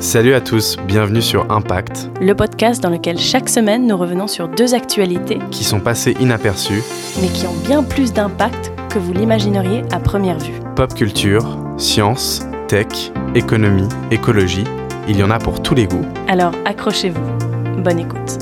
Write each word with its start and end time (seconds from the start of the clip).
Salut 0.00 0.34
à 0.34 0.42
tous, 0.42 0.76
bienvenue 0.86 1.22
sur 1.22 1.50
Impact, 1.50 2.10
le 2.20 2.34
podcast 2.34 2.82
dans 2.82 2.90
lequel 2.90 3.18
chaque 3.18 3.48
semaine 3.48 3.86
nous 3.86 3.96
revenons 3.96 4.26
sur 4.26 4.46
deux 4.46 4.74
actualités 4.74 5.38
qui 5.50 5.64
sont 5.64 5.80
passées 5.80 6.14
inaperçues, 6.20 6.82
mais 7.20 7.28
qui 7.28 7.46
ont 7.46 7.54
bien 7.66 7.82
plus 7.82 8.12
d'impact 8.12 8.72
que 8.90 8.98
vous 8.98 9.14
l'imagineriez 9.14 9.82
à 9.92 9.98
première 9.98 10.38
vue. 10.38 10.60
Pop 10.76 10.92
culture, 10.94 11.58
science, 11.78 12.42
tech, 12.68 13.10
économie, 13.34 13.88
écologie, 14.10 14.64
il 15.08 15.16
y 15.16 15.22
en 15.22 15.30
a 15.30 15.38
pour 15.38 15.62
tous 15.62 15.74
les 15.74 15.86
goûts. 15.86 16.06
Alors 16.28 16.52
accrochez-vous, 16.66 17.82
bonne 17.82 17.98
écoute. 17.98 18.38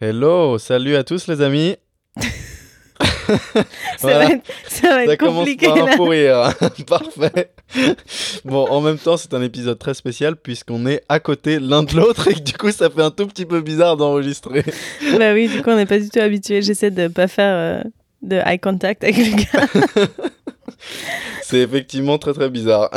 Hello, 0.00 0.58
salut 0.58 0.96
à 0.96 1.04
tous 1.04 1.28
les 1.28 1.42
amis. 1.42 1.76
ça, 3.98 4.18
va 4.18 4.24
être, 4.26 4.44
ça 4.68 4.88
va 4.88 5.04
être 5.04 5.18
compliqué. 5.18 5.66
Commence 5.66 5.96
par 5.96 6.06
un 6.06 6.08
rire. 6.08 6.54
Parfait. 6.86 7.50
Bon, 8.44 8.66
en 8.68 8.80
même 8.80 8.98
temps, 8.98 9.16
c'est 9.16 9.34
un 9.34 9.42
épisode 9.42 9.78
très 9.78 9.94
spécial 9.94 10.36
puisqu'on 10.36 10.86
est 10.86 11.02
à 11.08 11.20
côté 11.20 11.58
l'un 11.58 11.82
de 11.82 11.94
l'autre 11.96 12.28
et 12.28 12.34
que 12.34 12.40
du 12.40 12.52
coup, 12.52 12.70
ça 12.70 12.90
fait 12.90 13.02
un 13.02 13.10
tout 13.10 13.26
petit 13.26 13.46
peu 13.46 13.60
bizarre 13.60 13.96
d'enregistrer. 13.96 14.64
bah 15.18 15.32
oui, 15.32 15.48
du 15.48 15.62
coup, 15.62 15.70
on 15.70 15.76
n'est 15.76 15.86
pas 15.86 15.98
du 15.98 16.08
tout 16.08 16.20
habitué. 16.20 16.62
J'essaie 16.62 16.90
de 16.90 17.08
pas 17.08 17.28
faire 17.28 17.54
euh, 17.54 17.82
de 18.22 18.36
eye 18.44 18.58
contact 18.58 19.04
avec 19.04 19.16
le 19.16 19.36
gars. 19.36 19.66
c'est 21.42 21.58
effectivement 21.58 22.18
très 22.18 22.32
très 22.32 22.50
bizarre. 22.50 22.90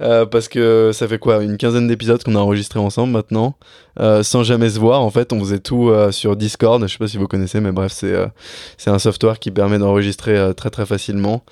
Euh, 0.00 0.26
parce 0.26 0.48
que 0.48 0.90
ça 0.92 1.08
fait 1.08 1.18
quoi 1.18 1.42
Une 1.42 1.56
quinzaine 1.56 1.88
d'épisodes 1.88 2.22
qu'on 2.22 2.34
a 2.34 2.38
enregistrés 2.38 2.80
ensemble 2.80 3.12
maintenant, 3.12 3.54
euh, 4.00 4.22
sans 4.22 4.42
jamais 4.42 4.70
se 4.70 4.78
voir. 4.78 5.02
En 5.02 5.10
fait, 5.10 5.32
on 5.32 5.40
faisait 5.40 5.58
tout 5.58 5.90
euh, 5.90 6.12
sur 6.12 6.36
Discord. 6.36 6.82
Je 6.82 6.92
sais 6.92 6.98
pas 6.98 7.08
si 7.08 7.16
vous 7.16 7.28
connaissez, 7.28 7.60
mais 7.60 7.72
bref, 7.72 7.92
c'est 7.92 8.14
c'est 8.76 8.90
un 8.90 8.98
software 8.98 9.38
qui 9.38 9.50
permet 9.50 9.78
d'enregistrer 9.78 10.52
très 10.56 10.70
très 10.70 10.86
facilement. 10.86 11.44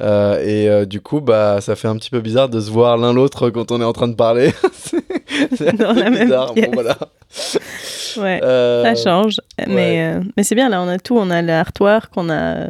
et 0.00 0.68
du 0.86 1.00
coup, 1.00 1.20
bah, 1.20 1.60
ça 1.60 1.76
fait 1.76 1.88
un 1.88 1.96
petit 1.96 2.10
peu 2.10 2.20
bizarre 2.20 2.48
de 2.48 2.60
se 2.60 2.70
voir 2.70 2.96
l'un 2.96 3.12
l'autre 3.12 3.50
quand 3.50 3.72
on 3.72 3.80
est 3.80 3.84
en 3.84 3.92
train 3.92 4.08
de 4.08 4.14
parler. 4.14 4.52
c'est 5.56 5.72
bizarre. 5.72 6.54
Même 6.54 6.70
bon, 6.70 6.70
voilà. 6.72 6.96
Ouais, 8.16 8.40
ça 8.40 8.94
change. 8.94 9.40
Mais, 9.66 10.14
mais 10.36 10.42
c'est 10.42 10.54
bien, 10.54 10.68
là, 10.68 10.82
on 10.82 10.88
a 10.88 10.98
tout. 10.98 11.16
On 11.16 11.30
a 11.30 11.42
l'artwork, 11.42 12.10
on 12.16 12.30
a 12.30 12.68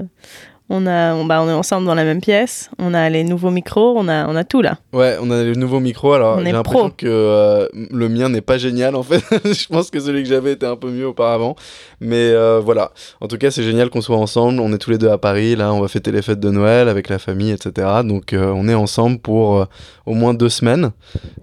on, 0.70 0.86
a, 0.86 1.14
on, 1.14 1.24
bah, 1.24 1.42
on 1.42 1.48
est 1.48 1.52
ensemble 1.52 1.84
dans 1.84 1.96
la 1.96 2.04
même 2.04 2.20
pièce, 2.20 2.70
on 2.78 2.94
a 2.94 3.10
les 3.10 3.24
nouveaux 3.24 3.50
micros, 3.50 3.94
on 3.98 4.06
a, 4.06 4.28
on 4.28 4.36
a 4.36 4.44
tout 4.44 4.62
là. 4.62 4.78
Ouais, 4.92 5.16
on 5.20 5.30
a 5.32 5.42
les 5.42 5.56
nouveaux 5.56 5.80
micros. 5.80 6.12
Alors, 6.12 6.38
j'ai 6.38 6.52
l'impression 6.52 6.90
que 6.90 7.06
euh, 7.06 7.66
le 7.74 8.08
mien 8.08 8.28
n'est 8.28 8.40
pas 8.40 8.56
génial 8.56 8.94
en 8.94 9.02
fait. 9.02 9.22
je 9.44 9.66
pense 9.66 9.90
que 9.90 9.98
celui 9.98 10.22
que 10.22 10.28
j'avais 10.28 10.52
était 10.52 10.66
un 10.66 10.76
peu 10.76 10.88
mieux 10.90 11.08
auparavant. 11.08 11.56
Mais 12.00 12.30
euh, 12.30 12.60
voilà. 12.64 12.92
En 13.20 13.26
tout 13.26 13.36
cas, 13.36 13.50
c'est 13.50 13.64
génial 13.64 13.90
qu'on 13.90 14.00
soit 14.00 14.16
ensemble. 14.16 14.60
On 14.60 14.72
est 14.72 14.78
tous 14.78 14.90
les 14.90 14.98
deux 14.98 15.10
à 15.10 15.18
Paris. 15.18 15.56
Là, 15.56 15.72
on 15.72 15.80
va 15.80 15.88
fêter 15.88 16.12
les 16.12 16.22
fêtes 16.22 16.40
de 16.40 16.50
Noël 16.50 16.88
avec 16.88 17.08
la 17.08 17.18
famille, 17.18 17.50
etc. 17.50 17.88
Donc, 18.04 18.32
euh, 18.32 18.52
on 18.54 18.68
est 18.68 18.74
ensemble 18.74 19.18
pour 19.18 19.66
au 20.10 20.14
moins 20.14 20.34
deux 20.34 20.48
semaines. 20.48 20.90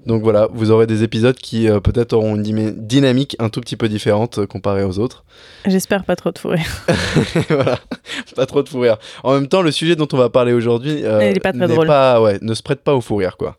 Donc 0.06 0.24
voilà, 0.24 0.48
vous 0.52 0.72
aurez 0.72 0.88
des 0.88 1.04
épisodes 1.04 1.36
qui 1.36 1.68
peut-être 1.84 2.14
auront 2.14 2.36
une 2.36 2.72
dynamique 2.72 3.36
un 3.40 3.50
tout 3.50 3.62
petit 3.62 3.78
peu 3.78 3.90
différente 3.90 4.46
comparée 4.46 4.84
aux 4.84 5.00
autres. 5.00 5.24
J'espère 5.66 6.04
pas 6.04 6.16
trop 6.16 6.32
de 6.32 6.40
fou 6.40 6.50
rire. 6.50 6.86
voilà, 7.50 7.80
pas 8.36 8.46
trop 8.46 8.64
de 8.64 8.70
fou 8.70 8.80
rire. 8.80 8.98
En 9.24 9.34
même 9.34 9.48
temps, 9.48 9.62
le 9.62 9.72
sujet 9.72 9.96
dont 9.96 10.08
on 10.14 10.18
va 10.18 10.30
parler 10.30 10.54
aujourd'hui 10.54 11.02
euh, 11.04 11.34
pas 11.86 12.22
ouais, 12.22 12.38
ne 12.42 12.54
se 12.54 12.64
prête 12.64 12.82
pas 12.82 12.96
au 12.96 13.02
fou 13.02 13.16
rire, 13.18 13.38
quoi. 13.38 13.58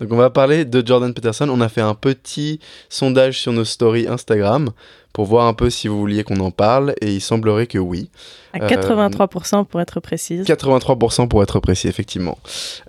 Donc, 0.00 0.12
on 0.12 0.16
va 0.16 0.30
parler 0.30 0.64
de 0.64 0.86
Jordan 0.86 1.12
Peterson. 1.12 1.48
On 1.48 1.60
a 1.60 1.68
fait 1.68 1.80
un 1.80 1.94
petit 1.94 2.60
sondage 2.88 3.40
sur 3.40 3.52
nos 3.52 3.64
stories 3.64 4.06
Instagram 4.08 4.70
pour 5.16 5.24
voir 5.24 5.46
un 5.46 5.54
peu 5.54 5.70
si 5.70 5.88
vous 5.88 5.98
vouliez 5.98 6.24
qu'on 6.24 6.40
en 6.40 6.50
parle, 6.50 6.94
et 7.00 7.10
il 7.14 7.22
semblerait 7.22 7.66
que 7.66 7.78
oui. 7.78 8.10
À 8.52 8.58
83% 8.58 9.64
pour 9.64 9.80
être 9.80 9.98
précise. 9.98 10.44
83% 10.44 11.26
pour 11.26 11.42
être 11.42 11.58
précis, 11.58 11.88
effectivement. 11.88 12.36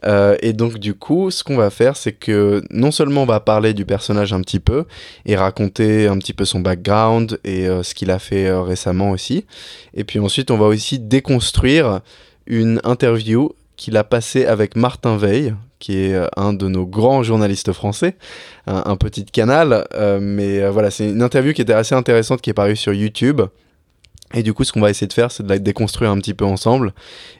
Euh, 0.03 0.35
et 0.41 0.51
donc 0.51 0.77
du 0.77 0.93
coup, 0.93 1.31
ce 1.31 1.45
qu'on 1.45 1.55
va 1.55 1.69
faire, 1.69 1.95
c'est 1.95 2.11
que 2.11 2.61
non 2.69 2.91
seulement 2.91 3.23
on 3.23 3.25
va 3.25 3.39
parler 3.39 3.73
du 3.73 3.85
personnage 3.85 4.33
un 4.33 4.41
petit 4.41 4.59
peu, 4.59 4.83
et 5.25 5.37
raconter 5.37 6.07
un 6.07 6.17
petit 6.17 6.33
peu 6.33 6.43
son 6.43 6.59
background, 6.59 7.39
et 7.45 7.65
euh, 7.65 7.81
ce 7.81 7.95
qu'il 7.95 8.11
a 8.11 8.19
fait 8.19 8.47
euh, 8.47 8.61
récemment 8.61 9.11
aussi, 9.11 9.45
et 9.93 10.03
puis 10.03 10.19
ensuite 10.19 10.51
on 10.51 10.57
va 10.57 10.65
aussi 10.65 10.99
déconstruire 10.99 12.01
une 12.45 12.81
interview 12.83 13.53
qu'il 13.77 13.95
a 13.95 14.03
passée 14.03 14.45
avec 14.45 14.75
Martin 14.75 15.15
Veil, 15.15 15.53
qui 15.79 15.97
est 15.97 16.13
euh, 16.13 16.27
un 16.35 16.53
de 16.53 16.67
nos 16.67 16.85
grands 16.85 17.23
journalistes 17.23 17.71
français, 17.71 18.17
un, 18.65 18.97
petit 18.97 19.23
canal, 19.23 19.87
euh, 19.93 20.19
mais 20.21 20.61
euh, 20.61 20.71
voilà, 20.71 20.91
c'est 20.91 21.07
une 21.07 21.21
interview 21.21 21.53
qui 21.53 21.61
était 21.61 21.73
assez 21.73 21.95
intéressante 21.95 22.41
qui 22.41 22.49
est 22.49 22.53
parue 22.53 22.75
sur 22.75 22.93
YouTube. 22.93 23.41
Et 24.33 24.43
du 24.43 24.53
coup, 24.53 24.65
ce 24.65 24.73
qu'on 24.73 24.81
va 24.81 24.89
essayer 24.89 25.07
de 25.07 25.13
faire, 25.13 25.31
c'est 25.31 25.43
de 25.43 25.47
la 25.47 25.57
déconstruire 25.57 26.11
un 26.11 26.17
petit 26.17 26.33
peu 26.33 26.43
ensemble 26.43 26.91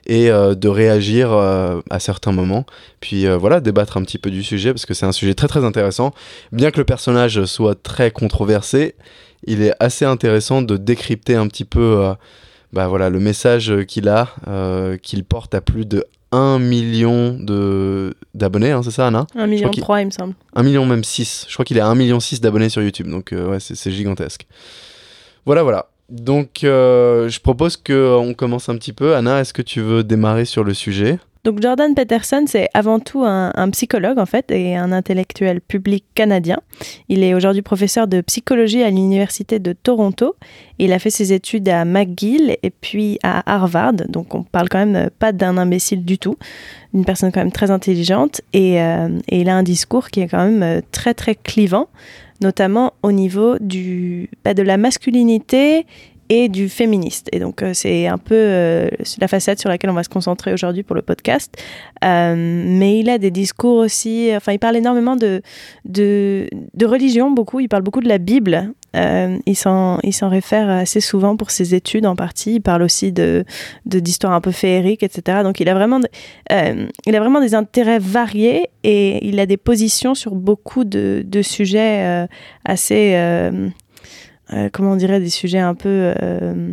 et 0.06 0.30
de 0.30 0.68
réagir 0.68 1.30
à 1.34 2.00
certains 2.00 2.32
moments. 2.32 2.64
Puis 3.00 3.26
voilà, 3.28 3.60
débattre 3.60 3.98
un 3.98 4.02
petit 4.04 4.16
peu 4.16 4.30
du 4.30 4.42
sujet 4.42 4.72
parce 4.72 4.86
que 4.86 4.94
c'est 4.94 5.04
un 5.04 5.12
sujet 5.12 5.34
très 5.34 5.48
très 5.48 5.66
intéressant. 5.66 6.14
Bien 6.50 6.70
que 6.70 6.78
le 6.78 6.86
personnage 6.86 7.44
soit 7.44 7.74
très 7.74 8.10
controversé, 8.10 8.94
il 9.46 9.60
est 9.60 9.74
assez 9.80 10.06
intéressant 10.06 10.62
de 10.62 10.78
décrypter 10.78 11.34
un 11.34 11.46
petit 11.46 11.66
peu 11.66 12.14
bah 12.72 12.88
voilà, 12.88 13.10
le 13.10 13.20
message 13.20 13.84
qu'il 13.86 14.08
a, 14.08 14.30
qu'il 15.02 15.24
porte 15.24 15.54
à 15.54 15.60
plus 15.60 15.84
de 15.84 16.06
1 16.32 16.58
million 16.58 17.36
d'abonnés, 18.34 18.72
hein, 18.72 18.82
c'est 18.82 18.90
ça 18.90 19.06
Anna? 19.06 19.26
1 19.34 19.46
million 19.46 19.70
3 19.70 20.00
il 20.02 20.06
me 20.06 20.10
semble. 20.10 20.34
1 20.54 20.62
million 20.62 20.86
même 20.86 21.04
6. 21.04 21.46
Je 21.48 21.52
crois 21.54 21.64
qu'il 21.64 21.76
est 21.76 21.80
à 21.80 21.86
1 21.86 21.94
million 21.94 22.20
6 22.20 22.40
d'abonnés 22.40 22.68
sur 22.68 22.82
YouTube, 22.82 23.08
donc 23.08 23.32
euh, 23.32 23.50
ouais, 23.50 23.60
c'est 23.60 23.90
gigantesque. 23.90 24.46
Voilà, 25.46 25.62
voilà. 25.62 25.88
Donc 26.10 26.64
euh, 26.64 27.28
je 27.28 27.40
propose 27.40 27.76
qu'on 27.76 28.34
commence 28.36 28.68
un 28.68 28.76
petit 28.76 28.92
peu. 28.92 29.14
Anna, 29.14 29.40
est-ce 29.40 29.52
que 29.52 29.62
tu 29.62 29.80
veux 29.80 30.04
démarrer 30.04 30.44
sur 30.44 30.64
le 30.64 30.74
sujet? 30.74 31.18
Donc 31.48 31.62
Jordan 31.62 31.94
Peterson, 31.94 32.44
c'est 32.46 32.68
avant 32.74 33.00
tout 33.00 33.24
un, 33.24 33.70
psychologue 33.70 34.18
en 34.18 34.26
fait 34.26 34.50
et 34.50 34.76
un 34.76 34.92
intellectuel 34.92 35.62
public 35.62 36.04
canadien. 36.14 36.58
Il 37.08 37.22
est 37.22 37.32
aujourd'hui 37.32 37.62
professeur 37.62 38.06
de 38.06 38.20
psychologie 38.20 38.82
à 38.82 38.90
l'université 38.90 39.58
de 39.58 39.72
Toronto. 39.72 40.36
Il 40.78 40.92
a 40.92 40.98
fait 40.98 41.08
ses 41.08 41.32
études 41.32 41.66
à 41.70 41.86
McGill 41.86 42.58
et 42.62 42.68
puis 42.68 43.18
à 43.22 43.50
Harvard. 43.50 43.94
Donc 43.94 44.34
on 44.34 44.42
parle 44.42 44.68
quand 44.68 44.84
même 44.84 45.08
pas 45.08 45.32
d'un 45.32 45.56
imbécile 45.56 46.04
du 46.04 46.18
tout, 46.18 46.36
d'une 46.92 47.06
personne 47.06 47.32
quand 47.32 47.40
même 47.40 47.50
très 47.50 47.70
intelligente 47.70 48.42
et, 48.52 48.82
euh, 48.82 49.08
il 49.30 49.48
a 49.48 49.56
un 49.56 49.62
discours 49.62 50.10
qui 50.10 50.20
est 50.20 50.28
quand 50.28 50.46
même 50.46 50.82
très 50.92 51.14
très 51.14 51.34
clivant 51.34 51.88
notamment 52.40 52.92
au 53.02 53.10
niveau 53.10 53.56
bah, 54.44 54.54
de 54.54 54.62
la 54.62 54.76
masculinité 54.76 55.86
et 56.28 56.48
du 56.48 56.68
féministe. 56.68 57.28
Et 57.32 57.38
donc, 57.38 57.62
euh, 57.62 57.72
c'est 57.74 58.06
un 58.06 58.18
peu 58.18 58.34
euh, 58.34 58.88
la 59.20 59.28
façade 59.28 59.58
sur 59.58 59.68
laquelle 59.68 59.90
on 59.90 59.94
va 59.94 60.02
se 60.02 60.08
concentrer 60.08 60.52
aujourd'hui 60.52 60.82
pour 60.82 60.94
le 60.94 61.02
podcast. 61.02 61.54
Euh, 62.04 62.34
mais 62.36 62.98
il 62.98 63.08
a 63.08 63.18
des 63.18 63.30
discours 63.30 63.78
aussi, 63.78 64.30
enfin, 64.34 64.52
il 64.52 64.58
parle 64.58 64.76
énormément 64.76 65.16
de, 65.16 65.42
de, 65.84 66.48
religion, 66.84 67.30
beaucoup. 67.30 67.60
Il 67.60 67.68
parle 67.68 67.82
beaucoup 67.82 68.00
de 68.00 68.08
la 68.08 68.18
Bible. 68.18 68.72
il 68.94 69.56
s'en 69.56 69.98
réfère 70.22 70.68
assez 70.68 71.00
souvent 71.00 71.36
pour 71.36 71.50
ses 71.50 71.74
études 71.74 72.06
en 72.06 72.16
partie. 72.16 72.56
Il 72.56 72.60
parle 72.60 72.82
aussi 72.82 73.12
de 73.12 73.44
d'histoires 73.86 74.32
un 74.32 74.40
peu 74.40 74.52
féeriques, 74.52 75.02
etc. 75.02 75.38
Donc, 75.42 75.60
il 75.60 75.68
a, 75.68 75.74
vraiment, 75.74 76.00
il 76.50 77.16
a 77.16 77.20
vraiment 77.20 77.40
des 77.40 77.54
intérêts 77.54 77.98
variés 77.98 78.68
et 78.84 79.26
il 79.26 79.40
a 79.40 79.46
des 79.46 79.56
positions 79.56 80.14
sur 80.14 80.34
beaucoup 80.34 80.84
de, 80.84 81.22
de 81.26 81.42
sujets 81.42 82.26
assez 82.64 83.14
euh, 84.52 84.68
comment 84.72 84.92
on 84.92 84.96
dirait, 84.96 85.20
des 85.20 85.30
sujets 85.30 85.58
un 85.58 85.74
peu. 85.74 86.12
Euh, 86.22 86.72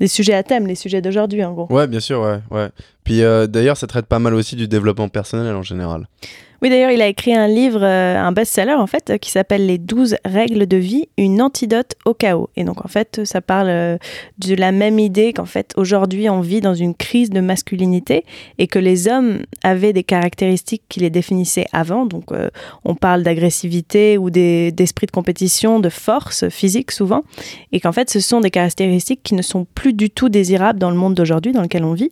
des 0.00 0.08
sujets 0.08 0.34
à 0.34 0.42
thème, 0.42 0.66
les 0.66 0.74
sujets 0.74 1.00
d'aujourd'hui 1.00 1.44
en 1.44 1.52
gros. 1.52 1.72
Ouais, 1.72 1.86
bien 1.86 2.00
sûr, 2.00 2.20
ouais. 2.20 2.40
ouais. 2.50 2.68
Puis 3.04 3.22
euh, 3.22 3.46
d'ailleurs, 3.46 3.76
ça 3.76 3.86
traite 3.86 4.06
pas 4.06 4.18
mal 4.18 4.34
aussi 4.34 4.56
du 4.56 4.66
développement 4.66 5.08
personnel 5.08 5.54
en 5.54 5.62
général. 5.62 6.06
Oui, 6.64 6.70
d'ailleurs, 6.70 6.92
il 6.92 7.02
a 7.02 7.08
écrit 7.08 7.34
un 7.34 7.46
livre, 7.46 7.82
euh, 7.82 8.16
un 8.16 8.32
best-seller 8.32 8.72
en 8.72 8.86
fait, 8.86 9.18
qui 9.20 9.30
s'appelle 9.30 9.66
Les 9.66 9.76
12 9.76 10.16
règles 10.24 10.66
de 10.66 10.78
vie, 10.78 11.08
une 11.18 11.42
antidote 11.42 11.94
au 12.06 12.14
chaos. 12.14 12.48
Et 12.56 12.64
donc, 12.64 12.82
en 12.82 12.88
fait, 12.88 13.20
ça 13.24 13.42
parle 13.42 13.68
euh, 13.68 13.98
de 14.38 14.54
la 14.54 14.72
même 14.72 14.98
idée 14.98 15.34
qu'en 15.34 15.44
fait, 15.44 15.74
aujourd'hui, 15.76 16.30
on 16.30 16.40
vit 16.40 16.62
dans 16.62 16.72
une 16.72 16.94
crise 16.94 17.28
de 17.28 17.40
masculinité 17.40 18.24
et 18.56 18.66
que 18.66 18.78
les 18.78 19.08
hommes 19.08 19.40
avaient 19.62 19.92
des 19.92 20.04
caractéristiques 20.04 20.84
qui 20.88 21.00
les 21.00 21.10
définissaient 21.10 21.66
avant. 21.74 22.06
Donc, 22.06 22.32
euh, 22.32 22.48
on 22.86 22.94
parle 22.94 23.24
d'agressivité 23.24 24.16
ou 24.16 24.30
d'esprit 24.30 25.06
de 25.06 25.12
compétition, 25.12 25.80
de 25.80 25.90
force 25.90 26.48
physique 26.48 26.92
souvent. 26.92 27.24
Et 27.72 27.80
qu'en 27.80 27.92
fait, 27.92 28.08
ce 28.08 28.20
sont 28.20 28.40
des 28.40 28.50
caractéristiques 28.50 29.20
qui 29.22 29.34
ne 29.34 29.42
sont 29.42 29.66
plus 29.74 29.92
du 29.92 30.08
tout 30.08 30.30
désirables 30.30 30.78
dans 30.78 30.90
le 30.90 30.96
monde 30.96 31.12
d'aujourd'hui 31.12 31.52
dans 31.52 31.60
lequel 31.60 31.84
on 31.84 31.92
vit. 31.92 32.08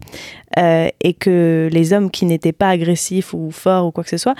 Et 0.56 1.14
que 1.14 1.68
les 1.72 1.92
hommes 1.92 2.10
qui 2.10 2.26
n'étaient 2.26 2.52
pas 2.52 2.70
agressifs 2.70 3.34
ou 3.34 3.50
forts 3.50 3.86
ou 3.86 3.90
quoi 3.90 4.04
que 4.04 4.10
ce 4.10 4.16
soit 4.16 4.34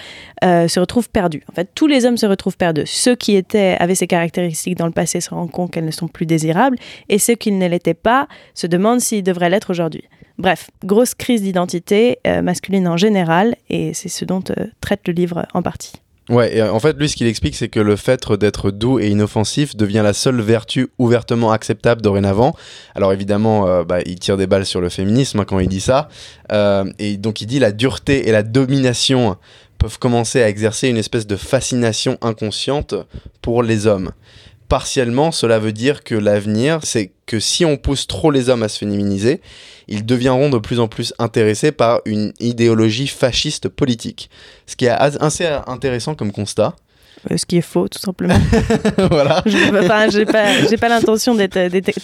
euh, 0.45 0.69
se 0.69 0.81
retrouvent 0.81 1.11
perdus. 1.11 1.43
En 1.51 1.55
fait, 1.55 1.69
tous 1.75 1.87
les 1.87 2.05
hommes 2.05 2.17
se 2.17 2.27
retrouvent 2.27 2.57
perdus. 2.57 2.87
Ceux 2.87 3.15
qui 3.15 3.37
étaient, 3.37 3.77
avaient 3.79 3.95
ces 3.95 4.07
caractéristiques 4.07 4.77
dans 4.77 4.87
le 4.87 4.93
passé 4.93 5.21
se 5.21 5.31
rendent 5.31 5.51
compte 5.51 5.71
qu'elles 5.71 5.85
ne 5.85 5.91
sont 5.91 6.09
plus 6.09 6.27
désirables, 6.27 6.77
et 7.09 7.19
ceux 7.19 7.35
qui 7.35 7.53
ne 7.53 7.67
l'étaient 7.67 7.95
pas 7.95 8.29
se 8.55 8.67
demandent 8.67 9.01
s'ils 9.01 9.23
devraient 9.23 9.51
l'être 9.51 9.71
aujourd'hui. 9.71 10.05
Bref, 10.39 10.71
grosse 10.85 11.15
crise 11.15 11.43
d'identité 11.43 12.19
euh, 12.27 12.43
masculine 12.43 12.89
en 12.89 12.97
général, 12.97 13.57
et 13.69 13.95
c'est 13.95 14.09
ce 14.09 14.25
dont 14.25 14.43
euh, 14.57 14.67
traite 14.81 15.07
le 15.07 15.13
livre 15.13 15.47
en 15.55 15.63
partie. 15.63 15.93
Ouais, 16.33 16.57
et 16.57 16.63
en 16.63 16.81
fait, 16.81 16.97
lui, 16.97 17.11
ce 17.11 17.17
qu'il 17.17 17.27
explique, 17.27 17.55
c'est 17.55 17.69
que 17.69 17.79
le 17.79 17.95
fait 17.95 18.33
d'être 18.33 18.71
doux 18.71 18.99
et 18.99 19.09
inoffensif 19.09 19.77
devient 19.77 20.01
la 20.03 20.15
seule 20.15 20.41
vertu 20.41 20.89
ouvertement 20.97 21.53
acceptable 21.53 22.01
dorénavant. 22.01 22.57
Alors 22.95 23.13
évidemment, 23.13 23.69
euh, 23.69 23.85
bah, 23.85 23.99
il 24.07 24.19
tire 24.19 24.39
des 24.39 24.47
balles 24.47 24.65
sur 24.65 24.81
le 24.81 24.89
féminisme 24.89 25.41
hein, 25.41 25.45
quand 25.45 25.59
il 25.59 25.69
dit 25.69 25.83
ça. 25.83 26.09
Euh, 26.51 26.91
et 26.99 27.19
donc 27.19 27.43
il 27.43 27.47
dit 27.47 27.59
la 27.59 27.71
dureté 27.71 28.31
et 28.31 28.33
la 28.33 28.43
domination 28.43 29.37
peuvent 29.77 29.99
commencer 29.99 30.43
à 30.43 30.49
exercer 30.49 30.89
une 30.89 30.97
espèce 30.97 31.27
de 31.27 31.37
fascination 31.37 32.17
inconsciente 32.23 32.95
pour 33.43 33.63
les 33.63 33.87
hommes. 33.87 34.13
Partiellement, 34.69 35.33
cela 35.33 35.59
veut 35.59 35.73
dire 35.73 36.03
que 36.03 36.15
l'avenir, 36.15 36.81
c'est 36.83 37.13
que 37.27 37.41
si 37.41 37.65
on 37.65 37.77
pousse 37.77 38.07
trop 38.07 38.31
les 38.31 38.49
hommes 38.49 38.63
à 38.63 38.69
se 38.69 38.79
féminiser, 38.79 39.41
ils 39.89 40.07
deviendront 40.07 40.49
de 40.49 40.59
plus 40.59 40.81
en 40.81 40.89
plus 40.89 41.13
intéressés 41.19 41.73
par 41.73 42.01
une 42.07 42.33
idéologie 42.41 43.07
fasciste 43.07 43.69
politique. 43.69 44.31
Ce 44.67 44.77
qui 44.77 44.87
est 44.87 44.91
assez 44.91 45.47
intéressant 45.67 46.15
comme 46.15 46.33
constat. 46.33 46.75
Euh, 47.31 47.37
ce 47.37 47.47
qui 47.47 47.57
est 47.57 47.63
faux, 47.63 47.89
tout 47.89 47.99
simplement. 47.99 48.35
voilà. 49.11 49.43
Je 49.47 50.19
n'ai 50.19 50.27
pas, 50.27 50.79
pas 50.81 50.89
l'intention 50.89 51.35
d'être 51.35 51.57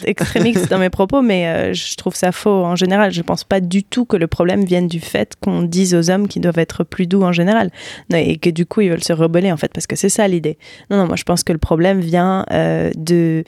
extrémiste 0.05 0.69
dans 0.71 0.79
mes 0.79 0.91
propos, 0.91 1.23
mais 1.23 1.47
euh, 1.47 1.75
je 1.75 1.97
trouve 1.97 2.15
ça 2.15 2.33
faux 2.33 2.65
en 2.65 2.77
général. 2.77 3.13
Je 3.13 3.19
ne 3.19 3.25
pense 3.25 3.45
pas 3.45 3.61
du 3.61 3.83
tout 3.83 4.05
que 4.05 4.17
le 4.17 4.27
problème 4.27 4.65
vienne 4.65 4.87
du 4.87 5.01
fait 5.01 5.35
qu'on 5.41 5.63
dise 5.63 5.95
aux 5.95 6.11
hommes 6.11 6.29
qu'ils 6.29 6.43
doivent 6.43 6.59
être 6.59 6.85
plus 6.85 7.07
doux 7.07 7.23
en 7.23 7.33
général. 7.33 7.71
et 8.15 8.39
que 8.39 8.51
du 8.51 8.67
coup, 8.67 8.81
ils 8.81 8.91
veulent 8.91 9.05
se 9.05 9.13
rebeller, 9.13 9.53
en 9.53 9.57
fait, 9.57 9.73
parce 9.73 9.87
que 9.87 9.97
c'est 9.97 10.09
ça 10.09 10.29
l'idée. 10.29 10.59
Non, 10.91 10.97
non, 10.99 11.07
moi, 11.07 11.17
je 11.17 11.25
pense 11.25 11.43
que 11.43 11.53
le 11.53 11.59
problème 11.59 12.01
vient 12.01 12.45
euh, 12.53 12.91
de, 12.97 13.45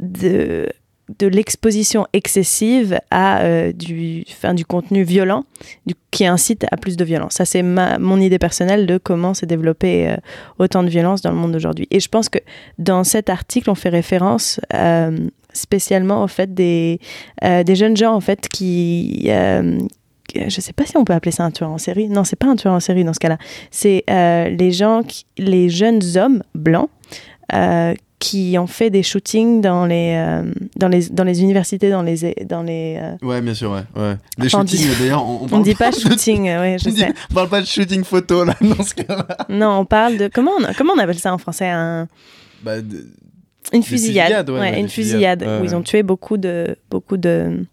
de 0.00 0.68
de 1.18 1.26
l'exposition 1.26 2.06
excessive 2.12 2.98
à 3.10 3.40
euh, 3.42 3.72
du, 3.72 4.24
fin, 4.28 4.54
du 4.54 4.64
contenu 4.64 5.04
violent 5.04 5.44
qui 6.10 6.26
incite 6.26 6.66
à 6.72 6.76
plus 6.76 6.96
de 6.96 7.04
violence. 7.04 7.34
Ça, 7.34 7.44
c'est 7.44 7.62
mon 7.62 8.20
idée 8.20 8.38
personnelle 8.38 8.86
de 8.86 8.98
comment 8.98 9.32
s'est 9.32 9.46
développé 9.46 10.08
euh, 10.08 10.16
autant 10.58 10.82
de 10.82 10.88
violence 10.88 11.22
dans 11.22 11.30
le 11.30 11.36
monde 11.36 11.52
d'aujourd'hui. 11.52 11.86
Et 11.90 12.00
je 12.00 12.08
pense 12.08 12.28
que 12.28 12.38
dans 12.78 13.04
cet 13.04 13.30
article, 13.30 13.70
on 13.70 13.74
fait 13.74 13.88
référence 13.88 14.60
euh, 14.74 15.16
spécialement 15.52 16.24
au 16.24 16.28
fait 16.28 16.52
des, 16.52 17.00
des 17.42 17.76
jeunes 17.76 17.96
gens 17.96 18.14
en 18.14 18.20
fait 18.20 18.46
qui 18.48 19.30
je 20.34 20.42
ne 20.42 20.50
sais 20.50 20.74
pas 20.74 20.84
si 20.84 20.98
on 20.98 21.04
peut 21.04 21.14
appeler 21.14 21.30
ça 21.30 21.44
un 21.44 21.50
tueur 21.50 21.70
en 21.70 21.78
série. 21.78 22.08
Non, 22.08 22.24
c'est 22.24 22.36
pas 22.36 22.48
un 22.48 22.56
tueur 22.56 22.74
en 22.74 22.80
série 22.80 23.04
dans 23.04 23.14
ce 23.14 23.20
cas-là. 23.20 23.38
C'est 23.70 24.04
les 24.08 24.70
les 25.38 25.68
jeunes 25.70 26.02
hommes 26.16 26.42
blancs 26.54 26.90
qui 28.18 28.56
ont 28.58 28.66
fait 28.66 28.88
des 28.90 29.02
shootings 29.02 29.60
dans 29.60 29.84
les, 29.84 30.14
euh, 30.16 30.50
dans 30.76 30.88
les, 30.88 31.08
dans 31.10 31.24
les 31.24 31.42
universités, 31.42 31.90
dans 31.90 32.02
les... 32.02 32.34
Dans 32.48 32.62
les 32.62 32.98
euh, 33.00 33.26
Ouais, 33.26 33.40
bien 33.42 33.54
sûr, 33.54 33.70
ouais. 33.70 33.84
ouais. 33.94 34.16
Des 34.38 34.48
shootings, 34.48 34.88
d'ailleurs, 34.98 35.26
on, 35.26 35.46
on, 35.50 35.60
dit 35.60 35.74
pas 35.74 35.90
shooting, 35.92 36.44
ouais, 36.44 36.76
je 36.82 36.90
sais. 36.90 37.12
on 37.30 37.34
parle 37.34 37.48
pas 37.48 37.60
de 37.60 37.66
shooting 37.66 38.04
photo, 38.04 38.44
là, 38.44 38.54
dans 38.60 38.82
ce 38.82 38.94
cas-là. 38.94 39.26
Non, 39.50 39.80
on 39.80 39.84
parle 39.84 40.16
de... 40.16 40.30
Comment 40.32 40.52
on, 40.58 40.72
comment 40.72 40.94
on 40.94 40.98
appelle 40.98 41.18
ça 41.18 41.32
en 41.34 41.38
français 41.38 41.68
un... 41.68 42.08
Bah, 42.62 42.76
Une 43.72 43.82
fusillade, 43.82 44.48
ouais, 44.48 44.80
une 44.80 44.88
fusillade, 44.88 45.42
où 45.42 45.64
ils 45.64 45.74
ont 45.74 45.82
tué 45.82 46.02
beaucoup 46.02 46.38
de... 46.38 46.76
Beaucoup 46.90 47.18
de 47.18 47.64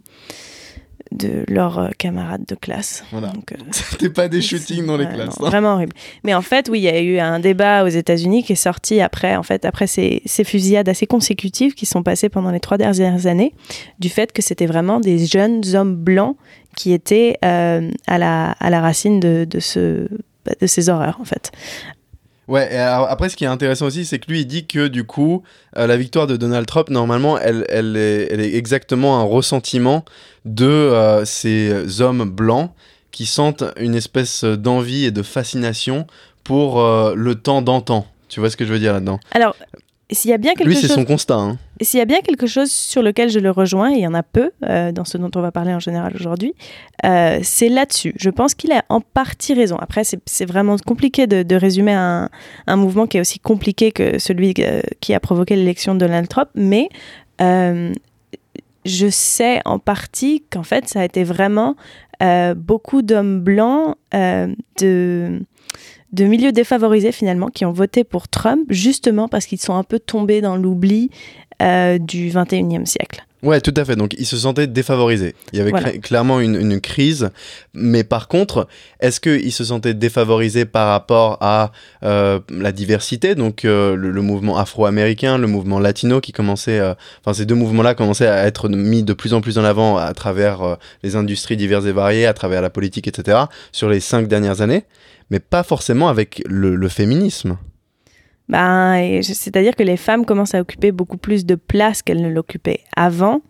de 1.11 1.43
leurs 1.47 1.79
euh, 1.79 1.89
camarades 1.97 2.45
de 2.47 2.55
classe. 2.55 3.03
Voilà. 3.11 3.27
Euh, 3.29 3.55
C'était 3.71 4.09
pas 4.09 4.27
des 4.27 4.41
shootings 4.41 4.85
dans 4.85 4.97
les 4.97 5.07
classes. 5.07 5.35
Hein. 5.39 5.45
vraiment 5.45 5.73
horrible. 5.73 5.93
Mais 6.23 6.33
en 6.33 6.41
fait, 6.41 6.69
oui, 6.69 6.79
il 6.79 6.83
y 6.83 6.89
a 6.89 6.99
eu 7.01 7.19
un 7.19 7.39
débat 7.39 7.83
aux 7.83 7.89
États-Unis 7.89 8.43
qui 8.43 8.53
est 8.53 8.55
sorti 8.55 9.01
après, 9.01 9.35
en 9.35 9.43
fait, 9.43 9.65
après 9.65 9.87
ces, 9.87 10.21
ces, 10.25 10.43
fusillades 10.43 10.89
assez 10.89 11.07
consécutives 11.07 11.73
qui 11.73 11.85
sont 11.85 12.03
passées 12.03 12.29
pendant 12.29 12.51
les 12.51 12.59
trois 12.59 12.77
dernières 12.77 13.27
années, 13.27 13.53
du 13.99 14.09
fait 14.09 14.31
que 14.31 14.41
c'était 14.41 14.65
vraiment 14.65 14.99
des 14.99 15.25
jeunes 15.25 15.63
hommes 15.75 15.95
blancs 15.95 16.35
qui 16.75 16.93
étaient 16.93 17.37
euh, 17.45 17.89
à, 18.07 18.17
la, 18.17 18.51
à 18.51 18.69
la 18.69 18.81
racine 18.81 19.19
de, 19.19 19.45
de, 19.49 19.59
ce, 19.59 20.07
de 20.59 20.67
ces 20.67 20.89
horreurs, 20.89 21.17
en 21.21 21.25
fait. 21.25 21.51
Ouais, 22.53 22.77
après, 22.77 23.29
ce 23.29 23.35
qui 23.35 23.45
est 23.45 23.47
intéressant 23.47 23.87
aussi, 23.87 24.05
c'est 24.05 24.19
que 24.19 24.29
lui, 24.29 24.41
il 24.41 24.45
dit 24.45 24.67
que 24.67 24.87
du 24.87 25.05
coup, 25.05 25.41
euh, 25.75 25.87
la 25.87 25.97
victoire 25.97 26.27
de 26.27 26.37
Donald 26.37 26.67
Trump, 26.67 26.91
normalement, 26.91 27.39
elle, 27.39 27.65
elle, 27.67 27.97
est, 27.97 28.31
elle 28.31 28.41
est 28.41 28.53
exactement 28.53 29.19
un 29.19 29.23
ressentiment 29.23 30.05
de 30.45 30.67
euh, 30.67 31.25
ces 31.25 31.99
hommes 31.99 32.29
blancs 32.29 32.69
qui 33.09 33.25
sentent 33.25 33.63
une 33.77 33.95
espèce 33.95 34.43
d'envie 34.43 35.05
et 35.05 35.09
de 35.09 35.23
fascination 35.23 36.05
pour 36.43 36.79
euh, 36.79 37.15
le 37.15 37.33
temps 37.33 37.63
d'antan. 37.63 38.05
Tu 38.29 38.39
vois 38.39 38.51
ce 38.51 38.57
que 38.57 38.65
je 38.65 38.71
veux 38.71 38.77
dire 38.77 38.93
là-dedans? 38.93 39.19
Alors, 39.31 39.55
s'il 40.11 40.31
y 40.31 40.33
a 40.33 40.37
bien 40.37 40.53
quelque 40.53 40.67
Lui, 40.67 40.75
c'est 40.75 40.87
son 40.87 41.05
constat. 41.05 41.35
Hein. 41.35 41.57
S'il 41.81 41.97
y 41.97 42.01
a 42.01 42.05
bien 42.05 42.21
quelque 42.21 42.45
chose 42.45 42.71
sur 42.71 43.01
lequel 43.01 43.29
je 43.29 43.39
le 43.39 43.51
rejoins, 43.51 43.91
et 43.91 43.95
il 43.95 44.01
y 44.01 44.07
en 44.07 44.13
a 44.13 44.23
peu 44.23 44.51
euh, 44.65 44.91
dans 44.91 45.05
ce 45.05 45.17
dont 45.17 45.31
on 45.35 45.41
va 45.41 45.51
parler 45.51 45.73
en 45.73 45.79
général 45.79 46.13
aujourd'hui, 46.15 46.53
euh, 47.05 47.39
c'est 47.41 47.69
là-dessus. 47.69 48.13
Je 48.17 48.29
pense 48.29 48.53
qu'il 48.53 48.71
a 48.71 48.83
en 48.89 49.01
partie 49.01 49.53
raison. 49.53 49.77
Après, 49.77 50.03
c'est 50.03 50.45
vraiment 50.45 50.75
compliqué 50.77 51.27
de, 51.27 51.55
résumer 51.55 51.93
un, 51.93 52.29
mouvement 52.75 53.07
qui 53.07 53.17
est 53.17 53.21
aussi 53.21 53.39
compliqué 53.39 53.91
que 53.91 54.19
celui 54.19 54.53
euh, 54.59 54.81
qui 54.99 55.13
a 55.13 55.19
provoqué 55.19 55.55
l'élection 55.55 55.93
de 55.95 55.99
Donald 55.99 56.27
Trump, 56.27 56.49
mais 56.55 56.89
je 58.85 59.07
sais 59.09 59.61
en 59.63 59.79
partie 59.79 60.43
qu'en 60.49 60.63
fait, 60.63 60.89
ça 60.89 61.01
a 61.01 61.05
été 61.05 61.23
vraiment 61.23 61.75
beaucoup 62.55 63.01
d'hommes 63.01 63.39
blancs 63.41 63.95
de 64.13 65.39
de 66.13 66.25
milieux 66.25 66.51
défavorisés 66.51 67.11
finalement 67.11 67.47
qui 67.47 67.65
ont 67.65 67.71
voté 67.71 68.03
pour 68.03 68.27
Trump 68.27 68.61
justement 68.69 69.27
parce 69.27 69.45
qu'ils 69.45 69.59
sont 69.59 69.75
un 69.75 69.83
peu 69.83 69.99
tombés 69.99 70.41
dans 70.41 70.55
l'oubli 70.55 71.09
euh, 71.61 71.97
du 71.97 72.29
21e 72.29 72.85
siècle. 72.85 73.25
Ouais, 73.41 73.59
tout 73.59 73.73
à 73.75 73.83
fait. 73.83 73.97
Donc, 73.97 74.15
ils 74.17 74.25
se 74.25 74.37
sentaient 74.37 74.67
défavorisés. 74.67 75.35
Il 75.51 75.59
y 75.59 75.61
avait 75.61 75.99
clairement 75.99 76.39
une, 76.39 76.79
crise. 76.79 77.29
Mais 77.73 78.05
par 78.05 78.29
contre, 78.29 78.67
est-ce 79.01 79.19
qu'ils 79.19 79.51
se 79.51 79.65
sentaient 79.65 79.93
défavorisés 79.93 80.63
par 80.63 80.87
rapport 80.87 81.37
à 81.41 81.73
euh, 82.03 82.39
la 82.49 82.71
diversité? 82.71 83.35
Donc, 83.35 83.65
euh, 83.65 83.95
le, 83.95 84.21
mouvement 84.21 84.57
afro-américain, 84.57 85.37
le 85.37 85.47
mouvement 85.47 85.79
latino 85.79 86.21
qui 86.21 86.31
commençait... 86.31 86.81
Enfin, 87.19 87.33
ces 87.33 87.45
deux 87.45 87.55
mouvements-là 87.55 87.95
commençaient 87.95 88.27
à 88.27 88.45
être 88.45 88.69
mis 88.69 89.03
de 89.03 89.11
plus 89.11 89.33
en 89.33 89.41
plus 89.41 89.57
en 89.57 89.65
avant 89.65 89.97
à 89.97 90.13
travers 90.13 90.77
les 91.03 91.17
industries 91.17 91.57
diverses 91.57 91.85
et 91.85 91.91
variées, 91.91 92.25
à 92.25 92.33
travers 92.33 92.61
la 92.61 92.69
politique, 92.69 93.09
etc., 93.09 93.39
sur 93.73 93.89
les 93.89 93.99
cinq 93.99 94.29
dernières 94.29 94.61
années 94.61 94.85
mais 95.33 95.39
pas 95.39 95.63
forcément 95.63 96.09
avec 96.09 96.43
le, 96.45 96.87
féminisme. 96.87 97.57
Ben, 98.49 99.19
c'est-à-dire 99.23 99.75
que 99.75 99.81
les 99.81 99.97
femmes 99.97 100.25
commencent 100.25 100.53
à 100.53 100.61
occuper 100.61 100.91
beaucoup 100.91 101.17
plus 101.17 101.43
de 101.43 101.55
place 101.55 102.03
qu'elles 102.03 102.21
ne 102.21 102.29
l'occupaient 102.29 102.81
avant. 102.95 103.41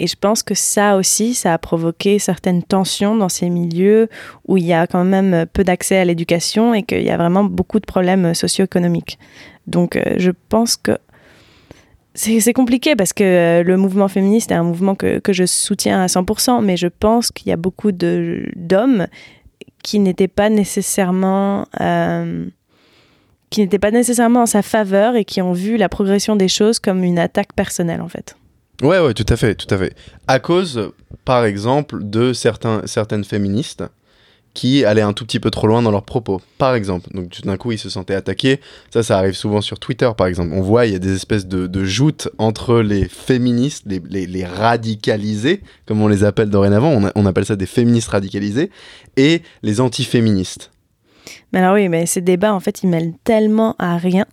Et 0.00 0.08
je 0.08 0.16
pense 0.16 0.42
que 0.42 0.54
ça 0.54 0.96
aussi, 0.96 1.34
ça 1.34 1.54
a 1.54 1.58
provoqué 1.58 2.18
certaines 2.18 2.64
tensions 2.64 3.14
dans 3.14 3.28
ces 3.28 3.50
milieux 3.50 4.08
où 4.48 4.56
il 4.56 4.64
y 4.64 4.72
a 4.72 4.88
quand 4.88 5.04
même 5.04 5.46
peu 5.52 5.62
d'accès 5.62 5.98
à 5.98 6.04
l'éducation 6.04 6.74
et 6.74 6.82
qu'il 6.82 7.04
y 7.04 7.10
a 7.10 7.16
vraiment 7.16 7.44
beaucoup 7.44 7.78
de 7.78 7.86
problèmes 7.86 8.34
socio-économiques. 8.34 9.16
Donc 9.68 9.94
euh, 9.94 10.14
je 10.16 10.32
pense 10.48 10.76
que 10.76 10.98
c'est 12.14 12.52
compliqué 12.52 12.96
parce 12.96 13.12
que 13.12 13.22
euh, 13.22 13.62
le 13.62 13.76
mouvement 13.76 14.08
féministe 14.08 14.50
est 14.50 14.56
un 14.56 14.64
mouvement 14.64 14.96
que, 14.96 15.20
que 15.20 15.32
je 15.32 15.46
soutiens 15.46 16.02
à 16.02 16.06
100%, 16.06 16.64
mais 16.64 16.76
je 16.76 16.88
pense 16.88 17.30
qu'il 17.30 17.48
y 17.48 17.52
a 17.52 17.56
beaucoup 17.56 17.92
d'hommes 17.92 19.06
qui 19.88 20.00
n'était 20.00 20.28
pas 20.28 20.50
nécessairement 20.50 21.66
euh, 21.80 22.44
qui 23.48 23.62
n'étaient 23.62 23.78
pas 23.78 23.90
nécessairement 23.90 24.42
en 24.42 24.46
sa 24.46 24.60
faveur 24.60 25.16
et 25.16 25.24
qui 25.24 25.40
ont 25.40 25.54
vu 25.54 25.78
la 25.78 25.88
progression 25.88 26.36
des 26.36 26.48
choses 26.48 26.78
comme 26.78 27.02
une 27.02 27.18
attaque 27.18 27.54
personnelle 27.54 28.02
en 28.02 28.08
fait. 28.08 28.36
Ouais, 28.82 29.00
ouais, 29.00 29.14
tout 29.14 29.24
à 29.30 29.36
fait, 29.36 29.54
tout 29.54 29.72
à 29.74 29.78
fait. 29.78 29.96
À 30.26 30.40
cause, 30.40 30.92
par 31.24 31.46
exemple, 31.46 32.00
de 32.02 32.34
certains, 32.34 32.82
certaines 32.84 33.24
féministes 33.24 33.82
qui 34.54 34.84
allaient 34.84 35.02
un 35.02 35.12
tout 35.12 35.24
petit 35.24 35.40
peu 35.40 35.50
trop 35.50 35.66
loin 35.66 35.82
dans 35.82 35.90
leurs 35.90 36.04
propos. 36.04 36.40
Par 36.58 36.74
exemple, 36.74 37.08
donc 37.14 37.30
tout 37.30 37.42
d'un 37.42 37.56
coup, 37.56 37.72
ils 37.72 37.78
se 37.78 37.90
sentaient 37.90 38.14
attaqués. 38.14 38.60
Ça, 38.90 39.02
ça 39.02 39.18
arrive 39.18 39.34
souvent 39.34 39.60
sur 39.60 39.78
Twitter, 39.78 40.10
par 40.16 40.26
exemple. 40.26 40.50
On 40.52 40.62
voit, 40.62 40.86
il 40.86 40.92
y 40.92 40.96
a 40.96 40.98
des 40.98 41.14
espèces 41.14 41.46
de, 41.46 41.84
joutes 41.84 42.28
entre 42.38 42.80
les 42.80 43.08
féministes, 43.08 43.84
les, 43.86 44.26
les, 44.26 44.44
radicalisés, 44.44 45.62
comme 45.86 46.02
on 46.02 46.08
les 46.08 46.24
appelle 46.24 46.50
dorénavant. 46.50 47.12
On, 47.14 47.26
appelle 47.26 47.44
ça 47.44 47.56
des 47.56 47.66
féministes 47.66 48.08
radicalisés, 48.08 48.70
et 49.16 49.42
les 49.62 49.80
antiféministes. 49.80 50.70
Mais 51.52 51.60
alors 51.60 51.74
oui, 51.74 51.88
mais 51.88 52.06
ces 52.06 52.20
débats, 52.20 52.52
en 52.52 52.60
fait, 52.60 52.82
ils 52.82 52.88
mêlent 52.88 53.14
tellement 53.24 53.76
à 53.78 53.96
rien 53.96 54.26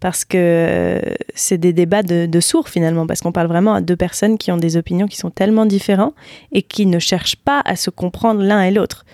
parce 0.00 0.24
que 0.24 1.00
c'est 1.34 1.58
des 1.58 1.72
débats 1.72 2.02
de, 2.02 2.26
de, 2.26 2.40
sourds 2.40 2.68
finalement, 2.68 3.06
parce 3.06 3.20
qu'on 3.20 3.30
parle 3.30 3.46
vraiment 3.46 3.72
à 3.72 3.80
deux 3.80 3.94
personnes 3.94 4.36
qui 4.36 4.50
ont 4.50 4.56
des 4.56 4.76
opinions 4.76 5.06
qui 5.06 5.16
sont 5.16 5.30
tellement 5.30 5.64
différentes 5.64 6.14
et 6.50 6.62
qui 6.62 6.86
ne 6.86 6.98
cherchent 6.98 7.36
pas 7.36 7.62
à 7.64 7.76
se 7.76 7.88
comprendre 7.88 8.42
l'un 8.42 8.62
et 8.62 8.72
l'autre. 8.72 9.04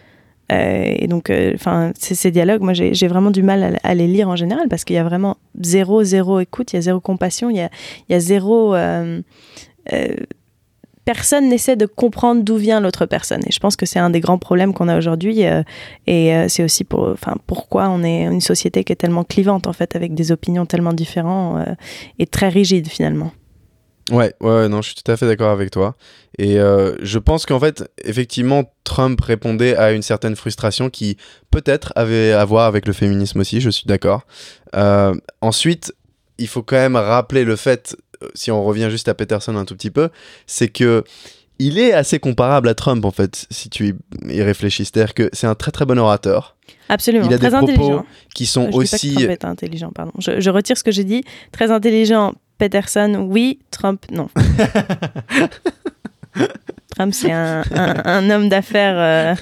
Euh, 0.51 0.95
et 0.99 1.07
donc, 1.07 1.31
euh, 1.31 1.53
enfin, 1.55 1.93
ces 1.99 2.31
dialogues, 2.31 2.63
moi, 2.63 2.73
j'ai 2.73 3.09
vraiment 3.09 3.31
du 3.31 3.43
mal 3.43 3.79
à, 3.83 3.95
les 3.95 4.07
lire 4.07 4.29
en 4.29 4.37
général 4.37 4.69
parce 4.69 4.85
qu'il 4.85 4.97
y 4.97 4.99
a 4.99 5.05
vraiment 5.05 5.37
zéro, 5.61 6.03
zéro 6.05 6.41
écoute, 6.41 6.73
il 6.73 6.77
y 6.77 6.79
a 6.79 6.83
zéro 6.83 7.01
compassion, 7.01 7.51
il 7.51 7.57
y 7.57 7.61
a, 7.61 7.71
il 8.09 8.13
y 8.13 8.15
a 8.15 8.21
zéro. 8.21 8.75
Euh, 8.75 9.21
personne 11.05 11.49
n'essaie 11.49 11.77
de 11.77 11.87
comprendre 11.87 12.43
d'où 12.43 12.57
vient 12.57 12.81
l'autre 12.81 13.07
personne. 13.07 13.41
Et 13.47 13.53
je 13.53 13.59
pense 13.61 13.77
que 13.77 13.87
c'est 13.87 13.99
un 13.99 14.11
des 14.11 14.21
grands 14.21 14.39
problèmes 14.39 14.75
qu'on 14.75 14.89
a 14.89 14.99
aujourd'hui. 14.99 15.43
et 16.07 16.49
c'est 16.49 16.63
aussi 16.63 16.85
pour, 16.85 17.09
enfin, 17.09 17.37
pourquoi 17.47 17.89
on 17.89 18.03
est 18.03 18.25
une 18.25 18.43
société 18.43 18.85
qui 18.85 18.93
est 18.93 18.97
tellement 18.97 19.25
clivante, 19.25 19.67
en 19.67 19.73
fait, 19.73 19.97
avec 19.97 20.15
des 20.15 20.33
opinions 20.33 20.67
tellement 20.67 20.93
différentes 20.93 21.67
et 22.19 22.27
très 22.27 22.51
rigides, 22.51 22.89
finalement. 22.89 23.33
Ouais, 24.11 24.33
ouais, 24.41 24.69
non, 24.69 24.81
je 24.83 24.93
suis 24.93 25.03
tout 25.03 25.11
à 25.11 25.17
fait 25.17 25.27
d'accord 25.27 25.51
avec 25.51 25.71
toi. 25.71 25.95
Et 26.39 26.59
euh, 26.59 26.95
je 27.03 27.19
pense 27.19 27.45
qu'en 27.47 27.61
fait, 27.61 27.91
effectivement, 28.05 28.65
Trump 28.85 29.21
répondait 29.21 29.77
à 29.77 29.93
une 29.93 30.03
certaine 30.03 30.35
frustration 30.37 30.89
qui 30.89 31.17
peut-être 31.51 31.93
avait 31.97 32.33
à 32.33 32.45
voir 32.45 32.65
avec 32.67 32.87
le 32.87 32.93
féminisme 32.93 33.41
aussi, 33.41 33.61
je 33.61 33.71
suis 33.71 33.87
d'accord. 33.87 34.23
Euh, 34.75 35.15
ensuite, 35.41 35.95
il 36.39 36.49
faut 36.49 36.63
quand 36.63 36.77
même 36.77 36.97
rappeler 36.97 37.45
le 37.45 37.57
fait, 37.57 37.97
euh, 38.23 38.29
si 38.35 38.51
on 38.51 38.65
revient 38.65 38.89
juste 38.91 39.09
à 39.09 39.15
Peterson 39.15 39.57
un 39.57 39.65
tout 39.65 39.75
petit 39.75 39.91
peu, 39.91 40.09
c'est 40.47 40.69
que 40.69 41.05
il 41.59 41.79
est 41.81 41.93
assez 41.93 42.21
comparable 42.21 42.69
à 42.69 42.75
Trump 42.77 43.05
en 43.05 43.11
fait, 43.11 43.47
si 43.51 43.69
tu 43.69 43.97
y 44.29 44.43
réfléchis. 44.43 44.85
C'est-à-dire 44.85 45.13
que 45.13 45.29
c'est 45.33 45.49
un 45.49 45.57
très 45.57 45.73
très 45.73 45.85
bon 45.87 45.99
orateur. 45.99 46.57
Absolument, 46.89 47.27
Il 47.27 47.35
a 47.35 47.39
très 47.39 47.49
des 47.51 47.57
propos 47.57 47.73
intelligent. 47.73 48.07
qui 48.35 48.47
sont 48.47 48.71
Je 48.71 48.77
aussi. 48.77 49.09
dis 49.09 49.15
pas 49.15 49.21
que 49.21 49.27
Trump 49.27 49.31
est 49.33 49.45
intelligent, 49.45 49.91
pardon. 49.93 50.13
Je, 50.21 50.41
je 50.41 50.51
retire 50.51 50.79
ce 50.79 50.85
que 50.85 50.93
j'ai 50.93 51.03
dit. 51.05 51.25
Très 51.51 51.73
intelligent, 51.73 52.33
Peterson, 52.59 53.27
oui. 53.31 53.61
Trump, 53.71 54.05
non. 54.11 54.29
Trump, 56.95 57.13
c'est 57.15 57.31
un, 57.33 57.63
un- 57.75 58.03
un 58.05 58.31
homme 58.31 58.49
d'affaires. 58.49 58.97
euh, 58.97 59.35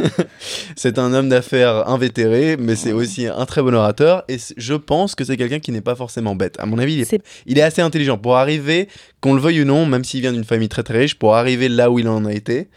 C'est 0.77 0.99
un 0.99 1.13
homme 1.15 1.29
d'affaires 1.29 1.89
invétéré, 1.89 2.57
mais 2.59 2.75
c'est 2.77 2.93
aussi 2.93 3.27
un 3.27 3.47
très 3.47 3.63
bon 3.63 3.75
orateur. 3.75 4.25
Et 4.29 4.37
je 4.57 4.75
pense 4.75 5.15
que 5.15 5.25
c'est 5.25 5.37
quelqu'un 5.37 5.59
qui 5.59 5.73
n'est 5.73 5.81
pas 5.81 5.95
forcément 5.95 6.35
bête. 6.35 6.57
À 6.59 6.67
mon 6.67 6.79
avis, 6.79 6.95
il 6.95 7.01
est, 7.01 7.05
c'est- 7.05 7.23
il 7.47 7.59
est 7.59 7.63
assez 7.63 7.81
intelligent 7.83 8.19
pour 8.19 8.37
arriver, 8.37 8.89
qu'on 9.21 9.35
le 9.35 9.41
veuille 9.41 9.63
ou 9.63 9.65
non, 9.65 9.87
même 9.87 10.05
s'il 10.05 10.21
vient 10.21 10.33
d'une 10.33 10.45
famille 10.45 10.69
très 10.69 10.83
très 10.83 10.99
riche, 10.99 11.15
pour 11.19 11.35
arriver 11.37 11.69
là 11.69 11.91
où 11.91 11.99
il 11.99 12.09
en 12.09 12.25
a 12.27 12.33
été, 12.33 12.69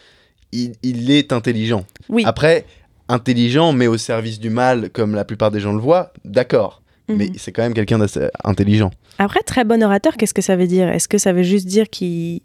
il, 0.52 0.74
il 0.84 1.12
est 1.12 1.34
intelligent. 1.34 1.86
oui. 2.10 2.24
Après, 2.26 2.66
intelligent, 3.10 3.74
mais 3.74 3.88
au 3.88 3.98
service 3.98 4.40
du 4.40 4.50
mal, 4.50 4.90
comme 4.92 5.16
la 5.16 5.26
plupart 5.26 5.52
des 5.52 5.60
gens 5.60 5.74
le 5.74 5.80
voient, 5.80 6.14
d'accord. 6.26 6.82
Mhm. 7.10 7.18
Mais 7.18 7.30
c'est 7.38 7.52
quand 7.52 7.64
même 7.64 7.74
quelqu'un 7.74 7.98
d'assez 8.00 8.30
intelligent. 8.44 8.92
Après, 9.18 9.42
très 9.42 9.66
bon 9.66 9.84
orateur, 9.84 10.16
qu'est-ce 10.16 10.34
que 10.34 10.42
ça 10.42 10.56
veut 10.56 10.68
dire? 10.68 10.88
Est-ce 10.90 11.08
que 11.08 11.18
ça 11.18 11.34
veut 11.34 11.44
juste 11.44 11.66
dire 11.68 11.90
qu'il. 11.90 12.42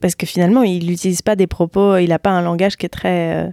Parce 0.00 0.14
que 0.14 0.26
finalement, 0.26 0.62
il 0.62 0.86
n'utilise 0.86 1.22
pas 1.22 1.36
des 1.36 1.46
propos, 1.46 1.96
il 1.96 2.08
n'a 2.08 2.18
pas 2.18 2.30
un 2.30 2.42
langage 2.42 2.76
qui 2.76 2.86
est 2.86 2.90
très. 2.90 3.46
euh, 3.46 3.50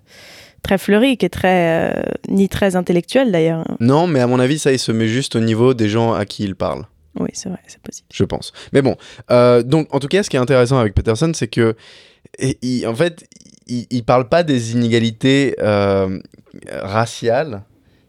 très 0.63 0.77
fleuri, 0.77 1.15
qui 1.17 1.25
est 1.25 1.29
très. 1.29 1.93
euh, 1.95 2.01
ni 2.27 2.49
très 2.49 2.75
intellectuel 2.75 3.31
d'ailleurs. 3.31 3.63
Non, 3.79 4.07
mais 4.07 4.19
à 4.19 4.27
mon 4.27 4.39
avis, 4.39 4.59
ça, 4.59 4.71
il 4.73 4.79
se 4.79 4.91
met 4.91 5.07
juste 5.07 5.35
au 5.35 5.39
niveau 5.39 5.73
des 5.73 5.87
gens 5.87 6.13
à 6.13 6.25
qui 6.25 6.43
il 6.43 6.55
parle. 6.55 6.83
Oui, 7.19 7.29
c'est 7.33 7.49
vrai, 7.49 7.59
c'est 7.67 7.81
possible. 7.81 8.07
je 8.13 8.23
pense. 8.25 8.51
Mais 8.73 8.81
bon, 8.81 8.95
euh, 9.31 9.63
donc 9.63 9.93
en 9.95 9.99
tout 9.99 10.07
cas, 10.07 10.21
ce 10.23 10.29
qui 10.29 10.35
est 10.35 10.39
intéressant 10.39 10.77
avec 10.77 10.93
Peterson, 10.93 11.31
c'est 11.33 11.47
que, 11.47 11.75
et- 12.37 12.57
il- 12.61 12.85
en 12.85 12.93
fait, 12.95 13.25
il, 13.67 13.87
il 13.89 14.03
parle 14.03 14.27
pas 14.29 14.43
des 14.43 14.73
inégalités 14.73 15.55
euh, 15.61 16.19
raciales, 16.71 17.63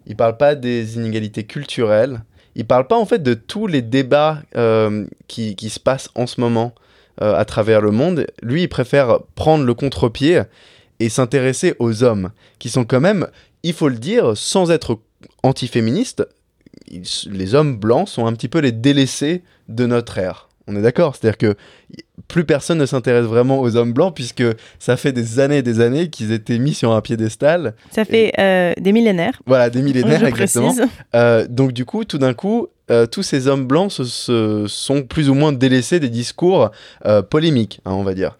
il 0.06 0.16
parle 0.16 0.36
pas 0.36 0.54
des 0.54 0.96
inégalités 0.96 1.44
culturelles, 1.44 2.20
il 2.58 2.66
parle 2.66 2.88
pas 2.88 2.98
en 2.98 3.06
fait 3.06 3.22
de 3.22 3.34
tous 3.34 3.68
les 3.68 3.82
débats 3.82 4.42
euh, 4.56 5.06
qui, 5.28 5.54
se 5.70 5.78
passent 5.78 6.10
en 6.16 6.26
ce 6.26 6.40
moment 6.40 6.74
euh, 7.22 7.34
à 7.36 7.44
travers 7.44 7.80
le 7.80 7.92
monde. 7.92 8.26
Lui, 8.42 8.64
il 8.64 8.68
préfère 8.68 9.20
prendre 9.36 9.64
le 9.64 9.74
contre-pied 9.74 10.42
et 10.98 11.08
s'intéresser 11.08 11.76
aux 11.78 12.02
hommes, 12.02 12.30
qui 12.58 12.68
sont 12.68 12.84
quand 12.84 13.00
même, 13.00 13.28
il 13.62 13.72
faut 13.72 13.88
le 13.88 13.96
dire, 13.98 14.36
sans 14.36 14.72
être 14.72 14.98
antiféministes, 15.44 16.26
ils- 16.88 17.04
les 17.30 17.54
hommes 17.54 17.76
blancs 17.76 18.08
sont 18.08 18.26
un 18.26 18.32
petit 18.32 18.48
peu 18.48 18.58
les 18.58 18.72
délaissés 18.72 19.44
de 19.68 19.86
notre 19.86 20.18
ère. 20.18 20.47
On 20.68 20.76
est 20.76 20.82
d'accord 20.82 21.16
C'est-à-dire 21.16 21.38
que 21.38 21.54
plus 22.28 22.44
personne 22.44 22.78
ne 22.78 22.84
s'intéresse 22.87 23.25
vraiment 23.25 23.58
aux 23.60 23.75
hommes 23.76 23.92
blancs 23.94 24.14
puisque 24.14 24.44
ça 24.78 24.96
fait 24.98 25.12
des 25.12 25.40
années 25.40 25.58
et 25.58 25.62
des 25.62 25.80
années 25.80 26.10
qu'ils 26.10 26.30
étaient 26.32 26.58
mis 26.58 26.75
sur 26.75 26.92
un 26.92 27.00
piédestal. 27.00 27.75
Ça 27.90 28.04
fait 28.04 28.32
euh, 28.38 28.75
des 28.78 28.92
millénaires. 28.92 29.40
Voilà, 29.46 29.70
des 29.70 29.80
millénaires 29.82 30.20
je 30.20 30.26
exactement. 30.26 30.75
précise. 30.75 30.90
Euh, 31.14 31.46
donc 31.48 31.72
du 31.72 31.84
coup, 31.87 32.04
tout 32.04 32.18
d'un 32.18 32.34
coup, 32.34 32.68
euh, 32.90 33.06
tous 33.06 33.22
ces 33.22 33.48
hommes 33.48 33.66
blancs 33.66 33.90
se, 33.92 34.04
se- 34.04 34.66
sont 34.68 35.02
plus 35.02 35.30
ou 35.30 35.34
moins 35.34 35.52
délaissés 35.52 36.00
des 36.00 36.10
discours 36.10 36.70
polémiques, 37.30 37.80
hein, 37.87 37.92
on 37.92 38.02
va 38.02 38.14
dire. 38.14 38.37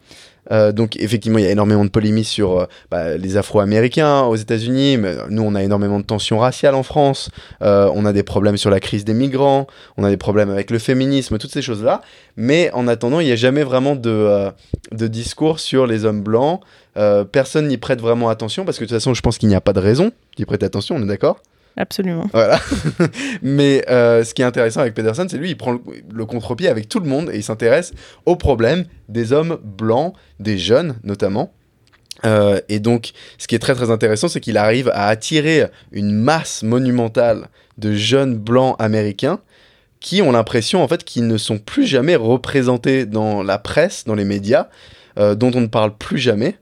Euh, 0.51 0.73
donc 0.73 0.97
effectivement, 0.97 1.39
il 1.39 1.45
y 1.45 1.49
a 1.49 1.51
énormément 1.51 1.85
de 1.85 1.91
polémies 1.91 2.25
sur 2.25 2.61
euh, 2.61 2.67
bah, 2.91 3.17
les 3.17 3.37
Afro-Américains 3.37 4.23
aux 4.23 4.37
États-Unis, 4.37 4.97
mais 4.97 5.15
nous, 5.29 5.43
on 5.43 5.55
a 5.55 5.63
énormément 5.63 5.99
de 6.01 6.05
tensions 6.05 6.39
raciales 6.39 6.75
en 6.75 6.83
France. 6.83 7.31
Euh, 7.63 7.91
on 7.95 8.05
a 8.05 8.13
des 8.13 8.23
problèmes 8.23 8.57
sur 8.57 8.71
la 8.71 8.81
crise 8.81 9.05
des 9.05 9.15
migrants, 9.15 9.67
on 9.97 10.05
a 10.05 10.11
des 10.11 10.17
problèmes 10.17 10.51
avec 10.51 10.71
le 10.71 10.79
féminisme, 10.79 11.39
toutes 11.39 11.53
ces 11.53 11.63
choses-là. 11.63 12.01
Mais 12.37 12.71
en 12.73 12.87
attendant, 12.89 13.21
il 13.21 13.27
n'y 13.27 13.33
a 13.33 13.37
jamais 13.37 13.65
vraiment 13.65 13.97
de, 13.97 14.11
euh, 14.11 14.51
de 14.93 15.07
discours 15.09 15.61
sur 15.61 15.87
les 15.87 16.05
hommes 16.05 16.23
blancs. 16.23 16.61
Euh, 16.97 17.25
personne 17.25 17.69
n'y 17.69 17.79
prête 17.79 18.01
vraiment 18.01 18.29
attention 18.29 18.65
parce 18.65 18.79
que 18.79 18.85
de 18.85 18.89
toute 18.89 18.97
façon, 18.97 19.15
je 19.15 19.21
pense 19.21 19.39
qu'il 19.39 19.49
n'y 19.49 19.55
a 19.55 19.61
pas 19.61 19.73
de 19.73 19.81
raison 19.81 20.13
d'y 20.37 20.45
prêter 20.45 20.65
attention. 20.67 20.97
On 20.97 21.03
est 21.03 21.07
d'accord? 21.07 21.41
Absolument. 21.79 22.27
voilà. 22.33 22.61
Mais 23.43 23.85
euh, 23.89 24.25
ce 24.25 24.35
qui 24.35 24.43
est 24.43 24.45
intéressant 24.45 24.81
avec 24.81 24.95
Pedersen, 24.95 25.29
c'est 25.29 25.39
lui, 25.39 25.51
il 25.51 25.57
prend 25.57 25.79
le, 26.13 26.27
contre-pied 26.27 26.69
avec 26.69 26.89
tout 26.89 26.99
le 26.99 27.09
monde 27.09 27.31
et 27.33 27.37
il 27.37 27.45
s'intéresse 27.45 27.93
aux 28.27 28.35
problèmes 28.35 28.85
des 29.09 29.33
hommes 29.33 29.59
blancs, 29.63 30.13
des 30.41 30.59
jeunes 30.59 30.97
notamment. 31.05 31.53
Euh, 32.27 32.61
et 32.69 32.81
donc, 32.81 33.13
ce 33.39 33.47
qui 33.47 33.55
est 33.55 33.61
très 33.61 33.77
très 33.77 33.93
intéressant, 33.93 34.27
c'est 34.27 34.41
qu'il 34.41 34.57
arrive 34.57 34.89
à 34.89 35.07
attirer 35.07 35.67
une 35.93 36.11
masse 36.11 36.65
monumentale 36.65 37.49
de 37.79 37.93
jeunes 37.93 38.37
blancs 38.37 38.75
américains 38.81 39.39
qui 40.01 40.21
ont 40.21 40.33
l'impression 40.33 40.83
en 40.83 40.89
fait 40.89 41.05
qu'ils 41.05 41.29
ne 41.29 41.39
sont 41.39 41.59
plus 41.59 41.87
jamais 41.87 42.17
représentés 42.17 43.07
dans 43.07 43.45
la 43.45 43.59
presse, 43.59 44.05
dans 44.05 44.17
les 44.17 44.25
médias, 44.25 44.67
euh, 45.17 45.37
dont 45.37 45.53
on 45.55 45.61
ne 45.61 45.69
parle 45.69 45.97
plus 45.97 46.19
jamais, 46.19 46.57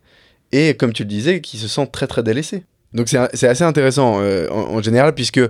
et 0.52 0.74
comme 0.74 0.92
tu 0.92 1.04
le 1.04 1.08
disais, 1.08 1.40
qui 1.40 1.56
se 1.56 1.68
sentent 1.68 1.92
très 1.92 2.06
très 2.06 2.22
délaissés. 2.22 2.64
Donc 2.94 3.08
c'est 3.08 3.48
assez 3.48 3.64
intéressant 3.64 4.20
euh, 4.20 4.48
en, 4.50 4.80
général 4.80 5.12
puisque 5.14 5.40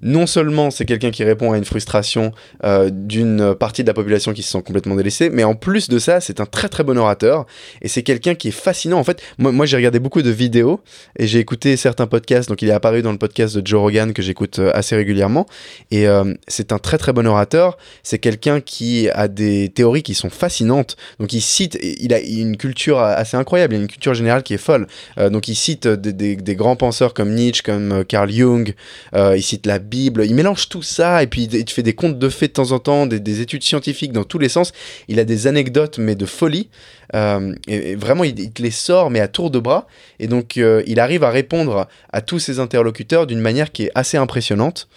non 0.00 0.26
seulement 0.26 0.70
c'est 0.70 0.84
quelqu'un 0.84 1.10
qui 1.10 1.24
répond 1.24 1.52
à 1.52 1.58
une 1.58 1.64
frustration 1.64 2.32
euh, 2.64 2.88
d'une 2.90 3.54
partie 3.54 3.82
de 3.82 3.88
la 3.88 3.94
population 3.94 4.32
qui 4.32 4.42
se 4.42 4.50
sent 4.50 4.62
complètement 4.62 4.94
délaissée, 4.94 5.28
mais 5.28 5.44
en 5.44 5.54
plus 5.54 5.88
de 5.88 5.98
ça 5.98 6.20
c'est 6.20 6.40
un 6.40 6.46
très 6.46 6.68
très 6.68 6.82
bon 6.84 6.96
orateur 6.96 7.46
et 7.82 7.88
c'est 7.88 8.02
quelqu'un 8.02 8.34
qui 8.34 8.48
est 8.48 8.52
fascinant. 8.52 8.98
En 8.98 9.04
fait, 9.04 9.20
moi, 9.38 9.52
moi 9.52 9.66
j'ai 9.66 9.76
regardé 9.76 9.98
beaucoup 9.98 10.22
de 10.22 10.30
vidéos 10.30 10.80
et 11.18 11.26
j'ai 11.26 11.40
écouté 11.40 11.76
certains 11.76 12.06
podcasts. 12.06 12.48
Donc 12.48 12.62
il 12.62 12.68
est 12.68 12.72
apparu 12.72 13.02
dans 13.02 13.12
le 13.12 13.18
podcast 13.18 13.56
de 13.58 13.66
Joe 13.66 13.80
Rogan 13.80 14.12
que 14.12 14.22
j'écoute 14.22 14.58
euh, 14.60 14.70
assez 14.72 14.96
régulièrement 14.96 15.46
et 15.90 16.06
c'est 16.48 16.72
un 16.72 16.78
très 16.78 16.96
très 16.98 17.12
bon 17.12 17.26
orateur. 17.26 17.76
C'est 18.02 18.18
quelqu'un 18.18 18.60
qui 18.60 19.08
a 19.10 19.28
des 19.28 19.68
théories 19.68 20.02
qui 20.02 20.14
sont 20.14 20.30
fascinantes. 20.30 20.96
Donc 21.18 21.32
il 21.32 21.40
cite, 21.40 21.78
il 21.82 22.12
a 22.14 22.20
une 22.20 22.56
culture 22.56 22.98
assez 23.00 23.36
incroyable, 23.36 23.74
il 23.74 23.78
a 23.78 23.80
une 23.82 23.88
culture 23.88 24.14
générale 24.14 24.42
qui 24.42 24.54
est 24.54 24.58
folle. 24.58 24.86
Donc 25.16 25.48
il 25.48 25.54
cite 25.54 25.86
des, 25.88 26.12
des- 26.12 26.36
des 26.36 26.54
grands 26.56 26.76
comme 27.14 27.34
Nietzsche, 27.34 27.62
comme 27.62 27.92
euh, 27.92 28.04
Carl 28.04 28.30
Jung, 28.30 28.74
euh, 29.14 29.36
il 29.36 29.42
cite 29.42 29.66
la 29.66 29.78
Bible, 29.78 30.24
il 30.24 30.34
mélange 30.34 30.68
tout 30.68 30.82
ça 30.82 31.22
et 31.22 31.26
puis 31.26 31.44
il, 31.44 31.70
fait 31.70 31.82
des 31.82 31.94
contes 31.94 32.18
de 32.18 32.28
fées 32.28 32.48
de 32.48 32.52
temps 32.52 32.72
en 32.72 32.78
temps, 32.78 33.06
des, 33.06 33.20
des 33.20 33.40
études 33.40 33.62
scientifiques 33.62 34.12
dans 34.12 34.24
tous 34.24 34.38
les 34.38 34.48
sens. 34.48 34.72
Il 35.08 35.18
a 35.18 35.24
des 35.24 35.46
anecdotes 35.46 35.98
mais 35.98 36.14
de 36.14 36.26
folie. 36.26 36.68
Euh, 37.14 37.54
et, 37.68 37.94
vraiment, 37.96 38.24
il, 38.24 38.52
te 38.52 38.62
les 38.62 38.70
sort 38.70 39.10
mais 39.10 39.20
à 39.20 39.28
tour 39.28 39.50
de 39.50 39.58
bras. 39.58 39.86
Et 40.18 40.26
donc 40.26 40.56
il 40.56 41.00
arrive 41.00 41.24
à 41.24 41.30
répondre 41.30 41.88
à 42.12 42.20
tous 42.20 42.38
ses 42.38 42.60
interlocuteurs 42.60 43.26
d'une 43.26 43.40
manière 43.40 43.72
qui 43.72 43.84
est 43.84 43.90
assez 43.94 44.16
impressionnante 44.16 44.88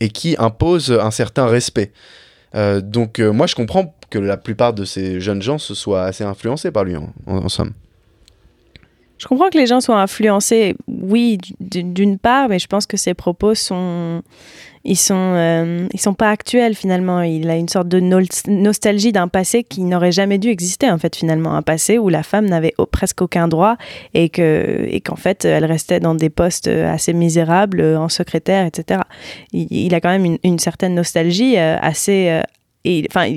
et 0.00 0.08
qui 0.08 0.36
impose 0.38 0.92
un 0.92 1.10
certain 1.10 1.46
respect. 1.46 1.92
Donc 2.54 3.18
moi 3.18 3.46
je 3.46 3.54
comprends 3.54 3.94
que 4.08 4.18
la 4.18 4.36
plupart 4.36 4.72
de 4.72 4.84
ces 4.84 5.20
jeunes 5.20 5.42
gens 5.42 5.58
se 5.58 5.74
soient 5.74 6.04
assez 6.04 6.24
influencés 6.24 6.70
par 6.70 6.84
lui 6.84 6.96
en 6.96 7.48
somme. 7.48 7.72
Je 9.20 9.28
comprends 9.28 9.50
que 9.50 9.58
les 9.58 9.66
gens 9.66 9.82
soient 9.82 10.00
influencés, 10.00 10.74
oui, 10.88 11.36
d'une 11.60 12.18
part, 12.18 12.48
mais 12.48 12.58
je 12.58 12.66
pense 12.66 12.86
que 12.86 12.96
ses 12.96 13.12
propos 13.12 13.54
sont, 13.54 14.22
ils 14.82 14.96
sont, 14.96 15.34
euh, 15.34 15.86
ils 15.92 16.00
sont 16.00 16.14
pas 16.14 16.30
actuels 16.30 16.74
finalement. 16.74 17.20
Il 17.20 17.50
a 17.50 17.56
une 17.56 17.68
sorte 17.68 17.86
de 17.86 18.00
nostalgie 18.00 19.12
d'un 19.12 19.28
passé 19.28 19.62
qui 19.62 19.82
n'aurait 19.82 20.10
jamais 20.10 20.38
dû 20.38 20.48
exister 20.48 20.90
en 20.90 20.96
fait 20.96 21.14
finalement, 21.14 21.54
un 21.54 21.60
passé 21.60 21.98
où 21.98 22.08
la 22.08 22.22
femme 22.22 22.46
n'avait 22.46 22.72
presque 22.90 23.20
aucun 23.20 23.46
droit 23.46 23.76
et 24.14 24.30
que, 24.30 24.86
et 24.88 25.02
qu'en 25.02 25.16
fait 25.16 25.44
elle 25.44 25.66
restait 25.66 26.00
dans 26.00 26.14
des 26.14 26.30
postes 26.30 26.68
assez 26.68 27.12
misérables, 27.12 27.82
en 27.82 28.08
secrétaire, 28.08 28.64
etc. 28.64 29.02
Il, 29.52 29.94
a 29.94 30.00
quand 30.00 30.18
même 30.18 30.38
une, 30.42 30.58
certaine 30.58 30.94
nostalgie 30.94 31.58
euh, 31.58 31.76
assez, 31.82 32.40
euh, 32.86 33.02
enfin. 33.10 33.36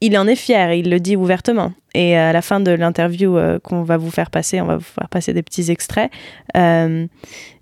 Il 0.00 0.16
en 0.16 0.26
est 0.28 0.36
fier, 0.36 0.72
il 0.74 0.90
le 0.90 1.00
dit 1.00 1.16
ouvertement. 1.16 1.72
Et 1.94 2.16
à 2.16 2.32
la 2.32 2.42
fin 2.42 2.60
de 2.60 2.70
l'interview 2.70 3.36
euh, 3.36 3.58
qu'on 3.58 3.82
va 3.82 3.96
vous 3.96 4.10
faire 4.10 4.30
passer, 4.30 4.60
on 4.60 4.66
va 4.66 4.76
vous 4.76 4.84
faire 4.84 5.08
passer 5.08 5.32
des 5.32 5.42
petits 5.42 5.70
extraits. 5.70 6.10
Euh, 6.56 7.06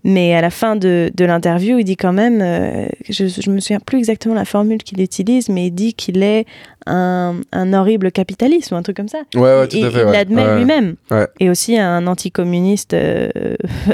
mais 0.04 0.34
à 0.34 0.40
la 0.42 0.50
fin 0.50 0.76
de, 0.76 1.10
de 1.14 1.24
l'interview, 1.24 1.78
il 1.78 1.84
dit 1.84 1.96
quand 1.96 2.12
même, 2.12 2.40
euh, 2.42 2.86
je, 3.08 3.26
je 3.26 3.50
me 3.50 3.60
souviens 3.60 3.80
plus 3.80 3.98
exactement 3.98 4.34
la 4.34 4.44
formule 4.44 4.82
qu'il 4.82 5.00
utilise, 5.00 5.48
mais 5.48 5.68
il 5.68 5.70
dit 5.70 5.94
qu'il 5.94 6.22
est 6.22 6.44
un, 6.86 7.36
un 7.52 7.72
horrible 7.72 8.12
capitaliste 8.12 8.70
ou 8.72 8.74
un 8.74 8.82
truc 8.82 8.96
comme 8.96 9.08
ça. 9.08 9.22
Ouais, 9.34 9.40
ouais, 9.40 9.68
tout 9.68 9.76
Et 9.78 9.84
à 9.84 9.90
fait. 9.90 10.00
il 10.00 10.04
ouais. 10.04 10.12
l'admet 10.12 10.56
lui-même. 10.58 10.96
Et 11.40 11.48
aussi 11.48 11.78
un 11.78 12.06
anticommuniste 12.06 12.94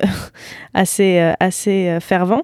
assez, 0.75 1.33
assez 1.39 1.99
fervent. 2.01 2.43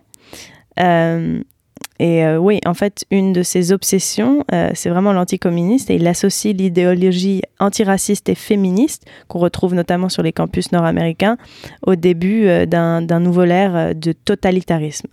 Et 2.00 2.24
euh, 2.24 2.38
oui, 2.38 2.60
en 2.64 2.74
fait, 2.74 3.04
une 3.10 3.32
de 3.32 3.42
ses 3.42 3.72
obsessions, 3.72 4.44
euh, 4.52 4.70
c'est 4.74 4.88
vraiment 4.88 5.12
l'anticommuniste 5.12 5.90
et 5.90 5.96
il 5.96 6.06
associe 6.06 6.54
l'idéologie 6.54 7.42
antiraciste 7.58 8.28
et 8.28 8.36
féministe 8.36 9.04
qu'on 9.26 9.40
retrouve 9.40 9.74
notamment 9.74 10.08
sur 10.08 10.22
les 10.22 10.32
campus 10.32 10.70
nord-américains 10.70 11.36
au 11.84 11.96
début 11.96 12.46
euh, 12.46 12.66
d'un 12.66 13.20
nouveau 13.20 13.44
ère 13.44 13.94
de 13.96 14.12
totalitarisme. 14.12 15.08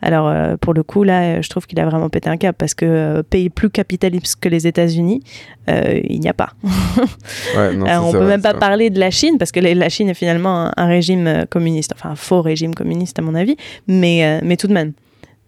Alors, 0.00 0.32
pour 0.58 0.74
le 0.74 0.84
coup, 0.84 1.02
là, 1.02 1.40
je 1.40 1.48
trouve 1.48 1.66
qu'il 1.66 1.80
a 1.80 1.84
vraiment 1.84 2.08
pété 2.08 2.30
un 2.30 2.36
cap 2.36 2.56
parce 2.56 2.74
que 2.74 3.20
pays 3.22 3.50
plus 3.50 3.68
capitaliste 3.68 4.36
que 4.40 4.48
les 4.48 4.68
États-Unis, 4.68 5.22
il 5.66 6.20
n'y 6.20 6.28
a 6.28 6.34
pas. 6.34 6.50
ouais, 7.56 7.74
non, 7.74 7.86
on 8.04 8.12
peut 8.12 8.26
même 8.26 8.42
pas 8.42 8.54
parler 8.54 8.90
de 8.90 9.00
la 9.00 9.10
Chine 9.10 9.38
parce 9.38 9.50
que 9.50 9.58
la 9.58 9.88
Chine 9.88 10.08
est 10.08 10.14
finalement 10.14 10.70
un, 10.76 10.86
régime 10.86 11.46
communiste, 11.50 11.92
enfin 11.96 12.10
un 12.10 12.14
faux 12.14 12.42
régime 12.42 12.76
communiste 12.76 13.18
à 13.18 13.22
mon 13.22 13.34
avis, 13.34 13.56
mais, 13.88 14.40
mais 14.44 14.56
tout 14.56 14.68
de 14.68 14.72
même. 14.72 14.92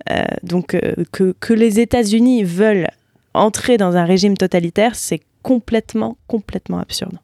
Euh, 0.08 0.24
donc 0.42 0.74
euh, 0.74 0.94
que, 1.12 1.34
que, 1.38 1.52
les 1.52 1.80
États-Unis 1.80 2.44
veulent 2.44 2.88
entrer 3.34 3.76
dans 3.76 3.96
un 3.96 4.04
régime 4.04 4.36
totalitaire, 4.36 4.94
c'est 4.94 5.20
complètement, 5.42 6.16
complètement 6.26 6.78
absurde. 6.78 7.18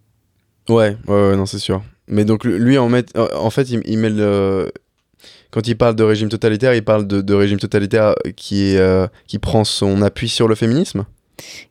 Ouais, 0.68 0.97
ouais, 1.06 1.37
non, 1.37 1.47
c'est 1.47 1.59
sûr. 1.59 1.83
Mais 2.09 2.25
donc 2.25 2.45
lui, 2.45 2.78
en, 2.78 2.88
met, 2.88 3.04
en 3.16 3.50
fait, 3.50 3.71
il, 3.71 3.99
met 3.99 4.11
le... 4.11 4.71
Quand 5.50 5.66
il 5.66 5.76
parle 5.76 5.97
de 5.97 6.04
régime 6.04 6.28
totalitaire, 6.28 6.75
il 6.75 6.85
parle 6.85 7.06
de, 7.06 7.21
de 7.21 7.35
régime 7.35 7.59
totalitaire 7.59 8.14
qui, 8.37 8.75
est, 8.75 8.78
euh, 8.78 9.06
qui 9.26 9.38
prend 9.38 9.64
son 9.64 10.02
appui 10.02 10.28
sur 10.28 10.47
le 10.47 10.54
féminisme? 10.54 11.04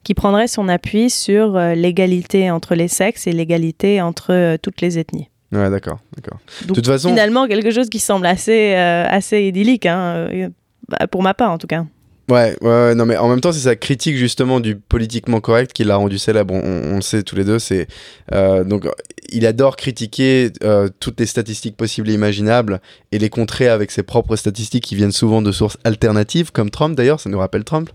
Qui 0.04 0.14
prendrait 0.14 0.48
son 0.48 0.68
appui 0.68 1.10
sur 1.10 1.58
l'égalité 1.58 2.52
entre 2.52 2.76
les 2.76 2.88
sexes 2.88 3.28
et 3.28 3.32
l'égalité 3.32 4.02
entre 4.02 4.58
toutes 4.58 4.82
les 4.82 5.00
ethnies. 5.00 5.30
Ouais, 5.52 5.70
d'accord, 5.70 6.00
d'accord. 6.16 6.40
De 6.68 6.74
toute 6.74 6.86
façon... 6.86 7.10
Finalement, 7.10 7.48
quelque 7.48 7.72
chose 7.72 7.90
qui 7.90 8.00
semble 8.00 8.28
assez, 8.28 8.76
assez 8.76 9.44
idyllique. 9.44 9.86
Hein 9.86 10.52
bah, 10.90 11.08
pour 11.08 11.24
ma 11.24 11.34
part, 11.34 11.52
en 11.52 11.58
tout 11.58 11.68
cas. 11.68 11.86
Ouais, 12.28 12.58
ouais, 12.62 12.96
non, 12.96 13.06
mais 13.06 13.18
en 13.18 13.30
même 13.30 13.40
temps, 13.40 13.52
c'est 13.52 13.60
sa 13.60 13.76
critique 13.76 14.18
justement 14.18 14.60
du 14.60 14.76
politiquement 14.76 15.42
correct 15.42 15.74
qui 15.74 15.84
l'a 15.84 15.96
rendu 15.96 16.18
célèbre. 16.18 16.56
On, 16.56 16.96
le 16.96 17.02
sait 17.02 17.22
tous 17.22 17.36
les 17.36 17.44
deux. 17.44 17.60
C'est 17.60 17.88
euh, 18.34 18.64
donc 18.64 18.88
il 19.30 19.46
adore 19.46 19.76
critiquer 19.76 20.52
euh, 20.64 20.90
toutes 21.00 21.20
les 21.20 21.28
statistiques 21.28 21.78
possibles 21.78 22.10
et 22.10 22.14
imaginables 22.14 22.82
et 23.12 23.20
les 23.20 23.30
contrer 23.30 23.68
avec 23.68 23.92
ses 23.92 24.02
propres 24.02 24.38
statistiques 24.38 24.86
qui 24.86 24.96
viennent 24.96 25.12
souvent 25.12 25.44
de 25.44 25.52
sources 25.52 25.78
alternatives, 25.84 26.52
comme 26.52 26.72
Trump 26.72 26.96
d'ailleurs. 26.98 27.20
Ça 27.20 27.30
nous 27.30 27.38
rappelle 27.38 27.64
Trump. 27.64 27.92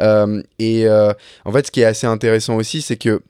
Euh, 0.00 0.42
et 0.58 0.88
en 0.88 1.52
fait, 1.52 1.66
ce 1.66 1.70
qui 1.70 1.82
est 1.82 1.84
assez 1.84 2.06
intéressant 2.06 2.56
aussi, 2.56 2.80
c'est 2.80 2.96
que 2.96 3.20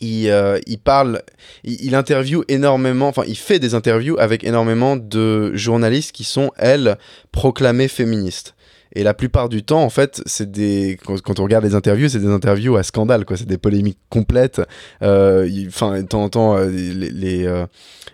il, 0.00 0.32
il, 0.66 0.78
parle, 0.78 1.22
il, 1.64 1.84
il, 1.84 1.94
interviewe 1.94 2.44
énormément, 2.48 3.08
enfin 3.08 3.22
il 3.26 3.36
fait 3.36 3.58
des 3.58 3.74
interviews 3.74 4.16
avec 4.18 4.44
énormément 4.44 4.96
de 4.96 5.54
journalistes 5.54 6.12
qui 6.12 6.24
sont, 6.24 6.50
elles, 6.56 6.96
proclamées 7.32 7.88
féministes. 7.88 8.54
Et 8.92 9.04
la 9.04 9.14
plupart 9.14 9.48
du 9.48 9.62
temps, 9.62 9.82
en 9.82 9.90
fait, 9.90 10.20
c'est 10.26 10.50
des 10.50 10.98
quand, 11.04 11.38
on 11.38 11.44
regarde 11.44 11.64
les 11.64 11.74
interviews, 11.74 12.08
c'est 12.08 12.18
des 12.18 12.26
interviews 12.26 12.76
à 12.76 12.82
scandale, 12.82 13.24
quoi. 13.24 13.36
C'est 13.36 13.46
des 13.46 13.58
polémiques 13.58 13.98
complètes. 14.08 14.60
Euh, 15.02 15.48
enfin, 15.68 16.00
de 16.00 16.06
temps 16.06 16.24
en 16.24 16.28
temps, 16.28 16.56
euh, 16.56 16.68
les, 16.68 17.10
les, 17.10 17.46
euh, 17.46 17.66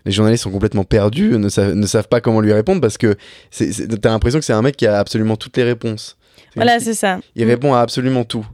les, 0.05 0.13
journalistes 0.13 0.45
sont 0.45 0.51
complètement 0.51 0.85
perdus, 0.85 1.31
ne, 1.39 1.75
ne, 1.75 1.87
savent 1.87 2.09
pas 2.09 2.21
comment 2.21 2.41
lui 2.41 2.53
répondre 2.53 2.83
parce 2.83 2.99
que 2.99 3.17
t'as 3.57 4.11
l'impression 4.11 4.39
que 4.39 4.45
c'est 4.45 4.53
un 4.53 4.63
mec 4.63 4.77
qui 4.77 4.87
a 4.87 4.99
absolument 4.99 5.37
toutes 5.37 5.57
les 5.57 5.65
réponses. 5.65 6.19
Voilà, 6.57 6.79
c'est 6.79 6.95
ça. 6.95 7.21
Il 7.37 7.45
répond 7.45 7.73
à 7.73 7.81
absolument 7.81 8.25
tout. 8.25 8.47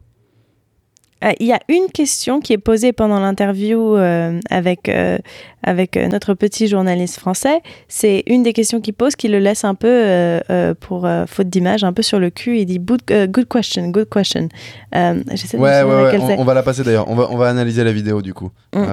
Euh, 1.25 1.33
il 1.41 1.47
y 1.47 1.53
a 1.53 1.61
une 1.69 1.89
question 1.93 2.41
qui 2.41 2.53
est 2.53 2.59
posée 2.59 2.93
pendant 2.93 3.21
l'interview 3.21 3.97
euh, 3.97 4.41
avec, 4.51 4.89
euh, 4.89 5.19
avec 5.63 5.97
notre 5.97 6.35
petit 6.35 6.67
journaliste 6.67 7.19
français. 7.19 7.61
C'est 7.89 8.25
une 8.27 8.43
des 8.43 8.53
questions 8.53 8.81
qu'il 8.81 8.95
pose 8.95 9.15
qui 9.15 9.29
le 9.29 9.39
laisse 9.39 9.65
un 9.65 9.75
peu, 9.75 10.41
pour 10.81 11.09
faute 11.27 11.49
d'image, 11.49 11.85
un 11.85 11.93
peu 11.93 12.03
sur 12.03 12.19
le 12.19 12.31
cul. 12.31 12.59
Il 12.59 12.67
dit 12.67 12.79
good, 12.79 13.03
question, 13.49 13.89
good 13.89 14.09
question. 14.09 14.49
J'essaie 14.93 15.57
de 15.57 15.63
ouais, 15.63 15.83
ouais, 15.83 16.19
ouais. 16.19 16.37
On, 16.39 16.45
va 16.45 16.55
la 16.55 16.63
passer 16.63 16.83
d'ailleurs. 16.83 17.09
On 17.09 17.15
va, 17.15 17.29
on 17.31 17.37
va 17.37 17.49
analyser 17.49 17.85
la 17.85 17.93
vidéo 17.93 18.23
du 18.23 18.35
coup. 18.35 18.51
Mm. 18.75 18.85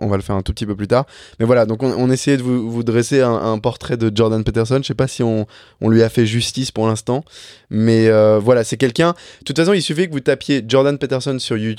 on, 0.00 0.08
va 0.08 0.16
le 0.16 0.22
faire 0.22 0.36
un 0.36 0.42
tout 0.42 0.52
petit 0.52 0.66
peu 0.66 0.76
plus 0.76 0.88
tard. 0.88 1.06
Mais 1.40 1.46
voilà, 1.46 1.66
donc 1.66 1.82
on, 1.82 2.10
essayait 2.10 2.36
de 2.36 2.42
vous, 2.42 2.70
vous 2.70 2.82
dresser 2.82 3.20
un, 3.20 3.32
un, 3.32 3.58
portrait 3.58 3.96
de 3.96 4.10
Jordan 4.14 4.44
Peterson. 4.44 4.78
Je 4.82 4.86
sais 4.86 4.94
pas 4.94 5.08
si 5.08 5.22
on, 5.22 5.46
on 5.80 5.88
lui 5.88 6.02
a 6.02 6.08
fait 6.08 6.26
justice 6.26 6.70
pour 6.70 6.86
l'instant. 6.86 7.24
Mais 7.70 8.08
voilà, 8.38 8.62
c'est 8.62 8.76
quelqu'un. 8.76 9.14
De 9.40 9.44
toute 9.44 9.56
façon, 9.56 9.72
il 9.72 9.82
suffit 9.82 10.06
que 10.06 10.12
vous 10.12 10.20
tapiez 10.20 10.64
Jordan 10.66 10.96
Peterson 10.98 11.38
sur 11.38 11.56
YouTube 11.56 11.71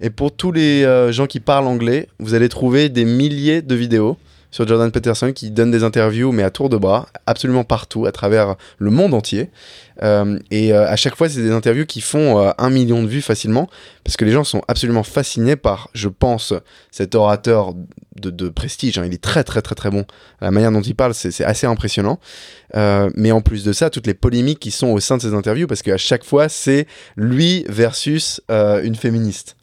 Et 0.00 0.10
pour 0.10 0.32
tous 0.32 0.52
les 0.52 0.84
euh, 0.84 1.12
gens 1.12 1.26
qui 1.26 1.40
parlent 1.40 1.66
anglais, 1.66 2.08
vous 2.18 2.34
allez 2.34 2.48
trouver 2.48 2.88
des 2.88 3.04
milliers 3.04 3.62
de 3.62 3.74
vidéos 3.74 4.16
sur 4.52 4.68
Jordan 4.68 4.92
Peterson 4.92 5.32
qui 5.32 5.50
donne 5.50 5.72
des 5.72 5.82
interviews, 5.82 6.30
mais 6.30 6.44
à 6.44 6.50
tour 6.50 6.68
de 6.68 6.76
bras, 6.76 7.08
absolument 7.26 7.64
partout, 7.64 8.06
à 8.06 8.12
travers 8.12 8.54
le 8.78 8.90
monde 8.90 9.14
entier. 9.14 9.50
Euh, 10.02 10.38
et 10.50 10.72
euh, 10.72 10.86
à 10.88 10.94
chaque 10.96 11.16
fois, 11.16 11.28
c'est 11.28 11.42
des 11.42 11.50
interviews 11.50 11.86
qui 11.86 12.00
font 12.00 12.52
un 12.56 12.70
million 12.70 13.02
de 13.02 13.08
vues 13.08 13.22
facilement, 13.22 13.68
parce 14.04 14.16
que 14.16 14.24
les 14.24 14.30
gens 14.30 14.44
sont 14.44 14.62
absolument 14.68 15.02
fascinés 15.02 15.56
par, 15.56 15.88
je 15.94 16.08
pense, 16.08 16.52
cet 16.90 17.14
orateur 17.14 17.74
de, 18.20 18.48
prestige. 18.50 18.98
Hein. 18.98 19.04
Il 19.06 19.14
est 19.14 19.22
très 19.22 19.42
très 19.42 19.62
très 19.62 19.74
très 19.74 19.90
bon. 19.90 20.04
La 20.40 20.50
manière 20.50 20.70
dont 20.70 20.82
il 20.82 20.94
parle, 20.94 21.14
c'est 21.14 21.42
assez 21.42 21.66
impressionnant. 21.66 22.20
mais 22.74 23.32
en 23.32 23.40
plus 23.40 23.64
de 23.64 23.72
ça, 23.72 23.88
toutes 23.88 24.06
les 24.06 24.14
polémiques 24.14 24.60
qui 24.60 24.70
sont 24.70 24.88
au 24.88 25.00
sein 25.00 25.16
de 25.16 25.22
ces 25.22 25.34
interviews, 25.34 25.66
parce 25.66 25.82
qu'à 25.82 25.96
chaque 25.96 26.24
fois, 26.24 26.50
c'est 26.50 26.86
lui 27.16 27.64
versus 27.68 28.42
une 28.50 28.96
féministe. 28.96 29.56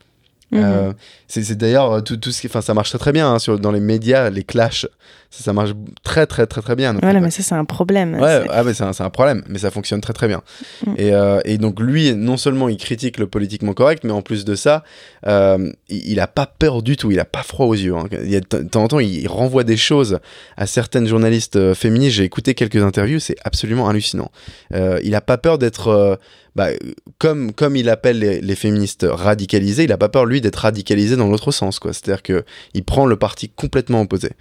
Euh, 0.54 0.88
mhm. 0.88 0.94
c'est 1.28 1.56
d'ailleurs 1.56 1.92
euh, 1.92 2.02
tout, 2.02 2.18
tout, 2.18 2.32
ce 2.32 2.42
qui, 2.42 2.48
enfin, 2.48 2.62
ça 2.62 2.74
marche 2.74 2.90
très 2.90 2.98
très 2.98 3.12
bien 3.12 3.34
hein, 3.34 3.40
sur, 3.40 3.60
dans 3.60 3.72
les 3.72 3.80
médias, 3.80 4.32
les 4.32 4.44
clashs, 4.44 4.88
ça, 5.30 5.44
ça, 5.44 5.54
marche 5.54 5.72
très 6.04 6.26
très 6.26 6.48
très 6.48 6.62
très 6.62 6.76
bien. 6.76 6.94
Voilà, 6.94 7.20
mais 7.20 7.30
ça 7.30 7.44
c'est 7.44 7.54
un 7.54 7.66
problème. 7.66 8.16
Ouais, 8.16 8.42
ah, 8.50 8.64
c'est 8.74 8.84
un, 8.84 8.92
un, 8.98 9.10
problème, 9.12 9.44
mais 9.48 9.60
ça 9.60 9.70
fonctionne 9.70 10.02
très 10.02 10.14
très 10.14 10.28
bien. 10.28 10.42
Mm. 10.88 10.94
Et, 10.98 11.14
euh, 11.14 11.40
et, 11.46 11.60
donc 11.60 11.80
lui, 11.80 12.16
non 12.16 12.36
seulement 12.36 12.68
il 12.68 12.78
critique 12.78 13.20
le 13.20 13.28
politiquement 13.28 13.74
correct, 13.74 14.04
mais 14.04 14.12
en 14.12 14.24
plus 14.24 14.44
de 14.44 14.56
ça, 14.56 14.84
il, 15.26 15.74
il, 15.90 16.20
a 16.20 16.28
pas 16.28 16.48
peur 16.48 16.82
du 16.82 16.98
tout, 16.98 17.12
il 17.12 17.20
a 17.20 17.26
pas 17.26 17.44
froid 17.44 17.68
aux 17.68 17.76
yeux. 17.76 17.96
Hein. 17.96 18.08
Il 18.24 18.36
a, 18.36 18.40
de 18.40 18.64
temps 18.68 18.84
en 18.84 18.88
temps, 18.88 19.00
il, 19.00 19.28
renvoie 19.28 19.64
des 19.64 19.78
choses 19.78 20.20
à 20.58 20.66
certaines 20.66 21.08
journalistes 21.08 21.76
féministes. 21.76 22.16
J'ai 22.16 22.24
écouté 22.24 22.56
quelques 22.56 22.84
interviews, 22.84 23.20
c'est 23.20 23.38
absolument 23.44 23.88
hallucinant. 23.88 24.32
il 24.74 25.14
a 25.14 25.22
pas 25.22 25.38
peur 25.38 25.60
d'être 25.60 26.18
bah, 26.56 26.70
comme, 27.18 27.54
comme 27.54 27.76
il 27.76 27.90
appelle 27.90 28.20
les, 28.20 28.56
féministes 28.56 29.06
radicalisés, 29.10 29.84
il 29.84 29.90
n'a 29.90 29.98
pas 29.98 30.10
peur, 30.10 30.26
lui, 30.26 30.42
d'être 30.42 30.58
radicalisé 30.58 31.16
dans 31.16 31.30
l'autre 31.30 31.52
sens. 31.52 31.80
C'est-à-dire 31.84 32.22
qu'il 32.22 32.84
prend 32.84 33.06
le 33.06 33.16
parti 33.16 33.50
complètement 33.50 34.02
opposé. 34.02 34.32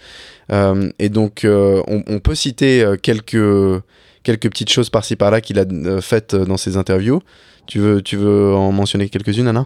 Euh, 0.52 0.90
et 0.98 1.08
donc, 1.08 1.44
euh, 1.44 1.82
on, 1.86 2.18
peut 2.20 2.34
citer 2.34 2.82
euh, 2.82 2.96
quelques, 2.96 3.82
quelques 4.22 4.50
petites 4.50 4.70
choses 4.70 4.90
par-ci 4.90 5.16
par-là 5.16 5.40
qu'il 5.40 5.58
a 5.58 5.64
faites 6.00 6.34
dans 6.34 6.56
ses 6.56 6.76
interviews. 6.76 7.20
Tu 7.66 7.78
veux, 7.78 8.02
tu 8.02 8.16
veux 8.16 8.54
en 8.54 8.72
mentionner 8.72 9.08
quelques-unes, 9.08 9.48
Anna? 9.48 9.64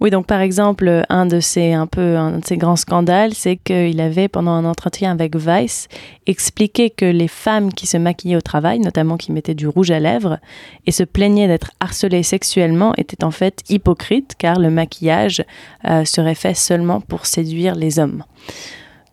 Oui, 0.00 0.08
donc 0.10 0.26
par 0.26 0.40
exemple, 0.40 1.04
un 1.10 1.26
de 1.26 1.40
ces 1.40 1.74
un 1.74 1.86
peu 1.86 2.16
un 2.16 2.38
de 2.38 2.44
ces 2.44 2.56
grands 2.56 2.76
scandales, 2.76 3.34
c'est 3.34 3.56
qu'il 3.56 4.00
avait 4.00 4.28
pendant 4.28 4.52
un 4.52 4.64
entretien 4.64 5.12
avec 5.12 5.36
Vice 5.36 5.88
expliqué 6.26 6.88
que 6.88 7.04
les 7.04 7.28
femmes 7.28 7.70
qui 7.70 7.86
se 7.86 7.98
maquillaient 7.98 8.36
au 8.36 8.40
travail, 8.40 8.78
notamment 8.78 9.18
qui 9.18 9.30
mettaient 9.30 9.54
du 9.54 9.68
rouge 9.68 9.90
à 9.90 10.00
lèvres 10.00 10.38
et 10.86 10.92
se 10.92 11.02
plaignaient 11.02 11.48
d'être 11.48 11.72
harcelées 11.80 12.22
sexuellement, 12.22 12.94
étaient 12.96 13.24
en 13.24 13.30
fait 13.30 13.62
hypocrites 13.68 14.36
car 14.38 14.58
le 14.58 14.70
maquillage 14.70 15.44
euh, 15.86 16.06
serait 16.06 16.34
fait 16.34 16.54
seulement 16.54 17.02
pour 17.02 17.26
séduire 17.26 17.74
les 17.74 17.98
hommes. 17.98 18.24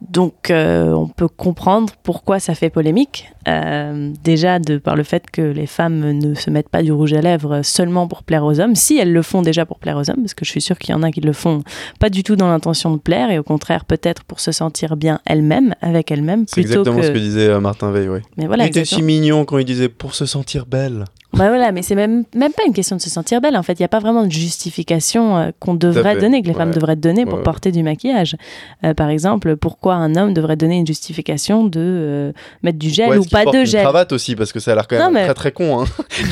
Donc 0.02 0.52
euh, 0.52 0.92
on 0.92 1.08
peut 1.08 1.28
comprendre 1.28 1.94
pourquoi 2.04 2.40
ça 2.40 2.54
fait 2.54 2.70
polémique. 2.70 3.32
Euh, 3.48 4.12
déjà 4.24 4.60
de 4.60 4.78
par 4.78 4.96
le 4.96 5.04
fait 5.04 5.32
que 5.32 5.42
les 5.42 5.66
femmes 5.66 6.12
ne 6.12 6.36
se 6.36 6.50
mettent 6.50 6.70
pas 6.70 6.84
du 6.84 6.92
rouge 6.92 7.14
à 7.14 7.22
lèvres 7.22 7.62
seulement 7.64 8.08
pour 8.08 8.24
plaire 8.24 8.44
aux 8.44 8.60
hommes, 8.60 8.76
si 8.76 8.98
elles 8.98 9.12
le 9.12 9.22
font 9.22 9.42
déjà 9.42 9.66
pour 9.66 9.80
plaire 9.80 9.98
aux 9.98 10.10
hommes, 10.10 10.22
parce 10.22 10.34
que 10.34 10.46
je 10.46 10.52
suis 10.52 10.62
sûre 10.62 10.78
qu'il 10.78 10.92
y 10.92 10.94
en 10.94 11.02
a 11.02 11.12
qui 11.12 11.22
le 11.22 11.34
font 11.34 11.64
pas 12.00 12.10
du 12.10 12.24
tout 12.24 12.36
dans 12.36 12.48
l'intention 12.48 12.92
de 12.92 13.00
plaire 13.00 13.32
et 13.32 13.40
au 13.40 13.44
contraire 13.44 13.86
peut-être 13.86 14.24
pour 14.24 14.40
se 14.40 14.52
sentir 14.52 14.98
bien 14.98 15.20
elles-mêmes 15.26 15.74
avec 15.82 16.12
elles-mêmes. 16.12 16.46
C'est 16.48 16.62
exactement 16.62 17.02
ce 17.02 17.10
que 17.10 17.18
disait 17.18 17.48
euh, 17.48 17.60
Martin 17.60 17.92
Veil, 17.92 18.10
oui. 18.10 18.20
Mais 18.38 18.46
voilà, 18.46 18.66
il 18.66 18.70
était 18.70 18.86
si 18.86 19.02
mignon 19.02 19.46
quand 19.46 19.58
il 19.58 19.66
disait 19.66 19.90
pour 19.90 20.14
se 20.14 20.26
sentir 20.26 20.66
belle. 20.68 21.06
Bah 21.38 21.50
voilà, 21.50 21.72
mais 21.72 21.84
c'est 21.84 21.94
même, 21.94 22.24
même 22.34 22.52
pas 22.52 22.64
une 22.66 22.74
question 22.74 22.96
de 22.96 23.02
se 23.02 23.12
sentir 23.12 23.42
belle. 23.42 23.56
En 23.58 23.62
fait, 23.62 23.74
il 23.74 23.82
n'y 23.82 23.86
a 23.86 23.90
pas 23.90 24.00
vraiment 24.00 24.26
de 24.26 24.32
justification 24.32 25.38
euh, 25.38 25.52
qu'on 25.60 25.76
devrait 25.76 26.18
donner, 26.18 26.42
que 26.42 26.48
les 26.48 26.56
femmes 26.56 26.72
devraient 26.72 26.96
donner 26.96 27.28
pour 27.28 27.44
porter 27.44 27.72
du 27.72 27.84
maquillage. 27.84 28.36
Euh, 28.84 28.96
par 28.96 29.10
exemple, 29.10 29.56
pourquoi 29.56 29.94
un 29.94 30.16
homme 30.16 30.34
devrait 30.34 30.56
donner 30.56 30.78
une 30.78 30.88
justification 30.88 31.64
de 31.64 31.80
euh, 31.80 32.32
mettre 32.64 32.80
du 32.80 32.90
gel 32.90 33.20
ou 33.20 33.24
pas 33.24 33.46
de 33.46 33.66
gel? 33.66 33.82
Une 33.82 33.86
cravate 33.86 34.14
aussi, 34.14 34.36
parce 34.36 34.52
que 34.52 34.60
ça 34.60 34.72
a 34.72 34.76
l'air 34.76 34.88
quand 34.88 35.12
même 35.12 35.26
très 35.26 35.34
très 35.36 35.52
con. 35.52 35.82
Hein. 35.82 35.86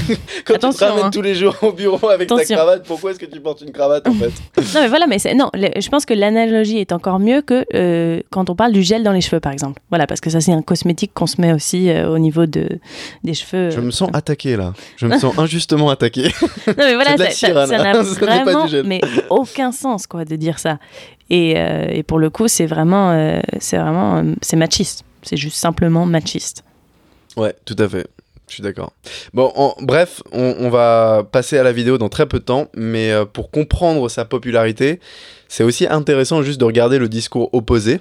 Quand 0.46 0.58
tu 0.58 0.76
te 0.76 0.84
ramènes 0.84 1.06
hein. 1.06 1.10
tous 1.12 1.22
les 1.22 1.36
jours 1.36 1.56
au 1.62 1.72
bureau 1.72 2.10
avec 2.10 2.28
ta 2.28 2.44
cravate, 2.44 2.84
pourquoi 2.88 3.12
est-ce 3.12 3.20
que 3.20 3.28
tu 3.28 3.40
portes 3.40 3.62
une 3.62 3.72
cravate 3.72 4.08
en 4.08 4.14
fait? 4.14 4.32
Non, 4.76 4.82
mais 4.82 4.88
voilà, 4.88 5.06
mais 5.08 5.18
non, 5.36 5.52
je 5.54 5.90
pense 5.90 6.06
que 6.06 6.14
l'analogie 6.14 6.80
est 6.80 6.92
encore 6.92 7.20
mieux 7.20 7.42
que 7.42 8.24
quand 8.32 8.50
on 8.50 8.56
parle 8.56 8.72
du 8.72 8.82
gel 8.82 9.04
dans 9.04 9.12
les 9.12 9.22
cheveux, 9.22 9.40
par 9.40 9.52
exemple. 9.52 9.82
Voilà, 9.90 10.08
parce 10.08 10.20
que 10.20 10.30
ça, 10.32 10.42
c'est 10.42 10.52
un 10.52 10.64
cosmétique 10.64 11.12
qu'on 11.14 11.28
se 11.28 11.40
met 11.40 11.54
aussi 11.54 11.92
au 11.92 12.18
niveau 12.18 12.48
de, 12.48 12.68
des 13.24 13.36
cheveux. 13.36 13.70
Je 13.70 13.80
me 13.80 13.92
sens 13.92 14.10
attaqué 14.14 14.58
là. 14.58 14.74
Je 14.98 15.08
me 15.08 15.18
sens 15.18 15.38
injustement 15.38 15.90
attaqué. 15.90 16.32
Non, 16.68 16.74
mais 16.78 16.96
voilà, 16.96 17.18
ça 17.18 17.48
n'a 17.50 17.66
vraiment 18.04 18.68
mais 18.86 19.02
aucun 19.30 19.72
sens 19.72 20.08
quoi, 20.08 20.26
de 20.26 20.36
dire 20.36 20.60
ça. 20.60 20.80
Et, 21.30 21.56
euh, 21.58 21.88
et 21.90 22.04
pour 22.04 22.20
le 22.20 22.30
coup, 22.30 22.48
c'est 22.48 22.66
vraiment, 22.66 23.12
euh, 23.12 23.40
c'est 23.60 23.78
vraiment, 23.78 24.18
euh, 24.18 24.34
c'est 24.42 24.56
machiste. 24.56 25.04
C'est 25.22 25.38
juste 25.38 25.58
simplement 25.58 26.06
machiste. 26.06 26.64
Ouais, 27.36 27.54
tout 27.66 27.76
à 27.80 27.88
fait. 27.88 28.08
Je 28.48 28.56
suis 28.56 28.64
d'accord. 28.64 28.94
Bon, 29.34 29.52
en, 29.56 29.76
bref, 29.82 30.22
on, 30.32 30.56
on, 30.60 30.70
va 30.70 31.28
passer 31.32 31.58
à 31.58 31.64
la 31.64 31.72
vidéo 31.72 31.98
dans 31.98 32.10
très 32.10 32.28
peu 32.28 32.40
de 32.40 32.44
temps, 32.44 32.68
mais 32.76 33.12
pour 33.34 33.50
comprendre 33.50 34.08
sa 34.08 34.24
popularité, 34.24 35.00
c'est 35.48 35.64
aussi 35.64 35.88
intéressant 35.88 36.44
juste 36.44 36.60
de 36.60 36.66
regarder 36.66 37.00
le 37.00 37.10
discours 37.10 37.50
opposé, 37.54 38.00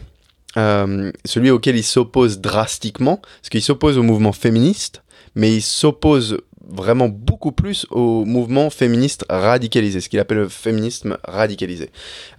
euh, 0.57 1.11
celui 1.25 1.51
auquel 1.51 1.77
il 1.77 1.83
s'oppose 1.83 2.41
drastiquement, 2.41 3.17
parce 3.17 3.49
qu'il 3.51 3.63
s'oppose 3.63 3.99
au 3.99 4.03
mouvement 4.03 4.33
féministe, 4.33 5.03
mais 5.35 5.53
il 5.55 5.63
s'oppose 5.63 6.39
vraiment 6.69 7.09
beaucoup 7.09 7.53
plus 7.53 7.87
au 7.91 8.25
mouvement 8.25 8.71
féministe 8.71 9.25
radicalisé, 9.29 10.01
ce 10.01 10.09
qu'il 10.09 10.21
appelle 10.21 10.39
le 10.39 10.49
féminisme 10.49 11.17
radicalisé. 11.25 11.91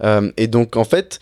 Euh, 0.02 0.30
et 0.36 0.46
donc, 0.46 0.76
en 0.76 0.84
fait, 0.84 1.20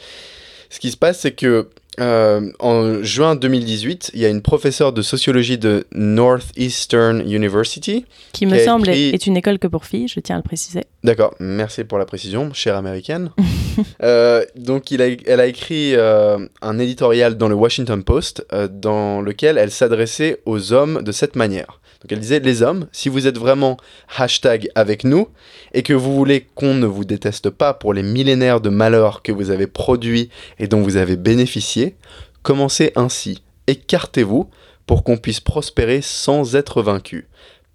ce 0.70 0.80
qui 0.80 0.90
se 0.90 0.96
passe, 0.96 1.20
c'est 1.20 1.32
que 1.32 1.68
euh, 2.00 2.50
en 2.58 3.02
juin 3.02 3.36
2018, 3.36 4.10
il 4.14 4.20
y 4.20 4.24
a 4.24 4.28
une 4.28 4.42
professeure 4.42 4.92
de 4.92 5.02
sociologie 5.02 5.58
de 5.58 5.86
Northeastern 5.92 7.20
University. 7.20 8.04
Qui 8.32 8.46
me 8.46 8.58
semble 8.58 8.88
écrit... 8.88 9.10
est 9.10 9.26
une 9.26 9.36
école 9.36 9.58
que 9.58 9.68
pour 9.68 9.84
filles, 9.84 10.08
je 10.08 10.18
tiens 10.20 10.36
à 10.36 10.38
le 10.38 10.42
préciser. 10.42 10.82
D'accord, 11.04 11.34
merci 11.38 11.84
pour 11.84 11.98
la 11.98 12.06
précision, 12.06 12.52
chère 12.52 12.76
américaine. 12.76 13.30
euh, 14.02 14.44
donc, 14.56 14.90
il 14.90 15.02
a, 15.02 15.06
elle 15.26 15.40
a 15.40 15.46
écrit 15.46 15.94
euh, 15.94 16.38
un 16.62 16.78
éditorial 16.78 17.36
dans 17.36 17.48
le 17.48 17.54
Washington 17.54 18.02
Post 18.02 18.44
dans 18.70 19.20
lequel 19.20 19.58
elle 19.58 19.70
s'adressait 19.70 20.40
aux 20.46 20.72
hommes 20.72 21.02
de 21.02 21.12
cette 21.12 21.36
manière. 21.36 21.80
Donc 22.04 22.12
elle 22.12 22.20
disait, 22.20 22.40
les 22.40 22.60
hommes, 22.60 22.86
si 22.92 23.08
vous 23.08 23.26
êtes 23.26 23.38
vraiment 23.38 23.78
hashtag 24.18 24.68
avec 24.74 25.04
nous 25.04 25.28
et 25.72 25.82
que 25.82 25.94
vous 25.94 26.14
voulez 26.14 26.46
qu'on 26.54 26.74
ne 26.74 26.84
vous 26.84 27.06
déteste 27.06 27.48
pas 27.48 27.72
pour 27.72 27.94
les 27.94 28.02
millénaires 28.02 28.60
de 28.60 28.68
malheurs 28.68 29.22
que 29.22 29.32
vous 29.32 29.48
avez 29.48 29.66
produits 29.66 30.28
et 30.58 30.66
dont 30.66 30.82
vous 30.82 30.98
avez 30.98 31.16
bénéficié, 31.16 31.96
commencez 32.42 32.92
ainsi. 32.94 33.42
Écartez-vous 33.68 34.50
pour 34.84 35.02
qu'on 35.02 35.16
puisse 35.16 35.40
prospérer 35.40 36.02
sans 36.02 36.56
être 36.56 36.82
vaincu. 36.82 37.26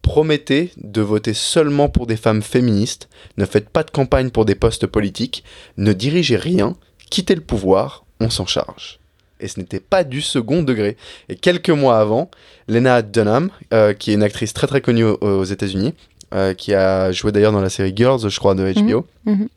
Promettez 0.03 0.73
de 0.77 1.01
voter 1.01 1.33
seulement 1.33 1.89
pour 1.89 2.05
des 2.05 2.15
femmes 2.15 2.43
féministes, 2.43 3.09
ne 3.37 3.45
faites 3.45 3.69
pas 3.69 3.81
de 3.81 3.89
campagne 3.89 4.29
pour 4.29 4.45
des 4.45 4.53
postes 4.53 4.85
politiques, 4.85 5.43
ne 5.77 5.91
dirigez 5.91 6.37
rien, 6.37 6.75
quittez 7.09 7.33
le 7.33 7.41
pouvoir, 7.41 8.05
on 8.19 8.29
s'en 8.29 8.45
charge 8.45 8.98
et 9.39 9.47
ce 9.47 9.60
n'était 9.60 9.80
pas 9.80 10.04
du 10.04 10.21
second 10.21 10.63
degré. 10.63 10.97
Et 11.30 11.36
quelques 11.36 11.69
mois 11.69 11.99
avant, 11.99 12.30
Lena 12.67 13.02
Dunham, 13.02 13.49
euh, 13.73 13.93
qui 13.93 14.12
est 14.12 14.13
une 14.13 14.23
actrice 14.23 14.54
très 14.54 14.67
très 14.67 14.82
connue 14.82 15.04
aux, 15.06 15.17
aux 15.21 15.43
États-Unis, 15.43 15.93
euh, 16.34 16.54
qui 16.54 16.73
a 16.73 17.12
joué 17.12 17.32
d'ailleurs 17.32 17.52
dans 17.52 17.62
la 17.62 17.69
série 17.69 17.93
Girls, 17.95 18.30
je 18.30 18.39
crois, 18.39 18.54
de 18.56 18.71
HBO, 18.71 19.06
Mhm, 19.25 19.34
mhm. 19.34 19.47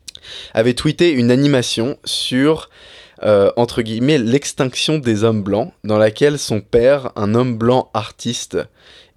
avait 0.53 0.73
tweeté 0.73 1.11
une 1.11 1.29
animation 1.31 1.97
sur 2.03 2.69
euh, 3.23 3.51
entre 3.55 3.81
guillemets 3.83 4.17
l'extinction 4.17 4.97
des 4.97 5.23
hommes 5.23 5.43
blancs, 5.43 5.71
dans 5.83 5.97
laquelle 5.97 6.37
son 6.39 6.61
père, 6.61 7.11
un 7.15 7.35
homme 7.35 7.57
blanc 7.57 7.89
artiste, 7.93 8.57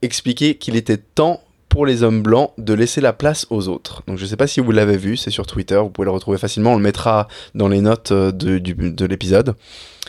expliquait 0.02 0.54
qu'il 0.54 0.76
était 0.76 0.98
temps 0.98 1.40
pour 1.68 1.86
les 1.86 2.02
hommes 2.02 2.22
blancs 2.22 2.52
de 2.58 2.72
laisser 2.74 3.00
la 3.00 3.12
place 3.12 3.46
aux 3.50 3.68
autres. 3.68 4.02
Donc 4.06 4.18
je 4.18 4.24
ne 4.24 4.28
sais 4.28 4.36
pas 4.36 4.46
si 4.46 4.60
vous 4.60 4.72
l'avez 4.72 4.96
vu, 4.96 5.16
c'est 5.16 5.30
sur 5.30 5.46
Twitter, 5.46 5.76
vous 5.76 5.90
pouvez 5.90 6.06
le 6.06 6.12
retrouver 6.12 6.38
facilement, 6.38 6.72
on 6.72 6.76
le 6.76 6.82
mettra 6.82 7.28
dans 7.54 7.68
les 7.68 7.80
notes 7.80 8.12
euh, 8.12 8.32
de, 8.32 9.04
l'épisode. 9.06 9.54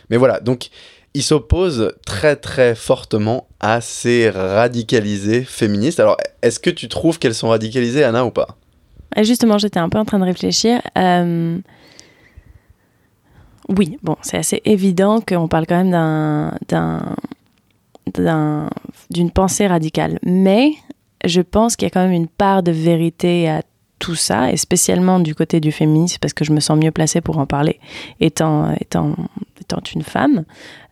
Mais 0.09 0.17
voilà, 0.17 0.39
donc 0.39 0.69
il 1.13 1.23
s'oppose 1.23 1.93
très 2.05 2.35
très 2.35 2.75
fortement 2.75 3.47
à 3.59 3.81
ces 3.81 4.29
radicalisés 4.29 5.43
féministes. 5.43 5.99
Alors 5.99 6.17
est-ce 6.41 6.59
que 6.59 6.69
tu 6.69 6.87
trouves 6.87 7.19
qu'elles 7.19 7.35
sont 7.35 7.49
radicalisées, 7.49 8.03
Anna, 8.03 8.23
ou 8.25 8.31
pas? 8.31 8.57
Et 9.15 9.23
justement, 9.23 9.57
j'étais 9.57 9.79
un 9.79 9.89
peu 9.89 9.97
en 9.97 10.05
train 10.05 10.19
de 10.19 10.25
réfléchir. 10.25 10.81
Euh, 10.97 11.57
Oui, 13.69 13.97
bon, 14.01 14.15
c'est 14.21 14.37
assez 14.37 14.61
évident 14.63 15.19
qu'on 15.19 15.47
parle 15.47 15.65
quand 15.67 15.75
même 15.75 15.91
d'un, 15.91 16.53
d'un, 16.69 17.15
d'un- 18.13 18.69
d'une 19.09 19.31
pensée 19.31 19.67
radicale. 19.67 20.19
Mais 20.23 20.71
je 21.25 21.41
pense 21.41 21.75
qu'il 21.75 21.85
y 21.85 21.91
a 21.91 21.91
quand 21.91 22.03
même 22.03 22.11
une 22.11 22.27
part 22.27 22.63
de 22.63 22.71
vérité 22.71 23.49
à 23.49 23.61
tout 23.99 24.15
ça, 24.15 24.51
et 24.51 24.57
spécialement 24.57 25.19
du 25.19 25.33
côté 25.33 25.59
du 25.59 25.71
féminisme, 25.71 26.17
parce 26.21 26.33
que 26.33 26.45
je 26.45 26.53
me 26.53 26.59
sens 26.59 26.77
mieux 26.77 26.91
placée 26.91 27.21
pour 27.21 27.39
en 27.39 27.47
parler, 27.47 27.79
étant, 28.19 28.71
étant, 28.79 29.15
étant 29.59 29.81
une 29.95 30.03
femme. 30.03 30.45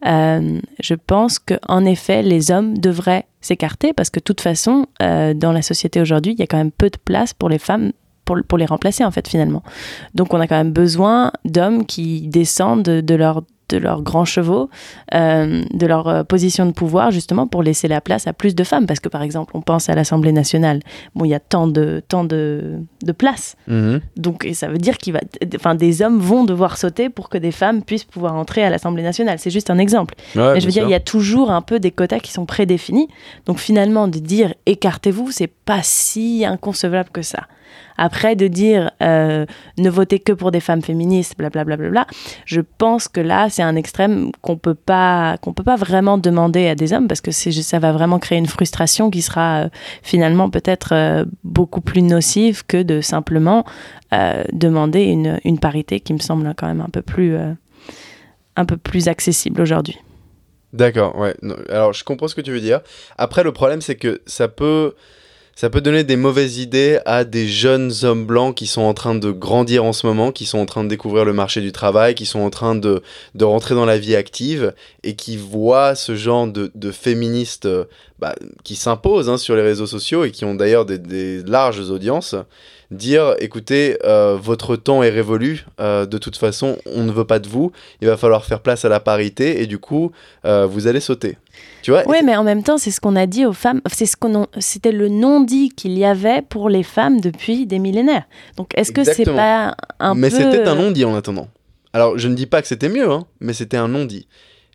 Euh, 0.05 0.59
je 0.79 0.95
pense 0.95 1.39
qu'en 1.39 1.85
effet, 1.85 2.23
les 2.23 2.49
hommes 2.51 2.77
devraient 2.77 3.25
s'écarter, 3.41 3.93
parce 3.93 4.09
que 4.09 4.19
de 4.19 4.23
toute 4.23 4.41
façon, 4.41 4.87
euh, 5.01 5.33
dans 5.33 5.51
la 5.51 5.61
société 5.61 6.01
aujourd'hui, 6.01 6.33
il 6.33 6.39
y 6.39 6.43
a 6.43 6.47
quand 6.47 6.57
même 6.57 6.71
peu 6.71 6.89
de 6.89 6.97
place 6.97 7.33
pour 7.33 7.49
les 7.49 7.59
femmes 7.59 7.91
pour, 8.25 8.37
pour 8.47 8.57
les 8.57 8.65
remplacer, 8.65 9.05
en 9.05 9.11
fait, 9.11 9.27
finalement. 9.27 9.61
Donc, 10.15 10.33
on 10.33 10.39
a 10.39 10.47
quand 10.47 10.57
même 10.57 10.73
besoin 10.73 11.31
d'hommes 11.45 11.85
qui 11.85 12.27
descendent 12.27 12.81
de, 12.81 13.01
de 13.01 13.13
leur 13.13 13.43
de 13.69 13.77
leurs 13.77 14.01
grands 14.01 14.25
chevaux, 14.25 14.69
euh, 15.13 15.63
de 15.73 15.85
leur 15.87 16.07
euh, 16.07 16.23
position 16.23 16.65
de 16.65 16.71
pouvoir, 16.71 17.11
justement 17.11 17.47
pour 17.47 17.63
laisser 17.63 17.87
la 17.87 18.01
place 18.01 18.27
à 18.27 18.33
plus 18.33 18.55
de 18.55 18.63
femmes. 18.63 18.85
Parce 18.85 18.99
que, 18.99 19.09
par 19.09 19.21
exemple, 19.21 19.51
on 19.55 19.61
pense 19.61 19.89
à 19.89 19.95
l'Assemblée 19.95 20.31
nationale. 20.31 20.79
Bon, 21.15 21.25
il 21.25 21.29
y 21.29 21.33
a 21.33 21.39
tant 21.39 21.67
de, 21.67 22.01
tant 22.07 22.23
de, 22.23 22.79
de 23.03 23.11
place. 23.11 23.55
Mhm. 23.67 24.01
Donc, 24.17 24.45
et 24.45 24.53
ça 24.53 24.67
veut 24.67 24.77
dire 24.77 24.97
qu'il 24.97 25.13
va, 25.13 25.21
enfin, 25.55 25.75
des 25.75 26.01
hommes 26.01 26.19
vont 26.19 26.43
devoir 26.43 26.77
sauter 26.77 27.09
pour 27.09 27.29
que 27.29 27.37
des 27.37 27.51
femmes 27.51 27.83
puissent 27.83 28.03
pouvoir 28.03 28.35
entrer 28.35 28.63
à 28.63 28.69
l'Assemblée 28.69 29.03
nationale. 29.03 29.39
C'est 29.39 29.49
juste 29.49 29.69
un 29.69 29.77
exemple. 29.77 30.15
Ouais, 30.35 30.53
Mais 30.53 30.59
je 30.59 30.65
veux 30.65 30.71
dire, 30.71 30.83
il 30.83 30.91
y 30.91 30.95
a 30.95 30.99
toujours 30.99 31.51
un 31.51 31.61
peu 31.61 31.79
des 31.79 31.91
quotas 31.91 32.19
qui 32.19 32.31
sont 32.31 32.45
prédéfinis. 32.45 33.07
Donc 33.45 33.59
finalement, 33.59 34.07
de 34.07 34.19
dire 34.19 34.53
écartez-vous, 34.65 35.31
c'est 35.31 35.47
pas 35.47 35.81
si 35.83 36.45
inconcevable 36.45 37.09
que 37.11 37.21
ça. 37.21 37.47
Après, 37.97 38.35
de 38.35 38.47
dire 38.47 38.91
euh, 39.01 39.45
ne 39.77 39.89
votez 39.89 40.19
que 40.19 40.33
pour 40.33 40.51
des 40.51 40.59
femmes 40.59 40.81
féministes, 40.81 41.37
blablabla, 41.37 41.77
bla, 41.77 41.89
bla, 41.89 42.05
bla, 42.05 42.07
je 42.45 42.61
pense 42.61 43.07
que 43.07 43.21
là, 43.21 43.49
c'est 43.49 43.63
un 43.63 43.75
extrême 43.75 44.31
qu'on 44.41 44.57
peut 44.57 44.75
pas 44.75 45.37
qu'on 45.41 45.53
peut 45.53 45.63
pas 45.63 45.75
vraiment 45.75 46.17
demander 46.17 46.67
à 46.67 46.75
des 46.75 46.93
hommes 46.93 47.07
parce 47.07 47.21
que 47.21 47.31
ça 47.31 47.79
va 47.79 47.91
vraiment 47.91 48.19
créer 48.19 48.37
une 48.37 48.47
frustration 48.47 49.09
qui 49.09 49.21
sera 49.21 49.63
euh, 49.63 49.69
finalement 50.03 50.49
peut-être 50.49 50.93
euh, 50.93 51.25
beaucoup 51.43 51.81
plus 51.81 52.01
nocive 52.01 52.65
que 52.65 52.81
de 52.83 53.01
simplement 53.01 53.65
demander 54.53 55.03
une, 55.03 55.41
une 55.43 55.59
parité 55.59 55.99
qui 55.99 56.13
me 56.13 56.19
semble 56.19 56.53
quand 56.55 56.67
même 56.67 56.79
un 56.79 56.87
peu 56.87 57.01
plus 57.01 57.35
un 58.55 58.65
peu 58.65 58.77
plus 58.77 59.09
accessible 59.09 59.61
aujourd'hui. 59.61 59.99
D'accord, 60.75 61.17
ouais. 61.17 61.33
Alors, 61.69 61.93
je 61.93 62.03
comprends 62.03 62.27
ce 62.27 62.35
que 62.35 62.41
tu 62.41 62.51
veux 62.51 62.59
dire. 62.59 62.81
Après, 63.17 63.43
le 63.43 63.53
problème, 63.53 63.79
c'est 63.81 63.95
que 63.95 64.21
ça 64.25 64.49
peut, 64.49 64.95
ça 65.55 65.69
peut 65.69 65.79
donner 65.79 66.03
des 66.03 66.17
mauvaises 66.17 66.57
idées 66.57 66.99
à 67.05 67.23
des 67.23 67.47
jeunes 67.47 67.93
hommes 68.03 68.25
blancs 68.25 68.55
qui 68.55 68.67
sont 68.67 68.81
en 68.81 68.93
train 68.93 69.15
de 69.15 69.31
grandir 69.31 69.85
en 69.85 69.93
ce 69.93 70.05
moment, 70.05 70.33
qui 70.33 70.45
sont 70.45 70.57
en 70.57 70.65
train 70.65 70.83
de 70.83 70.89
découvrir 70.89 71.23
le 71.23 71.31
marché 71.31 71.61
du 71.61 71.71
travail, 71.71 72.13
qui 72.13 72.25
sont 72.25 72.41
en 72.41 72.49
train 72.49 72.75
de, 72.75 73.01
de 73.35 73.45
rentrer 73.45 73.73
dans 73.73 73.85
la 73.85 73.97
vie 73.97 74.17
active 74.17 74.73
et 75.03 75.15
qui 75.15 75.37
voient 75.37 75.95
ce 75.95 76.17
genre 76.17 76.47
de, 76.47 76.71
de 76.75 76.91
féministes 76.91 77.67
euh, 77.67 77.85
bah, 78.19 78.35
qui 78.65 78.75
s'imposent 78.75 79.29
hein, 79.29 79.37
sur 79.37 79.55
les 79.55 79.61
réseaux 79.61 79.87
sociaux 79.87 80.25
et 80.25 80.31
qui 80.31 80.43
ont 80.43 80.55
d'ailleurs 80.55 80.85
des, 80.85 81.41
larges 81.43 81.89
audiences 81.89 82.35
dire 82.91 83.35
écoutez 83.39 83.97
euh, 84.03 84.37
votre 84.39 84.75
temps 84.75 85.03
est 85.03 85.09
révolu 85.09 85.65
euh, 85.79 86.05
de 86.05 86.17
toute 86.17 86.37
façon 86.37 86.77
on 86.85 87.03
ne 87.03 87.11
veut 87.11 87.25
pas 87.25 87.39
de 87.39 87.47
vous 87.47 87.71
il 88.01 88.07
va 88.07 88.15
falloir 88.15 88.45
faire 88.45 88.59
place 88.59 88.85
à 88.85 88.89
la 88.89 88.99
parité 88.99 89.61
et 89.61 89.65
du 89.65 89.79
coup 89.79 90.11
vous 90.43 90.87
allez 90.87 90.99
sauter 90.99 91.37
tu 91.85 91.91
vois 91.91 92.01
Oui, 92.07 92.17
mais 92.23 92.35
en 92.35 92.43
même 92.43 92.63
temps, 92.63 92.79
c'est 92.79 92.89
ce 92.89 92.99
qu'on 92.99 93.15
a 93.15 93.27
dit 93.27 93.45
aux 93.45 93.53
femmes. 93.53 93.79
C'est 93.93 94.07
ce 94.07 94.17
qu'on, 94.17 94.47
c'était 94.57 94.91
le 94.91 95.07
non-dit 95.07 95.69
qu'il 95.69 95.95
y 95.95 96.03
avait 96.03 96.41
pour 96.41 96.67
les 96.67 96.81
femmes 96.81 97.21
depuis 97.21 97.67
des 97.67 97.77
millénaires. 97.77 98.23
Donc, 98.57 98.71
est-ce 98.75 98.91
que 98.91 99.03
c'est 99.03 99.23
pas 99.23 99.75
un 99.99 100.15
mais 100.15 100.31
peu 100.31 100.37
c'était 100.37 100.67
un 100.67 100.73
non-dit 100.73 101.05
en 101.05 101.15
attendant 101.15 101.47
alors 101.93 102.17
je 102.17 102.27
ne 102.27 102.33
dis 102.33 102.47
pas 102.47 102.61
que 102.61 102.67
c'était 102.67 102.89
mieux 102.89 103.09
hein, 103.09 103.25
mais 103.39 103.53
c'était 103.53 103.77
un 103.77 103.87
non-dit 103.87 104.27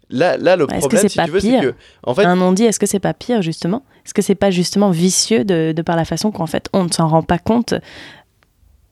là, 0.09 0.38
là 0.38 0.57
le 0.57 0.66
que 0.66 0.75
problème 0.79 1.03
c'est 1.03 1.09
si 1.11 1.16
pas 1.18 1.27
tu 1.27 1.33
veux 1.33 1.40
c'est 1.40 1.61
que 1.61 1.75
en 2.03 2.14
fait 2.14 2.25
un 2.25 2.37
non-dit 2.37 2.64
Est-ce 2.64 2.79
que 2.79 2.87
c'est 2.87 2.99
pas 2.99 3.12
pire 3.12 3.42
justement? 3.42 3.83
Est-ce 4.07 4.14
que 4.14 4.23
c'est 4.23 4.35
pas 4.35 4.51
justement 4.51 4.90
vicieux 4.90 5.44
de, 5.44 5.73
de 5.73 5.83
par 5.83 5.96
la 5.96 6.07
façon 6.07 6.31
qu'en 6.31 6.46
fait 6.46 6.70
on 6.73 6.85
ne 6.85 6.90
s'en 6.90 7.09
rend 7.09 7.23
pas 7.23 7.38
compte 7.38 7.75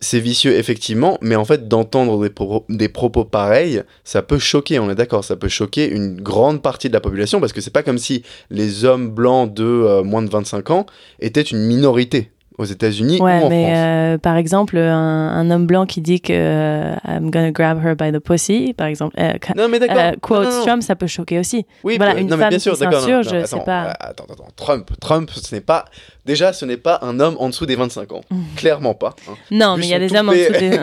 c'est 0.00 0.20
vicieux 0.20 0.56
effectivement, 0.56 1.18
mais 1.20 1.34
en 1.36 1.44
fait 1.44 1.66
d'entendre 1.68 2.22
des, 2.22 2.30
pro- 2.30 2.64
des 2.68 2.88
propos 2.88 3.24
pareils, 3.24 3.82
ça 4.04 4.22
peut 4.22 4.38
choquer, 4.38 4.78
on 4.78 4.90
est 4.90 4.94
d'accord, 4.94 5.24
ça 5.24 5.36
peut 5.36 5.48
choquer 5.48 5.88
une 5.90 6.20
grande 6.20 6.62
partie 6.62 6.88
de 6.88 6.94
la 6.94 7.00
population 7.00 7.40
parce 7.40 7.52
que 7.52 7.60
c'est 7.60 7.72
pas 7.72 7.82
comme 7.82 7.98
si 7.98 8.22
les 8.50 8.84
hommes 8.84 9.10
blancs 9.10 9.52
de 9.52 9.64
euh, 9.64 10.02
moins 10.04 10.22
de 10.22 10.30
25 10.30 10.70
ans 10.70 10.86
étaient 11.20 11.42
une 11.42 11.58
minorité 11.64 12.30
aux 12.58 12.64
États-Unis 12.64 13.20
Ouais, 13.20 13.40
ou 13.40 13.44
en 13.44 13.48
mais 13.48 13.62
France. 13.64 13.76
euh, 13.76 14.18
par 14.18 14.36
exemple, 14.36 14.76
un, 14.76 15.28
un 15.28 15.50
homme 15.50 15.66
blanc 15.66 15.86
qui 15.86 16.00
dit 16.00 16.20
que 16.20 16.32
euh, 16.34 16.94
I'm 17.06 17.30
gonna 17.30 17.52
grab 17.52 17.78
her 17.84 17.94
by 17.94 18.12
the 18.12 18.18
pussy, 18.18 18.74
par 18.76 18.88
exemple, 18.88 19.14
euh, 19.20 19.32
Non 19.56 19.68
mais 19.68 19.78
d'accord. 19.78 19.96
euh, 19.96 20.12
quote 20.20 20.44
non, 20.44 20.50
non. 20.58 20.64
Trump, 20.64 20.82
ça 20.82 20.96
peut 20.96 21.06
choquer 21.06 21.38
aussi. 21.38 21.64
Oui, 21.84 21.96
Voilà, 21.96 22.18
une 22.18 22.28
non, 22.28 22.36
mais 22.36 22.42
femme 22.42 22.50
bien 22.50 22.58
sûr, 22.58 22.72
qui 22.76 22.82
non, 22.84 22.88
c'est 23.22 23.36
attends, 23.36 23.60
pas- 23.60 23.84
euh, 23.86 23.92
Attends, 24.00 24.26
attends, 24.30 24.48
Trump, 24.56 24.90
Trump, 25.00 25.30
ce 25.34 25.54
n'est 25.54 25.60
pas. 25.60 25.84
Déjà, 26.26 26.52
ce 26.52 26.66
n'est 26.66 26.76
pas 26.76 26.98
un 27.02 27.20
homme 27.20 27.36
en 27.38 27.48
dessous 27.48 27.64
des 27.64 27.74
25 27.76 28.12
ans. 28.12 28.20
Clairement 28.56 28.92
pas. 28.94 29.14
hein. 29.30 29.34
Non, 29.50 29.76
mais 29.78 29.86
il 29.86 29.90
y 29.90 29.94
a 29.94 29.98
des 29.98 30.14
hommes 30.14 30.28
en 30.28 30.32
dessous 30.32 30.52
des. 30.52 30.78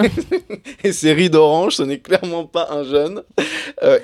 Et 0.83 0.91
ses 0.91 1.13
rides 1.13 1.35
oranges, 1.35 1.75
ce 1.75 1.83
n'est 1.83 1.99
clairement 1.99 2.45
pas 2.45 2.69
un 2.71 2.83
jeune. 2.83 3.21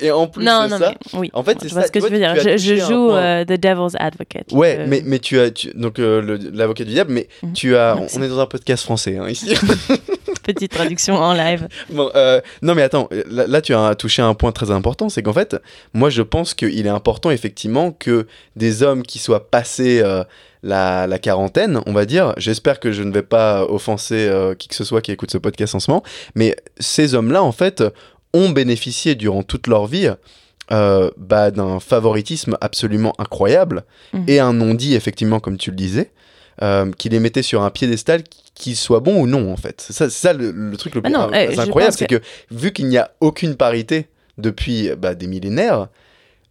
Et 0.01 0.11
en 0.11 0.27
plus 0.27 0.45
non, 0.45 0.67
non, 0.69 0.77
ça. 0.77 0.93
mais 1.13 1.19
oui. 1.19 1.29
En 1.33 1.43
fait, 1.43 1.57
c'est 1.61 1.69
je 1.69 1.73
vois 1.73 1.81
ça, 1.83 1.87
ce 1.87 1.91
que 1.91 1.99
tu 1.99 2.11
veux 2.11 2.17
dire. 2.17 2.35
Je, 2.35 2.57
je 2.57 2.75
joue 2.75 3.09
the 3.11 3.59
devil's 3.59 3.95
advocate. 3.97 4.51
Ouais, 4.51 4.85
mais, 4.87 5.01
mais 5.05 5.19
tu 5.19 5.39
as 5.39 5.49
donc 5.75 5.97
l'avocat 5.97 6.83
du 6.83 6.91
diable, 6.91 7.11
mais 7.13 7.27
Mhm. 7.43 7.53
Tu 7.61 7.75
as. 7.75 7.95
Merci. 7.95 8.17
On 8.17 8.23
est 8.23 8.27
dans 8.29 8.39
un 8.39 8.45
podcast 8.45 8.83
français 8.83 9.17
hein, 9.17 9.27
ici. 9.29 9.53
Petite 10.43 10.71
traduction 10.71 11.15
en 11.15 11.33
live. 11.33 11.67
Bon, 11.91 12.09
euh, 12.15 12.41
non 12.63 12.73
mais 12.73 12.81
attends, 12.81 13.07
là, 13.29 13.45
là, 13.47 13.61
tu 13.61 13.75
as 13.75 13.93
touché 13.95 14.21
un 14.23 14.33
point 14.33 14.51
très 14.51 14.71
important, 14.71 15.07
c'est 15.09 15.21
qu'en 15.21 15.33
fait, 15.33 15.55
moi 15.93 16.09
je 16.09 16.23
pense 16.23 16.53
qu'il 16.55 16.85
est 16.85 16.89
important 16.89 17.29
effectivement 17.29 17.91
que 17.91 18.25
des 18.55 18.81
hommes 18.81 19.03
qui 19.03 19.19
soient 19.19 19.49
passés 19.51 20.01
euh, 20.03 20.23
la, 20.63 21.05
la 21.05 21.19
quarantaine, 21.19 21.79
on 21.85 21.93
va 21.93 22.05
dire, 22.05 22.33
j'espère 22.37 22.79
que 22.79 22.91
je 22.91 23.03
ne 23.03 23.11
vais 23.11 23.21
pas 23.21 23.65
offenser 23.65 24.27
euh, 24.27 24.55
qui 24.55 24.67
que 24.67 24.75
ce 24.75 24.83
soit 24.83 25.01
qui 25.01 25.11
écoute 25.11 25.31
ce 25.31 25.37
podcast 25.37 25.75
en 25.75 25.79
ce 25.79 25.91
moment, 25.91 26.03
mais 26.33 26.55
ces 26.79 27.13
hommes-là 27.13 27.43
en 27.43 27.51
fait 27.51 27.83
ont 28.33 28.49
bénéficié 28.49 29.13
durant 29.15 29.43
toute 29.43 29.67
leur 29.67 29.85
vie 29.85 30.09
euh, 30.71 31.11
bah, 31.17 31.51
d'un 31.51 31.79
favoritisme 31.79 32.57
absolument 32.61 33.13
incroyable 33.19 33.83
Mhm. 34.13 34.23
et 34.27 34.39
un 34.39 34.53
non-dit 34.53 34.95
effectivement 34.95 35.39
comme 35.39 35.57
tu 35.57 35.69
le 35.69 35.75
disais. 35.75 36.11
Euh, 36.63 36.91
qui 36.97 37.09
les 37.09 37.19
mettait 37.19 37.41
sur 37.43 37.63
un 37.63 37.69
piédestal 37.69 38.23
qu'il 38.55 38.75
soit 38.75 38.99
bon 38.99 39.21
ou 39.21 39.27
non 39.27 39.51
en 39.51 39.57
fait. 39.57 39.81
C'est 39.81 39.93
ça, 39.93 40.09
c'est 40.09 40.19
ça 40.27 40.33
le, 40.33 40.51
le 40.51 40.77
truc 40.77 40.95
le 40.95 41.01
Ah 41.03 41.09
plus 41.09 41.15
euh, 41.57 41.59
incroyable, 41.61 41.95
c'est 41.97 42.07
que... 42.07 42.21
vu 42.51 42.71
qu'il 42.71 42.87
n'y 42.87 42.97
a 42.97 43.11
aucune 43.19 43.55
parité 43.55 44.07
depuis 44.37 44.89
bah, 44.97 45.15
des 45.15 45.27
millénaires, 45.27 45.87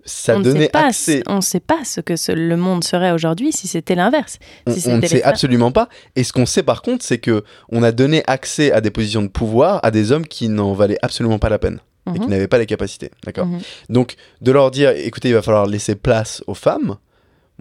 ça 0.05 0.37
on 0.37 0.39
ne 0.39 0.45
donnait 0.45 0.69
pas, 0.71 0.87
accès. 0.87 1.23
on 1.27 1.41
sait 1.43 1.61
pas 1.61 1.85
ce 1.85 2.01
que 2.01 2.17
ce- 2.17 2.33
le 2.33 2.57
monde 2.57 2.83
serait 2.85 3.13
aujourd'hui 3.13 3.53
si 3.53 3.69
c'était 3.69 3.95
l'inverse. 3.95 4.39
On, 4.67 4.73
si 4.75 4.89
on 4.89 4.97
ne 4.99 5.07
sait 5.07 5.23
absolument 5.23 5.73
pas. 5.73 5.89
Et 6.17 6.25
ce 6.25 6.33
qu'on 6.33 6.47
sait 6.47 6.63
par 6.63 6.81
contre, 6.83 7.05
c'est 7.05 7.19
que 7.19 7.45
on 7.69 7.83
a 7.83 7.93
donné 7.93 8.23
accès 8.27 8.73
à 8.73 8.81
des 8.81 8.91
positions 8.91 9.23
de 9.23 9.29
pouvoir 9.29 9.79
à 9.85 9.91
des 9.91 10.11
hommes 10.11 10.27
qui 10.27 10.49
n'en 10.49 10.73
valaient 10.73 10.99
absolument 11.03 11.39
pas 11.39 11.51
la 11.51 11.59
peine 11.59 11.81
et 12.09 12.15
qui 12.19 12.21
Mhm. 12.25 12.31
n'avaient 12.31 12.49
pas 12.49 12.59
les 12.59 12.67
capacités. 12.67 13.11
D'accord? 13.25 13.47
Mhm. 13.47 13.61
Donc 13.91 14.17
de 14.41 14.51
leur 14.53 14.71
dire, 14.71 14.91
écoutez, 14.91 15.29
il 15.29 15.35
va 15.35 15.43
falloir 15.43 15.67
laisser 15.67 15.95
place 15.95 16.43
aux 16.47 16.55
femmes. 16.55 16.97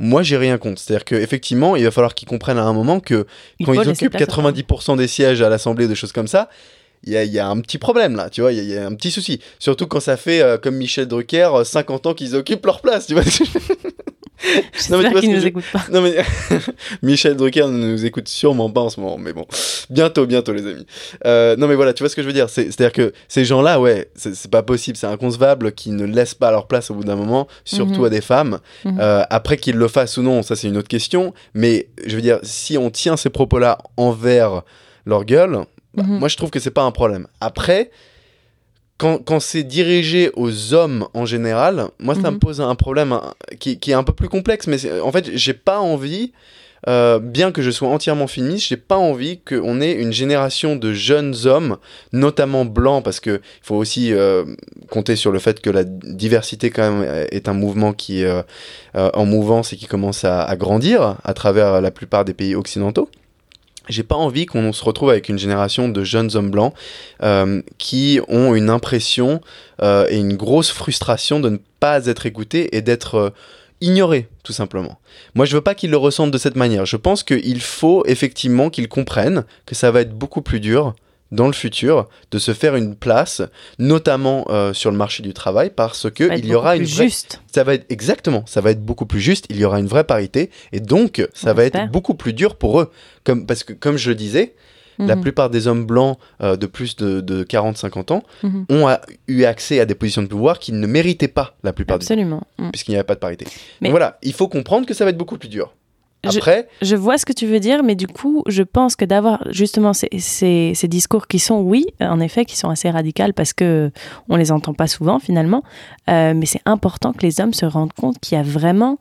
Moi, 0.01 0.23
j'ai 0.23 0.37
rien 0.37 0.57
contre. 0.57 0.81
C'est-à-dire 0.81 1.03
qu'effectivement, 1.05 1.75
il 1.75 1.83
va 1.83 1.91
falloir 1.91 2.15
qu'ils 2.15 2.27
comprennent 2.27 2.57
à 2.57 2.63
un 2.63 2.73
moment 2.73 2.99
que 3.01 3.25
Il 3.59 3.65
quand 3.65 3.73
ils 3.73 3.79
occupent 3.89 4.11
place 4.11 4.29
aux 4.29 4.41
femmes. 4.41 4.51
90% 4.51 4.95
des 4.97 5.07
sièges 5.07 5.41
à 5.41 5.49
l'Assemblée, 5.49 5.87
des 5.87 5.95
choses 5.95 6.13
comme 6.13 6.27
ça, 6.27 6.49
il 7.03 7.13
y 7.13 7.17
a, 7.17 7.23
il 7.23 7.31
y 7.31 7.39
a 7.39 7.47
un 7.47 7.59
petit 7.59 7.77
problème 7.77 8.15
là, 8.15 8.29
tu 8.29 8.41
vois, 8.41 8.51
il 8.53 8.57
y, 8.57 8.61
a- 8.61 8.63
il 8.63 8.69
y 8.69 8.77
a 8.77 8.85
un 8.85 8.95
petit 8.95 9.11
souci. 9.11 9.39
Surtout 9.59 9.87
quand 9.87 9.99
ça 9.99 10.15
fait, 10.17 10.41
euh, 10.41 10.57
comme 10.57 10.75
Michel 10.75 11.05
Drucker, 11.07 11.49
euh, 11.53 11.63
50 11.63 12.05
ans 12.07 12.13
qu'ils 12.13 12.35
occupent 12.35 12.65
leur 12.65 12.81
place, 12.81 13.07
tu 13.07 13.13
vois. 13.13 13.23
Non, 14.89 14.97
mais 14.99 15.09
nous 15.09 15.39
je- 15.41 15.49
pas. 15.71 15.85
non 15.91 16.01
Michel 17.01 17.35
Drucker 17.35 17.67
ne 17.67 17.91
nous 17.91 18.05
écoute 18.05 18.27
sûrement 18.27 18.69
pas 18.69 18.81
en 18.81 18.89
ce 18.89 18.99
moment, 18.99 19.17
mais 19.17 19.33
bon, 19.33 19.45
bientôt, 19.89 20.25
bientôt 20.25 20.53
les 20.53 20.65
amis. 20.65 20.85
Euh, 21.25 21.55
non 21.57 21.67
mais 21.67 21.75
voilà, 21.75 21.93
tu 21.93 22.03
vois 22.03 22.09
ce 22.09 22.15
que 22.15 22.21
je 22.21 22.27
veux 22.27 22.33
dire, 22.33 22.49
c'est- 22.49 22.65
c'est-à-dire 22.71 22.93
que 22.93 23.13
ces 23.27 23.43
gens-là, 23.45 23.79
ouais, 23.79 24.09
c'est 24.15 24.35
c'est 24.35 24.49
pas 24.51 24.63
possible, 24.63 24.97
c'est 24.97 25.07
inconcevable 25.07 25.71
qu'ils 25.73 25.95
ne 25.95 26.05
laissent 26.05 26.35
pas 26.35 26.51
leur 26.51 26.67
place 26.67 26.89
au 26.91 26.93
bout 26.95 27.03
d'un 27.03 27.15
moment, 27.15 27.47
surtout 27.65 27.99
Mhm. 28.01 28.05
à 28.05 28.09
des 28.09 28.21
femmes. 28.21 28.59
Mhm. 28.85 28.97
Euh, 28.99 29.23
après 29.29 29.57
qu'ils 29.57 29.75
le 29.75 29.87
fassent 29.87 30.17
ou 30.17 30.21
non, 30.21 30.41
ça 30.43 30.55
c'est 30.55 30.67
une 30.67 30.77
autre 30.77 30.87
question, 30.87 31.33
mais 31.53 31.89
je 32.05 32.15
veux 32.15 32.21
dire, 32.21 32.39
si 32.43 32.77
on 32.77 32.89
tient 32.89 33.17
ces 33.17 33.29
propos-là 33.29 33.77
envers 33.97 34.61
leur 35.05 35.25
gueule, 35.25 35.65
bah, 35.95 36.03
Mhm. 36.05 36.19
moi 36.19 36.27
je 36.29 36.37
trouve 36.37 36.49
que 36.49 36.59
c'est 36.59 36.71
pas 36.71 36.83
un 36.83 36.91
problème. 36.91 37.27
Après, 37.41 37.91
quand, 38.99 39.17
quand 39.25 39.39
c'est 39.39 39.63
dirigé 39.63 40.29
aux 40.35 40.73
hommes 40.75 41.07
en 41.13 41.25
général, 41.25 41.87
moi 41.99 42.13
ça 42.15 42.27
Mhm. 42.29 42.33
me 42.35 42.39
pose 42.39 42.59
un 42.61 42.75
problème 42.75 43.11
hein, 43.13 43.33
qui, 43.59 43.79
qui 43.79 43.91
est 43.91 43.95
un 43.95 44.03
peu 44.03 44.13
plus 44.13 44.29
complexe, 44.29 44.67
mais 44.67 44.77
en 45.01 45.11
fait 45.11 45.25
j'ai 45.35 45.53
pas 45.53 45.79
envie, 45.79 46.31
euh, 46.87 47.19
bien 47.19 47.51
que 47.51 47.61
je 47.61 47.71
sois 47.71 47.87
entièrement 47.89 48.27
féministe, 48.27 48.67
j'ai 48.69 48.77
pas 48.77 48.97
envie 48.97 49.39
qu'on 49.39 49.79
ait 49.81 49.93
une 49.93 50.13
génération 50.13 50.75
de 50.75 50.93
jeunes 50.93 51.35
hommes, 51.45 51.77
notamment 52.13 52.63
blancs, 52.65 53.03
parce 53.03 53.19
que 53.19 53.35
il 53.61 53.65
faut 53.67 53.75
aussi 53.75 54.13
euh, 54.13 54.43
compter 54.89 55.15
sur 55.15 55.31
le 55.31 55.39
fait 55.39 55.59
que 55.61 55.69
la 55.69 55.83
diversité 55.85 56.69
quand 56.69 56.89
même 56.91 57.25
est 57.31 57.47
un 57.49 57.53
mouvement 57.53 57.91
qui 57.93 58.21
est 58.21 58.25
euh, 58.25 58.41
euh, 58.95 59.09
en 59.13 59.25
mouvance 59.25 59.71
et 59.73 59.77
qui 59.77 59.87
commence 59.87 60.23
à, 60.25 60.43
à 60.43 60.55
grandir 60.57 61.15
à 61.23 61.33
travers 61.33 61.81
la 61.81 61.91
plupart 61.91 62.23
des 62.25 62.33
pays 62.33 62.55
occidentaux. 62.55 63.09
J'ai 63.89 64.03
pas 64.03 64.15
envie 64.15 64.45
qu'on 64.45 64.71
se 64.71 64.83
retrouve 64.85 65.09
avec 65.09 65.29
une 65.29 65.39
génération 65.39 65.89
de 65.89 66.03
jeunes 66.03 66.35
hommes 66.35 66.51
blancs 66.51 66.73
euh, 67.23 67.61
qui 67.79 68.19
ont 68.27 68.53
une 68.53 68.69
impression 68.69 69.41
euh, 69.81 70.05
et 70.09 70.17
une 70.17 70.37
grosse 70.37 70.69
frustration 70.69 71.39
de 71.39 71.49
ne 71.49 71.57
pas 71.79 72.05
être 72.05 72.27
écoutés 72.27 72.75
et 72.77 72.81
d'être 72.81 73.15
euh, 73.15 73.29
ignorés, 73.81 74.27
tout 74.43 74.53
simplement. 74.53 74.99
Moi, 75.33 75.45
je 75.45 75.55
veux 75.55 75.61
pas 75.61 75.73
qu'ils 75.73 75.89
le 75.89 75.97
ressentent 75.97 76.31
de 76.31 76.37
cette 76.37 76.55
manière. 76.55 76.85
Je 76.85 76.97
pense 76.97 77.23
qu'il 77.23 77.61
faut 77.61 78.03
effectivement 78.05 78.69
qu'ils 78.69 78.87
comprennent 78.87 79.43
que 79.65 79.73
ça 79.73 79.89
va 79.89 80.01
être 80.01 80.13
beaucoup 80.13 80.43
plus 80.43 80.59
dur 80.59 80.93
dans 81.31 81.47
le 81.47 81.53
futur 81.53 82.07
de 82.31 82.39
se 82.39 82.53
faire 82.53 82.75
une 82.75 82.95
place, 82.95 83.41
notamment 83.77 84.45
euh, 84.49 84.73
sur 84.73 84.91
le 84.91 84.97
marché 84.97 85.23
du 85.23 85.33
travail, 85.33 85.69
parce 85.75 86.09
que 86.09 86.35
il 86.37 86.45
y 86.45 86.55
aura 86.55 86.75
une 86.75 86.83
vraie 86.85 87.03
juste. 87.05 87.41
ça 87.51 87.63
va 87.63 87.73
être 87.75 87.85
exactement, 87.89 88.43
ça 88.47 88.61
va 88.61 88.71
être 88.71 88.83
beaucoup 88.83 89.05
plus 89.05 89.19
juste, 89.21 89.45
il 89.49 89.57
y 89.57 89.65
aura 89.65 89.79
une 89.79 89.87
vraie 89.87 90.03
parité 90.03 90.49
et 90.71 90.79
donc 90.79 91.25
ça 91.33 91.51
On 91.51 91.53
va 91.55 91.65
espère. 91.65 91.83
être 91.83 91.91
beaucoup 91.91 92.13
plus 92.15 92.33
dur 92.33 92.55
pour 92.55 92.81
eux 92.81 92.91
comme 93.23 93.45
parce 93.45 93.63
que 93.63 93.73
comme 93.73 93.97
je 93.97 94.09
le 94.09 94.15
disais, 94.15 94.55
la 94.97 95.15
Mhm. 95.15 95.21
plupart 95.21 95.49
des 95.49 95.67
hommes 95.67 95.85
blancs 95.85 96.17
euh, 96.41 96.57
de 96.57 96.65
plus 96.65 96.97
de, 96.97 97.21
de 97.21 97.43
40-50 97.45 98.11
ans 98.11 98.23
Mhm. 98.43 98.65
ont 98.69 98.87
a- 98.87 98.99
eu 99.27 99.45
accès 99.45 99.79
à 99.79 99.85
des 99.85 99.95
positions 99.95 100.21
de 100.23 100.27
pouvoir 100.27 100.59
qu'ils 100.59 100.77
ne 100.77 100.87
méritaient 100.87 101.29
pas 101.29 101.55
la 101.63 101.71
plupart 101.71 101.99
du 101.99 102.05
temps 102.05 102.13
Absolument. 102.13 102.41
Mm. 102.57 102.69
puisqu'il 102.71 102.91
n'y 102.91 102.97
avait 102.97 103.05
pas 103.05 103.15
de 103.15 103.19
parité. 103.19 103.45
Mais- 103.79 103.87
Donc 103.87 103.91
voilà, 103.93 104.17
il 104.23 104.33
faut 104.33 104.49
comprendre 104.49 104.85
que 104.85 104.93
ça 104.93 105.05
va 105.05 105.11
être 105.11 105.17
beaucoup 105.17 105.37
plus 105.37 105.47
dur. 105.47 105.73
Je- 106.29 106.37
Après, 106.37 106.67
Je 106.81 106.95
vois 106.97 107.17
ce 107.17 107.25
que 107.25 107.31
tu 107.31 107.45
veux 107.45 107.61
dire, 107.61 107.81
mais 107.81 107.95
du 107.95 108.05
coup, 108.07 108.43
je 108.47 108.61
pense 108.63 108.95
que 108.97 109.05
d'avoir 109.05 109.41
justement 109.51 109.93
ces, 109.93 110.09
ces- 110.19 110.73
ces 110.75 110.87
discours 110.89 111.27
qui 111.27 111.39
sont, 111.39 111.61
oui, 111.61 111.85
en 112.01 112.19
effet, 112.19 112.43
qui 112.43 112.57
sont 112.57 112.69
assez 112.69 112.89
radicaux 112.89 113.31
parce 113.35 113.53
que 113.53 113.89
on 114.27 114.35
les 114.35 114.51
entend 114.51 114.73
pas 114.73 114.87
souvent 114.87 115.19
finalement, 115.19 115.63
euh, 116.09 116.33
mais 116.35 116.45
c'est 116.45 116.61
important 116.65 117.13
que 117.13 117.21
les 117.21 117.39
hommes 117.39 117.53
se 117.53 117.65
rendent 117.65 117.93
compte 117.93 118.19
qu'il 118.19 118.37
y 118.37 118.41
a 118.41 118.43
vraiment 118.43 118.97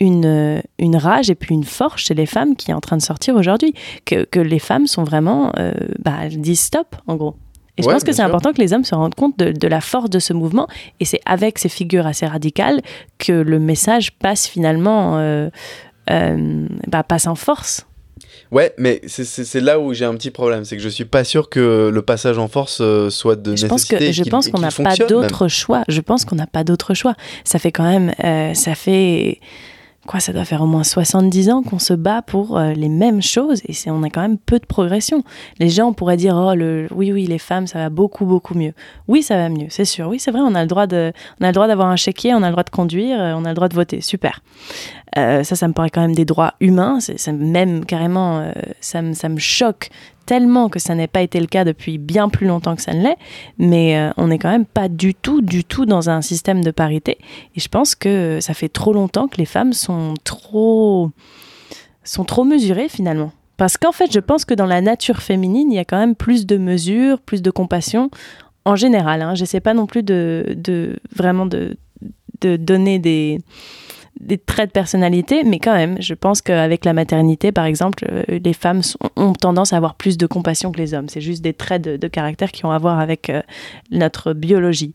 une, 0.00 0.60
une 0.78 0.96
rage 0.96 1.30
et 1.30 1.34
puis 1.36 1.54
une 1.54 1.64
force 1.64 2.02
chez 2.02 2.14
les 2.14 2.26
femmes 2.26 2.54
qui 2.56 2.70
est 2.70 2.74
en 2.74 2.80
train 2.80 2.96
de 2.96 3.02
sortir 3.02 3.34
aujourd'hui, 3.36 3.72
que, 4.04 4.24
que 4.24 4.40
les 4.40 4.58
femmes 4.58 4.86
sont 4.86 5.04
vraiment, 5.04 5.52
euh, 5.58 5.72
bah, 6.04 6.16
elles 6.22 6.40
disent 6.40 6.60
stop 6.60 6.96
en 7.06 7.16
gros. 7.16 7.36
Et 7.78 7.82
je 7.82 7.88
Ouais, 7.88 7.92
pense 7.92 8.04
que 8.04 8.12
c'est 8.12 8.22
important 8.22 8.52
que 8.54 8.60
les 8.60 8.72
hommes 8.72 8.84
se 8.84 8.94
rendent 8.94 9.14
compte 9.14 9.38
de, 9.38 9.52
de 9.52 9.68
la 9.68 9.82
force 9.82 10.08
de 10.08 10.18
ce 10.18 10.32
mouvement. 10.32 10.66
Et 10.98 11.04
c'est 11.04 11.20
avec 11.26 11.58
ces 11.58 11.68
figures 11.68 12.06
assez 12.06 12.24
radicales 12.26 12.80
que 13.18 13.32
le 13.32 13.58
message 13.58 14.12
passe 14.12 14.46
finalement, 14.46 15.18
euh, 15.18 15.50
bah, 16.08 17.02
passe 17.02 17.26
en 17.26 17.34
force. 17.34 17.86
ouais, 18.52 18.72
mais 18.78 19.00
c'est- 19.06 19.60
là 19.60 19.78
où 19.80 19.92
j'ai 19.92 20.04
un 20.04 20.14
petit 20.14 20.30
problème, 20.30 20.64
c'est 20.64 20.76
que 20.76 20.82
je 20.82 20.88
suis 20.88 21.04
pas 21.04 21.24
sûr 21.24 21.48
que 21.50 21.90
le 21.92 22.02
passage 22.02 22.38
en 22.38 22.48
force 22.48 22.78
euh, 22.80 23.10
soit 23.10 23.36
de 23.36 23.56
Je 23.56 23.66
pense 23.66 23.82
nécessité. 23.82 23.98
que 23.98 24.04
et 24.04 24.12
je 24.12 24.22
pense 24.24 24.48
qu'on 24.48 24.60
n'a 24.60 24.70
pas 24.70 24.96
d'autre 24.96 25.48
choix. 25.48 25.82
Je 25.88 26.00
pense 26.00 26.24
qu'on 26.24 26.36
n'a 26.36 26.46
pas 26.46 26.64
d'autre 26.64 26.94
choix. 26.94 27.14
Ça 27.44 27.58
fait 27.58 27.72
quand 27.72 27.84
même, 27.84 28.12
euh, 28.24 28.54
ça 28.54 28.74
fait 28.74 29.40
quoi 30.06 30.20
Ça 30.20 30.32
doit 30.32 30.44
faire 30.44 30.62
au 30.62 30.66
moins 30.66 30.84
70 30.84 31.50
ans 31.50 31.62
qu'on 31.62 31.78
se 31.78 31.92
bat 31.92 32.22
pour 32.22 32.56
euh, 32.56 32.72
les 32.72 32.88
mêmes 32.88 33.20
choses 33.20 33.60
et 33.66 33.72
c'est 33.72 33.90
on 33.90 34.02
a 34.02 34.10
quand 34.10 34.22
même 34.22 34.38
peu 34.38 34.58
de 34.58 34.66
progression. 34.66 35.22
Les 35.58 35.68
gens 35.68 35.92
pourraient 35.92 36.16
dire 36.16 36.34
oh 36.36 36.52
oui 36.94 37.12
oui 37.12 37.26
les 37.26 37.38
femmes 37.38 37.66
ça 37.66 37.78
va 37.78 37.90
beaucoup 37.90 38.24
beaucoup 38.24 38.54
mieux. 38.54 38.72
Oui 39.08 39.22
ça 39.22 39.36
va 39.36 39.48
mieux 39.48 39.66
c'est 39.68 39.84
sûr. 39.84 40.08
Oui 40.08 40.18
c'est 40.18 40.30
vrai 40.30 40.40
on 40.40 40.54
a 40.54 40.62
le 40.62 40.68
droit 40.68 40.86
de 40.86 41.12
d'avoir 41.40 41.88
un 41.88 41.96
chéquier 41.96 42.34
on 42.34 42.42
a 42.42 42.46
le 42.46 42.52
droit 42.52 42.64
de 42.64 42.70
conduire 42.70 43.20
euh, 43.20 43.34
on 43.36 43.44
a 43.44 43.48
le 43.48 43.54
droit 43.54 43.68
de 43.68 43.74
voter 43.74 44.00
super. 44.00 44.40
Euh, 45.18 45.42
ça 45.44 45.56
ça 45.56 45.68
me 45.68 45.72
paraît 45.72 45.90
quand 45.90 46.02
même 46.02 46.14
des 46.14 46.24
droits 46.24 46.54
humains 46.60 47.00
c'est 47.00 47.18
c'est 47.18 47.32
même 47.32 47.84
carrément 47.84 48.50
ça 48.80 49.02
me 49.02 49.12
ça 49.12 49.28
me 49.28 49.38
choque 49.38 49.90
tellement 50.26 50.68
que 50.68 50.78
ça 50.78 50.94
n'ait 50.94 51.06
pas 51.06 51.22
été 51.22 51.40
le 51.40 51.46
cas 51.46 51.64
depuis 51.64 51.98
bien 51.98 52.28
plus 52.28 52.46
longtemps 52.46 52.76
que 52.76 52.82
ça 52.82 52.92
ne 52.92 53.02
l'est, 53.02 53.16
mais 53.58 53.98
euh, 53.98 54.10
on 54.16 54.28
n'est 54.28 54.38
quand 54.38 54.50
même 54.50 54.66
pas 54.66 54.88
du 54.88 55.14
tout, 55.14 55.40
du 55.40 55.64
tout 55.64 55.86
dans 55.86 56.10
un 56.10 56.20
système 56.20 56.62
de 56.62 56.70
parité. 56.70 57.18
Et 57.54 57.60
je 57.60 57.68
pense 57.68 57.94
que 57.94 58.38
ça 58.40 58.52
fait 58.52 58.68
trop 58.68 58.92
longtemps 58.92 59.28
que 59.28 59.38
les 59.38 59.46
femmes 59.46 59.72
sont 59.72 60.14
trop, 60.24 61.10
sont 62.04 62.24
trop 62.24 62.44
mesurées 62.44 62.88
finalement. 62.88 63.32
Parce 63.56 63.78
qu'en 63.78 63.92
fait, 63.92 64.12
je 64.12 64.20
pense 64.20 64.44
que 64.44 64.52
dans 64.52 64.66
la 64.66 64.82
nature 64.82 65.22
féminine, 65.22 65.72
il 65.72 65.76
y 65.76 65.78
a 65.78 65.84
quand 65.84 65.98
même 65.98 66.14
plus 66.14 66.44
de 66.44 66.58
mesures, 66.58 67.20
plus 67.20 67.40
de 67.40 67.50
compassion 67.50 68.10
en 68.66 68.76
général. 68.76 69.22
Hein. 69.22 69.34
J'essaie 69.34 69.60
pas 69.60 69.72
non 69.72 69.86
plus 69.86 70.02
de, 70.02 70.54
de 70.56 70.98
vraiment 71.14 71.46
de, 71.46 71.78
de 72.40 72.56
donner 72.56 72.98
des 72.98 73.40
des 74.20 74.38
traits 74.38 74.68
de 74.68 74.72
personnalité, 74.72 75.44
mais 75.44 75.58
quand 75.58 75.74
même, 75.74 75.96
je 76.00 76.14
pense 76.14 76.40
qu'avec 76.40 76.84
la 76.84 76.92
maternité, 76.94 77.52
par 77.52 77.64
exemple, 77.66 78.04
euh, 78.10 78.22
les 78.42 78.52
femmes 78.54 78.82
sont- 78.82 78.98
ont 79.16 79.32
tendance 79.34 79.72
à 79.72 79.76
avoir 79.76 79.94
plus 79.94 80.16
de 80.16 80.26
compassion 80.26 80.72
que 80.72 80.78
les 80.78 80.94
hommes. 80.94 81.08
C'est 81.08 81.20
juste 81.20 81.42
des 81.42 81.52
traits 81.52 81.82
de, 81.82 81.96
de 81.96 82.08
caractère 82.08 82.50
qui 82.50 82.64
ont 82.64 82.70
à 82.70 82.78
voir 82.78 82.98
avec 82.98 83.28
euh, 83.30 83.42
notre 83.90 84.32
biologie. 84.32 84.92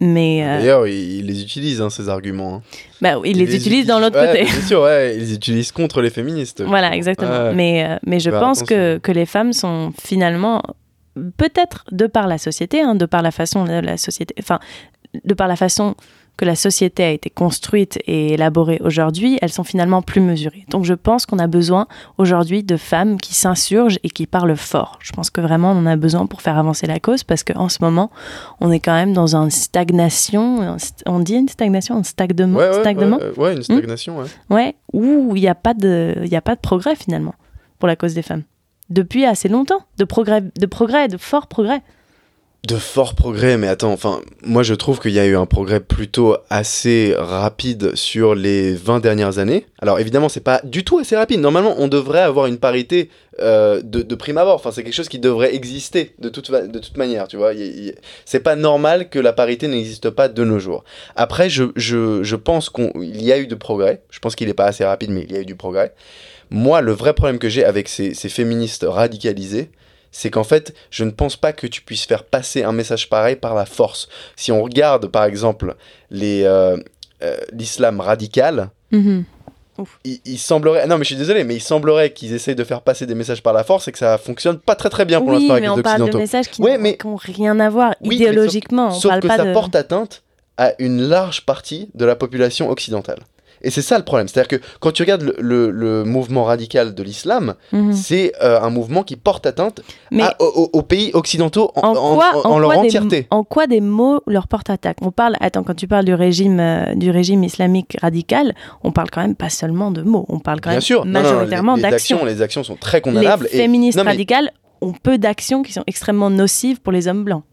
Mais 0.00 0.42
euh, 0.42 0.58
D'ailleurs, 0.58 0.86
ils, 0.88 1.18
ils 1.20 1.26
les 1.26 1.42
utilisent, 1.42 1.80
hein, 1.80 1.90
ces 1.90 2.08
arguments. 2.08 2.56
hein. 2.56 2.62
bah, 3.00 3.14
ils 3.24 3.36
les 3.38 3.54
utilisent 3.54 3.86
dans 3.86 4.00
l'autre 4.00 4.18
Ouais, 4.20 4.26
côté. 4.38 4.44
Bien 4.44 4.60
sûr, 4.66 4.82
ouais, 4.82 5.14
ils 5.16 5.20
les 5.20 5.34
utilisent 5.34 5.70
contre 5.72 6.00
les 6.00 6.10
féministes. 6.10 6.62
Voilà, 6.62 6.94
exactement. 6.96 7.30
Ouais. 7.30 7.54
Mais, 7.54 7.84
euh, 7.88 7.98
mais 8.06 8.18
je 8.20 8.30
Faire 8.30 8.40
pense 8.40 8.62
que, 8.64 8.98
que 8.98 9.12
les 9.12 9.26
femmes 9.26 9.52
sont 9.52 9.92
finalement, 10.02 10.62
peut-être 11.36 11.84
de 11.92 12.06
par 12.06 12.26
la 12.26 12.38
société, 12.38 12.80
hein, 12.80 12.94
de 12.94 13.06
par 13.06 13.22
la 13.22 13.30
façon 13.30 13.64
de 13.64 13.72
la 13.80 13.96
société, 13.96 14.34
enfin, 14.40 14.58
de 15.24 15.34
par 15.34 15.46
la 15.46 15.56
façon 15.56 15.94
que 16.42 16.46
la 16.46 16.56
société 16.56 17.04
a 17.04 17.10
été 17.12 17.30
construite 17.30 18.00
et 18.08 18.32
élaborée 18.32 18.80
aujourd'hui, 18.82 19.38
elles 19.40 19.52
sont 19.52 19.62
finalement 19.62 20.02
plus 20.02 20.20
mesurées. 20.20 20.64
Donc 20.70 20.84
je 20.84 20.92
pense 20.94 21.24
qu'on 21.24 21.38
a 21.38 21.46
besoin 21.46 21.86
aujourd'hui 22.18 22.64
de 22.64 22.76
femmes 22.76 23.16
qui 23.20 23.32
s'insurgent 23.32 24.00
et 24.02 24.10
qui 24.10 24.26
parlent 24.26 24.56
fort. 24.56 24.98
Je 25.00 25.12
pense 25.12 25.30
que 25.30 25.40
vraiment 25.40 25.70
on 25.70 25.76
en 25.78 25.86
a 25.86 25.94
besoin 25.94 26.26
pour 26.26 26.42
faire 26.42 26.58
avancer 26.58 26.88
la 26.88 26.98
cause 26.98 27.22
parce 27.22 27.44
qu'en 27.44 27.68
ce 27.68 27.78
moment, 27.80 28.10
on 28.60 28.72
est 28.72 28.80
quand 28.80 28.92
même 28.94 29.12
dans 29.12 29.36
une 29.36 29.52
stagnation, 29.52 30.76
on 31.06 31.20
dit 31.20 31.34
une 31.34 31.48
stagnation, 31.48 31.96
un 31.98 32.02
stagnement, 32.02 32.58
Ouais, 32.58 32.70
ouais, 32.70 32.80
stagnement? 32.80 33.18
ouais, 33.18 33.38
ouais, 33.38 33.54
une 33.56 33.62
stagnation, 33.62 34.18
ouais. 34.18 34.26
Ouais, 34.50 34.74
où 34.92 35.36
il 35.36 35.42
n'y 35.42 35.48
a, 35.48 35.54
pas 35.54 35.74
de- 35.74 36.16
il 36.24 36.28
y 36.28 36.34
a 36.36 36.40
pas 36.42 36.56
de 36.56 36.60
progrès 36.60 36.96
finalement. 36.96 37.34
pour 37.78 37.86
la 37.86 37.94
cause 37.96 38.14
des 38.14 38.22
femmes. 38.22 38.42
Depuis 38.90 39.24
assez 39.26 39.48
longtemps. 39.48 39.80
De 39.98 40.04
progrès, 40.04 40.40
de 40.40 40.66
progrès, 40.66 41.06
de 41.08 41.16
forts 41.16 41.46
progrès. 41.46 41.82
De 42.68 42.76
forts 42.76 43.16
progrès, 43.16 43.58
mais 43.58 43.66
attends, 43.66 43.90
enfin, 43.90 44.20
moi 44.44 44.62
je 44.62 44.74
trouve 44.74 45.00
qu'il 45.00 45.10
y 45.10 45.18
a 45.18 45.26
eu 45.26 45.34
un 45.36 45.46
progrès 45.46 45.80
plutôt 45.80 46.36
assez 46.48 47.12
rapide 47.18 47.96
sur 47.96 48.36
les 48.36 48.72
20 48.72 49.00
dernières 49.00 49.38
années. 49.38 49.66
Alors 49.80 49.98
évidemment, 49.98 50.28
c'est 50.28 50.44
pas 50.44 50.60
du 50.62 50.84
tout 50.84 50.98
assez 50.98 51.16
rapide. 51.16 51.40
Normalement, 51.40 51.74
on 51.78 51.88
devrait 51.88 52.20
avoir 52.20 52.46
une 52.46 52.58
parité 52.58 53.10
euh, 53.40 53.82
de, 53.82 54.02
de, 54.02 54.14
prime 54.14 54.38
abord. 54.38 54.54
Enfin, 54.54 54.70
c'est 54.70 54.84
quelque 54.84 54.94
chose 54.94 55.08
qui 55.08 55.18
devrait 55.18 55.56
exister 55.56 56.14
de 56.20 56.28
toute, 56.28 56.52
de 56.52 56.78
toute 56.78 56.96
manière, 56.96 57.26
tu 57.26 57.36
vois. 57.36 57.50
C'est 58.24 58.40
pas 58.40 58.54
normal 58.54 59.08
que 59.08 59.18
la 59.18 59.32
parité 59.32 59.66
n'existe 59.66 60.10
pas 60.10 60.28
de 60.28 60.44
nos 60.44 60.60
jours. 60.60 60.84
Après, 61.16 61.50
je, 61.50 61.64
je, 61.74 62.22
je 62.22 62.36
pense 62.36 62.70
qu'il 62.70 63.24
y 63.24 63.32
a 63.32 63.38
eu 63.38 63.48
de 63.48 63.56
progrès. 63.56 64.02
Je 64.10 64.20
pense 64.20 64.36
qu'il 64.36 64.46
n'est 64.46 64.54
pas 64.54 64.66
assez 64.66 64.84
rapide, 64.84 65.10
mais 65.10 65.26
il 65.28 65.32
y 65.32 65.36
a 65.36 65.40
eu 65.40 65.46
du 65.46 65.56
progrès. 65.56 65.94
Moi, 66.50 66.80
le 66.80 66.92
vrai 66.92 67.12
problème 67.12 67.40
que 67.40 67.48
j'ai 67.48 67.64
avec 67.64 67.88
ces, 67.88 68.14
ces 68.14 68.28
féministes 68.28 68.86
radicalisées, 68.88 69.70
c'est 70.12 70.30
qu'en 70.30 70.44
fait, 70.44 70.72
je 70.90 71.02
ne 71.04 71.10
pense 71.10 71.36
pas 71.36 71.52
que 71.52 71.66
tu 71.66 71.80
puisses 71.82 72.04
faire 72.04 72.22
passer 72.24 72.62
un 72.62 72.72
message 72.72 73.08
pareil 73.08 73.34
par 73.36 73.54
la 73.56 73.66
force. 73.66 74.08
Si 74.36 74.52
on 74.52 74.62
regarde, 74.62 75.08
par 75.08 75.24
exemple, 75.24 75.74
les, 76.10 76.44
euh, 76.44 76.76
euh, 77.22 77.36
l'islam 77.52 77.98
radical, 78.00 78.70
Mhm. 78.92 79.24
il, 80.04 80.20
il 80.26 80.38
semblerait... 80.38 80.86
Non, 80.86 80.98
mais 80.98 81.04
je 81.04 81.08
suis 81.08 81.16
désolé, 81.16 81.44
mais 81.44 81.54
il 81.56 81.60
semblerait 81.62 82.12
qu'ils 82.12 82.34
essayent 82.34 82.54
de 82.54 82.62
faire 82.64 82.82
passer 82.82 83.06
des 83.06 83.14
messages 83.14 83.42
par 83.42 83.54
la 83.54 83.64
force 83.64 83.88
et 83.88 83.92
que 83.92 83.98
ça 83.98 84.18
fonctionne 84.18 84.58
pas 84.58 84.74
très 84.74 84.90
très 84.90 85.04
bien 85.06 85.18
pour 85.20 85.30
Oui, 85.30 85.34
l'instant 85.40 85.52
avec 85.54 85.62
mais 85.62 85.68
les 85.74 85.80
on 85.80 85.82
parle 85.82 86.10
de 86.10 86.18
messages 86.18 86.48
qui 86.50 86.60
Ouais, 86.62 86.76
n'ont 86.76 86.82
mais- 86.82 86.98
rien 87.24 87.58
à 87.58 87.70
voir 87.70 87.94
Oui, 88.02 88.08
mais 88.10 88.14
idéologiquement. 88.16 88.88
on 88.88 88.92
Sauf 88.92 89.10
parle 89.10 89.22
que 89.22 89.28
pas 89.28 89.36
ça 89.38 89.44
de... 89.46 89.52
porte 89.54 89.74
atteinte 89.74 90.22
à 90.58 90.74
une 90.78 91.00
large 91.00 91.46
partie 91.46 91.88
de 91.94 92.04
la 92.04 92.14
population 92.16 92.68
occidentale. 92.68 93.20
Et 93.62 93.70
c'est 93.70 93.82
ça 93.82 93.98
le 93.98 94.04
problème. 94.04 94.28
C'est-à-dire 94.28 94.48
que 94.58 94.64
quand 94.80 94.90
tu 94.92 95.02
regardes 95.02 95.22
le, 95.22 95.34
le- 95.38 95.70
le 95.70 96.04
mouvement 96.04 96.44
radical 96.44 96.94
de 96.94 97.02
l'islam, 97.02 97.54
Mhm. 97.72 97.92
c'est 97.92 98.32
euh, 98.42 98.60
un 98.60 98.70
mouvement 98.70 99.02
qui 99.02 99.16
porte 99.16 99.46
atteinte 99.46 99.80
Mais 100.10 100.22
à- 100.24 100.36
aux, 100.40 100.70
aux 100.72 100.82
pays 100.82 101.10
occidentaux 101.14 101.70
en, 101.76 101.80
en 101.88 101.90
en- 101.96 102.14
quoi, 102.16 102.30
en- 102.44 102.48
en 102.48 102.52
en 102.54 102.58
leur 102.58 102.70
des- 102.72 102.78
entièreté. 102.78 103.26
en 103.30 103.44
quoi 103.44 103.66
des 103.66 103.80
mots 103.80 104.20
leur 104.26 104.48
portent 104.48 104.70
attaque? 104.70 104.98
On 105.02 105.10
parle, 105.10 105.36
attends, 105.40 105.62
quand 105.62 105.74
tu 105.74 105.86
parles 105.88 106.04
du 106.04 106.14
régime, 106.14 106.60
euh, 106.60 106.94
du 106.94 107.10
régime 107.10 107.44
islamique 107.44 107.96
radical, 108.00 108.54
on 108.84 108.92
parle 108.92 109.10
quand 109.10 109.22
même 109.22 109.36
pas 109.36 109.48
seulement 109.50 109.90
de 109.90 110.02
mots, 110.02 110.26
on 110.28 110.38
parle 110.38 110.60
quand 110.60 110.70
Bien 110.70 110.76
même 110.76 110.80
sûr, 110.82 111.04
majoritairement 111.06 111.76
les, 111.76 111.82
les 111.82 111.90
d'actions. 111.90 112.16
actions, 112.18 112.26
les 112.26 112.42
actions 112.42 112.64
sont 112.64 112.76
très 112.76 112.98
Les 112.98 113.02
condamnables. 113.02 113.46
et- 113.52 113.56
féministes 113.58 113.96
mais 113.98 114.02
radicales 114.10 114.50
ont 114.80 114.92
peu 114.92 115.16
d'actions 115.18 115.62
qui 115.62 115.72
sont 115.72 115.84
extrêmement 115.86 116.30
nocives 116.30 116.80
pour 116.80 116.92
les 116.92 117.06
hommes 117.06 117.22
blancs. 117.24 117.44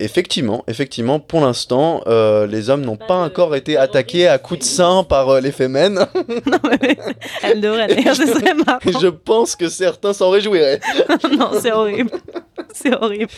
Effectivement, 0.00 0.64
effectivement, 0.68 1.20
pour 1.20 1.40
l'instant, 1.40 2.02
euh, 2.06 2.46
les 2.46 2.70
hommes 2.70 2.82
n'ont 2.82 2.96
pas 2.96 3.16
encore 3.16 3.54
été 3.54 3.76
attaqués 3.76 4.26
à 4.26 4.38
coups 4.38 4.60
de 4.60 4.64
sein 4.64 5.04
par 5.04 5.28
euh, 5.28 5.40
les 5.40 5.52
fémènes. 5.52 5.94
non, 6.46 6.58
mais 6.80 6.96
elle 7.42 7.60
devrait, 7.60 7.86
d'ailleurs, 7.86 8.16
ce 8.16 8.26
serait 8.26 8.54
marrant. 8.66 8.78
Je 8.84 9.08
pense 9.08 9.56
que 9.56 9.68
certains 9.68 10.12
s'en 10.12 10.30
réjouiraient. 10.30 10.80
non, 11.38 11.50
c'est 11.60 11.72
horrible. 11.72 12.10
C'est 12.76 12.94
horrible. 12.94 13.28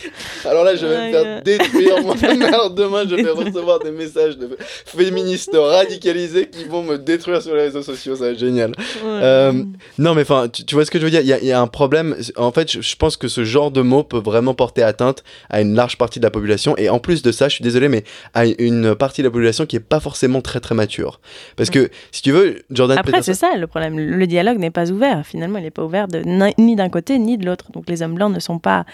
Alors 0.45 0.63
là, 0.63 0.75
je 0.75 0.85
vais 0.85 1.07
me 1.07 1.11
faire 1.11 1.41
détruire 1.43 2.01
moi. 2.01 2.15
Alors 2.47 2.71
demain, 2.71 3.03
je 3.07 3.15
vais 3.15 3.29
recevoir 3.29 3.79
des 3.79 3.91
messages 3.91 4.37
de 4.37 4.49
féministes 4.85 5.55
radicalisés 5.55 6.49
qui 6.49 6.65
vont 6.65 6.83
me 6.83 6.97
détruire 6.97 7.41
sur 7.41 7.53
les 7.55 7.63
réseaux 7.63 7.83
sociaux. 7.83 8.15
Ça 8.15 8.25
va 8.25 8.29
être 8.31 8.39
génial. 8.39 8.71
Euh, 9.05 9.53
Non, 9.97 10.15
mais 10.15 10.23
enfin, 10.23 10.47
tu, 10.49 10.65
tu 10.65 10.75
vois 10.75 10.85
ce 10.85 10.91
que 10.91 10.99
je 10.99 11.05
veux 11.05 11.11
dire? 11.11 11.21
Il 11.21 11.27
y 11.27 11.33
a, 11.33 11.39
il 11.39 11.45
y 11.45 11.51
a 11.51 11.61
un 11.61 11.67
problème. 11.67 12.15
En 12.35 12.51
fait, 12.51 12.71
je, 12.71 12.81
je 12.81 12.95
pense 12.95 13.15
que 13.17 13.27
ce 13.27 13.43
genre 13.43 13.71
de 13.71 13.81
mot 13.81 14.03
peut 14.03 14.19
vraiment 14.19 14.53
porter 14.53 14.81
atteinte 14.83 15.23
à 15.49 15.61
une 15.61 15.75
large 15.75 15.97
partie 15.97 16.19
de 16.19 16.25
la 16.25 16.31
population. 16.31 16.75
Et 16.77 16.89
en 16.89 16.99
plus 16.99 17.21
de 17.21 17.31
ça, 17.31 17.47
je 17.47 17.55
suis 17.55 17.63
désolé, 17.63 17.89
mais 17.89 18.03
à 18.33 18.45
une 18.45 18.95
partie 18.95 19.21
de 19.21 19.27
la 19.27 19.31
population 19.31 19.65
qui 19.65 19.75
est 19.75 19.79
pas 19.81 19.99
forcément 19.99 20.41
très 20.41 20.59
très 20.59 20.73
mature. 20.75 21.19
Parce 21.55 21.69
que, 21.69 21.89
si 22.11 22.21
tu 22.21 22.31
veux, 22.31 22.63
Jordan 22.71 22.97
Après, 22.97 23.11
Peterson. 23.11 23.31
c'est 23.33 23.39
ça 23.39 23.55
le 23.55 23.67
problème. 23.67 23.99
Le 23.99 24.27
dialogue 24.27 24.57
n'est 24.57 24.71
pas 24.71 24.89
ouvert. 24.91 25.23
Finalement, 25.25 25.59
il 25.59 25.63
n'est 25.63 25.71
pas 25.71 25.83
ouvert 25.83 26.07
de, 26.07 26.21
ni 26.57 26.75
d'un 26.75 26.89
côté 26.89 27.19
ni 27.19 27.37
de 27.37 27.45
l'autre. 27.45 27.71
Donc, 27.71 27.85
les 27.87 28.01
hommes 28.01 28.15
blancs 28.15 28.33
ne 28.33 28.39
sont 28.39 28.59
pas, 28.59 28.85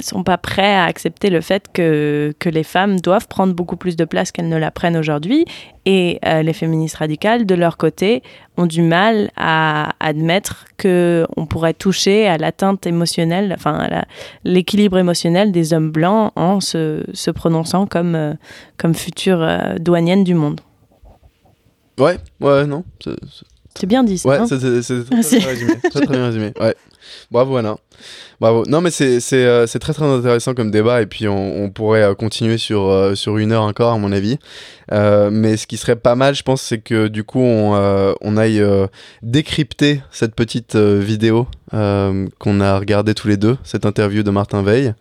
sont 0.00 0.22
pas 0.22 0.38
prêts 0.38 0.74
à 0.74 0.84
accepter 0.84 1.30
le 1.30 1.40
fait 1.40 1.66
que, 1.72 2.34
que 2.38 2.48
les 2.48 2.62
femmes 2.62 3.00
doivent 3.00 3.28
prendre 3.28 3.54
beaucoup 3.54 3.76
plus 3.76 3.96
de 3.96 4.04
place 4.04 4.32
qu'elles 4.32 4.48
ne 4.48 4.56
la 4.56 4.70
prennent 4.70 4.96
aujourd'hui. 4.96 5.44
Et 5.86 6.18
euh, 6.26 6.42
les 6.42 6.52
féministes 6.52 6.96
radicales, 6.96 7.46
de 7.46 7.54
leur 7.54 7.76
côté, 7.76 8.22
ont 8.56 8.66
du 8.66 8.82
mal 8.82 9.30
à 9.36 9.94
admettre 10.00 10.66
qu'on 10.80 11.46
pourrait 11.46 11.74
toucher 11.74 12.26
à 12.26 12.36
l'atteinte 12.36 12.86
émotionnelle, 12.86 13.54
enfin, 13.56 13.78
à 13.90 14.04
l'équilibre 14.44 14.98
émotionnel 14.98 15.52
des 15.52 15.72
hommes 15.72 15.90
blancs 15.90 16.32
en 16.36 16.60
se, 16.60 17.04
se 17.12 17.30
prononçant 17.30 17.86
comme, 17.86 18.14
euh, 18.14 18.34
comme 18.76 18.94
futures 18.94 19.42
euh, 19.42 19.76
du 19.78 20.34
monde. 20.34 20.60
Ouais, 21.98 22.18
ouais, 22.40 22.66
non. 22.66 22.84
C'est- 23.74 23.86
bien 23.86 24.04
dit, 24.04 24.18
ça. 24.18 24.28
Ouais, 24.28 24.36
hein 24.38 24.46
c'est 24.48 24.58
très, 24.58 25.20
très 25.22 25.38
bien 25.38 25.46
résumé. 25.48 25.72
Très, 25.90 26.00
très 26.00 26.06
bien 26.14 26.26
résumé. 26.26 26.52
Ouais. 26.60 26.74
Bravo 27.30 27.56
Anna. 27.56 27.76
Bravo. 28.40 28.64
Non 28.66 28.80
mais 28.80 28.90
c'est 28.90 29.18
euh, 29.32 29.66
très 29.66 29.92
très 29.94 30.04
intéressant 30.04 30.54
comme 30.54 30.70
débat 30.70 31.00
et 31.02 31.06
puis 31.06 31.26
on, 31.26 31.64
on 31.64 31.70
pourrait 31.70 32.02
euh, 32.02 32.14
continuer 32.14 32.58
sur 32.58 32.86
euh, 32.88 33.14
sur 33.14 33.38
une 33.38 33.50
heure 33.52 33.62
encore 33.62 33.92
à 33.92 33.98
mon 33.98 34.12
avis. 34.12 34.38
Euh, 34.92 35.30
mais 35.32 35.56
ce 35.56 35.66
qui 35.66 35.76
serait 35.78 35.96
pas 35.96 36.14
mal, 36.14 36.34
je 36.34 36.42
pense, 36.42 36.60
c'est 36.62 36.78
que 36.78 37.08
du 37.08 37.24
coup 37.24 37.40
on 37.40 38.14
on 38.20 38.36
aille 38.36 38.62
décrypter 39.22 40.00
cette 40.10 40.34
petite 40.34 40.76
vidéo 40.76 41.46
qu'on 41.72 42.60
a 42.60 42.78
regardé 42.78 43.14
tous 43.14 43.28
les 43.28 43.36
deux, 43.36 43.56
cette 43.64 43.86
interview 43.86 44.22
de 44.22 44.30
Martin 44.30 44.62
Veil. 44.62 44.94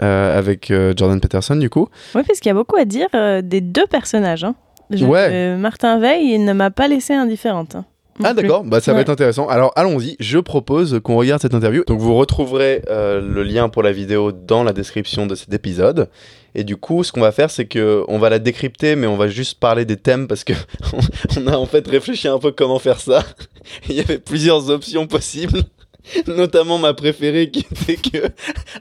avec 0.00 0.72
Jordan 0.96 1.20
Peterson 1.20 1.56
du 1.56 1.70
coup. 1.70 1.88
Oui, 2.14 2.22
parce 2.26 2.40
qu'il 2.40 2.48
y 2.50 2.52
a 2.52 2.54
beaucoup 2.54 2.76
à 2.76 2.84
dire 2.84 3.08
des 3.42 3.60
deux 3.60 3.86
personnages. 3.86 4.44
hein. 4.44 4.54
Je- 4.90 5.04
Ouais. 5.04 5.28
euh, 5.30 5.56
Martin 5.56 5.98
Veil, 5.98 6.32
il 6.34 6.44
ne 6.44 6.52
m'a 6.52 6.70
pas 6.70 6.88
laissé 6.88 7.12
indifférente. 7.14 7.74
hein, 7.76 7.84
Ah 8.24 8.34
d'accord, 8.34 8.64
bah 8.64 8.80
ça 8.80 8.92
va 8.92 9.00
être 9.00 9.10
intéressant. 9.10 9.46
Alors 9.48 9.72
allons-y, 9.76 10.16
je 10.18 10.38
propose 10.38 10.98
qu'on 11.04 11.16
regarde 11.16 11.40
cette 11.40 11.54
interview. 11.54 11.84
Donc 11.86 12.00
vous 12.00 12.16
retrouverez 12.16 12.82
euh, 12.88 13.20
le 13.20 13.42
lien 13.44 13.68
pour 13.68 13.82
la 13.84 13.92
vidéo 13.92 14.32
dans 14.32 14.64
la 14.64 14.72
description 14.72 15.26
de 15.26 15.34
cet 15.36 15.52
épisode. 15.54 16.08
Et 16.56 16.64
du 16.64 16.76
coup, 16.76 17.04
ce 17.04 17.12
qu'on 17.12 17.20
va 17.20 17.30
faire, 17.30 17.50
c'est 17.50 17.66
que 17.66 18.02
on 18.08 18.18
va 18.18 18.28
la 18.30 18.38
décrypter, 18.40 18.96
mais 18.96 19.06
on 19.06 19.16
va 19.16 19.28
juste 19.28 19.60
parler 19.60 19.84
des 19.84 19.96
thèmes 19.98 20.26
parce 20.26 20.42
que 20.42 20.54
on 21.38 21.46
a 21.46 21.56
en 21.56 21.66
fait 21.66 21.86
réfléchi 21.86 22.26
un 22.26 22.38
peu 22.38 22.50
comment 22.50 22.78
faire 22.80 22.98
ça. 22.98 23.22
Il 23.88 23.94
y 23.94 24.00
avait 24.00 24.18
plusieurs 24.18 24.68
options 24.70 25.06
possibles. 25.06 25.60
Notamment 26.26 26.78
ma 26.78 26.94
préférée 26.94 27.50
qui 27.50 27.60
était 27.70 27.96
que 27.96 28.28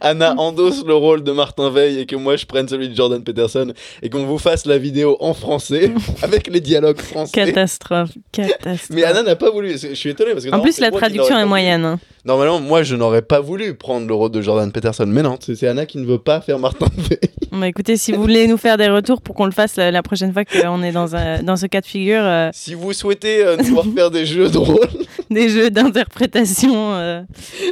Anna 0.01 0.35
endosse 0.37 0.83
le 0.85 0.93
rôle 0.93 1.23
de 1.23 1.31
Martin 1.31 1.69
Veil 1.69 1.99
et 1.99 2.05
que 2.05 2.15
moi 2.15 2.35
je 2.37 2.45
prenne 2.45 2.67
celui 2.67 2.89
de 2.89 2.95
Jordan 2.95 3.23
Peterson 3.23 3.73
et 4.01 4.09
qu'on 4.09 4.25
vous 4.25 4.37
fasse 4.37 4.65
la 4.65 4.77
vidéo 4.77 5.17
en 5.19 5.33
français 5.33 5.91
avec 6.21 6.47
les 6.47 6.61
dialogues 6.61 7.01
français. 7.01 7.31
Catastrophe, 7.33 8.11
catastrophe. 8.31 8.89
Mais 8.91 9.03
Anna 9.03 9.23
n'a 9.23 9.35
pas 9.35 9.49
voulu. 9.51 9.77
Je 9.77 9.93
suis 9.93 10.09
étonné 10.11 10.31
parce 10.33 10.45
que 10.45 10.51
en 10.51 10.59
plus, 10.61 10.79
la 10.79 10.91
traduction 10.91 11.37
est 11.37 11.45
moyenne. 11.45 11.85
hein. 11.85 11.99
Normalement, 12.25 12.59
moi, 12.59 12.83
je 12.83 12.95
n'aurais 12.95 13.21
pas 13.21 13.39
voulu 13.39 13.73
prendre 13.75 14.07
le 14.07 14.13
rôle 14.13 14.31
de 14.31 14.41
Jordan 14.41 14.71
Peterson. 14.71 15.05
Mais 15.07 15.21
non, 15.23 15.37
c'est 15.39 15.55
c'est 15.55 15.67
Anna 15.67 15.85
qui 15.85 15.97
ne 15.97 16.05
veut 16.05 16.19
pas 16.19 16.41
faire 16.41 16.59
Martin 16.59 16.87
Veil. 16.97 17.19
Bah, 17.59 17.67
écoutez, 17.67 17.97
si 17.97 18.11
vous 18.11 18.21
voulez 18.21 18.47
nous 18.47 18.57
faire 18.57 18.77
des 18.77 18.87
retours 18.87 19.21
pour 19.21 19.35
qu'on 19.35 19.45
le 19.45 19.51
fasse 19.51 19.75
la, 19.75 19.91
la 19.91 20.01
prochaine 20.03 20.31
fois 20.33 20.45
qu'on 20.45 20.81
est 20.83 20.91
dans, 20.91 21.15
un- 21.15 21.41
dans 21.43 21.55
ce 21.57 21.65
cas 21.65 21.81
de 21.81 21.85
figure, 21.85 22.21
euh, 22.21 22.49
Si 22.53 22.73
vous 22.73 22.93
souhaitez 22.93 23.43
euh, 23.45 23.57
nous 23.57 23.65
voir 23.73 23.85
faire 23.95 24.11
des 24.11 24.25
jeux 24.25 24.49
de 24.49 24.57
rôle, 24.57 24.87
des 25.29 25.49
jeux 25.49 25.69
d'interprétation, 25.69 26.93
euh, 26.93 27.21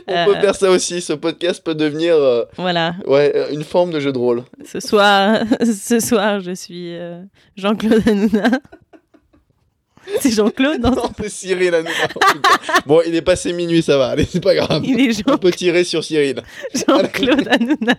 on 0.08 0.12
Euh. 0.12 0.26
peut 0.26 0.36
faire 0.42 0.56
ça 0.56 0.70
aussi. 0.72 1.02
Ce 1.02 1.14
podcast 1.14 1.64
peut 1.64 1.76
devenir 1.76 2.16
euh, 2.16 2.44
voilà. 2.58 2.96
ouais, 3.08 3.32
euh, 3.36 3.50
une 3.52 3.64
forme 3.64 3.92
de 3.92 4.00
jeu 4.00 4.12
de 4.12 4.18
rôle. 4.18 4.44
Ce 4.66 4.80
soir, 4.80 5.40
ce 5.64 6.00
soir, 6.00 6.40
je 6.42 6.52
suis 6.52 6.96
euh, 6.96 7.22
Jean-Claude 7.56 8.08
Hanouna. 8.08 8.50
C'est 10.20 10.30
Jean-Claude, 10.30 10.82
non 10.82 10.92
Non, 10.92 11.10
c'est 11.20 11.30
Cyril 11.30 11.74
Hanouna. 11.74 11.90
Bon, 12.86 13.02
il 13.08 13.16
est 13.16 13.24
passé 13.24 13.54
minuit, 13.54 13.82
ça 13.82 13.98
va. 13.98 14.10
Allez, 14.10 14.26
c'est 14.30 14.40
pas 14.40 14.54
grave. 14.54 14.84
Il 14.86 15.00
est 15.00 15.24
On 15.28 15.38
peut 15.40 15.50
tirer 15.50 15.84
sur 15.84 16.04
Cyril. 16.04 16.44
Jean-Claude 16.76 17.48
Hanouna. 17.50 17.96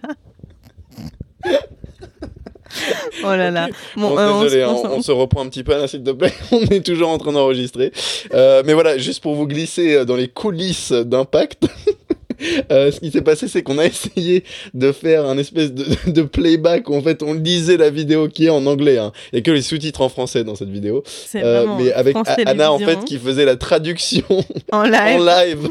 Oh 3.24 3.28
là 3.28 3.50
là. 3.50 3.68
Bon, 3.96 4.10
Bon, 4.10 4.18
euh, 4.18 4.42
désolé, 4.44 4.64
on 4.64 4.84
on, 4.98 5.02
se- 5.02 5.12
reprend 5.12 5.42
un 5.42 5.48
petit 5.48 5.64
peu, 5.64 5.74
Anna, 5.74 5.88
s'il 5.88 6.02
te 6.02 6.10
plaît. 6.10 6.32
On 6.52 6.60
est 6.66 6.84
toujours 6.84 7.08
en 7.08 7.18
train 7.18 7.32
d'enregistrer. 7.32 7.92
Euh, 8.34 8.62
mais 8.66 8.74
voilà, 8.74 8.98
juste 8.98 9.22
pour 9.22 9.34
vous 9.34 9.46
glisser 9.46 9.94
euh, 9.96 10.04
dans 10.04 10.16
les 10.16 10.28
coulisses 10.28 10.92
d'Impact. 10.92 11.66
euh, 12.70 12.90
ce 12.92 13.00
qui 13.00 13.10
s'est 13.10 13.22
passé, 13.22 13.48
c'est 13.48 13.62
qu'on 13.62 13.78
a 13.78 13.86
essayé 13.86 14.44
de 14.74 14.92
faire 14.92 15.24
un 15.26 15.38
espèce 15.38 15.72
de, 15.72 15.86
de 16.10 16.22
playback 16.22 16.88
où 16.90 16.94
en 16.94 17.02
fait 17.02 17.22
on 17.22 17.32
lisait 17.34 17.78
la 17.78 17.88
vidéo 17.90 18.28
qui 18.28 18.46
est 18.46 18.50
en 18.50 18.66
anglais. 18.66 18.98
hein. 18.98 19.12
A 19.34 19.40
que 19.40 19.50
les 19.50 19.62
sous-titres 19.62 20.02
en 20.02 20.08
français 20.08 20.44
dans 20.44 20.54
cette 20.54 20.68
vidéo. 20.70 21.02
Euh, 21.36 21.66
mais 21.78 21.92
avec 21.92 22.16
Anna 22.44 22.70
en 22.72 22.78
fait 22.78 23.04
qui 23.06 23.18
faisait 23.18 23.44
la 23.46 23.56
traduction 23.56 24.24
en 24.72 24.82
live. 24.82 25.20
en 25.20 25.24
live 25.24 25.68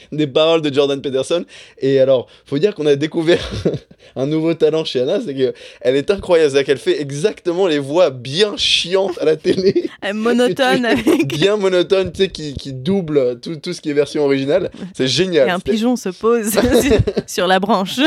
des 0.12 0.26
paroles 0.26 0.62
de 0.62 0.72
Jordan 0.72 1.00
Peterson. 1.00 1.44
Et 1.78 2.00
alors, 2.00 2.26
faut 2.44 2.58
dire 2.58 2.74
qu'on 2.74 2.86
a 2.86 2.96
découvert 2.96 3.50
un 4.16 4.26
nouveau 4.26 4.54
talent 4.54 4.84
chez 4.84 5.00
Anna, 5.00 5.20
c'est 5.24 5.34
que 5.34 5.52
elle 5.80 5.96
est 5.96 6.10
incroyable, 6.10 6.52
c'est 6.52 6.64
qu'elle 6.64 6.78
fait 6.78 7.00
exactement 7.00 7.66
les 7.66 7.78
voix 7.78 8.10
bien 8.10 8.56
chiantes 8.56 9.18
à 9.20 9.24
la 9.24 9.36
télé, 9.36 9.88
monotone 10.14 10.84
avec. 10.84 11.28
bien 11.28 11.56
monotones, 11.56 12.12
tu 12.12 12.22
sais, 12.22 12.28
qui, 12.28 12.54
qui 12.54 12.72
double 12.72 13.40
tout, 13.40 13.56
tout 13.56 13.72
ce 13.72 13.80
qui 13.80 13.90
est 13.90 13.94
version 13.94 14.24
originale. 14.24 14.70
C'est 14.94 15.08
génial. 15.08 15.48
Et 15.48 15.50
un 15.50 15.60
pigeon 15.60 15.96
se 15.96 16.10
pose 16.10 16.50
sur, 17.26 17.46
la 17.46 17.60
branche. 17.60 17.98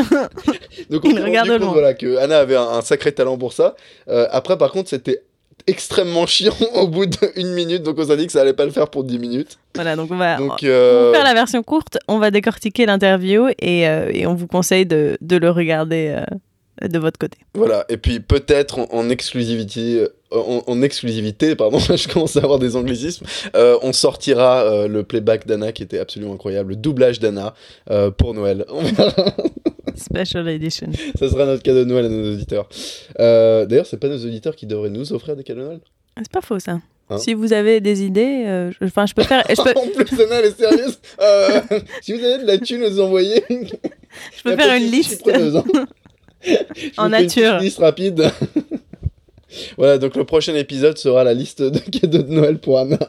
Donc 0.89 1.05
on 1.05 1.09
il 1.09 1.21
regarde 1.21 1.59
compte 1.59 1.73
voilà, 1.73 1.93
que 1.93 2.17
Anna 2.17 2.39
avait 2.39 2.55
un, 2.55 2.63
un 2.63 2.81
sacré 2.81 3.11
talent 3.11 3.37
pour 3.37 3.53
ça. 3.53 3.75
Euh, 4.07 4.27
après, 4.31 4.57
par 4.57 4.71
contre, 4.71 4.89
c'était 4.89 5.23
extrêmement 5.67 6.25
chiant 6.25 6.53
au 6.75 6.87
bout 6.87 7.05
d'une 7.05 7.53
minute, 7.53 7.83
donc 7.83 7.97
on 7.97 8.05
s'est 8.05 8.17
dit 8.17 8.25
que 8.25 8.31
ça 8.31 8.41
allait 8.41 8.53
pas 8.53 8.65
le 8.65 8.71
faire 8.71 8.89
pour 8.89 9.03
10 9.03 9.19
minutes. 9.19 9.57
Voilà, 9.75 9.95
donc 9.95 10.11
on 10.11 10.17
va, 10.17 10.37
Donc, 10.37 10.63
euh, 10.63 11.11
faire 11.13 11.23
la 11.23 11.33
version 11.33 11.63
courte, 11.63 11.97
on 12.07 12.19
va 12.19 12.31
décortiquer 12.31 12.85
l'interview 12.85 13.47
et, 13.59 13.87
euh, 13.87 14.09
et 14.13 14.27
on 14.27 14.35
vous 14.35 14.47
conseille 14.47 14.85
de, 14.85 15.17
de 15.21 15.37
le 15.37 15.49
regarder 15.49 16.15
euh, 16.15 16.25
de 16.81 16.99
votre 16.99 17.19
côté. 17.19 17.37
Voilà, 17.53 17.85
et 17.89 17.97
puis 17.97 18.19
peut-être 18.19 18.79
en, 18.79 18.87
en 18.91 19.09
exclusivité, 19.09 19.99
euh, 19.99 20.07
en, 20.31 20.63
en 20.65 20.81
exclusivité, 20.81 21.55
pardon, 21.55 21.77
je 21.95 22.07
commence 22.07 22.35
à 22.35 22.39
avoir 22.39 22.59
des 22.59 22.75
anglicismes, 22.75 23.25
euh, 23.55 23.77
on 23.83 23.93
sortira 23.93 24.63
euh, 24.63 24.87
le 24.87 25.03
playback 25.03 25.45
d'Anna 25.45 25.71
qui 25.71 25.83
était 25.83 25.99
absolument 25.99 26.33
incroyable, 26.33 26.71
le 26.71 26.75
doublage 26.75 27.19
d'Anna 27.19 27.53
euh, 27.91 28.09
pour 28.11 28.33
Noël. 28.33 28.65
Special 29.95 30.47
edition. 30.49 30.87
Ça 31.19 31.29
sera 31.29 31.45
notre 31.45 31.61
cadeau 31.61 31.79
de 31.83 31.89
Noël 31.89 32.05
à 32.05 32.09
nos 32.09 32.33
auditeurs. 32.33 32.67
D'ailleurs, 33.17 33.85
c'est 33.85 33.97
pas 33.99 34.07
nos 34.09 34.17
auditeurs 34.25 34.55
qui 34.55 34.65
devraient 34.65 34.89
nous 34.89 35.13
offrir 35.13 35.35
des 35.35 35.43
cadeaux 35.43 35.61
de 35.61 35.65
Noël? 35.65 35.79
C'est 36.17 36.31
pas 36.31 36.41
faux 36.41 36.59
ça. 36.59 36.79
Hein? 37.09 37.17
Si 37.17 37.33
vous 37.33 37.53
avez 37.53 37.79
des 37.81 38.03
idées, 38.03 38.43
euh, 38.47 38.71
je, 38.71 38.85
enfin, 38.85 39.05
je 39.05 39.13
peux 39.13 39.23
faire, 39.23 39.43
je 39.49 39.55
peux, 39.61 39.77
En 39.77 39.87
plus, 39.87 40.19
Anna, 40.21 40.39
elle 40.39 40.45
est 40.45 40.57
sérieuse. 40.57 40.99
Euh, 41.21 41.59
si 42.01 42.13
vous 42.13 42.23
avez 42.23 42.41
de 42.43 42.47
la 42.47 42.57
thune 42.57 42.81
nous 42.81 42.99
envoyer, 42.99 43.43
je 43.49 44.43
peux 44.43 44.55
faire 44.55 44.75
une 44.75 44.89
liste. 44.89 45.27
hein. 45.27 45.63
En 46.97 47.09
nature. 47.09 47.55
Une 47.55 47.63
liste 47.63 47.79
rapide. 47.79 48.29
voilà, 49.77 49.97
donc 49.97 50.15
le 50.15 50.23
prochain 50.23 50.55
épisode 50.55 50.97
sera 50.97 51.23
la 51.23 51.33
liste 51.33 51.61
de 51.61 51.79
cadeaux 51.99 52.23
de 52.23 52.31
Noël 52.31 52.57
pour 52.59 52.79
Anna. 52.79 52.99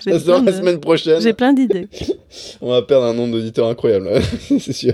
Ça 0.00 0.20
sera 0.20 0.42
la 0.42 0.52
semaine 0.52 0.78
prochaine. 0.78 1.20
J'ai 1.20 1.32
plein 1.32 1.54
d'idées. 1.54 1.88
On 2.60 2.70
va 2.70 2.82
perdre 2.82 3.06
un 3.06 3.14
nombre 3.14 3.32
d'auditeurs 3.32 3.66
incroyable, 3.68 4.10
c'est 4.60 4.74
sûr. 4.74 4.92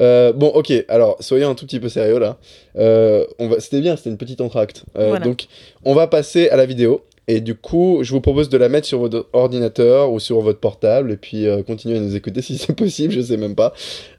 Euh, 0.00 0.32
bon, 0.34 0.48
ok, 0.48 0.72
alors 0.88 1.16
soyons 1.20 1.50
un 1.50 1.54
tout 1.54 1.64
petit 1.64 1.80
peu 1.80 1.88
sérieux 1.88 2.18
là. 2.18 2.36
Euh, 2.76 3.24
on 3.38 3.48
va... 3.48 3.58
C'était 3.60 3.80
bien, 3.80 3.96
c'était 3.96 4.10
une 4.10 4.18
petite 4.18 4.42
entracte. 4.42 4.84
Euh, 4.98 5.08
Voilà. 5.08 5.24
Donc, 5.24 5.46
on 5.84 5.94
va 5.94 6.06
passer 6.08 6.50
à 6.50 6.56
la 6.56 6.66
vidéo. 6.66 7.02
Et 7.28 7.40
du 7.40 7.56
coup, 7.56 8.00
je 8.02 8.12
vous 8.12 8.20
propose 8.20 8.48
de 8.48 8.56
la 8.56 8.68
mettre 8.68 8.86
sur 8.86 9.00
votre 9.00 9.28
ordinateur 9.32 10.12
ou 10.12 10.20
sur 10.20 10.40
votre 10.40 10.60
portable 10.60 11.10
et 11.10 11.16
puis 11.16 11.46
euh, 11.46 11.62
continuer 11.64 11.96
à 11.96 12.00
nous 12.00 12.14
écouter 12.14 12.40
si 12.42 12.56
c'est 12.56 12.74
possible, 12.74 13.12
je 13.12 13.20
sais 13.20 13.36
même 13.36 13.56
pas. 13.56 13.74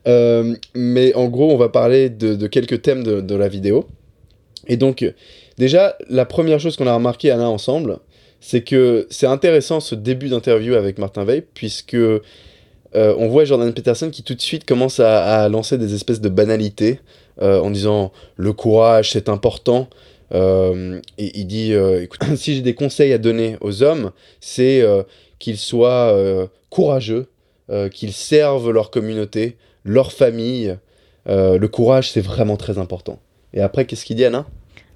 Euh, 0.07 0.55
mais 0.75 1.13
en 1.15 1.27
gros, 1.27 1.51
on 1.51 1.57
va 1.57 1.69
parler 1.69 2.09
de, 2.09 2.47
quelques 2.47 2.81
thèmes 2.81 3.03
de, 3.03 3.35
la 3.35 3.47
vidéo. 3.47 3.85
Et 4.67 4.75
donc, 4.75 5.05
déjà, 5.57 5.95
la 6.09 6.25
première 6.25 6.59
chose 6.59 6.75
qu'on 6.75 6.87
a 6.87 6.93
remarqué, 6.93 7.31
Anna, 7.31 7.49
ensemble, 7.49 7.99
c'est 8.41 8.61
que 8.61 9.07
c'est 9.09 9.27
intéressant 9.27 9.79
ce 9.79 9.95
début 9.95 10.27
d'interview 10.27 10.75
avec 10.75 10.97
Martin 10.97 11.23
Veil, 11.23 11.43
puisque 11.53 11.93
euh, 11.93 12.19
on 12.93 13.27
voit 13.29 13.45
Jordan 13.45 13.73
Peterson 13.73 14.09
qui 14.09 14.23
tout 14.23 14.35
de 14.35 14.41
suite 14.41 14.65
commence 14.65 14.99
à, 14.99 15.47
lancer 15.47 15.77
des 15.77 15.93
espèces 15.93 16.19
de 16.19 16.29
banalités 16.29 16.99
en 17.39 17.69
disant 17.69 18.11
le 18.35 18.51
courage 18.51 19.11
c'est 19.11 19.29
important. 19.29 19.89
Euh, 20.33 20.99
il 21.17 21.47
dit 21.47 21.73
euh, 21.73 22.03
écoute, 22.03 22.21
si 22.35 22.55
j'ai 22.55 22.61
des 22.61 22.75
conseils 22.75 23.13
à 23.13 23.17
donner 23.17 23.57
aux 23.61 23.83
hommes, 23.83 24.11
c'est 24.39 24.81
euh, 24.81 25.03
qu'ils 25.39 25.57
soient 25.57 26.15
courageux, 26.69 27.27
qu'ils 27.93 28.13
servent 28.13 28.71
leur 28.71 28.91
communauté, 28.91 29.57
leur 29.83 30.11
famille. 30.11 30.77
Le 31.27 31.65
courage 31.67 32.11
c'est 32.11 32.21
vraiment 32.21 32.57
très 32.57 32.77
important. 32.77 33.19
Et 33.53 33.61
après, 33.61 33.85
qu'est-ce 33.85 34.05
qu'il 34.05 34.15
dit, 34.15 34.25
Anna? 34.25 34.45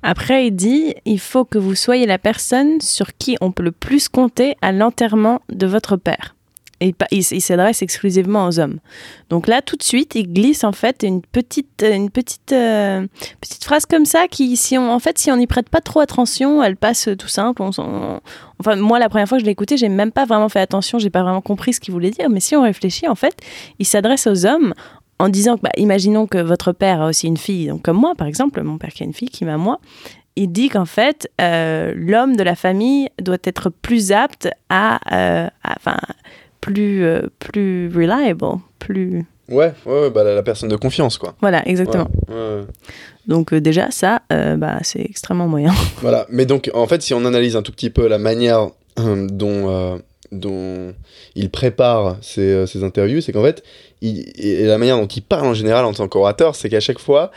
Après, 0.04 0.48
il 0.48 0.52
dit 0.52 0.96
il 1.06 1.20
faut 1.20 1.46
que 1.46 1.60
vous 1.60 1.76
soyez 1.76 2.06
la 2.08 2.18
personne 2.18 2.82
sur 2.82 3.16
qui 3.18 3.38
on 3.40 3.52
peut 3.52 3.64
le 3.64 3.72
plus 3.72 4.10
compter 4.10 4.56
à 4.62 4.72
l'enterrement 4.72 5.42
de 5.52 5.68
votre 5.68 5.96
père. 5.96 6.36
Il 7.12 7.24
s'adresse 7.42 7.82
exclusivement 7.82 8.48
aux 8.48 8.60
hommes. 8.60 8.80
Donc 9.30 9.48
là, 9.48 9.62
tout 9.62 9.76
de 9.76 9.84
suite, 9.84 10.16
il 10.16 10.34
glisse 10.34 10.64
en 10.64 10.72
fait 10.72 11.04
une 11.04 11.22
petite, 11.22 11.84
une 11.88 12.10
petite, 12.10 12.52
euh, 12.52 13.06
petite 13.40 13.64
phrase 13.64 13.86
comme 13.86 14.06
ça 14.06 14.28
qui, 14.28 14.58
si 14.58 14.78
on, 14.78 14.92
en 14.92 15.00
fait, 15.00 15.18
si 15.20 15.32
on 15.32 15.38
n'y 15.38 15.48
prête 15.48 15.70
pas 15.70 15.82
trop 15.82 16.00
attention, 16.00 16.64
elle 16.64 16.76
passe 16.76 17.08
tout 17.18 17.28
simple. 17.28 17.62
Enfin, 17.62 18.76
moi, 18.78 19.00
la 19.00 19.10
première 19.10 19.28
fois 19.28 19.38
que 19.38 19.42
je 19.42 19.46
l'ai 19.46 19.52
écouté, 19.52 19.78
j'ai 19.78 19.90
même 19.90 20.12
pas 20.12 20.26
vraiment 20.26 20.50
fait 20.50 20.60
attention, 20.60 20.98
j'ai 21.00 21.10
pas 21.10 21.24
vraiment 21.24 21.42
compris 21.42 21.74
ce 21.74 21.80
qu'il 21.80 21.94
voulait 21.94 22.12
dire. 22.12 22.30
Mais 22.30 22.40
si 22.40 22.56
on 22.56 22.64
réfléchit, 22.64 23.08
en 23.08 23.16
fait, 23.16 23.36
il 23.80 23.86
s'adresse 23.86 24.26
aux 24.28 24.46
hommes 24.46 24.74
en 25.20 25.30
disant 25.30 25.58
bah, 25.62 25.70
imaginons 25.78 26.26
que 26.26 26.40
votre 26.40 26.72
père 26.72 27.02
a 27.02 27.08
aussi 27.08 27.28
une 27.28 27.38
fille, 27.38 27.68
donc 27.68 27.84
comme 27.84 27.98
moi, 27.98 28.14
par 28.18 28.26
exemple, 28.26 28.62
mon 28.64 28.80
père 28.80 28.90
qui 28.90 29.04
a 29.04 29.06
une 29.06 29.14
fille 29.14 29.30
qui 29.30 29.46
m'a 29.46 29.58
moi, 29.58 29.80
il 30.36 30.52
dit 30.52 30.70
qu'en 30.70 30.86
fait, 30.86 31.30
euh, 31.42 31.94
l'homme 31.96 32.36
de 32.38 32.44
la 32.44 32.56
famille 32.56 33.10
doit 33.22 33.38
être 33.44 33.70
plus 33.70 34.12
apte 34.12 34.50
à, 34.70 35.00
euh, 35.14 35.48
à- 35.64 35.98
plus, 36.62 37.04
euh, 37.04 37.22
plus 37.40 37.92
reliable, 37.94 38.46
plus, 38.80 39.26
Ouais, 39.50 39.74
ouais, 39.86 40.02
ouais, 40.04 40.10
bah, 40.12 40.24
la, 40.24 40.34
la 40.36 40.44
personne 40.44 40.70
de 40.70 40.78
confiance, 40.78 41.18
quoi. 41.18 41.36
voilà, 41.42 41.68
exactement. 41.68 42.08
Ouais, 42.30 42.36
ouais. 42.36 42.62
Donc 43.28 43.52
euh, 43.54 43.60
déjà, 43.60 43.92
ça, 43.92 44.22
euh, 44.32 44.56
bah, 44.56 44.78
c'est 44.84 45.02
extrêmement 45.02 45.48
moyen. 45.48 45.74
Voilà, 46.02 46.26
mais 46.30 46.46
donc 46.46 46.72
en 46.74 46.88
fait, 46.88 47.02
si 47.02 47.14
on 47.14 47.26
analyse 47.26 47.56
un 47.58 47.62
tout 47.62 47.72
petit 47.74 47.90
peu 47.90 48.08
la 48.08 48.18
manière 48.18 48.70
dont, 48.98 50.00
dont 50.32 50.94
il 51.36 51.50
prépare 51.50 52.18
ses, 52.22 52.66
ses 52.68 52.84
interviews, 52.84 53.20
c'est 53.22 53.32
qu'en 53.34 53.44
fait, 53.44 53.62
il, 54.02 54.32
et 54.38 54.66
la 54.66 54.78
manière 54.78 54.98
dont 54.98 55.08
il 55.08 55.22
parle 55.22 55.48
en 55.48 55.54
général 55.54 55.86
en 55.86 55.94
tant 55.94 56.08
qu'orateur, 56.08 56.56
c'est 56.56 56.70
qu'à 56.70 56.80
chaque 56.80 57.00
fois, 57.00 57.32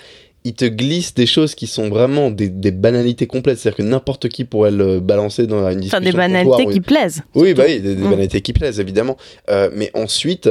il 0.47 0.53
te 0.55 0.66
glisse 0.66 1.14
des 1.14 1.24
choses 1.26 1.55
qui 1.55 1.66
sont 1.66 1.88
vraiment 1.88 2.30
des, 2.30 2.51
des 2.51 2.70
banalités 2.70 3.26
complètes. 3.26 3.59
C'est-à-dire 3.59 3.78
que 3.78 3.82
n'importe 3.82 4.28
qui 4.28 4.45
pourrait 4.45 4.70
le 4.70 5.01
balancer 5.01 5.47
dans 5.47 5.66
une 5.70 5.80
discussion. 5.80 5.97
Enfin, 5.99 6.05
des 6.05 6.12
de 6.12 6.16
banalités 6.16 6.66
qui 6.66 6.80
plaisent. 6.82 7.22
Oui, 7.34 7.55
bah 7.55 7.64
oui, 7.66 7.80
des, 7.80 7.95
des 7.95 8.03
Mm. 8.03 8.11
banalités 8.11 8.40
qui 8.42 8.53
plaisent, 8.53 8.78
évidemment. 8.78 9.16
Euh, 9.49 9.70
mais 9.74 9.90
ensuite, 9.95 10.51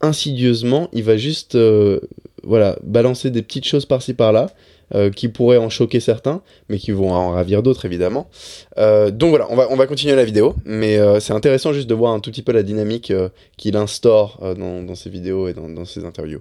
insidieusement, 0.00 0.88
il 0.92 1.02
va 1.02 1.16
juste 1.16 1.56
euh, 1.56 1.98
voilà, 2.44 2.78
balancer 2.84 3.30
des 3.30 3.42
petites 3.42 3.66
choses 3.66 3.86
par-ci 3.86 4.14
par-là 4.14 4.50
euh, 4.94 5.10
qui 5.10 5.28
pourraient 5.28 5.56
en 5.58 5.68
choquer 5.68 5.98
certains, 5.98 6.40
mais 6.68 6.78
qui 6.78 6.92
vont 6.92 7.10
en 7.12 7.32
ravir 7.32 7.64
d'autres, 7.64 7.84
évidemment. 7.86 8.30
Euh, 8.78 9.10
donc 9.10 9.30
voilà, 9.30 9.48
on 9.50 9.56
va, 9.56 9.66
on 9.70 9.76
va 9.76 9.88
continuer 9.88 10.14
la 10.14 10.24
vidéo, 10.24 10.54
mais 10.64 10.96
euh, 10.96 11.18
c'est 11.18 11.32
intéressant 11.32 11.72
juste 11.72 11.88
de 11.88 11.94
voir 11.94 12.12
un 12.14 12.20
tout 12.20 12.30
petit 12.30 12.42
peu 12.42 12.52
la 12.52 12.62
dynamique 12.62 13.12
qu'il 13.56 13.76
instaure 13.76 14.38
dans, 14.56 14.82
dans 14.84 14.94
ses 14.94 15.10
vidéos 15.10 15.48
et 15.48 15.54
dans, 15.54 15.68
dans 15.68 15.84
ses 15.84 16.04
interviews. 16.04 16.40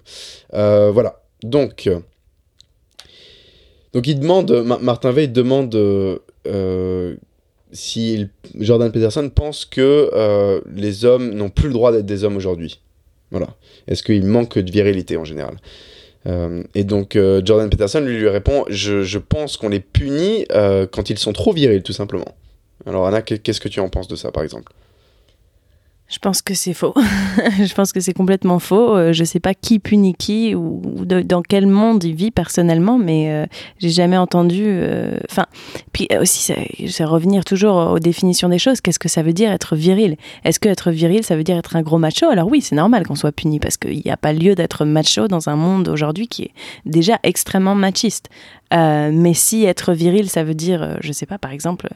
Voilà, 0.54 1.22
donc... 1.42 1.90
donc 3.94 4.08
il 4.08 4.20
demande, 4.20 4.52
Ma- 4.66 4.78
Martin 4.80 5.12
Veil 5.12 5.30
demande 5.30 5.74
euh, 5.76 6.18
euh, 6.48 7.16
si 7.72 8.28
Jordan 8.60 8.92
Peterson 8.92 9.30
pense 9.34 9.66
que 9.66 10.10
euh, 10.14 10.62
les 10.74 11.06
hommes 11.06 11.34
n'ont 11.34 11.50
plus 11.50 11.68
le 11.68 11.74
droit 11.74 11.92
d'être 11.92 12.06
des 12.06 12.24
hommes 12.24 12.38
aujourd'hui. 12.38 12.80
Voilà. 13.32 13.48
Est-ce 13.88 14.04
qu'il 14.04 14.26
manque 14.26 14.58
de 14.58 14.72
virilité 14.72 15.18
en 15.18 15.26
général? 15.26 15.56
Et 16.76 16.84
donc 16.84 17.14
Jordan 17.46 17.70
Peterson 17.70 18.02
lui, 18.02 18.28
répond 18.28 18.66
je, 18.68 19.02
je 19.04 19.18
pense 19.18 19.56
qu'on 19.56 19.70
les 19.70 19.80
punit 19.80 20.46
quand 20.92 21.10
ils 21.10 21.18
sont 21.18 21.32
trop 21.32 21.54
virils, 21.54 21.84
tout 21.84 21.94
simplement. 21.94 22.36
Alors 22.86 23.08
Anna, 23.08 23.22
qu'est- 23.22 23.38
qu'est-ce 23.40 23.62
que 23.62 23.70
tu 23.70 23.80
en 23.80 23.88
penses 23.88 24.10
de 24.10 24.18
ça, 24.18 24.32
par 24.32 24.44
exemple? 24.44 24.74
Je 26.10 26.20
pense 26.20 26.42
que 26.42 26.54
c'est 26.54 26.74
faux. 26.74 26.94
je 27.60 27.74
pense 27.74 27.92
que 27.92 28.00
c'est 28.00 28.14
complètement 28.14 28.60
faux. 28.60 28.96
Euh, 28.96 29.12
je 29.12 29.26
sais 29.26 29.42
pas 29.42 29.54
qui 29.54 29.80
punit 29.80 30.14
qui 30.14 30.56
ou, 30.56 30.82
dans 31.06 31.42
quel 31.42 31.68
monde 31.68 32.02
il 32.06 32.16
vit 32.16 32.32
personnellement, 32.32 32.98
mais 32.98 33.30
euh, 33.30 33.46
j'ai 33.80 33.90
jamais 33.90 34.16
entendu. 34.16 34.64
euh, 34.66 35.18
Enfin, 35.30 35.46
puis 35.92 36.08
euh, 36.14 36.22
aussi, 36.22 36.54
c'est 36.88 37.04
revenir 37.04 37.44
toujours 37.44 37.76
aux 37.76 38.00
définitions 38.00 38.48
des 38.48 38.58
choses. 38.58 38.80
Qu'est-ce 38.80 39.00
que 39.00 39.10
ça 39.10 39.22
veut 39.22 39.34
dire 39.34 39.52
être 39.52 39.76
viril? 39.76 40.16
Est-ce 40.46 40.62
que 40.62 40.70
être 40.70 40.92
viril, 40.92 41.24
ça 41.24 41.36
veut 41.36 41.44
dire 41.44 41.58
être 41.58 41.76
un 41.76 41.82
gros 41.82 41.98
macho? 41.98 42.28
Alors 42.28 42.48
oui, 42.48 42.62
c'est 42.62 42.76
normal 42.76 43.06
qu'on 43.06 43.16
soit 43.16 43.34
puni 43.34 43.60
parce 43.60 43.76
qu'il 43.76 44.02
n'y 44.04 44.12
a 44.12 44.18
pas 44.18 44.32
lieu 44.32 44.56
d'être 44.56 44.86
macho 44.86 45.28
dans 45.28 45.50
un 45.50 45.58
monde 45.58 45.90
aujourd'hui 45.90 46.30
qui 46.30 46.44
est 46.44 46.52
déjà 46.86 47.20
extrêmement 47.24 47.76
machiste. 47.76 48.30
Mais 48.72 49.34
si 49.34 49.66
être 49.66 49.94
viril, 49.94 50.30
ça 50.30 50.44
veut 50.44 50.54
dire, 50.54 50.98
je 51.02 51.12
sais 51.12 51.26
pas, 51.26 51.38
par 51.38 51.52
exemple. 51.52 51.90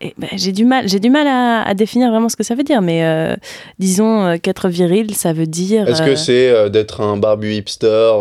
Ben, 0.00 0.28
j'ai 0.34 0.52
du 0.52 0.66
mal, 0.66 0.86
j'ai 0.88 1.00
du 1.00 1.08
mal 1.08 1.26
à, 1.26 1.62
à 1.62 1.72
définir 1.72 2.10
vraiment 2.10 2.28
ce 2.28 2.36
que 2.36 2.42
ça 2.44 2.54
veut 2.54 2.64
dire, 2.64 2.82
mais 2.82 3.02
euh, 3.04 3.34
disons 3.78 4.24
euh, 4.26 4.36
qu'être 4.36 4.68
viril, 4.68 5.14
ça 5.14 5.32
veut 5.32 5.46
dire. 5.46 5.88
Est-ce 5.88 6.02
euh, 6.02 6.06
que 6.06 6.16
c'est 6.16 6.50
euh, 6.50 6.68
d'être 6.68 7.00
un 7.00 7.16
barbu 7.16 7.54
hipster, 7.54 8.12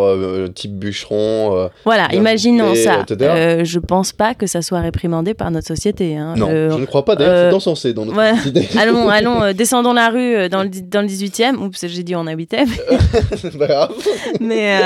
type 0.56 0.72
bûcheron 0.80 1.58
euh, 1.58 1.68
Voilà, 1.84 2.08
imaginons 2.14 2.74
ça. 2.76 3.04
je 3.10 3.80
pense 3.80 4.14
pas 4.14 4.36
que 4.36 4.48
ça 4.48 4.62
soit 4.62 4.80
réprimandé 4.80 5.34
par 5.34 5.52
notre 5.52 5.68
société. 5.68 6.16
hein. 6.16 6.36
Non, 6.38 6.48
je 6.50 6.80
ne 6.80 6.86
crois 6.86 7.04
pas, 7.04 7.18
d'ailleurs, 7.18 7.50
c'est 7.52 7.56
encensé 7.56 7.94
dans 7.94 8.06
notre 8.06 8.38
société. 8.38 8.70
allons, 8.80 9.10
allons, 9.10 9.52
descendons 9.54 9.94
la 9.94 10.10
rue 10.10 10.48
dans 10.48 10.64
le, 10.64 10.70
dans 10.70 11.02
le 11.02 11.08
18e. 11.08 11.58
Oups, 11.58 11.86
j'ai 11.88 12.04
dit 12.04 12.16
on 12.16 12.26
habitait. 12.26 12.64
c'est 13.36 13.58
pas 13.58 13.68
grave. 13.68 13.92
Mais 14.40 14.80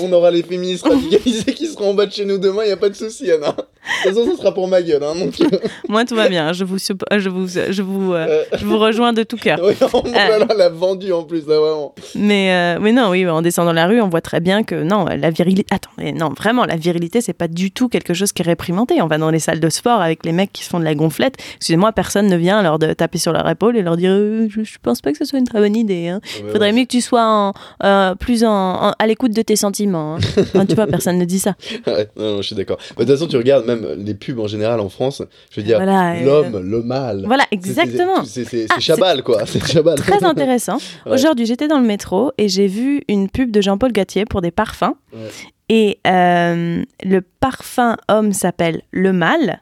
On 0.00 0.12
aura 0.12 0.30
les 0.30 0.44
féministes 0.44 0.86
radicalisés 0.86 1.52
qui 1.52 1.66
seront 1.66 1.90
en 1.90 1.94
bas 1.94 2.06
de 2.06 2.12
chez 2.12 2.24
nous 2.24 2.38
demain, 2.38 2.64
y 2.64 2.70
a 2.70 2.76
pas 2.76 2.88
de 2.90 2.94
souci, 2.94 3.28
Anna. 3.32 3.56
De 4.04 4.10
toute 4.10 4.18
façon, 4.18 4.30
ça 4.32 4.36
sera 4.38 4.54
pour 4.54 4.68
ma 4.68 4.82
gueule, 4.82 5.02
hein, 5.02 5.14
donc... 5.14 5.40
euh, 5.40 5.58
moi, 5.88 6.04
tout 6.04 6.14
va 6.14 6.28
bien. 6.28 6.52
Je 6.52 6.64
vous, 6.64 6.78
je 6.78 7.28
vous, 7.28 7.48
je 7.48 7.82
vous, 7.82 8.12
euh, 8.12 8.44
je 8.56 8.64
vous 8.64 8.78
rejoins 8.78 9.12
de 9.12 9.22
tout 9.22 9.36
cœur. 9.36 9.58
Oui, 9.68 9.74
on 9.92 10.54
l'a 10.54 10.68
vendu 10.68 11.12
en 11.12 11.24
plus, 11.24 11.46
là, 11.46 11.58
vraiment. 11.58 11.94
Mais, 12.14 12.52
euh, 12.52 12.78
mais 12.80 12.92
non, 12.92 13.10
oui, 13.10 13.28
en 13.28 13.42
descendant 13.42 13.72
la 13.72 13.86
rue, 13.86 14.00
on 14.00 14.08
voit 14.08 14.20
très 14.20 14.40
bien 14.40 14.62
que 14.62 14.82
non, 14.82 15.04
la 15.04 15.30
virilité. 15.30 15.66
Attends, 15.74 15.90
non, 15.98 16.30
vraiment, 16.30 16.64
la 16.64 16.76
virilité, 16.76 17.20
c'est 17.20 17.32
pas 17.32 17.48
du 17.48 17.70
tout 17.70 17.88
quelque 17.88 18.14
chose 18.14 18.32
qui 18.32 18.42
est 18.42 18.44
réprimandé. 18.44 19.00
On 19.02 19.06
va 19.06 19.18
dans 19.18 19.30
les 19.30 19.38
salles 19.38 19.60
de 19.60 19.68
sport 19.68 20.00
avec 20.00 20.24
les 20.24 20.32
mecs 20.32 20.52
qui 20.52 20.64
se 20.64 20.70
font 20.70 20.78
de 20.78 20.84
la 20.84 20.94
gonflette. 20.94 21.34
Excusez-moi, 21.56 21.92
personne 21.92 22.28
ne 22.28 22.36
vient 22.36 22.62
leur 22.62 22.78
de 22.78 22.92
taper 22.92 23.18
sur 23.18 23.32
leur 23.32 23.48
épaule 23.48 23.76
et 23.76 23.82
leur 23.82 23.96
dire 23.96 24.10
je, 24.10 24.62
je, 24.62 24.78
pense 24.82 25.00
pas 25.00 25.12
que 25.12 25.18
ce 25.18 25.24
soit 25.24 25.38
une 25.38 25.46
très 25.46 25.60
bonne 25.60 25.76
idée. 25.76 26.08
Hein. 26.08 26.20
Il 26.38 26.50
faudrait 26.50 26.72
mieux 26.72 26.84
que 26.84 26.88
tu 26.88 27.00
sois 27.00 27.52
en, 27.80 28.14
plus 28.16 28.44
en, 28.44 28.92
à 28.98 29.06
l'écoute 29.06 29.32
de 29.32 29.42
tes 29.42 29.56
sentiments. 29.56 30.16
Hein. 30.16 30.66
tu 30.66 30.74
vois, 30.74 30.86
personne 30.86 31.18
ne 31.18 31.24
dit 31.24 31.38
ça. 31.38 31.54
Ouais, 31.86 32.08
non, 32.16 32.34
non, 32.34 32.42
je 32.42 32.48
suis 32.48 32.56
d'accord. 32.56 32.76
De 32.76 33.04
toute 33.04 33.08
façon, 33.08 33.26
tu 33.26 33.36
regardes 33.36 33.64
même 33.64 33.77
les 33.96 34.14
pubs 34.14 34.38
en 34.38 34.46
général 34.46 34.80
en 34.80 34.88
France. 34.88 35.22
Je 35.50 35.60
veux 35.60 35.66
dire, 35.66 35.80
l'homme, 35.80 36.58
le 36.58 36.82
mâle. 36.82 37.24
Voilà, 37.26 37.44
exactement. 37.50 38.24
C'est 38.24 38.66
ah, 38.70 38.78
Chabal, 38.78 39.22
quoi. 39.22 39.46
C'est 39.46 39.64
Chabal. 39.64 39.98
Très 39.98 40.24
intéressant. 40.24 40.78
Aujourd'hui, 41.06 41.46
j'étais 41.46 41.68
dans 41.68 41.80
le 41.80 41.86
métro 41.86 42.32
et 42.38 42.48
j'ai 42.48 42.66
vu 42.66 43.02
une 43.08 43.28
pub 43.28 43.50
de 43.50 43.60
Jean-Paul 43.60 43.92
Gatier 43.92 44.24
pour 44.24 44.40
des 44.40 44.50
parfums. 44.50 44.94
Et 45.68 45.98
euh, 46.06 46.82
le 47.04 47.20
parfum 47.20 47.96
homme 48.08 48.32
s'appelle 48.32 48.82
le 48.90 49.12
mâle. 49.12 49.60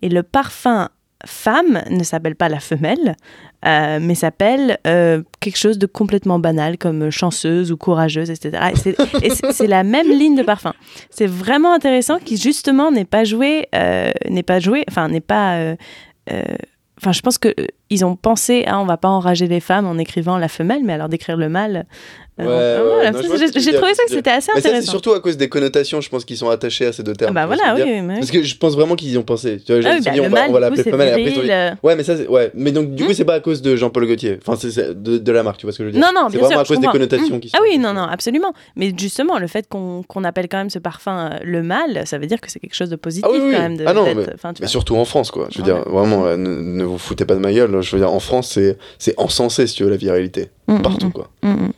Et 0.00 0.08
le 0.08 0.22
parfum 0.22 0.88
femme 1.26 1.82
ne 1.90 2.02
s'appelle 2.02 2.34
pas 2.34 2.48
la 2.48 2.60
femelle, 2.60 3.16
euh, 3.64 3.98
mais 4.00 4.14
s'appelle 4.14 4.78
euh, 4.86 5.22
quelque 5.40 5.58
chose 5.58 5.78
de 5.78 5.86
complètement 5.86 6.38
banal 6.38 6.78
comme 6.78 7.10
chanceuse 7.10 7.70
ou 7.70 7.76
courageuse, 7.76 8.30
etc. 8.30 8.72
Et 9.22 9.30
c'est 9.30 9.66
la 9.66 9.84
même 9.84 10.08
ligne 10.08 10.36
de 10.36 10.42
parfum. 10.42 10.72
C'est 11.10 11.26
vraiment 11.26 11.72
intéressant 11.72 12.18
qui 12.18 12.36
justement 12.36 12.90
n'est 12.90 13.04
pas 13.04 13.24
joué, 13.24 13.68
euh, 13.74 14.10
n'est 14.28 14.42
pas 14.42 14.60
joué, 14.60 14.84
enfin 14.88 15.08
n'est 15.08 15.20
pas 15.20 15.76
Enfin, 17.02 17.10
je 17.10 17.20
pense 17.20 17.36
qu'ils 17.36 18.04
ont 18.04 18.14
pensé, 18.14 18.64
ah, 18.68 18.78
on 18.78 18.84
va 18.84 18.96
pas 18.96 19.08
enrager 19.08 19.48
les 19.48 19.58
femmes 19.58 19.86
en 19.86 19.98
écrivant 19.98 20.38
la 20.38 20.46
femelle, 20.46 20.84
mais 20.84 20.92
alors 20.92 21.08
d'écrire 21.08 21.36
le 21.36 21.48
mâle, 21.48 21.84
euh, 22.40 23.12
j'ai 23.56 23.74
trouvé 23.74 23.94
ça 23.94 24.04
que 24.04 24.10
c'était 24.10 24.30
assez 24.30 24.50
intéressant. 24.50 24.80
C'est 24.80 24.90
surtout 24.90 25.12
à 25.12 25.20
cause 25.20 25.36
des 25.36 25.48
connotations, 25.48 26.00
je 26.00 26.08
pense, 26.08 26.24
qu'ils 26.24 26.38
sont 26.38 26.48
attachés 26.48 26.86
à 26.86 26.92
ces 26.92 27.02
deux 27.02 27.12
termes. 27.12 27.36
Ah 27.36 27.46
bah 27.46 27.46
voilà, 27.46 27.74
oui, 27.74 28.02
Parce 28.18 28.30
que 28.30 28.42
je 28.42 28.56
pense 28.56 28.74
vraiment 28.74 28.96
qu'ils 28.96 29.10
y 29.12 29.18
ont 29.18 29.22
pensé. 29.22 29.60
Tu 29.64 29.72
vois, 29.72 29.82
ah 29.84 29.96
oui, 29.96 30.04
bah, 30.04 30.10
dit, 30.10 30.20
on, 30.20 30.28
va, 30.30 30.48
on 30.48 30.52
va 30.52 30.60
l'appeler 30.60 30.82
femelle 30.82 31.20
et 31.20 31.28
après. 31.28 31.78
Ouais, 31.82 31.94
mais 31.94 32.04
ça, 32.04 32.14
ouais. 32.14 32.50
Mais 32.54 32.72
donc, 32.72 32.94
du 32.94 33.04
coup, 33.04 33.10
hmm 33.10 33.14
c'est 33.14 33.26
pas 33.26 33.34
à 33.34 33.40
cause 33.40 33.60
de 33.60 33.76
Jean-Paul 33.76 34.06
Gaultier. 34.06 34.38
Enfin, 34.40 34.56
c'est 34.58 35.02
de, 35.02 35.18
de, 35.18 35.32
la 35.32 35.42
marque, 35.42 35.58
tu 35.58 35.66
vois 35.66 35.72
ce 35.72 35.78
que 35.78 35.84
je 35.84 35.88
veux 35.88 35.92
dire 35.92 36.00
Non, 36.00 36.08
non, 36.14 36.28
C'est 36.30 36.38
vraiment 36.38 36.60
à 36.60 36.64
cause 36.64 36.80
des 36.80 36.86
connotations 36.86 37.38
qui 37.38 37.50
sont. 37.50 37.58
Ah 37.58 37.62
oui, 37.62 37.78
non, 37.78 37.92
non, 37.92 38.04
absolument. 38.04 38.54
Mais 38.76 38.92
justement, 38.96 39.38
le 39.38 39.46
fait 39.46 39.68
qu'on 39.68 40.24
appelle 40.24 40.48
quand 40.48 40.56
même 40.56 40.70
ce 40.70 40.78
parfum 40.78 41.30
euh, 41.32 41.38
le 41.44 41.62
mâle, 41.62 42.06
ça 42.06 42.18
veut 42.18 42.26
dire 42.26 42.40
que 42.40 42.50
c'est 42.50 42.58
quelque 42.58 42.74
chose 42.74 42.88
de 42.88 42.96
positif 42.96 43.28
ah 43.30 43.36
quand 43.36 43.48
même. 43.48 43.76
Ah 43.86 43.92
non, 43.92 44.06
mais 44.60 44.66
surtout 44.66 44.96
en 44.96 45.04
France, 45.04 45.30
quoi. 45.30 45.48
Je 45.50 45.58
veux 45.58 45.64
dire, 45.64 45.82
vraiment, 45.88 46.24
euh, 46.24 46.36
ne 46.38 46.84
vous 46.84 46.98
foutez 46.98 47.26
pas 47.26 47.34
de 47.34 47.40
ma 47.40 47.52
gueule. 47.52 47.82
Je 47.82 47.94
veux 47.94 48.00
dire, 48.00 48.12
en 48.12 48.20
France, 48.20 48.58
c'est 48.98 49.14
encensé, 49.18 49.66
si 49.66 49.74
tu 49.74 49.84
veux, 49.84 49.90
la 49.90 49.96
virilité. 49.96 50.48
Mm, 50.72 50.78
mm, 50.78 50.82
Partout, 50.82 51.06
mm. 51.08 51.12
quoi. 51.12 51.28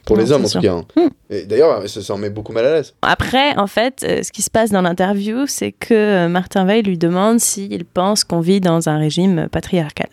Pour 0.05 0.16
les 0.16 0.32
hommes, 0.32 0.45
en 0.45 0.49
tout 0.49 0.61
cas. 0.61 0.74
Hein. 0.97 1.09
Et 1.30 1.45
d'ailleurs, 1.45 1.88
ça, 1.88 2.03
ça 2.03 2.14
en 2.14 2.18
met 2.18 2.30
beaucoup 2.30 2.53
mal 2.53 2.66
à 2.66 2.74
l'aise. 2.74 2.95
Après, 3.03 3.57
en 3.57 3.66
fait, 3.66 4.05
euh, 4.05 4.22
ce 4.22 4.30
qui 4.30 4.42
se 4.42 4.51
passe 4.51 4.70
dans 4.70 4.82
l'interview, 4.82 5.47
c'est 5.47 5.72
que 5.72 5.95
euh, 5.95 6.28
Martin 6.28 6.64
Veil 6.64 6.82
lui 6.82 6.99
demande 6.99 7.40
s'il 7.40 7.84
pense 7.84 8.24
qu'on 8.24 8.40
vit 8.40 8.61
dans 8.61 8.88
un 8.88 8.99
régime 8.99 9.49
patriarcal. 9.51 10.09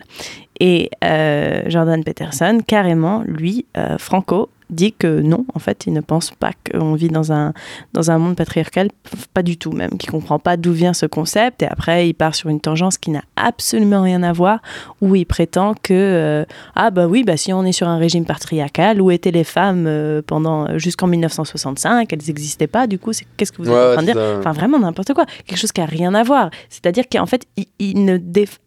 Et 0.60 0.90
euh, 1.04 1.62
Jordan 1.66 2.02
Peterson, 2.04 2.60
carrément, 2.66 3.22
lui, 3.26 3.66
Franco, 3.98 4.48
dit 4.72 4.92
que 4.92 5.20
non, 5.20 5.44
en 5.54 5.58
fait, 5.58 5.86
il 5.86 5.92
ne 5.92 6.00
pense 6.00 6.30
pas 6.30 6.50
qu'on 6.70 6.94
vit 6.94 7.08
dans 7.08 7.32
un, 7.32 7.52
dans 7.92 8.10
un 8.10 8.18
monde 8.18 8.36
patriarcal, 8.36 8.88
pas 9.34 9.42
du 9.42 9.56
tout 9.56 9.72
même, 9.72 9.90
qu'il 9.98 10.10
comprend 10.10 10.38
pas 10.38 10.56
d'où 10.56 10.72
vient 10.72 10.92
ce 10.94 11.06
concept. 11.06 11.62
Et 11.62 11.66
après, 11.66 12.08
il 12.08 12.14
part 12.14 12.34
sur 12.34 12.48
une 12.48 12.60
tangence 12.60 12.98
qui 12.98 13.10
n'a 13.10 13.22
absolument 13.36 14.02
rien 14.02 14.22
à 14.22 14.32
voir, 14.32 14.60
où 15.00 15.14
il 15.14 15.26
prétend 15.26 15.74
que, 15.74 15.92
euh, 15.92 16.44
ah 16.74 16.90
bah 16.90 17.06
oui, 17.06 17.24
bah 17.24 17.36
si 17.36 17.52
on 17.52 17.64
est 17.64 17.72
sur 17.72 17.88
un 17.88 17.98
régime 17.98 18.24
patriarcal, 18.24 19.00
où 19.00 19.10
étaient 19.10 19.30
les 19.30 19.44
femmes 19.44 19.86
euh, 19.86 20.22
pendant 20.26 20.78
jusqu'en 20.78 21.06
1965, 21.06 22.12
elles 22.12 22.18
n'existaient 22.26 22.66
pas, 22.66 22.86
du 22.86 22.98
coup, 22.98 23.12
qu'est-ce 23.36 23.52
que 23.52 23.62
vous 23.62 23.68
êtes 23.68 23.74
en 23.74 23.92
train 23.92 24.02
de 24.02 24.12
dire 24.12 24.36
Enfin, 24.38 24.52
vraiment 24.52 24.78
n'importe 24.78 25.12
quoi, 25.14 25.26
quelque 25.46 25.58
chose 25.58 25.72
qui 25.72 25.80
a 25.80 25.86
rien 25.86 26.14
à 26.14 26.22
voir. 26.22 26.50
C'est-à-dire 26.68 27.04
qu'en 27.10 27.26
fait, 27.26 27.46
il, 27.56 27.66
il 27.78 28.04
ne 28.04 28.16
déf 28.16 28.58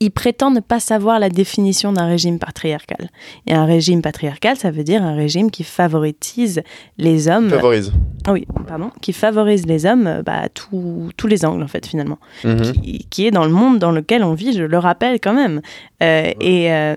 il 0.00 0.10
prétend 0.10 0.50
ne 0.50 0.60
pas 0.60 0.80
savoir 0.80 1.18
la 1.18 1.30
définition 1.30 1.92
d'un 1.92 2.06
régime 2.06 2.38
patriarcal. 2.38 3.08
Et 3.46 3.54
un 3.54 3.64
régime 3.64 4.02
patriarcal, 4.02 4.56
ça 4.56 4.70
veut 4.70 4.84
dire 4.84 5.02
un 5.02 5.14
régime 5.14 5.50
qui 5.50 5.64
favorise 5.64 6.62
les 6.98 7.28
hommes. 7.28 7.48
Favorise. 7.48 7.92
Ah 8.26 8.32
oui, 8.32 8.46
pardon. 8.66 8.90
Qui 9.00 9.12
favorise 9.12 9.66
les 9.66 9.86
hommes 9.86 10.22
bah, 10.24 10.42
à 10.42 10.48
tous 10.48 11.26
les 11.26 11.44
angles, 11.44 11.62
en 11.62 11.68
fait, 11.68 11.86
finalement. 11.86 12.18
Mhm. 12.44 12.72
Qui, 13.10 13.26
est 13.26 13.30
dans 13.30 13.44
le 13.44 13.50
monde 13.50 13.78
dans 13.78 13.92
lequel 13.92 14.22
on 14.22 14.34
vit, 14.34 14.52
je 14.52 14.64
le 14.64 14.78
rappelle 14.78 15.18
quand 15.18 15.34
même. 15.34 15.62
Euh, 16.02 16.30
et, 16.40 16.72
euh, 16.72 16.94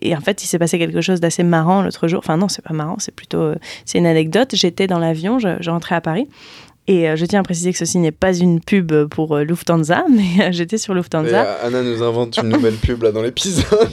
et, 0.00 0.16
en 0.16 0.20
fait, 0.20 0.44
il 0.44 0.46
s'est 0.46 0.58
passé 0.58 0.78
quelque 0.78 1.00
chose 1.00 1.20
d'assez 1.20 1.42
marrant 1.42 1.82
l'autre 1.82 2.06
jour. 2.06 2.20
Enfin, 2.20 2.36
non, 2.36 2.48
c'est 2.48 2.62
pas 2.62 2.74
marrant, 2.74 2.96
c'est 2.98 3.14
plutôt. 3.14 3.38
Euh, 3.38 3.56
c'est 3.84 3.98
une 3.98 4.06
anecdote. 4.06 4.50
J'étais 4.54 4.86
dans 4.86 4.98
l'avion, 5.00 5.40
je, 5.40 5.56
je 5.60 5.70
rentrais 5.70 5.96
à 5.96 6.00
Paris. 6.00 6.28
Et 6.88 7.08
euh, 7.08 7.14
je 7.14 7.24
tiens 7.26 7.40
à 7.40 7.42
préciser 7.44 7.70
que 7.70 7.78
ceci 7.78 7.98
n'est 7.98 8.10
pas 8.10 8.36
une 8.36 8.60
pub 8.60 9.04
pour 9.04 9.36
euh, 9.36 9.44
Lufthansa, 9.44 10.04
mais 10.10 10.44
euh, 10.44 10.48
j'étais 10.50 10.78
sur 10.78 10.94
Lufthansa. 10.94 11.58
Anna 11.62 11.82
nous 11.82 12.02
invente 12.02 12.38
une 12.38 12.48
nouvelle 12.48 12.74
pub 12.74 13.04
là 13.04 13.12
dans 13.12 13.22
l'épisode. 13.22 13.88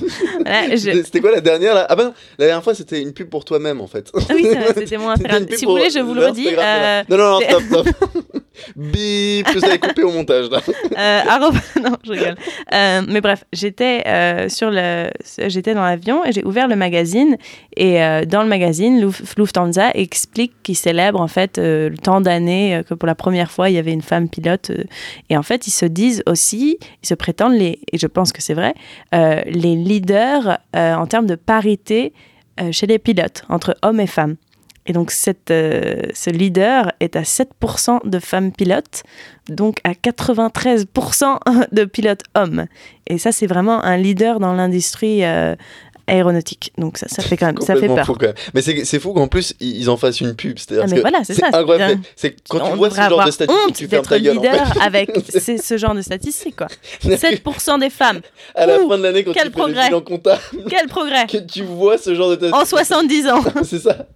C'était 0.76 1.22
quoi 1.22 1.32
la 1.32 1.42
dernière 1.42 1.76
là? 1.76 1.86
Ah 1.88 1.96
ben 1.96 2.14
la 2.40 2.46
dernière 2.46 2.64
fois 2.64 2.74
c'était 2.74 3.02
une 3.02 3.14
pub 3.14 3.30
pour 3.30 3.46
toi-même 3.46 3.80
en 3.80 3.88
fait. 3.88 4.10
Ah 4.16 4.34
oui, 4.34 4.48
c'était 4.76 4.98
mon 4.98 5.10
Instagram. 5.10 5.46
Si 5.56 5.66
vous 5.66 5.72
voulez, 5.72 5.92
je 5.92 6.00
vous 6.00 6.16
le 6.16 6.26
redis. 6.26 6.50
Non, 7.10 7.18
non, 7.18 7.40
non, 7.40 7.40
stop, 7.42 7.64
stop. 7.64 7.88
Bip, 8.76 9.48
vous 9.54 9.64
avez 9.64 9.78
coupé 9.78 10.04
au 10.04 10.12
montage 10.12 10.50
là. 10.50 11.40
non, 11.40 11.96
je 12.04 12.12
rigole. 12.12 12.36
mais 13.08 13.22
bref, 13.22 13.44
j'étais 13.54 14.50
sur 14.50 14.72
le, 14.72 15.10
j'étais 15.48 15.76
dans 15.76 15.84
l'avion 15.84 16.26
et 16.26 16.32
j'ai 16.32 16.44
ouvert 16.44 16.68
le 16.68 16.76
magazine 16.76 17.38
et 17.78 18.00
dans 18.26 18.42
le 18.42 18.50
magazine, 18.50 19.12
Lufthansa 19.38 19.92
explique 19.94 20.54
qu'il 20.64 20.76
célèbre 20.76 21.22
en 21.22 21.28
fait 21.28 21.58
le 21.58 21.96
temps 22.02 22.22
d'années 22.22 22.79
que 22.84 22.94
pour 22.94 23.08
la 23.08 23.16
première 23.16 23.52
fois, 23.52 23.70
il 23.70 23.76
y 23.76 23.78
avait 23.78 23.94
une 23.94 24.02
femme 24.02 24.30
pilote. 24.30 24.70
Euh, 24.72 24.84
et 25.30 25.38
en 25.38 25.44
fait, 25.44 25.68
ils 25.68 25.72
se 25.72 25.86
disent 25.86 26.24
aussi, 26.26 26.78
ils 27.04 27.08
se 27.08 27.14
prétendent, 27.14 27.54
les, 27.54 27.80
et 27.92 27.98
je 27.98 28.08
pense 28.08 28.32
que 28.32 28.42
c'est 28.42 28.54
vrai, 28.54 28.74
euh, 29.14 29.42
les 29.46 29.76
leaders 29.76 30.60
euh, 30.76 30.94
en 30.94 31.08
termes 31.08 31.28
de 31.28 31.36
parité 31.36 32.14
chez 32.72 32.88
les 32.88 33.00
pilotes, 33.00 33.46
entre 33.48 33.78
hommes 33.84 34.02
et 34.02 34.08
femmes. 34.08 34.36
Et 34.86 34.92
donc, 34.92 35.12
cette, 35.12 35.48
ce 35.48 36.30
leader 36.30 36.92
est 37.00 37.16
à 37.16 37.22
7% 37.22 38.06
de 38.06 38.20
femmes 38.20 38.52
pilotes, 38.52 39.04
donc 39.48 39.78
à 39.86 39.92
93% 39.92 41.38
de 41.72 41.86
pilotes 41.86 42.24
hommes. 42.36 42.66
Et 43.08 43.18
ça, 43.18 43.32
c'est 43.32 43.48
vraiment 43.48 43.82
un 43.82 43.96
leader 43.96 44.42
dans 44.42 44.52
l'industrie 44.52 45.22
aéronautique. 46.10 46.72
Donc 46.78 46.98
ça, 46.98 47.08
ça 47.08 47.22
fait 47.22 47.38
quand 47.38 47.46
même, 47.48 47.58
ça 47.62 47.76
fait 47.76 47.88
peur. 47.88 48.12
Mais 48.54 48.62
c'est 48.62 49.00
fou 49.00 49.14
qu'en 49.14 49.28
plus 49.28 49.54
ils 49.60 49.90
en 49.90 49.98
fassent 49.98 50.22
une 50.22 50.36
pub. 50.36 50.58
Ah, 50.72 50.86
voilà, 51.02 51.24
c'est 51.24 51.36
ça. 51.36 51.48
Incroyable. 51.54 52.02
C'est 52.16 52.36
quand 52.48 52.70
tu 52.70 52.76
vois 52.78 52.90
ce 52.90 52.96
genre 52.96 53.26
de 53.26 53.32
statistiques, 53.32 53.76
tu 53.76 53.88
fermes 53.88 54.06
ta 54.06 54.20
gueule. 54.20 54.36
leader 54.36 54.62
en 54.62 54.66
fait. 54.74 54.80
avec 54.82 55.12
ce 55.64 55.78
genre 55.78 55.96
de 55.96 56.02
statistiques 56.02 56.56
quoi. 56.56 56.68
7% 57.04 57.80
des 57.80 57.90
femmes. 57.90 58.22
À 58.56 58.66
la 58.66 58.78
fin 58.80 58.98
de 58.98 59.04
l'année 59.04 59.24
quand 59.24 59.34
tu 59.34 59.50
progrès. 59.52 59.76
fais 59.76 59.82
le 59.82 59.88
bilan 59.88 60.02
comptable. 60.02 60.42
Quel 60.70 60.88
progrès. 60.88 61.28
Que 61.28 61.38
tu 61.38 61.64
vois 61.64 61.98
ce 61.98 62.14
genre 62.16 62.30
de 62.30 62.36
statistiques. 62.36 62.62
En 62.62 62.66
70 62.66 63.28
ans. 63.28 63.44
c'est 63.64 63.80
ça. 63.80 64.08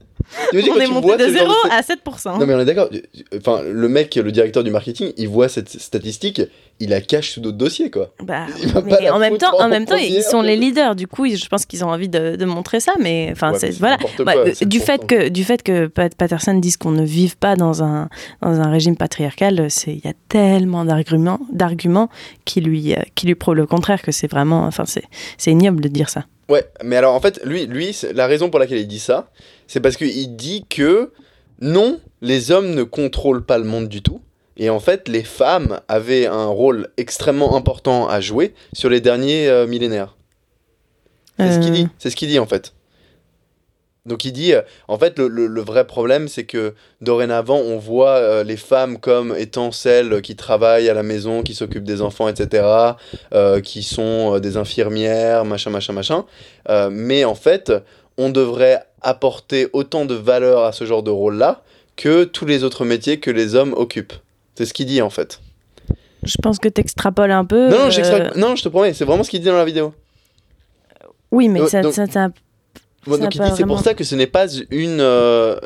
On 0.54 0.80
est 0.80 0.88
monté 0.88 1.18
de 1.18 1.28
0 1.32 1.52
à 1.70 1.82
7%. 1.82 2.40
Non 2.40 2.46
mais 2.46 2.54
on 2.54 2.60
est 2.60 2.66
d'accord. 2.66 2.90
Enfin, 3.36 3.62
le 3.64 3.88
mec, 3.88 4.16
le 4.16 4.32
directeur 4.32 4.64
du 4.64 4.72
marketing, 4.72 5.14
il 5.18 5.28
voit 5.28 5.50
cette 5.50 5.70
statistique, 5.70 6.42
il 6.80 6.90
la 6.90 7.02
cache 7.02 7.32
sous 7.32 7.42
d'autres 7.42 7.58
dossiers, 7.58 7.90
quoi. 7.90 8.12
Bah, 8.24 8.46
mais 8.86 9.10
en 9.10 9.20
même 9.20 9.38
temps, 9.38 9.60
en, 9.60 9.70
même 9.70 9.86
temps, 9.86 9.96
ils 9.96 10.24
sont 10.24 10.42
les 10.42 10.56
leaders. 10.56 10.96
Du 10.96 11.08
coup, 11.08 11.28
je 11.28 11.48
pense 11.48 11.66
qu'ils 11.66 11.84
ont 11.86 11.90
envie 11.90 12.10
de, 12.10 12.44
montrer 12.46 12.80
ça. 12.80 12.94
Mais 13.00 13.30
enfin, 13.32 13.54
c'est 13.58 13.72
voilà. 13.78 13.98
Bah, 14.20 14.34
du 14.62 14.80
fait 14.80 15.06
que 15.06 15.30
du 15.30 15.44
fait 15.44 15.64
que 15.64 15.88
Patterson 15.88 16.56
dise 16.56 16.78
qu'on 16.78 16.92
ne 16.92 17.04
vive 17.04 17.38
pas 17.38 17.56
dans 17.56 17.84
un 17.84 18.10
dans 18.42 18.60
un 18.60 18.70
régime 18.70 18.98
patriarcal, 18.98 19.68
c'est 19.70 19.94
il 19.94 20.02
y 20.04 20.10
a 20.10 20.14
tellement 20.30 20.86
d'arguments 20.86 21.40
d'arguments 21.52 22.10
qui 22.46 22.62
lui 22.62 22.96
qui 23.16 23.28
lui 23.28 23.36
prouvent 23.36 23.56
le 23.56 23.66
contraire 23.66 24.02
que 24.02 24.12
c'est 24.12 24.28
vraiment. 24.28 24.66
Enfin, 24.66 24.86
c'est 24.86 25.04
c'est 25.38 25.52
ignoble 25.52 25.82
de 25.82 25.88
dire 25.88 26.10
ça. 26.10 26.26
Ouais, 26.50 26.66
mais 26.84 26.98
alors 26.98 27.16
en 27.16 27.22
fait, 27.22 27.40
lui, 27.46 27.66
lui, 27.66 27.98
la 28.14 28.28
raison 28.28 28.50
pour 28.50 28.60
laquelle 28.60 28.80
il 28.80 28.88
dit 28.88 29.00
ça, 29.00 29.30
c'est 29.74 29.80
parce 29.80 29.98
qu'il 29.98 30.36
dit 30.36 30.66
que 30.70 31.12
non, 31.60 32.00
les 32.22 32.52
hommes 32.52 32.76
ne 32.76 32.84
contrôlent 32.84 33.44
pas 33.44 33.58
le 33.58 33.64
monde 33.64 33.88
du 33.88 34.04
tout. 34.04 34.22
Et 34.56 34.70
en 34.70 34.80
fait, 34.80 35.08
les 35.08 35.24
femmes 35.24 35.80
avaient 35.88 36.28
un 36.28 36.46
rôle 36.46 36.90
extrêmement 36.98 37.56
important 37.56 38.08
à 38.08 38.22
jouer 38.22 38.54
sur 38.74 38.92
les 38.92 39.02
derniers 39.02 39.48
euh, 39.48 39.66
millénaires. 39.66 40.16
C'est 41.40 41.54
ce 41.54 41.60
qu'il 41.60 41.72
dit. 41.72 41.86
Euh. 41.86 41.96
C'est 41.98 42.12
ce 42.12 42.16
qu'il 42.16 42.30
dit 42.30 42.38
en 42.38 42.46
fait. 42.46 42.76
Donc 44.06 44.26
il 44.26 44.32
dit, 44.32 44.54
euh, 44.54 44.62
en 44.88 45.00
fait, 45.00 45.18
le, 45.18 45.62
vrai 45.62 45.88
problème, 45.88 46.28
c'est 46.28 46.44
que 46.44 46.76
dorénavant, 47.02 47.58
on 47.58 47.80
voit 47.80 48.44
les 48.44 48.58
femmes 48.58 49.00
comme 49.00 49.34
étant 49.36 49.72
celles 49.72 50.22
qui 50.22 50.36
travaillent 50.36 50.90
à 50.90 50.94
la 50.94 51.04
maison, 51.04 51.42
qui 51.42 51.56
s'occupent 51.56 51.86
des 51.86 52.04
enfants, 52.04 52.28
etc., 52.28 52.68
qui 53.64 53.82
sont 53.82 54.38
des 54.40 54.58
infirmières, 54.58 55.46
machin, 55.46 55.72
machin, 55.72 55.94
machin. 55.94 56.26
mais 56.92 57.24
en 57.24 57.34
fait, 57.34 57.72
on 58.18 58.30
devrait 58.30 58.84
apporter 59.02 59.68
autant 59.74 60.06
de 60.06 60.16
valeur 60.16 60.64
à 60.64 60.72
ce 60.72 60.86
genre 60.86 61.04
de 61.04 61.12
rôle-là 61.12 61.62
que 61.96 62.24
tous 62.24 62.46
les 62.46 62.64
autres 62.64 62.86
métiers 62.86 63.20
que 63.20 63.30
les 63.32 63.56
hommes 63.56 63.74
occupent. 63.78 64.14
C'est 64.56 64.66
ce 64.66 64.74
qu'il 64.74 64.86
dit 64.86 65.02
en 65.02 65.10
fait. 65.10 65.40
Je 66.24 66.38
pense 66.42 66.58
que 66.60 66.70
t'extrapoles 66.70 67.32
un 67.32 67.44
peu. 67.46 67.70
Non, 67.70 67.90
non, 67.90 67.90
euh, 67.90 68.30
non, 68.38 68.56
je 68.56 68.64
te 68.64 68.70
promets, 68.70 68.94
c'est 68.94 69.04
vraiment 69.06 69.24
ce 69.24 69.30
qu'il 69.30 69.42
dit 69.42 69.48
dans 69.48 69.58
la 69.58 69.66
vidéo. 69.66 69.94
Oui, 71.32 71.50
mais 71.50 71.60
Donc- 71.60 71.70
ça, 71.70 71.82
donc- 71.82 71.94
ça, 71.94 72.06
ça- 72.08 72.30
Bon, 73.06 73.18
donc 73.18 73.34
c'est 73.34 73.66
pour 73.66 73.82
ça 73.82 73.94
que 73.94 74.06
ce 74.06 74.16
n'est 74.16 74.28
pas 74.28 74.46
une. 74.72 75.02
euh, 75.02 75.58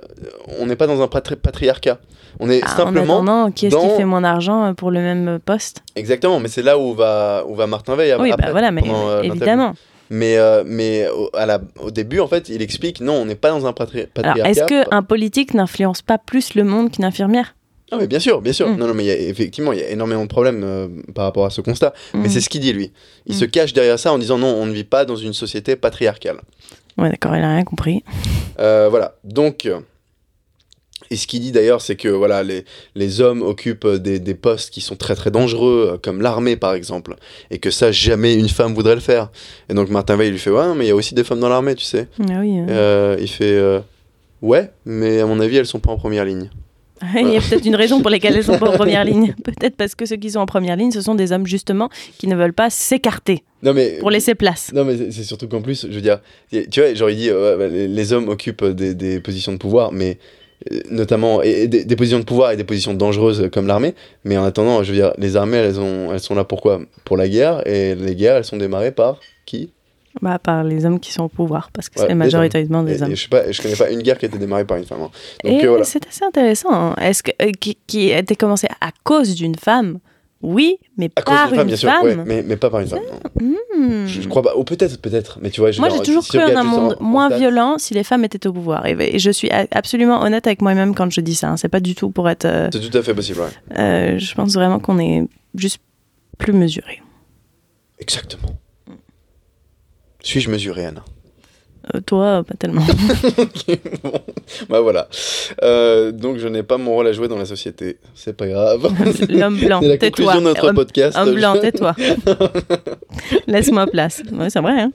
on 0.60 0.66
n'est 0.66 0.76
pas 0.76 0.88
dans 0.88 1.02
un 1.04 1.08
patri- 1.08 1.36
patriarcat. 1.36 2.00
On 2.40 2.50
est 2.50 2.62
Ah, 2.64 2.74
en 2.74 2.78
simplement. 2.78 3.16
attendant, 3.18 3.52
qui 3.52 3.68
est-ce 3.68 3.76
qui 3.76 3.82
dans- 3.88 3.96
fait 3.96 4.06
moins 4.06 4.22
d'argent 4.22 4.66
euh, 4.66 4.74
pour 4.74 4.90
le 4.90 5.00
même 5.02 5.40
poste? 5.46 5.84
Exactement, 5.96 6.40
mais 6.40 6.48
c'est 6.48 6.64
là 6.64 6.80
où 6.80 6.94
va, 6.96 7.44
où 7.48 7.54
va 7.54 7.68
Martin 7.68 7.96
Veil. 7.96 8.16
Oui, 8.20 8.32
après, 8.32 8.48
bah 8.48 8.52
voilà, 8.52 8.72
mais 8.72 8.82
pendant, 8.82 9.08
euh, 9.10 9.22
évidemment. 9.22 9.74
Mais, 10.10 10.38
euh, 10.38 10.64
mais 10.66 11.08
au, 11.10 11.30
à 11.34 11.46
la, 11.46 11.60
au 11.82 11.92
début, 11.92 12.20
en 12.20 12.28
fait, 12.28 12.50
il 12.50 12.62
explique 12.62 13.02
non, 13.02 13.14
on 13.14 13.26
n'est 13.26 13.36
pas 13.36 13.50
dans 13.50 13.66
un 13.66 13.72
patri- 13.74 14.08
patriarcat. 14.14 14.50
est-ce 14.50 14.64
qu'un 14.66 15.04
politique 15.04 15.54
n'influence 15.54 16.02
pas 16.02 16.18
plus 16.18 16.56
le 16.56 16.64
monde 16.64 16.92
qu'une 16.92 17.06
infirmière? 17.06 17.56
Ah, 17.92 17.98
mais 18.00 18.08
bien 18.08 18.20
sûr, 18.20 18.42
bien 18.42 18.52
sûr. 18.54 18.68
Mm. 18.68 18.76
Non, 18.78 18.88
non, 18.88 18.94
mais 18.94 19.04
il 19.06 19.08
y 19.08 19.12
a, 19.12 19.18
effectivement, 19.18 19.72
il 19.72 19.80
y 19.80 19.82
a 19.84 19.90
énormément 19.90 20.24
de 20.24 20.28
problèmes 20.28 20.62
euh, 20.64 20.88
par 21.16 21.24
rapport 21.26 21.46
à 21.46 21.50
ce 21.50 21.62
constat. 21.62 21.94
Mais 22.14 22.28
Mm. 22.28 22.30
c'est 22.30 22.42
ce 22.42 22.50
qu'il 22.50 22.60
dit, 22.62 22.74
lui. 22.74 22.92
Il 23.28 23.36
Mm. 23.36 23.40
se 23.40 23.46
cache 23.46 23.74
derrière 23.74 23.98
ça 23.98 24.12
en 24.12 24.18
disant 24.18 24.38
non, 24.38 24.48
on 24.48 24.66
ne 24.66 24.74
vit 24.74 24.84
pas 24.84 25.06
dans 25.06 25.16
une 25.16 25.34
société 25.34 25.76
patriarcale. 25.78 26.38
Ouais, 26.98 27.10
d'accord, 27.10 27.36
il 27.38 27.44
a 27.44 27.50
rien 27.56 27.64
compris. 27.64 28.04
Euh, 28.60 28.88
voilà. 28.90 29.16
Donc, 29.24 29.70
et 31.12 31.16
ce 31.16 31.28
qu'il 31.28 31.42
dit 31.42 31.52
d'ailleurs, 31.52 31.82
c'est 31.82 31.96
que 31.96 32.08
voilà, 32.10 32.44
les, 32.44 32.66
les 32.96 33.22
hommes 33.22 33.42
occupent 33.42 33.88
des, 33.88 34.20
des 34.20 34.34
postes 34.36 34.70
qui 34.72 34.82
sont 34.82 34.96
très 34.96 35.16
très 35.16 35.32
dangereux, 35.32 35.92
euh, 35.94 35.98
comme 35.98 36.22
l'armée 36.22 36.56
par 36.56 36.74
exemple, 36.74 37.16
et 37.52 37.60
que 37.60 37.72
ça, 37.72 37.92
jamais 37.92 38.34
une 38.36 38.50
femme 38.50 38.74
voudrait 38.74 38.96
le 38.96 39.02
faire. 39.02 39.30
Et 39.70 39.74
donc 39.74 39.90
Martin 39.90 40.16
Veil 40.18 40.32
lui 40.32 40.40
fait 40.40 40.50
Ouais, 40.50 40.74
mais 40.76 40.86
il 40.86 40.88
y 40.90 40.92
a 40.92 40.96
aussi 40.96 41.16
des 41.16 41.24
femmes 41.24 41.40
dans 41.40 41.50
l'armée, 41.50 41.76
tu 41.76 41.86
sais. 41.86 42.08
Ah 42.30 42.40
oui. 42.40 42.60
euh. 42.60 42.66
Euh, 42.70 43.18
il 43.20 43.28
fait 43.30 43.54
euh, 43.54 43.80
Ouais, 44.42 44.72
mais 44.86 45.20
à 45.20 45.26
mon 45.26 45.40
avis, 45.40 45.58
elles 45.58 45.66
sont 45.66 45.80
pas 45.80 45.92
en 45.92 45.98
première 45.98 46.26
ligne. 46.26 46.50
Il 47.16 47.30
y 47.32 47.38
a 47.38 47.42
peut-être 47.42 47.66
une 47.66 47.76
raison 47.76 48.02
pour 48.02 48.10
laquelle 48.10 48.36
elles 48.36 48.44
sont 48.44 48.58
pas 48.58 48.70
en 48.70 48.74
première 48.74 49.04
ligne. 49.06 49.36
Peut-être 49.44 49.76
parce 49.76 49.94
que 49.94 50.08
ceux 50.08 50.16
qui 50.16 50.32
sont 50.32 50.40
en 50.40 50.48
première 50.48 50.76
ligne, 50.76 50.90
ce 50.92 51.00
sont 51.02 51.14
des 51.14 51.32
hommes 51.32 51.46
justement 51.46 51.90
qui 52.18 52.26
ne 52.26 52.36
veulent 52.36 52.54
pas 52.54 52.72
s'écarter 52.72 53.44
pour 54.00 54.10
laisser 54.10 54.34
place. 54.34 54.72
Non, 54.74 54.84
mais 54.84 55.12
c'est- 55.12 55.24
surtout 55.24 55.48
qu'en 55.48 55.62
plus, 55.62 55.86
je 55.88 55.94
veux 55.94 56.02
dire, 56.02 56.22
tu 56.52 56.80
vois, 56.82 56.96
genre, 56.96 57.12
il 57.12 57.18
dit, 57.18 57.30
euh, 57.30 57.56
bah, 57.56 57.68
les, 57.68 58.14
hommes 58.14 58.30
occupent 58.30 58.66
des, 58.66 58.96
des 58.96 59.20
positions 59.20 59.52
de 59.52 59.58
pouvoir, 59.60 59.92
mais 59.92 60.18
notamment, 60.90 61.42
et, 61.42 61.68
des, 61.68 61.86
des 61.86 61.96
positions 61.96 62.20
de 62.20 62.24
pouvoir 62.26 62.52
et 62.52 62.58
des 62.58 62.64
positions 62.64 62.94
dangereuses 62.94 63.50
comme 63.54 63.68
l'armée, 63.68 63.94
mais 64.24 64.38
en 64.38 64.44
attendant, 64.44 64.84
je 64.84 64.92
veux 64.92 64.98
dire, 64.98 65.14
les 65.18 65.36
armées, 65.36 65.58
elles, 65.58 65.80
ont, 65.80 66.12
elles 66.14 66.20
sont 66.20 66.36
là 66.36 66.44
pourquoi? 66.44 66.82
Pour 67.06 67.18
la 67.18 67.28
guerre, 67.30 67.66
et 67.68 67.96
les 67.96 68.16
guerres, 68.16 68.38
elles 68.38 68.44
sont 68.46 68.58
démarrées 68.58 68.92
par 68.92 69.20
qui? 69.46 69.72
Bah, 70.20 70.40
par 70.40 70.64
les 70.64 70.84
hommes 70.86 71.00
qui 71.00 71.14
sont 71.14 71.26
au 71.26 71.28
pouvoir, 71.30 71.70
parce 71.72 71.90
que 71.90 72.00
Ouais, 72.00 72.08
c'est 72.10 72.16
majoritairement 72.16 72.82
des 72.82 73.04
hommes. 73.04 73.12
et 73.12 73.16
je 73.16 73.22
sais 73.22 73.30
pas, 73.30 73.52
je 73.52 73.62
connais 73.62 73.76
pas 73.76 73.92
une 73.92 74.02
guerre 74.02 74.18
qui 74.18 74.26
a 74.26 74.30
été 74.30 74.40
démarrée 74.40 74.66
par 74.66 74.78
une 74.78 74.86
femme. 74.86 75.02
hein. 75.04 75.12
Donc 75.44 75.62
Et 75.62 75.66
euh, 75.66 75.70
voilà. 75.70 75.84
c'est 75.84 76.06
assez 76.08 76.24
intéressant. 76.26 76.72
hein. 76.74 76.96
Est-ce 77.00 77.22
que 77.22 77.32
euh, 77.40 77.52
qui, 77.60 77.78
qui 77.86 78.12
a 78.12 78.18
été 78.20 78.36
commencé 78.36 78.68
à 78.82 78.90
cause 79.04 79.36
d'une 79.36 79.56
femme? 79.56 80.00
Oui, 80.42 80.78
mais 80.98 81.10
À 81.16 81.22
cause 81.22 81.36
par 81.36 81.50
femme, 81.52 81.70
une 81.70 81.76
sûr, 81.76 81.90
femme. 81.90 82.04
ouais, 82.04 82.16
mais, 82.26 82.44
mais 82.44 82.58
pas 82.58 82.70
par 82.72 82.80
une 82.80 82.88
femme. 82.88 83.00
non. 83.42 83.56
Hmm. 83.78 84.06
Je, 84.08 84.22
je 84.22 84.28
crois 84.28 84.42
pas, 84.42 84.56
ou 84.58 84.64
peut-être, 84.64 85.00
peut-être, 85.00 85.38
mais 85.42 85.52
tu 85.52 85.62
vois, 85.62 85.70
Moi, 85.78 85.90
j'ai 85.90 86.02
toujours 86.02 86.26
cru 86.28 86.40
en 86.40 86.56
un 86.56 86.64
monde 86.64 86.98
moins 87.00 87.30
violent 87.30 87.78
si 87.78 87.94
les 87.94 88.04
femmes 88.04 88.24
étaient 88.24 88.48
au 88.48 88.54
pouvoir. 88.54 88.86
Et, 88.88 88.96
et 89.16 89.20
je 89.20 89.30
suis 89.30 89.50
absolument 89.52 90.22
honnête 90.24 90.48
avec 90.48 90.62
moi-même 90.62 90.96
quand 90.96 91.12
je 91.12 91.22
dis 91.22 91.36
ça. 91.36 91.50
hein. 91.50 91.58
C'est 91.58 91.70
pas 91.70 91.80
du 91.80 91.94
tout 91.94 92.10
pour 92.10 92.28
être. 92.30 92.46
euh, 92.46 92.70
C'est 92.74 92.90
tout 92.90 92.98
à 92.98 93.04
fait 93.04 93.14
possible, 93.14 93.42
ouais. 93.42 93.78
euh, 93.78 94.18
je 94.18 94.34
pense 94.34 94.54
vraiment 94.54 94.80
qu'on 94.80 94.98
est 95.00 95.24
juste 95.54 95.80
plus 96.40 96.54
mesuré. 96.54 97.02
Exactement. 98.00 98.50
Suis-je 100.24 100.50
mesuré, 100.50 100.86
Anna? 100.86 101.04
Euh, 101.96 102.02
toi, 102.06 102.44
pas 102.48 102.56
tellement. 102.56 102.82
Ok, 103.38 103.80
bon. 104.04 104.12
Bah 104.70 104.82
voilà. 104.82 105.08
Euh, 105.64 106.12
donc 106.12 106.38
je 106.38 106.48
n'ai 106.48 106.64
pas 106.64 106.78
mon 106.78 106.94
rôle 106.94 107.08
à 107.08 107.12
jouer 107.12 107.28
dans 107.28 107.38
la 107.38 107.46
société. 107.46 107.98
C'est 108.16 108.36
pas 108.36 108.48
grave. 108.48 108.88
L'homme 109.30 109.58
blanc, 109.58 109.80
la 109.82 109.98
tais-toi. 109.98 110.10
conclusion 110.10 110.42
de 110.42 110.46
notre 110.46 110.68
Homme- 110.70 110.76
podcast. 110.76 111.18
Homme 111.20 111.34
blanc, 111.36 111.58
tais-toi. 111.60 111.96
Laisse-moi 113.48 113.88
place. 113.88 114.22
Ouais, 114.34 114.50
c'est 114.50 114.60
vrai. 114.62 114.82
Hein 114.82 114.92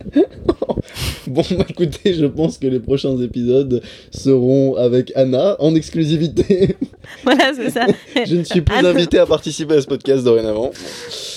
Bon, 1.26 1.42
bah 1.52 1.64
écoutez, 1.68 2.14
je 2.14 2.26
pense 2.26 2.58
que 2.58 2.66
les 2.66 2.80
prochains 2.80 3.16
épisodes 3.18 3.82
seront 4.10 4.74
avec 4.76 5.12
Anna 5.14 5.56
en 5.60 5.74
exclusivité. 5.74 6.76
voilà, 7.24 7.52
c'est 7.54 7.70
ça. 7.70 7.86
je 8.26 8.36
ne 8.36 8.44
suis 8.44 8.60
plus 8.60 8.76
Anna. 8.76 8.90
invité 8.90 9.18
à 9.18 9.26
participer 9.26 9.74
à 9.76 9.80
ce 9.80 9.86
podcast 9.86 10.24
dorénavant. 10.24 10.72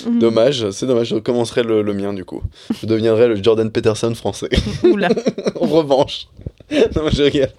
Mhm. 0.08 0.20
Dommage, 0.20 0.70
c'est 0.72 0.86
dommage. 0.88 1.08
Je 1.10 1.16
commencerai 1.18 1.64
le, 1.64 1.82
le 1.82 1.94
mien 1.94 2.14
du 2.14 2.26
coup. 2.26 2.42
Je 2.82 2.88
deviendrai 2.88 3.28
le 3.28 3.42
Jordan 3.42 3.70
Peterson 3.72 4.14
français. 4.16 4.50
Oula. 4.84 5.10
En 5.60 5.66
revanche. 5.68 6.28
non, 6.72 7.10
je 7.12 7.24
rigole. 7.24 7.50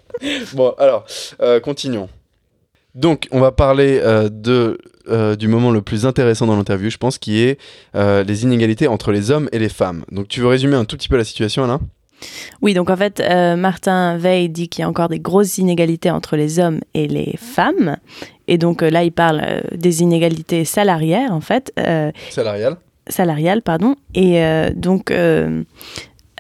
Bon, 0.55 0.75
alors, 0.79 1.05
euh, 1.41 1.61
continuons. 1.61 2.09
Donc, 2.95 3.29
on 3.31 3.41
va 3.41 3.53
parler 3.53 4.01
euh, 4.03 4.29
de, 4.31 4.79
euh, 5.09 5.37
du 5.37 5.49
moment 5.49 5.71
le 5.71 5.83
plus 5.83 6.07
intéressant 6.07 6.47
dans 6.47 6.57
l'interview, 6.57 6.91
je 6.91 6.97
pense, 6.97 7.19
qui 7.19 7.41
est 7.43 7.59
les 7.95 8.43
inégalités 8.43 8.89
entre 8.89 9.13
les 9.13 9.31
hommes 9.31 9.49
et 9.53 9.59
les 9.59 9.69
femmes. 9.69 10.05
Donc, 10.11 10.29
tu 10.29 10.41
veux 10.41 10.49
résumer 10.49 10.77
un 10.77 10.85
tout 10.85 10.97
petit 10.97 11.09
peu 11.09 11.17
la 11.17 11.25
situation, 11.25 11.65
Alain? 11.65 11.81
Oui, 12.63 12.75
donc 12.75 12.91
en 12.91 12.97
fait, 12.97 13.21
euh, 13.21 13.57
Martin 13.57 14.17
Veil 14.17 14.49
dit 14.49 14.69
qu'il 14.69 14.83
y 14.83 14.85
a 14.85 14.89
encore 14.89 15.09
des 15.09 15.19
grosses 15.19 15.59
inégalités 15.59 16.11
entre 16.11 16.37
les 16.37 16.59
hommes 16.59 16.81
et 16.95 17.09
les 17.09 17.35
femmes. 17.37 17.97
Et 18.49 18.59
donc 18.59 18.83
euh, 18.83 18.91
là, 18.91 19.05
il 19.05 19.13
parle 19.13 19.43
euh, 19.45 19.61
des 19.75 20.03
inégalités 20.03 20.65
salariales, 20.65 21.33
en 21.33 21.41
fait, 21.41 21.73
euh, 21.79 22.11
Salarial. 22.31 22.77
salariales, 23.09 23.63
pardon. 23.63 23.97
Et 24.15 24.41
donc, 24.75 25.13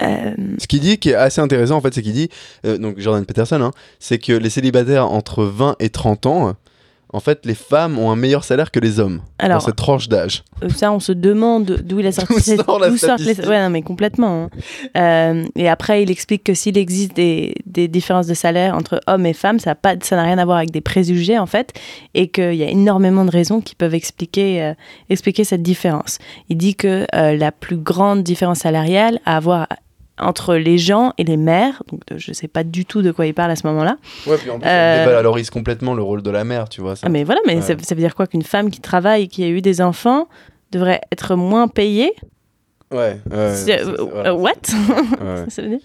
euh, 0.03 0.34
Ce 0.59 0.66
qu'il 0.66 0.80
dit, 0.80 0.99
qui 0.99 1.11
est 1.11 1.14
assez 1.14 1.40
intéressant, 1.40 1.76
en 1.76 1.80
fait, 1.80 1.94
c'est 1.94 2.03
qu'il 2.03 2.12
dit, 2.12 2.28
euh, 2.64 2.78
donc 2.78 2.99
Jordan 2.99 3.24
Peterson, 3.24 3.61
hein, 3.62 3.70
c'est 3.99 4.18
que 4.18 4.32
les 4.32 4.51
célibataires 4.51 5.11
entre 5.11 5.44
20 5.44 5.76
et 5.80 5.88
30 5.90 6.26
ans, 6.26 6.55
en 7.12 7.20
fait, 7.20 7.47
les 7.47 7.55
femmes 7.55 7.99
ont 8.01 8.11
un 8.11 8.16
meilleur 8.16 8.42
salaire 8.42 8.72
que 8.72 8.80
les 8.80 8.99
hommes 8.99 9.20
dans 9.40 9.61
cette 9.61 9.76
tranche 9.76 10.09
d'âge. 10.09 10.42
euh, 10.64 10.68
ça, 10.68 10.90
on 10.92 10.99
se 10.99 11.12
demande 11.12 11.80
d'où 11.84 12.01
il 12.01 12.07
a 12.09 12.12
sorti 12.12 12.40
cette- 12.40 12.64
sort 12.66 12.80
la 12.80 12.88
sortent 12.97 13.20
les- 13.20 13.26
statistique 13.26 13.49
Ouais, 13.49 13.62
non, 13.62 13.70
mais 13.70 13.82
complètement. 13.82 14.51
hein. 14.97 15.44
Et 15.55 15.68
après, 15.68 16.03
il 16.03 16.11
explique 16.11 16.42
que 16.42 16.53
s'il 16.53 16.76
existe 16.76 17.14
des, 17.14 17.55
des 17.64 17.86
différences 17.86 18.26
de 18.26 18.34
salaire 18.34 18.74
entre 18.74 19.01
hommes 19.07 19.24
et 19.24 19.32
femmes, 19.34 19.61
ça 19.61 19.76
n'a 19.84 20.22
rien 20.24 20.36
à 20.36 20.44
voir 20.44 20.59
avec 20.59 20.72
des 20.72 20.80
préjugés, 20.80 21.38
en 21.38 21.47
fait, 21.47 21.72
et 22.14 22.26
qu'il 22.28 22.55
y 22.55 22.64
a 22.64 22.68
énormément 22.68 23.24
de 23.24 23.30
raisons 23.30 23.61
qui 23.61 23.76
peuvent 23.76 23.94
expliquer, 23.94 24.72
expliquer 25.09 25.44
cette 25.44 25.62
différence. 25.62 26.18
Il 26.49 26.57
dit 26.57 26.74
que 26.74 27.07
la 27.12 27.53
plus 27.53 27.76
grande 27.76 28.24
différence 28.24 28.59
salariale 28.59 29.20
à 29.24 29.36
avoir 29.36 29.68
entre 30.19 30.55
les 30.57 30.79
gens 30.79 31.12
et 31.19 31.25
les 31.25 31.37
mères, 31.37 31.83
donc 31.91 32.01
je 32.17 32.31
ne 32.31 32.35
sais 32.35 32.49
pas 32.49 32.64
du 32.64 32.85
tout 32.87 33.03
de 33.03 33.11
quoi 33.12 33.27
il 33.27 33.35
parle 33.35 33.51
à 33.51 33.57
ce 33.57 33.67
moment-là. 33.67 33.97
Ouais, 34.27 34.37
puis 34.39 34.51
en 34.51 34.59
plus, 34.59 34.69
Euh, 34.69 35.03
on 35.05 35.07
dévalorise 35.09 35.51
complètement 35.51 35.95
le 35.95 36.03
rôle 36.03 36.23
de 36.23 36.31
la 36.31 36.45
mère, 36.45 36.69
tu 36.69 36.81
vois. 36.81 36.97
Ça. 36.97 37.07
Ah, 37.07 37.11
mais 37.11 37.25
voilà, 37.25 37.41
mais 37.47 37.57
Ouais. 37.57 37.61
ça, 37.62 37.75
ça 37.83 37.95
veut 37.95 38.01
dire 38.01 38.14
quoi 38.14 38.27
qu'une 38.27 38.43
femme 38.43 38.71
qui 38.71 38.81
travaille 38.81 39.29
qui 39.29 39.45
a 39.45 39.49
eu 39.49 39.61
des 39.61 39.81
enfants 39.81 40.29
devrait 40.73 41.01
être 41.12 41.37
moins 41.37 41.69
payée 41.69 42.12
Ouais, 42.93 43.18
euh, 43.32 43.57
euh, 43.68 44.32
What? 44.32 44.53
Ouais. 44.70 45.45
Ça 45.49 45.61
veut 45.62 45.68
dire 45.68 45.78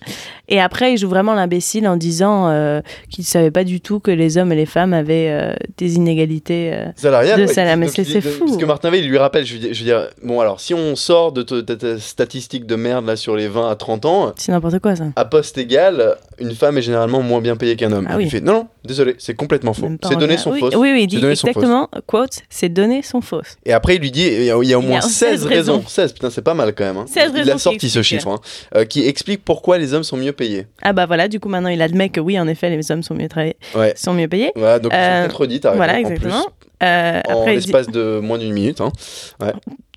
Et 0.48 0.62
après, 0.62 0.94
il 0.94 0.98
joue 0.98 1.10
vraiment 1.10 1.34
l'imbécile 1.34 1.88
en 1.88 1.98
disant 1.98 2.48
euh, 2.50 2.82
qu'il 3.10 3.24
ne 3.24 3.26
savait 3.28 3.50
pas 3.50 3.64
du 3.64 3.82
tout 3.82 4.00
que 4.00 4.12
les 4.12 4.38
hommes 4.38 4.52
et 4.52 4.56
les 4.56 4.68
femmes 4.68 4.94
avaient 4.94 5.30
euh, 5.32 5.54
des 5.80 5.96
inégalités. 5.96 6.72
euh. 6.74 6.86
Salarial, 6.96 7.42
De 7.42 7.48
salaire, 7.48 7.76
mais 7.78 7.88
c'est- 7.88 8.04
il 8.04 8.22
fou. 8.22 8.46
Parce 8.46 8.58
que 8.58 8.66
Martin 8.66 8.92
Veil, 8.92 9.02
il 9.04 9.10
lui 9.10 9.18
rappelle, 9.18 9.46
je 9.48 9.54
veux 9.54 9.60
dire, 9.60 9.74
je 9.74 9.80
veux 9.80 9.86
dire, 9.86 10.10
bon 10.24 10.40
alors, 10.42 10.60
si 10.60 10.76
on 10.76 10.96
sort 10.96 11.32
de 11.32 11.42
ta- 11.42 11.64
ta 11.64 11.76
ta 11.76 11.98
statistique 12.00 12.68
de 12.68 12.76
merde 12.76 13.08
là 13.08 13.16
sur 13.16 13.36
les 13.36 13.48
20 13.48 13.70
à 13.72 13.76
30 13.76 14.06
ans, 14.06 14.34
C'est 14.36 14.52
n'importe 14.52 14.78
quoi, 14.78 14.96
ça. 14.96 15.06
à 15.16 15.26
poste 15.26 15.58
égal, 15.58 16.18
une 16.38 16.54
femme 16.54 16.78
est 16.78 16.82
généralement 16.84 17.22
moins 17.24 17.42
bien 17.42 17.56
payée 17.56 17.76
qu'un 17.76 17.92
homme. 17.92 18.06
Ah 18.08 18.14
Il 18.14 18.18
oui. 18.18 18.24
lui 18.26 18.30
fait, 18.30 18.42
non, 18.42 18.54
non, 18.54 18.68
désolé, 18.86 19.16
c'est 19.18 19.34
complètement 19.34 19.74
faux. 19.74 19.90
Ces 20.08 20.16
données 20.18 20.38
sont 20.38 20.52
oui, 20.52 20.60
fausses. 20.60 20.76
Oui, 20.76 20.92
oui, 20.94 21.04
il 21.04 21.08
dit 21.08 21.26
exactement, 21.26 21.90
quote, 22.06 22.42
ces 22.50 22.70
données 22.70 23.02
sont 23.02 23.22
fausses. 23.22 23.58
Et 23.66 23.74
après, 23.74 23.96
il 23.96 24.02
lui 24.02 24.12
dit, 24.12 24.28
il 24.28 24.44
y 24.44 24.52
a, 24.52 24.58
il 24.62 24.70
y 24.70 24.74
a 24.74 24.78
au 24.78 24.84
Il 24.84 24.88
moins 24.88 25.00
a 25.00 25.02
16 25.02 25.12
16 25.42 25.46
raisons. 25.46 25.74
raisons. 25.78 25.84
16, 25.88 26.14
putain, 26.14 26.30
c'est 26.30 26.44
pas 26.44 26.54
mal 26.54 26.74
quand 26.76 26.84
même. 26.84 26.91
Hein. 26.98 27.06
16 27.08 27.32
il 27.36 27.50
a 27.52 27.58
sorti 27.58 27.90
ce 27.90 28.02
chiffre, 28.02 28.28
hein, 28.28 28.40
euh, 28.76 28.86
qui 28.86 29.06
explique 29.08 29.44
pourquoi 29.44 29.78
les 29.78 29.94
hommes 29.94 30.04
sont 30.04 30.18
mieux 30.18 30.34
payés. 30.34 30.68
Ah 30.82 30.94
bah 30.94 31.06
voilà, 31.06 31.28
du 31.28 31.40
coup 31.40 31.50
maintenant 31.50 31.70
il 31.70 31.82
admet 31.82 32.10
que 32.10 32.20
oui, 32.20 32.40
en 32.40 32.48
effet, 32.48 32.70
les 32.70 32.92
hommes 32.92 33.04
sont 33.04 33.16
mieux, 33.16 33.28
Ouais. 33.76 33.94
sont 33.96 34.14
mieux 34.14 34.28
payés. 34.28 34.52
Voilà, 34.56 34.80
donc 34.80 34.94
Euh, 34.94 35.24
contredits, 35.28 35.60
t'as 35.62 35.76
voilà, 35.76 35.94
en 35.94 35.98
exactement. 35.98 36.46
Euh, 36.84 37.22
en 37.30 37.46
dit, 37.46 37.52
l'espace 37.52 37.88
de 37.90 38.20
moins 38.20 38.40
d'une 38.40 38.54
minute. 38.54 38.82
Hein. 38.82 38.92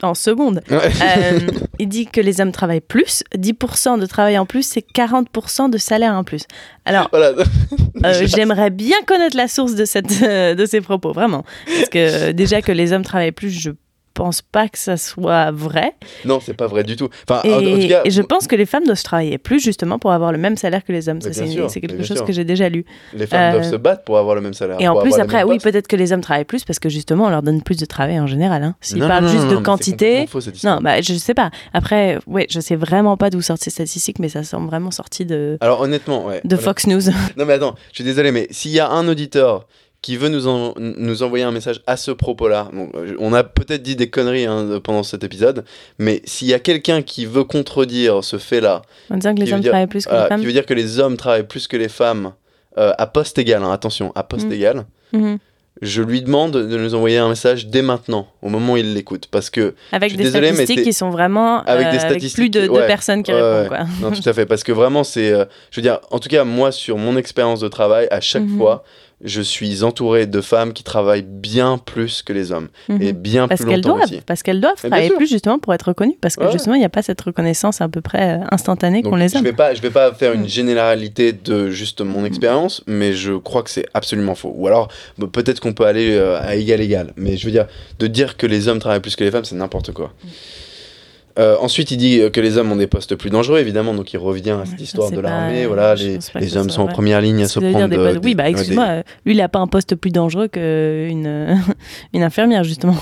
en 0.02 0.12
seconde, 0.14 0.60
Ouais. 0.70 0.76
Euh, 1.02 1.40
il 1.78 1.88
dit 1.88 2.04
que 2.06 2.20
les 2.20 2.42
hommes 2.42 2.52
travaillent 2.52 2.82
plus. 2.82 3.22
10% 3.34 3.98
de 3.98 4.04
travail 4.04 4.36
en 4.38 4.44
plus, 4.44 4.66
c'est 4.66 4.84
40% 4.94 5.70
de 5.70 5.78
salaire 5.78 6.12
en 6.12 6.24
plus. 6.24 6.42
Alors, 6.84 7.08
Voilà. 7.10 7.32
j'aimerais 8.26 8.68
bien 8.68 8.98
connaître 9.06 9.36
la 9.36 9.48
source 9.48 9.74
de, 9.74 9.86
cette, 9.86 10.20
de 10.22 10.66
ces 10.66 10.82
propos, 10.82 11.12
vraiment. 11.12 11.44
Parce 11.66 11.88
que 11.88 12.32
déjà 12.32 12.60
que 12.60 12.72
les 12.72 12.92
hommes 12.92 13.04
travaillent 13.04 13.32
plus, 13.32 13.50
je 13.50 13.70
pense 14.14 14.42
pas 14.42 14.68
que 14.68 14.78
ça 14.78 14.96
soit 14.96 15.50
vrai. 15.50 15.94
non, 16.24 16.40
c'est 16.40 16.54
pas 16.54 16.66
vrai 16.66 16.84
du 16.84 16.96
tout. 16.96 17.08
Enfin, 17.28 17.40
Et, 17.44 17.52
en, 17.52 17.58
en 17.58 17.80
tout 17.80 17.88
cas, 17.88 18.02
et 18.04 18.10
je 18.10 18.22
pense 18.22 18.46
que 18.46 18.56
les 18.56 18.66
femmes 18.66 18.84
doivent 18.84 19.02
travailler 19.02 19.38
plus, 19.38 19.60
justement, 19.62 19.98
pour 19.98 20.12
avoir 20.12 20.32
le 20.32 20.38
même 20.38 20.56
salaire 20.56 20.84
que 20.84 20.92
les 20.92 21.08
hommes. 21.08 21.20
Ça, 21.20 21.32
c'est 21.32 21.46
sûr, 21.48 21.68
c'est 21.70 21.80
quelque 21.80 22.02
chose 22.02 22.18
sûr. 22.18 22.26
que 22.26 22.32
j'ai 22.32 22.44
déjà 22.44 22.68
lu. 22.68 22.84
les 23.12 23.26
femmes 23.26 23.54
euh, 23.54 23.58
doivent 23.58 23.70
se 23.72 23.76
battre 23.76 24.04
pour 24.04 24.18
avoir 24.18 24.34
le 24.34 24.40
même 24.40 24.54
salaire. 24.54 24.76
Et 24.80 24.88
en 24.88 25.00
plus, 25.00 25.14
après, 25.18 25.42
oui, 25.42 25.58
peut-être 25.58 25.88
que 25.88 25.96
les 25.96 26.12
hommes 26.12 26.20
travaillent 26.20 26.44
plus 26.44 26.64
parce 26.64 26.78
que 26.78 26.88
justement, 26.88 27.26
on 27.26 27.30
leur 27.30 27.42
donne 27.42 27.62
plus 27.62 27.76
de 27.76 27.84
travail 27.84 28.18
en 28.20 28.26
général. 28.26 28.62
Hein. 28.62 28.76
S'ils 28.80 29.00
parlent 29.00 29.24
non, 29.24 29.30
juste 29.30 29.44
non, 29.44 29.50
de 29.50 29.54
non, 29.56 29.62
quantité. 29.62 30.26
faux. 30.26 30.40
Non, 30.64 30.78
bah, 30.80 31.00
je 31.00 31.14
sais 31.14 31.34
pas. 31.34 31.50
Après, 31.72 32.18
ouais, 32.26 32.46
je 32.48 32.60
sais 32.60 32.76
vraiment 32.76 33.16
pas 33.16 33.30
d'où 33.30 33.42
sortent 33.42 33.62
ces 33.62 33.70
statistiques, 33.70 34.18
mais 34.18 34.28
ça 34.28 34.42
semble 34.44 34.68
vraiment 34.68 34.90
sorti 34.90 35.24
de, 35.24 35.58
Alors 35.60 35.80
honnêtement, 35.80 36.26
ouais. 36.26 36.40
de 36.44 36.56
Fox 36.56 36.86
News. 36.86 37.02
Non 37.36 37.44
mais 37.46 37.54
attends, 37.54 37.74
je 37.90 37.96
suis 37.96 38.04
désolé, 38.04 38.30
mais 38.30 38.46
s'il 38.50 38.70
y 38.70 38.80
a 38.80 38.88
un 38.88 39.08
auditeur 39.08 39.66
qui 40.04 40.18
veut 40.18 40.28
nous, 40.28 40.46
en- 40.48 40.74
nous 40.76 41.22
envoyer 41.22 41.44
un 41.46 41.50
message 41.50 41.80
à 41.86 41.96
ce 41.96 42.10
propos-là, 42.10 42.68
bon, 42.74 42.90
on 43.18 43.32
a 43.32 43.42
peut-être 43.42 43.82
dit 43.82 43.96
des 43.96 44.10
conneries 44.10 44.44
hein, 44.44 44.78
pendant 44.84 45.02
cet 45.02 45.24
épisode, 45.24 45.64
mais 45.98 46.20
s'il 46.26 46.46
y 46.48 46.52
a 46.52 46.58
quelqu'un 46.58 47.00
qui 47.00 47.24
veut 47.24 47.44
contredire 47.44 48.22
ce 48.22 48.36
fait-là, 48.36 48.82
En 49.08 49.16
disant 49.16 49.34
que 49.34 49.40
les 49.40 49.50
hommes 49.54 49.60
dire- 49.60 49.70
travaillent 49.70 49.86
plus 49.86 50.04
que 50.04 50.12
les 50.14 50.28
femmes. 50.28 50.40
qui 50.40 50.46
veut 50.46 50.52
dire 50.52 50.66
que 50.66 50.74
les 50.74 50.98
hommes 50.98 51.16
travaillent 51.16 51.46
plus 51.46 51.66
que 51.68 51.78
les 51.78 51.88
femmes 51.88 52.32
euh, 52.76 52.92
à 52.98 53.06
poste 53.06 53.38
égal, 53.38 53.62
hein, 53.62 53.72
attention, 53.72 54.12
à 54.14 54.24
poste 54.24 54.48
Mm. 54.48 54.52
égal, 54.52 54.84
Mhm. 55.14 55.38
je 55.80 56.02
lui 56.02 56.20
demande 56.22 56.52
de 56.52 56.76
nous 56.76 56.94
envoyer 56.94 57.18
un 57.18 57.28
message 57.28 57.68
dès 57.68 57.82
maintenant, 57.82 58.26
au 58.42 58.48
moment 58.48 58.74
où 58.74 58.76
il 58.76 58.92
l'écoute, 58.94 59.28
parce 59.30 59.48
que 59.48 59.74
Avec 59.92 60.10
Je 60.10 60.14
suis 60.14 60.18
des 60.18 60.24
désolé, 60.24 60.48
statistiques 60.48 60.82
qui 60.84 60.92
sont 60.92 61.08
vraiment 61.10 61.62
Avec 61.62 61.86
euh, 61.86 61.90
des 61.92 61.98
avec 61.98 62.00
plus 62.18 62.28
statistiques, 62.28 62.50
de 62.52 62.68
ouais. 62.68 62.86
personnes 62.86 63.22
qui 63.22 63.32
Ouais, 63.32 63.40
répondent. 63.40 63.68
Quoi. 63.68 63.86
Non, 64.02 64.10
tout 64.14 64.28
à 64.28 64.32
fait. 64.34 64.44
Parce 64.44 64.64
que 64.64 64.72
vraiment, 64.72 65.02
c'est. 65.04 65.30
euh, 65.32 65.44
je 65.70 65.80
veux 65.80 65.82
dire, 65.82 65.98
en 66.10 66.18
tout 66.18 66.28
cas, 66.28 66.44
moi, 66.44 66.72
sur 66.72 66.98
mon 66.98 67.16
expérience 67.16 67.60
de 67.60 67.68
travail, 67.68 68.08
à 68.10 68.20
chaque 68.20 68.42
Mhm. 68.42 68.58
fois, 68.58 68.84
je 69.24 69.40
suis 69.40 69.82
entouré 69.82 70.26
de 70.26 70.40
femmes 70.40 70.72
qui 70.72 70.84
travaillent 70.84 71.22
bien 71.26 71.78
plus 71.78 72.22
que 72.22 72.32
les 72.32 72.52
hommes. 72.52 72.68
Mhm. 72.88 73.02
Et 73.02 73.12
bien 73.12 73.48
Parce 73.48 73.62
plus 73.62 73.70
longtemps 73.74 73.96
doivent, 73.96 74.02
aussi. 74.04 74.20
parce 74.26 74.42
qu'elles 74.42 74.60
doivent 74.60 74.74
bien 74.80 74.90
travailler 74.90 75.10
plus 75.16 75.26
justement 75.26 75.58
pour 75.58 75.72
être 75.74 75.88
reconnues, 75.88 76.16
parce 76.20 76.36
que 76.36 76.44
Ouais. 76.44 76.52
justement 76.52 76.74
il 76.76 76.80
n'y 76.80 76.84
a 76.84 76.90
pas 76.90 77.02
cette 77.02 77.20
reconnaissance 77.20 77.80
à 77.80 77.88
peu 77.88 78.00
près 78.02 78.38
euh, 78.38 78.44
instantanée 78.52 79.02
qu'ont 79.02 79.16
les 79.16 79.28
je 79.30 79.38
hommes. 79.38 79.44
vais 79.44 79.52
pas, 79.52 79.74
je 79.74 79.80
vais 79.82 79.90
pas 79.90 80.12
faire 80.12 80.32
une 80.34 80.42
Mm. 80.42 80.48
généralité 80.48 81.32
de 81.32 81.70
juste 81.70 82.00
mon 82.02 82.24
expérience, 82.24 82.82
mais 82.86 83.12
je 83.14 83.32
crois 83.32 83.62
que 83.62 83.70
c'est 83.70 83.86
absolument 83.94 84.34
faux. 84.34 84.52
Ou 84.54 84.66
alors, 84.66 84.88
bah, 85.18 85.26
peut-être 85.32 85.60
qu'on 85.60 85.72
peut 85.72 85.86
aller 85.86 86.12
euh, 86.14 86.38
à 86.40 86.54
égal 86.56 86.80
égal. 86.80 87.12
Mais 87.16 87.36
je 87.36 87.46
veux 87.46 87.52
dire, 87.52 87.66
de 87.98 88.06
dire 88.06 88.36
que 88.36 88.46
les 88.46 88.68
hommes 88.68 88.78
travaillent 88.78 89.00
plus 89.00 89.16
que 89.16 89.24
les 89.24 89.30
femmes, 89.30 89.44
c'est 89.44 89.56
n'importe 89.56 89.92
quoi. 89.92 90.12
Mm. 90.22 90.28
Euh, 91.38 91.56
ensuite, 91.60 91.90
il 91.90 91.96
dit 91.96 92.20
que 92.32 92.40
les 92.40 92.58
hommes 92.58 92.70
ont 92.70 92.76
des 92.76 92.86
postes 92.86 93.16
plus 93.16 93.30
dangereux, 93.30 93.58
évidemment, 93.58 93.92
donc 93.92 94.12
il 94.12 94.18
revient 94.18 94.50
à 94.50 94.64
cette 94.66 94.80
histoire 94.80 95.10
de 95.10 95.20
l'armée. 95.20 95.66
Voilà, 95.66 95.94
les, 95.94 96.56
hommes 96.56 96.70
sont 96.70 96.82
en 96.82 96.86
première 96.86 97.20
ligne 97.20 97.42
à 97.42 97.48
se 97.48 97.58
prendre. 97.58 97.88
des 97.88 98.18
Oui, 98.22 98.34
bah 98.34 98.48
excuse-moi, 98.48 98.86
euh, 98.86 99.02
lui 99.26 99.34
il 99.34 99.38
n'a 99.38 99.48
pas 99.48 99.58
un 99.58 99.66
poste 99.66 99.96
plus 99.96 100.10
dangereux 100.10 100.48
qu'une 100.48 101.58
une 102.14 102.22
infirmière 102.22 102.64
justement. 102.64 102.96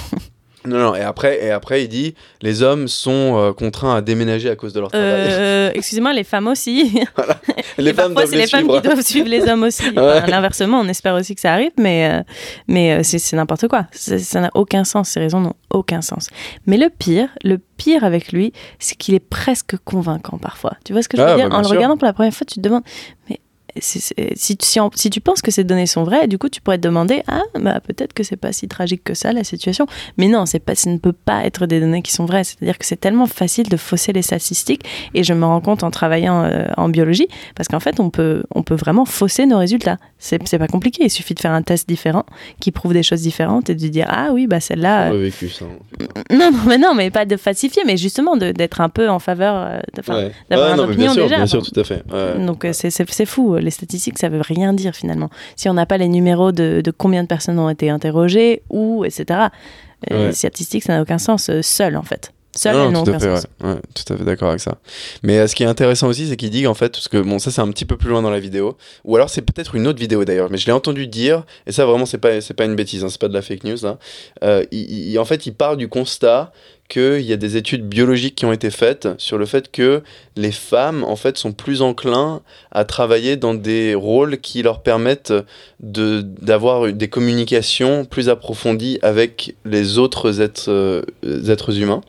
Non, 0.64 0.78
non, 0.78 0.94
et 0.94 1.00
après, 1.00 1.44
et 1.44 1.50
après, 1.50 1.84
il 1.84 1.88
dit 1.88 2.14
les 2.40 2.62
hommes 2.62 2.86
sont 2.88 3.36
euh, 3.38 3.52
contraints 3.52 3.96
à 3.96 4.00
déménager 4.00 4.48
à 4.48 4.56
cause 4.56 4.72
de 4.72 4.80
leur 4.80 4.90
travail. 4.90 5.08
Euh, 5.10 5.70
excusez-moi, 5.74 6.12
les 6.12 6.24
femmes 6.24 6.46
aussi. 6.46 7.00
les 7.78 7.90
Et 7.90 7.94
parfois, 7.94 8.26
c'est 8.26 8.36
les 8.36 8.46
femmes 8.46 8.68
qui 8.68 8.80
doivent 8.80 9.02
suivre 9.02 9.28
les 9.28 9.48
hommes 9.48 9.64
aussi. 9.64 9.82
Ouais. 10.02 10.18
Enfin, 10.18 10.26
L'inversement, 10.28 10.80
on 10.80 10.88
espère 10.88 11.14
aussi 11.14 11.34
que 11.34 11.40
ça 11.40 11.52
arrive, 11.52 11.72
mais, 11.78 12.10
euh, 12.10 12.22
mais 12.68 12.98
euh, 12.98 13.00
c'est 13.02 13.36
n'importe 13.36 13.68
quoi. 13.68 13.86
Ça 13.92 14.40
n'a 14.40 14.50
aucun 14.54 14.84
sens, 14.84 15.10
ces 15.10 15.20
raisons 15.20 15.40
n'ont 15.40 15.54
aucun 15.70 16.00
sens. 16.00 16.28
Mais 16.66 16.76
le 16.76 16.88
pire, 16.88 17.28
le 17.44 17.58
pire 17.58 18.04
avec 18.04 18.32
lui, 18.32 18.52
c'est 18.78 18.96
qu'il 18.96 19.14
est 19.14 19.20
presque 19.20 19.76
convaincant 19.84 20.38
parfois. 20.38 20.72
Tu 20.84 20.92
vois 20.92 21.02
ce 21.02 21.08
que 21.08 21.16
je 21.16 21.22
veux 21.22 21.28
Ah, 21.28 21.34
dire? 21.36 21.44
Bah, 21.44 21.48
bien 21.50 21.56
En 21.58 21.60
le 21.62 21.66
sûr. 21.66 21.76
regardant 21.76 21.96
pour 21.96 22.06
la 22.06 22.12
première 22.12 22.32
fois, 22.32 22.46
tu 22.46 22.54
te 22.54 22.60
demandes, 22.60 22.84
mais 23.28 23.40
si, 23.80 24.56
tu- 24.56 24.66
si, 24.66 24.80
si 24.94 25.10
tu 25.10 25.20
penses 25.20 25.42
que 25.42 25.50
ces 25.50 25.64
données 25.64 25.86
sont 25.86 26.04
vraies, 26.04 26.26
du 26.28 26.38
coup, 26.38 26.48
tu 26.48 26.60
pourrais 26.60 26.78
te 26.78 26.82
demander, 26.82 27.22
ah, 27.28 27.42
bah, 27.58 27.80
peut-être 27.86 28.12
que 28.12 28.22
c'est 28.22 28.36
pas 28.36 28.52
si 28.52 28.68
tragique 28.68 29.04
que 29.04 29.14
ça, 29.14 29.32
la 29.32 29.44
situation. 29.44 29.86
Mais 30.18 30.28
non, 30.28 30.46
c'est 30.46 30.58
pas, 30.58 30.74
ça 30.74 30.90
ne 30.90 30.98
peut 30.98 31.12
pas 31.12 31.44
être 31.44 31.66
des 31.66 31.80
données 31.80 32.02
qui 32.02 32.12
sont 32.12 32.24
vraies. 32.24 32.44
C'est-à-dire 32.44 32.78
que 32.78 32.84
c'est 32.84 32.96
tellement 33.00 33.26
facile 33.26 33.68
de 33.68 33.76
fausser 33.76 34.12
les 34.12 34.22
statistiques, 34.22 34.84
et 35.14 35.24
je 35.24 35.32
me 35.34 35.44
rends 35.44 35.60
compte 35.60 35.82
en 35.82 35.90
travaillant 35.90 36.44
euh, 36.44 36.66
en 36.76 36.88
biologie, 36.88 37.28
parce 37.54 37.68
qu'en 37.68 37.80
fait, 37.80 38.00
on 38.00 38.10
peut, 38.10 38.42
on 38.54 38.62
peut 38.62 38.74
vraiment 38.74 39.04
fausser 39.04 39.46
nos 39.46 39.58
résultats. 39.58 39.98
C'est 40.18 40.38
pas 40.58 40.68
compliqué, 40.68 41.04
il 41.04 41.10
suffit 41.10 41.34
de 41.34 41.40
faire 41.40 41.52
un 41.52 41.62
test 41.62 41.88
différent 41.88 42.24
qui 42.60 42.70
prouve 42.72 42.92
des 42.92 43.02
choses 43.02 43.22
différentes 43.22 43.70
et 43.70 43.74
de 43.74 43.88
dire, 43.88 44.06
ah 44.08 44.30
oui, 44.32 44.46
bah 44.46 44.60
celle-là... 44.60 45.06
A 45.08 45.12
vécu 45.12 45.48
ça. 45.48 45.64
Non, 46.30 46.50
non, 46.52 46.58
mais 46.66 46.78
non, 46.78 46.94
mais 46.94 47.10
pas 47.10 47.24
de 47.24 47.36
falsifier, 47.36 47.82
mais 47.86 47.96
justement 47.96 48.36
d'être 48.36 48.80
un 48.80 48.88
peu 48.88 49.08
en 49.08 49.18
faveur, 49.18 49.54
euh, 49.56 49.80
d'avoir 49.94 50.18
Ouais, 50.18 50.32
un 50.72 50.76
non, 50.76 50.86
mais 50.86 50.94
bien 50.96 51.10
opinion 51.10 51.12
sûr, 51.14 51.22
déjà. 51.24 51.36
bien 51.36 51.46
sûr, 51.46 51.60
enfin. 51.60 51.70
tout 51.72 51.80
à 51.80 51.84
fait. 51.84 52.02
Ouais. 52.12 52.44
Donc 52.46 52.64
euh, 52.64 52.72
c'est 52.72 53.26
fou, 53.26 53.56
les 53.62 53.70
statistiques 53.70 54.18
ça 54.18 54.28
veut 54.28 54.40
rien 54.42 54.72
dire 54.72 54.94
finalement. 54.94 55.30
Si 55.56 55.68
on 55.68 55.74
n'a 55.74 55.86
pas 55.86 55.98
les 55.98 56.08
numéros 56.08 56.52
de, 56.52 56.80
de 56.84 56.90
combien 56.90 57.22
de 57.22 57.28
personnes 57.28 57.58
ont 57.58 57.68
été 57.70 57.90
interrogées, 57.90 58.62
où, 58.70 59.04
etc. 59.04 59.24
euh, 59.30 59.46
Ouais. 60.10 60.26
Les 60.28 60.32
statistiques 60.32 60.82
ça 60.84 60.94
n'a 60.94 61.02
aucun 61.02 61.18
sens, 61.18 61.48
euh, 61.48 61.62
seul 61.62 61.96
en 61.96 62.02
fait. 62.02 62.32
Seul 62.54 62.74
Non, 62.76 62.90
n'ont 62.90 63.04
tout 63.04 63.12
à 63.12 63.18
fait, 63.18 63.30
ouais. 63.32 63.40
Ouais, 63.64 63.76
tout 63.94 64.12
à 64.12 64.16
fait 64.18 64.24
d'accord 64.24 64.50
avec 64.50 64.60
ça. 64.60 64.76
Mais 65.22 65.38
euh, 65.38 65.46
ce 65.46 65.54
qui 65.54 65.62
est 65.62 65.66
intéressant 65.66 66.08
aussi, 66.08 66.28
c'est 66.28 66.36
qu'il 66.36 66.50
dit 66.50 66.64
qu'en 66.64 66.74
fait, 66.74 66.90
parce 66.92 67.08
que 67.08 67.16
bon, 67.16 67.38
ça 67.38 67.50
c'est 67.50 67.62
un 67.62 67.68
petit 67.70 67.86
peu 67.86 67.96
plus 67.96 68.10
loin 68.10 68.20
dans 68.20 68.28
la 68.28 68.40
vidéo, 68.40 68.76
ou 69.04 69.16
alors 69.16 69.30
c'est 69.30 69.40
peut-être 69.40 69.74
une 69.74 69.86
autre 69.86 69.98
vidéo 69.98 70.26
d'ailleurs, 70.26 70.50
mais 70.50 70.58
je 70.58 70.66
l'ai 70.66 70.72
entendu 70.72 71.06
dire, 71.06 71.44
et 71.66 71.72
ça 71.72 71.86
vraiment 71.86 72.04
c'est 72.04 72.18
pas 72.18 72.42
c'est 72.42 72.52
pas 72.52 72.66
une 72.66 72.74
bêtise, 72.76 73.04
hein, 73.04 73.08
c'est 73.08 73.20
pas 73.20 73.28
de 73.28 73.32
la 73.34 73.40
fake 73.40 73.64
news 73.64 73.78
là. 73.82 73.96
Euh, 74.44 74.64
il- 74.70 75.12
il- 75.12 75.18
en 75.18 75.24
fait, 75.24 75.46
il 75.46 75.54
part 75.54 75.78
du 75.78 75.88
constat 75.88 76.52
qu'il 76.92 77.22
y 77.22 77.32
a 77.32 77.38
des 77.38 77.56
études 77.56 77.88
biologiques 77.88 78.34
qui 78.34 78.44
ont 78.44 78.52
été 78.52 78.70
faites 78.70 79.08
sur 79.16 79.38
le 79.38 79.46
fait 79.46 79.70
que 79.70 80.02
les 80.36 80.52
femmes 80.52 81.04
en 81.04 81.16
fait 81.16 81.38
sont 81.38 81.52
plus 81.52 81.80
enclins 81.80 82.42
à 82.70 82.84
travailler 82.84 83.36
dans 83.36 83.54
des 83.54 83.94
rôles 83.94 84.38
qui 84.38 84.62
leur 84.62 84.82
permettent 84.82 85.32
de 85.80 86.20
d'avoir 86.20 86.92
des 86.92 87.08
communications 87.08 88.04
plus 88.04 88.28
approfondies 88.28 88.98
avec 89.00 89.56
les 89.64 89.96
autres 89.96 90.42
êtres 90.42 90.70
euh, 90.70 91.02
êtres 91.48 91.78
humains. 91.80 92.02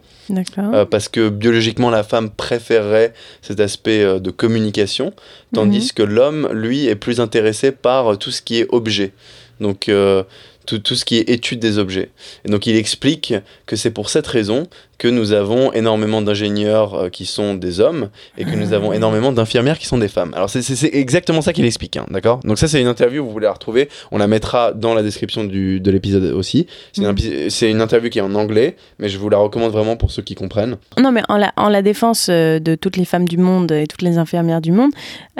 Euh, 0.58 0.86
parce 0.86 1.10
que 1.10 1.30
biologiquement 1.30 1.90
la 1.90 2.04
femme 2.04 2.30
préférerait 2.30 3.14
cet 3.42 3.60
aspect 3.60 4.04
euh, 4.04 4.20
de 4.20 4.32
communication, 4.32 5.14
tandis 5.54 5.94
que 5.94 6.04
l'homme, 6.04 6.50
lui, 6.54 6.88
est 6.88 6.96
plus 6.96 7.20
intéressé 7.20 7.72
par 7.72 8.18
tout 8.18 8.32
ce 8.32 8.42
qui 8.42 8.60
est 8.60 8.68
objet. 8.70 9.12
Donc 9.60 9.90
euh, 9.90 10.24
tout, 10.66 10.80
tout 10.80 10.96
ce 10.96 11.06
qui 11.06 11.18
est 11.18 11.30
étude 11.30 11.60
des 11.60 11.78
objets. 11.78 12.10
Et 12.46 12.50
donc 12.50 12.68
il 12.68 12.76
explique 12.76 13.34
que 13.66 13.76
c'est 13.76 13.92
pour 13.92 14.10
cette 14.10 14.28
raison 14.28 14.68
que 15.04 15.10
nous 15.10 15.34
avons 15.34 15.74
énormément 15.74 16.22
d'ingénieurs 16.22 16.94
euh, 16.94 17.10
qui 17.10 17.26
sont 17.26 17.56
des 17.56 17.82
hommes 17.82 18.08
et 18.38 18.46
que 18.46 18.56
nous 18.56 18.72
avons 18.72 18.94
énormément 18.94 19.34
d'infirmières 19.34 19.78
qui 19.78 19.86
sont 19.86 19.98
des 19.98 20.08
femmes. 20.08 20.32
Alors 20.34 20.50
c'est- 20.50 20.96
exactement 20.96 21.42
ça 21.42 21.52
qu'il 21.52 21.66
explique, 21.66 21.98
hein, 21.98 22.06
d'accord? 22.10 22.40
Donc 22.46 22.58
ça 22.58 22.70
c'est 22.70 22.80
une 22.80 22.88
interview, 22.88 23.22
vous 23.26 23.32
voulez 23.32 23.48
la 23.48 23.52
retrouver, 23.52 23.90
on 24.14 24.18
la 24.18 24.28
mettra 24.28 24.72
dans 24.72 24.94
la 24.94 25.04
description 25.04 25.44
du, 25.44 25.82
de 25.82 25.92
l'épisode 25.92 26.24
aussi. 26.32 26.68
C'est 26.94 27.02
une 27.02 27.08
impi- 27.10 27.50
c'est 27.50 27.70
une 27.70 27.82
interview 27.82 28.10
qui 28.10 28.20
est 28.20 28.22
en 28.22 28.34
anglais, 28.34 28.78
mais 29.00 29.10
je 29.10 29.18
vous 29.18 29.28
la 29.28 29.38
recommande 29.40 29.74
vraiment 29.74 29.98
pour 29.98 30.10
ceux 30.12 30.22
qui 30.22 30.36
comprennent. 30.36 30.78
Non, 30.98 31.12
mais 31.12 31.22
en 31.28 31.36
la, 31.36 31.52
en 31.58 31.68
la 31.68 31.82
défense 31.82 32.28
euh, 32.30 32.60
de 32.60 32.76
toutes 32.76 32.96
les 32.96 33.04
femmes 33.06 33.28
du 33.28 33.38
monde 33.38 33.74
et 33.74 33.88
toutes 33.88 34.04
les 34.04 34.18
infirmières 34.18 34.62
du 34.62 34.72
monde, 34.72 34.92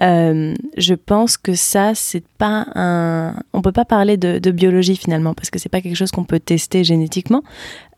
euh, 0.02 0.54
je 0.78 0.94
pense 0.94 1.38
que 1.38 1.54
ça, 1.56 1.92
c'est 1.96 2.24
pas 2.38 2.66
un. 2.76 3.36
On 3.54 3.62
peut 3.62 3.72
pas 3.72 3.86
parler 3.86 4.18
de, 4.18 4.40
de 4.40 4.52
biologie 4.52 4.98
finalement, 4.98 5.34
parce 5.34 5.50
que 5.50 5.58
c'est 5.60 5.70
pas 5.70 5.80
quelque 5.80 5.96
chose 5.96 6.12
qu'on 6.12 6.26
peut 6.26 6.40
tester 6.42 6.84
génétiquement. 6.84 7.44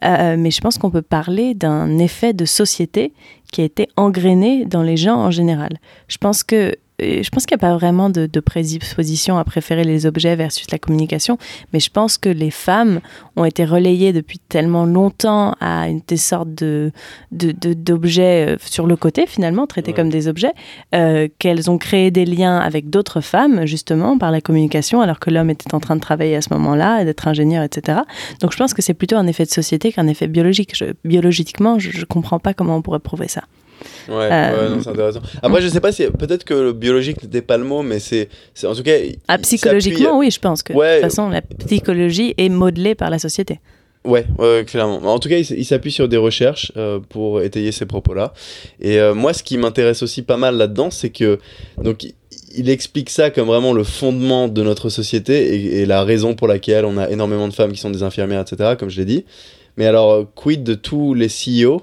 Euh, 0.04 0.36
mais 0.38 0.52
je 0.52 0.62
pense 0.62 0.78
qu'on 0.78 0.92
peut 0.92 1.02
parler 1.02 1.54
d'un 1.54 1.98
effet 1.98 2.34
de 2.34 2.46
société 2.46 3.14
qui 3.52 3.62
a 3.62 3.64
été 3.64 3.88
engrainé 3.96 4.66
dans 4.66 4.84
les 4.84 4.98
gens 4.98 5.16
en 5.16 5.32
général. 5.32 5.78
Je 6.08 6.18
pense 6.18 6.44
que 6.44 6.76
je 7.00 7.30
pense 7.30 7.46
qu'il 7.46 7.56
n'y 7.58 7.60
a 7.64 7.68
pas 7.70 7.76
vraiment 7.76 8.10
de, 8.10 8.26
de 8.26 8.40
prédisposition 8.40 9.38
à 9.38 9.44
préférer 9.44 9.84
les 9.84 10.06
objets 10.06 10.36
versus 10.36 10.70
la 10.72 10.78
communication, 10.80 11.38
mais 11.74 11.80
je 11.80 11.90
pense 11.90 12.18
que 12.18 12.30
les 12.30 12.52
femmes 12.52 13.02
ont 13.36 13.46
été 13.46 13.66
relayées 13.66 14.14
depuis 14.14 14.40
tellement 14.50 14.86
longtemps 14.86 15.56
à 15.60 15.90
une 15.90 16.02
des 16.08 16.18
sortes 16.18 16.54
de, 16.54 16.92
d'objets 17.32 18.56
euh, 18.56 18.58
sur 18.62 18.88
le 18.88 18.96
côté 18.96 19.26
finalement, 19.28 19.68
traités 19.68 19.92
Ouais. 19.92 19.94
comme 19.96 20.10
des 20.10 20.28
objets, 20.28 20.54
euh, 20.94 21.28
qu'elles 21.40 21.70
ont 21.70 21.78
créé 21.78 22.12
des 22.12 22.26
liens 22.26 22.58
avec 22.58 22.90
d'autres 22.90 23.22
femmes 23.22 23.66
justement 23.66 24.18
par 24.18 24.32
la 24.32 24.42
communication, 24.42 25.02
alors 25.02 25.20
que 25.20 25.30
l'homme 25.30 25.50
était 25.50 25.74
en 25.76 25.80
train 25.80 25.96
de 25.96 26.02
travailler 26.02 26.36
à 26.36 26.42
ce 26.42 26.54
moment-là, 26.54 27.04
d'être 27.06 27.28
ingénieur, 27.28 27.64
etc. 27.64 28.00
Donc 28.42 28.52
je 28.52 28.58
pense 28.58 28.74
que 28.74 28.82
c'est 28.82 28.94
plutôt 28.94 29.16
un 29.18 29.28
effet 29.28 29.46
de 29.46 29.52
société 29.52 29.92
qu'un 29.92 30.08
effet 30.08 30.28
biologique. 30.28 30.76
Je- 30.76 30.94
biologiquement, 31.04 31.78
je 31.78 32.00
ne 32.00 32.06
comprends 32.06 32.40
pas 32.40 32.54
comment 32.54 32.78
on 32.78 32.82
pourrait 32.82 33.00
prouver 33.00 33.28
ça. 33.28 33.44
Ouais, 34.08 34.30
Euh, 34.32 34.70
ouais, 34.70 34.76
non, 34.76 34.82
c'est 34.84 34.90
intéressant. 34.90 35.22
Après, 35.42 35.62
je 35.62 35.68
sais 35.68 35.80
pas 35.82 35.92
si 35.92 36.04
peut-être 36.06 36.44
que 36.44 36.54
le 36.54 36.74
biologique 36.74 37.22
n'était 37.24 37.42
pas 37.42 37.58
le 37.58 37.64
mot, 37.64 37.82
mais 37.82 38.00
c'est, 38.00 38.30
c'est 38.54 38.68
en 38.68 38.76
tout 38.76 38.84
cas. 38.84 38.96
Ah, 39.28 39.36
il 39.38 39.42
psychologiquement, 39.42 40.18
oui, 40.18 40.32
je 40.32 40.40
pense 40.40 40.64
que 40.64 40.74
Ouais. 40.74 40.98
de 40.98 41.02
toute 41.02 41.10
façon, 41.12 41.30
la 41.30 41.42
psychologie 41.42 42.34
est 42.38 42.50
modelée 42.50 42.96
par 42.96 43.10
la 43.10 43.20
société. 43.20 43.60
Ouais, 44.06 44.26
ouais, 44.38 44.64
clairement. 44.68 45.02
En 45.12 45.18
tout 45.18 45.30
cas, 45.30 45.38
il, 45.38 45.66
s'appuie 45.66 45.92
sur 45.92 46.08
des 46.08 46.18
recherches 46.18 46.72
euh, 46.78 47.00
pour 47.10 47.42
étayer 47.42 47.72
ces 47.72 47.88
propos-là. 47.88 48.34
Et 48.80 49.00
euh, 49.00 49.16
moi, 49.16 49.34
ce 49.34 49.42
qui 49.42 49.58
m'intéresse 49.58 50.04
aussi 50.04 50.22
pas 50.22 50.38
mal 50.38 50.58
là-dedans, 50.58 50.92
c'est 50.92 51.10
que 51.10 51.40
donc 51.82 52.04
il- 52.56 52.70
explique 52.70 53.10
ça 53.10 53.32
comme 53.32 53.48
vraiment 53.48 53.74
le 53.74 53.84
fondement 53.84 54.48
de 54.48 54.62
notre 54.62 54.90
société 54.90 55.56
et, 55.56 55.82
et 55.82 55.86
la 55.88 56.04
raison 56.04 56.36
pour 56.36 56.48
laquelle 56.48 56.86
on 56.86 56.98
a 57.00 57.10
énormément 57.10 57.48
de 57.48 57.54
femmes 57.54 57.72
qui 57.72 57.80
sont 57.80 57.90
des 57.90 58.04
infirmières, 58.04 58.42
etc. 58.42 58.76
Comme 58.78 58.90
je 58.90 58.98
l'ai 59.00 59.06
dit. 59.06 59.26
Mais 59.76 59.88
alors, 59.88 60.12
euh, 60.12 60.24
quid 60.36 60.64
de 60.64 60.76
tous 60.76 61.16
les 61.16 61.28
CEO 61.28 61.82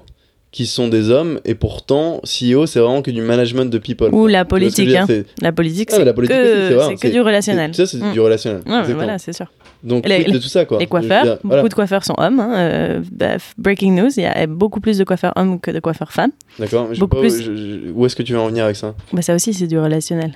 qui 0.53 0.65
sont 0.67 0.87
des 0.87 1.09
hommes 1.09 1.39
et 1.45 1.55
pourtant 1.55 2.21
CEO 2.23 2.65
c'est 2.67 2.79
vraiment 2.79 3.01
que 3.01 3.11
du 3.11 3.21
management 3.21 3.65
de 3.69 3.77
people. 3.79 4.13
Ou 4.13 4.27
la 4.27 4.45
politique. 4.45 4.87
dire 4.87 5.05
hein. 5.09 5.23
La 5.41 5.51
politique, 5.51 5.89
Ah, 5.91 5.97
c'est 5.97 6.95
que, 6.95 7.11
du 7.11 7.19
relationnel. 7.19 7.73
Ça, 7.75 7.85
c'est 7.85 7.97
Mm. 7.97 8.13
du 8.13 8.19
relationnel. 8.21 8.61
Exactement. 8.65 8.95
voilà, 8.95 9.17
c'est 9.17 9.33
sûr. 9.33 9.47
Donc, 9.83 10.07
Les- 10.07 10.23
quid 10.23 10.33
de 10.35 10.37
tout 10.39 10.47
ça, 10.47 10.63
quoi. 10.63 10.77
Les 10.77 10.83
Je 10.85 10.85
veux 10.85 10.89
coiffeurs, 10.91 11.23
dire, 11.25 11.37
beaucoup 11.43 11.67
de 11.67 11.73
coiffeurs 11.73 12.05
sont 12.05 12.13
hommes. 12.17 12.39
hein, 12.39 12.53
euh, 12.55 13.01
bah, 13.11 13.35
breaking 13.57 13.93
news, 13.95 14.09
il 14.15 14.23
y 14.23 14.25
a 14.25 14.47
beaucoup 14.47 14.79
plus 14.79 14.97
de 14.97 15.03
coiffeurs 15.03 15.33
hommes 15.35 15.59
que 15.59 15.71
de 15.71 15.79
coiffeurs 15.81 16.11
femmes. 16.13 16.31
D'accord. 16.59 16.83
mais 16.87 16.89
je 16.95 16.99
sais 16.99 16.99
beaucoup 16.99 17.17
plus. 17.19 17.91
où 17.93 18.05
est-ce 18.05 18.15
que 18.15 18.23
tu 18.23 18.33
veux 18.33 18.39
en 18.39 18.47
venir 18.47 18.63
avec 18.63 18.77
ça? 18.77 18.93
Bah, 19.11 19.21
ça 19.23 19.33
aussi, 19.35 19.53
c'est 19.53 19.67
du 19.67 19.77
relationnel. 19.79 20.33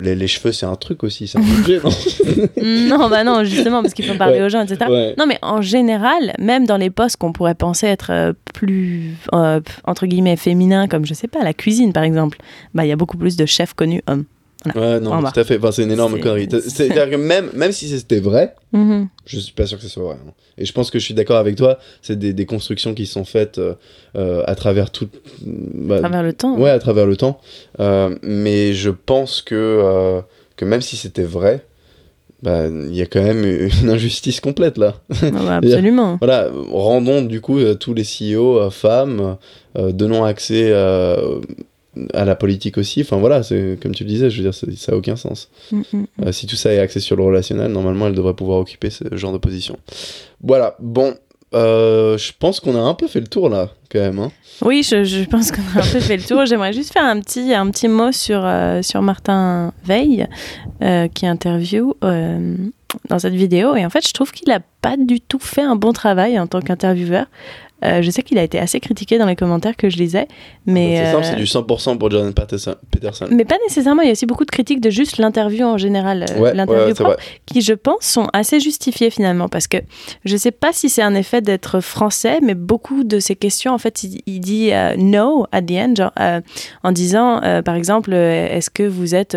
Les, 0.00 0.14
les 0.14 0.26
cheveux, 0.26 0.52
c'est 0.52 0.66
un 0.66 0.74
truc 0.76 1.02
aussi, 1.04 1.26
c'est 1.26 1.38
un 1.38 1.42
objet, 1.42 1.80
non 2.62 2.98
non, 2.98 3.08
bah 3.08 3.24
non, 3.24 3.44
justement, 3.44 3.82
parce 3.82 3.94
qu'il 3.94 4.04
faut 4.04 4.14
parler 4.14 4.38
Ouais. 4.40 4.44
aux 4.44 4.48
gens, 4.48 4.62
etc. 4.62 4.90
Ouais. 4.90 5.14
Non, 5.18 5.26
mais 5.26 5.38
en 5.42 5.62
général, 5.62 6.34
même 6.38 6.66
dans 6.66 6.76
les 6.76 6.90
postes 6.90 7.16
qu'on 7.16 7.32
pourrait 7.32 7.54
penser 7.54 7.86
être 7.86 8.10
euh, 8.10 8.32
plus, 8.54 9.14
euh, 9.34 9.60
entre 9.84 10.06
guillemets, 10.06 10.36
féminins, 10.36 10.86
comme, 10.88 11.06
je 11.06 11.14
sais 11.14 11.28
pas, 11.28 11.42
la 11.42 11.54
cuisine, 11.54 11.92
par 11.92 12.02
exemple, 12.02 12.38
bah, 12.74 12.84
il 12.84 12.88
y 12.88 12.92
a 12.92 12.96
beaucoup 12.96 13.16
plus 13.16 13.36
de 13.36 13.46
chefs 13.46 13.72
connus 13.74 14.02
hommes. 14.06 14.24
Ouais, 14.74 15.00
non, 15.00 15.22
tout 15.22 15.40
à 15.40 15.44
fait. 15.44 15.58
Enfin, 15.58 15.72
c'est 15.72 15.82
une 15.82 15.92
énorme 15.92 16.18
connerie. 16.20 16.48
C'est-à-dire 16.50 17.10
que 17.10 17.16
même, 17.16 17.50
même 17.54 17.72
si 17.72 17.88
c'était 17.88 18.20
vrai, 18.20 18.54
mm-hmm. 18.74 19.06
je 19.26 19.38
suis 19.38 19.52
pas 19.52 19.66
sûr 19.66 19.78
que 19.78 19.84
ce 19.84 19.88
soit 19.88 20.04
vrai. 20.04 20.16
Hein. 20.26 20.32
Et 20.58 20.64
je 20.64 20.72
pense 20.72 20.90
que 20.90 20.98
je 20.98 21.04
suis 21.04 21.14
d'accord 21.14 21.36
avec 21.36 21.56
toi. 21.56 21.78
C'est 22.02 22.18
des, 22.18 22.32
des, 22.32 22.46
constructions 22.46 22.94
qui 22.94 23.06
sont 23.06 23.24
faites 23.24 23.58
euh, 23.58 23.74
euh, 24.16 24.42
à 24.46 24.54
travers 24.54 24.90
tout. 24.90 25.08
Bah, 25.42 25.96
à 25.96 26.00
travers 26.00 26.22
le 26.22 26.32
temps. 26.32 26.56
Ouais, 26.58 26.70
à 26.70 26.78
travers 26.78 27.06
le 27.06 27.16
temps. 27.16 27.40
Euh, 27.80 28.16
mais 28.22 28.72
je 28.72 28.90
pense 28.90 29.42
que, 29.42 30.22
que 30.56 30.64
même 30.64 30.80
si 30.80 30.96
c'était 30.96 31.24
vrai, 31.24 31.66
bah, 32.42 32.66
il 32.68 32.94
y 32.94 33.02
a 33.02 33.06
quand 33.06 33.22
même 33.22 33.44
une 33.44 33.90
injustice 33.90 34.40
complète 34.40 34.78
là. 34.78 34.94
Ah 35.22 35.30
bah, 35.30 35.56
absolument. 35.62 36.16
voilà, 36.20 36.48
rendons 36.70 37.22
du 37.22 37.40
coup 37.40 37.58
tous 37.74 37.94
les 37.94 38.04
CEO 38.04 38.70
femmes, 38.70 39.36
donnons 39.74 40.24
accès 40.24 40.72
à 40.72 41.18
la 42.12 42.36
politique 42.36 42.78
aussi. 42.78 43.00
Enfin 43.00 43.16
voilà, 43.16 43.40
comme 43.80 43.94
tu 43.94 44.04
le 44.04 44.08
disais, 44.08 44.30
je 44.30 44.42
veux 44.42 44.50
dire, 44.50 44.54
ça 44.54 44.92
n'a 44.92 44.98
aucun 44.98 45.16
sens. 45.16 45.50
Mm, 45.72 45.76
mm, 45.76 45.82
mm. 45.92 46.06
Euh, 46.26 46.32
si 46.32 46.46
tout 46.46 46.56
ça 46.56 46.72
est 46.72 46.78
axé 46.78 47.00
sur 47.00 47.16
le 47.16 47.22
relationnel, 47.22 47.72
normalement, 47.72 48.06
elle 48.06 48.14
devrait 48.14 48.34
pouvoir 48.34 48.58
occuper 48.58 48.90
ce 48.90 49.04
genre 49.12 49.32
de 49.32 49.38
position. 49.38 49.78
Voilà, 50.42 50.76
bon, 50.78 51.14
euh, 51.54 52.18
je 52.18 52.32
pense 52.38 52.60
qu'on 52.60 52.76
a 52.76 52.80
un 52.80 52.94
peu 52.94 53.06
fait 53.06 53.20
le 53.20 53.26
tour 53.26 53.48
là, 53.48 53.70
quand 53.90 54.00
même. 54.00 54.18
Hein. 54.18 54.30
Oui, 54.62 54.82
je, 54.82 55.04
je 55.04 55.24
pense 55.24 55.50
qu'on 55.50 55.62
a 55.74 55.82
un 55.82 55.92
peu 55.92 56.00
fait 56.00 56.16
le 56.16 56.22
tour. 56.22 56.44
J'aimerais 56.46 56.72
juste 56.72 56.92
faire 56.92 57.04
un 57.04 57.20
petit, 57.20 57.54
un 57.54 57.70
petit 57.70 57.88
mot 57.88 58.12
sur, 58.12 58.42
euh, 58.44 58.82
sur 58.82 59.02
Martin 59.02 59.72
Veil, 59.84 60.26
qui 61.14 61.26
interview 61.26 61.94
dans 63.08 63.18
cette 63.18 63.34
vidéo. 63.34 63.74
Et 63.76 63.84
en 63.84 63.90
fait, 63.90 64.06
je 64.06 64.12
trouve 64.12 64.32
qu'il 64.32 64.48
n'a 64.48 64.60
pas 64.80 64.96
du 64.96 65.20
tout 65.20 65.38
fait 65.38 65.62
un 65.62 65.76
bon 65.76 65.92
travail 65.92 66.38
en 66.38 66.46
tant 66.46 66.60
qu'intervieweur. 66.60 67.26
Euh, 67.84 68.00
je 68.00 68.10
sais 68.10 68.22
qu'il 68.22 68.38
a 68.38 68.42
été 68.42 68.58
assez 68.58 68.80
critiqué 68.80 69.18
dans 69.18 69.26
les 69.26 69.36
commentaires 69.36 69.76
que 69.76 69.90
je 69.90 69.98
lisais, 69.98 70.28
mais 70.64 70.96
c'est 70.96 71.12
simple, 71.12 71.24
c'est 71.24 71.36
du 71.36 71.44
100% 71.44 71.98
pour 71.98 72.10
Jordan 72.10 72.32
Peterson. 72.32 73.26
Mais 73.30 73.44
pas 73.44 73.58
nécessairement. 73.68 74.02
Il 74.02 74.06
y 74.06 74.08
a 74.08 74.12
aussi 74.12 74.24
beaucoup 74.24 74.46
de 74.46 74.50
critiques 74.50 74.80
de 74.80 74.88
juste 74.88 75.18
l'interview 75.18 75.66
en 75.66 75.76
général, 75.76 76.24
euh, 76.30 76.52
l'interview 76.54 76.94
qui 77.44 77.60
je 77.60 77.74
pense 77.74 78.00
sont 78.02 78.28
assez 78.32 78.60
justifiées 78.60 79.10
finalement, 79.10 79.48
parce 79.48 79.66
que 79.66 79.76
je 80.24 80.36
sais 80.36 80.52
pas 80.52 80.72
si 80.72 80.88
c'est 80.88 81.02
un 81.02 81.14
effet 81.14 81.42
d'être 81.42 81.80
français, 81.80 82.38
mais 82.42 82.54
beaucoup 82.54 83.04
de 83.04 83.18
ces 83.18 83.36
questions, 83.36 83.74
en 83.74 83.78
fait, 83.78 84.02
il, 84.02 84.40
dit 84.40 84.72
euh, 84.72 84.96
no 84.96 85.46
at 85.52 85.62
the 85.62 85.72
end, 85.72 85.94
genre, 85.96 86.12
en 86.82 86.92
disant, 86.92 87.40
par 87.62 87.74
exemple, 87.74 88.14
est-ce 88.14 88.70
que 88.70 88.84
vous 88.84 89.14
êtes 89.14 89.36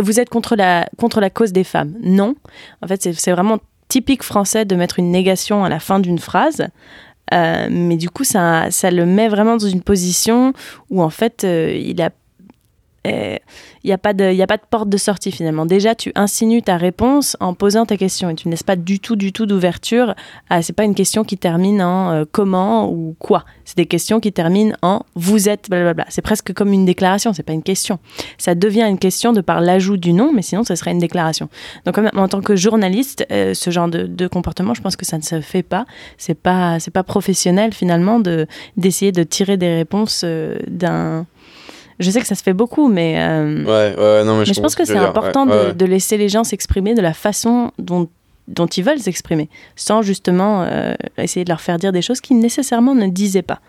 vous 0.00 0.20
êtes 0.20 0.28
contre 0.28 0.54
la 0.54 0.88
contre 0.96 1.20
la 1.20 1.30
cause 1.30 1.52
des 1.52 1.64
femmes? 1.64 1.94
Non. 2.02 2.36
En 2.82 2.86
fait, 2.86 3.08
c'est 3.12 3.32
vraiment 3.32 3.58
typique 3.90 4.22
français 4.22 4.64
de 4.64 4.76
mettre 4.76 4.98
une 4.98 5.10
négation 5.10 5.64
à 5.64 5.68
la 5.68 5.80
fin 5.80 6.00
d'une 6.00 6.18
phrase. 6.18 6.68
Euh, 7.32 7.68
mais 7.70 7.96
du 7.96 8.10
coup, 8.10 8.24
ça, 8.24 8.70
ça 8.70 8.90
le 8.90 9.06
met 9.06 9.28
vraiment 9.28 9.56
dans 9.56 9.68
une 9.68 9.82
position 9.82 10.52
où 10.90 11.02
en 11.02 11.10
fait, 11.10 11.44
euh, 11.44 11.72
il 11.72 12.00
a 12.02 12.10
il 13.04 13.40
n'y 13.84 13.92
a, 13.92 13.98
pas 13.98 14.12
de, 14.12 14.30
y 14.32 14.42
a 14.42 14.46
pas 14.46 14.58
de 14.58 14.62
porte 14.68 14.88
de 14.88 14.96
sortie 14.98 15.32
finalement. 15.32 15.64
Déjà, 15.64 15.94
tu 15.94 16.12
insinues 16.14 16.62
ta 16.62 16.76
réponse 16.76 17.36
en 17.40 17.54
posant 17.54 17.86
ta 17.86 17.96
question 17.96 18.28
et 18.28 18.34
tu 18.34 18.48
ne 18.48 18.52
laisses 18.52 18.62
pas 18.62 18.76
du 18.76 19.00
tout, 19.00 19.16
du 19.16 19.32
tout 19.32 19.46
d'ouverture. 19.46 20.14
Ah, 20.50 20.60
c'est 20.60 20.74
pas 20.74 20.84
une 20.84 20.94
question 20.94 21.24
qui 21.24 21.38
termine 21.38 21.80
en 21.82 22.12
euh, 22.12 22.24
comment 22.30 22.90
ou 22.90 23.16
quoi. 23.18 23.44
C'est 23.64 23.76
des 23.76 23.86
questions 23.86 24.20
qui 24.20 24.32
terminent 24.32 24.76
en 24.82 25.02
vous 25.14 25.48
êtes, 25.48 25.70
blablabla. 25.70 26.04
C'est 26.10 26.22
presque 26.22 26.52
comme 26.52 26.72
une 26.72 26.84
déclaration, 26.84 27.32
c'est 27.32 27.42
pas 27.42 27.52
une 27.52 27.62
question. 27.62 27.98
Ça 28.36 28.54
devient 28.54 28.82
une 28.82 28.98
question 28.98 29.32
de 29.32 29.40
par 29.40 29.60
l'ajout 29.60 29.96
du 29.96 30.12
nom, 30.12 30.32
mais 30.32 30.42
sinon, 30.42 30.64
ce 30.64 30.74
serait 30.74 30.90
une 30.90 30.98
déclaration. 30.98 31.48
Donc, 31.86 31.98
en 31.98 32.28
tant 32.28 32.42
que 32.42 32.56
journaliste, 32.56 33.24
euh, 33.32 33.54
ce 33.54 33.70
genre 33.70 33.88
de, 33.88 34.28
comportement, 34.28 34.74
je 34.74 34.82
pense 34.82 34.96
que 34.96 35.06
ça 35.06 35.16
ne 35.16 35.22
se 35.22 35.40
fait 35.40 35.62
pas. 35.62 35.86
C'est 36.18 36.34
pas, 36.34 36.78
pas 36.92 37.02
professionnel 37.02 37.72
finalement 37.72 38.20
de 38.20 38.46
d'essayer 38.76 39.12
de 39.12 39.22
tirer 39.22 39.56
des 39.56 39.74
réponses 39.74 40.22
euh, 40.24 40.58
d'un 40.68 41.26
je 42.00 42.10
sais 42.10 42.20
que 42.20 42.26
ça 42.26 42.34
se 42.34 42.42
fait 42.42 42.54
beaucoup, 42.54 42.88
mais, 42.88 43.20
euh, 43.20 43.62
ouais, 43.64 43.94
ouais, 43.96 44.24
non, 44.24 44.38
mais, 44.38 44.44
je, 44.46 44.58
pense 44.58 44.74
que 44.74 44.84
c'est 44.84 44.96
important 44.96 45.46
de, 45.46 45.84
laisser 45.84 46.16
les 46.16 46.28
gens 46.28 46.44
s'exprimer 46.44 46.94
de 46.94 47.02
la 47.02 47.12
façon 47.12 47.72
dont, 47.78 48.08
dont 48.48 48.66
ils 48.66 48.82
veulent 48.82 48.98
s'exprimer, 48.98 49.50
sans 49.76 50.00
justement 50.00 50.62
euh, 50.62 50.94
essayer 51.18 51.44
de 51.44 51.50
leur 51.50 51.60
faire 51.60 51.78
dire 51.78 51.92
des 51.92 52.02
choses 52.02 52.20
qu'ils 52.20 52.38
nécessairement 52.38 52.94
ne 52.94 53.06
disaient 53.06 53.42
pas. 53.42 53.60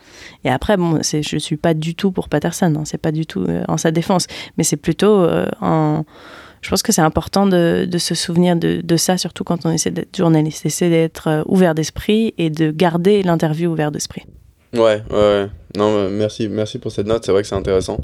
Et 0.45 0.49
après, 0.49 0.77
bon, 0.77 0.99
je 1.03 1.35
ne 1.35 1.39
suis 1.39 1.57
pas 1.57 1.73
du 1.73 1.93
tout 1.93 2.11
pour 2.11 2.29
Patterson, 2.29 2.73
hein, 2.77 2.83
c'est 2.85 2.97
pas 3.01 3.11
du 3.11 3.25
tout 3.25 3.43
euh, 3.43 3.63
en 3.67 3.77
sa 3.77 3.91
défense, 3.91 4.27
mais 4.57 4.63
c'est 4.63 4.77
plutôt 4.77 5.27
en 5.61 6.05
je 6.61 6.69
pense 6.69 6.83
que 6.83 6.91
c'est 6.91 7.01
important 7.01 7.47
de, 7.47 7.87
de, 7.89 7.97
se 7.97 8.13
souvenir 8.13 8.55
de, 8.55 8.81
de, 8.83 8.95
ça, 8.95 9.17
surtout 9.17 9.43
quand 9.43 9.65
on 9.65 9.71
essaie 9.71 9.89
d'être 9.89 10.15
journaliste, 10.15 10.63
essayer 10.63 10.91
d'être 10.91 11.43
ouvert 11.47 11.73
d'esprit 11.73 12.35
et 12.37 12.51
de 12.51 12.69
garder 12.69 13.23
l'interview 13.23 13.71
ouvert 13.71 13.91
d'esprit. 13.91 14.27
Ouais, 14.73 15.03
ouais, 15.11 15.47
Non, 15.75 16.09
merci, 16.09 16.47
merci 16.47 16.79
pour 16.79 16.91
cette 16.91 17.07
note. 17.07 17.25
C'est 17.25 17.31
vrai 17.31 17.41
que 17.41 17.47
c'est 17.47 17.55
intéressant. 17.55 17.99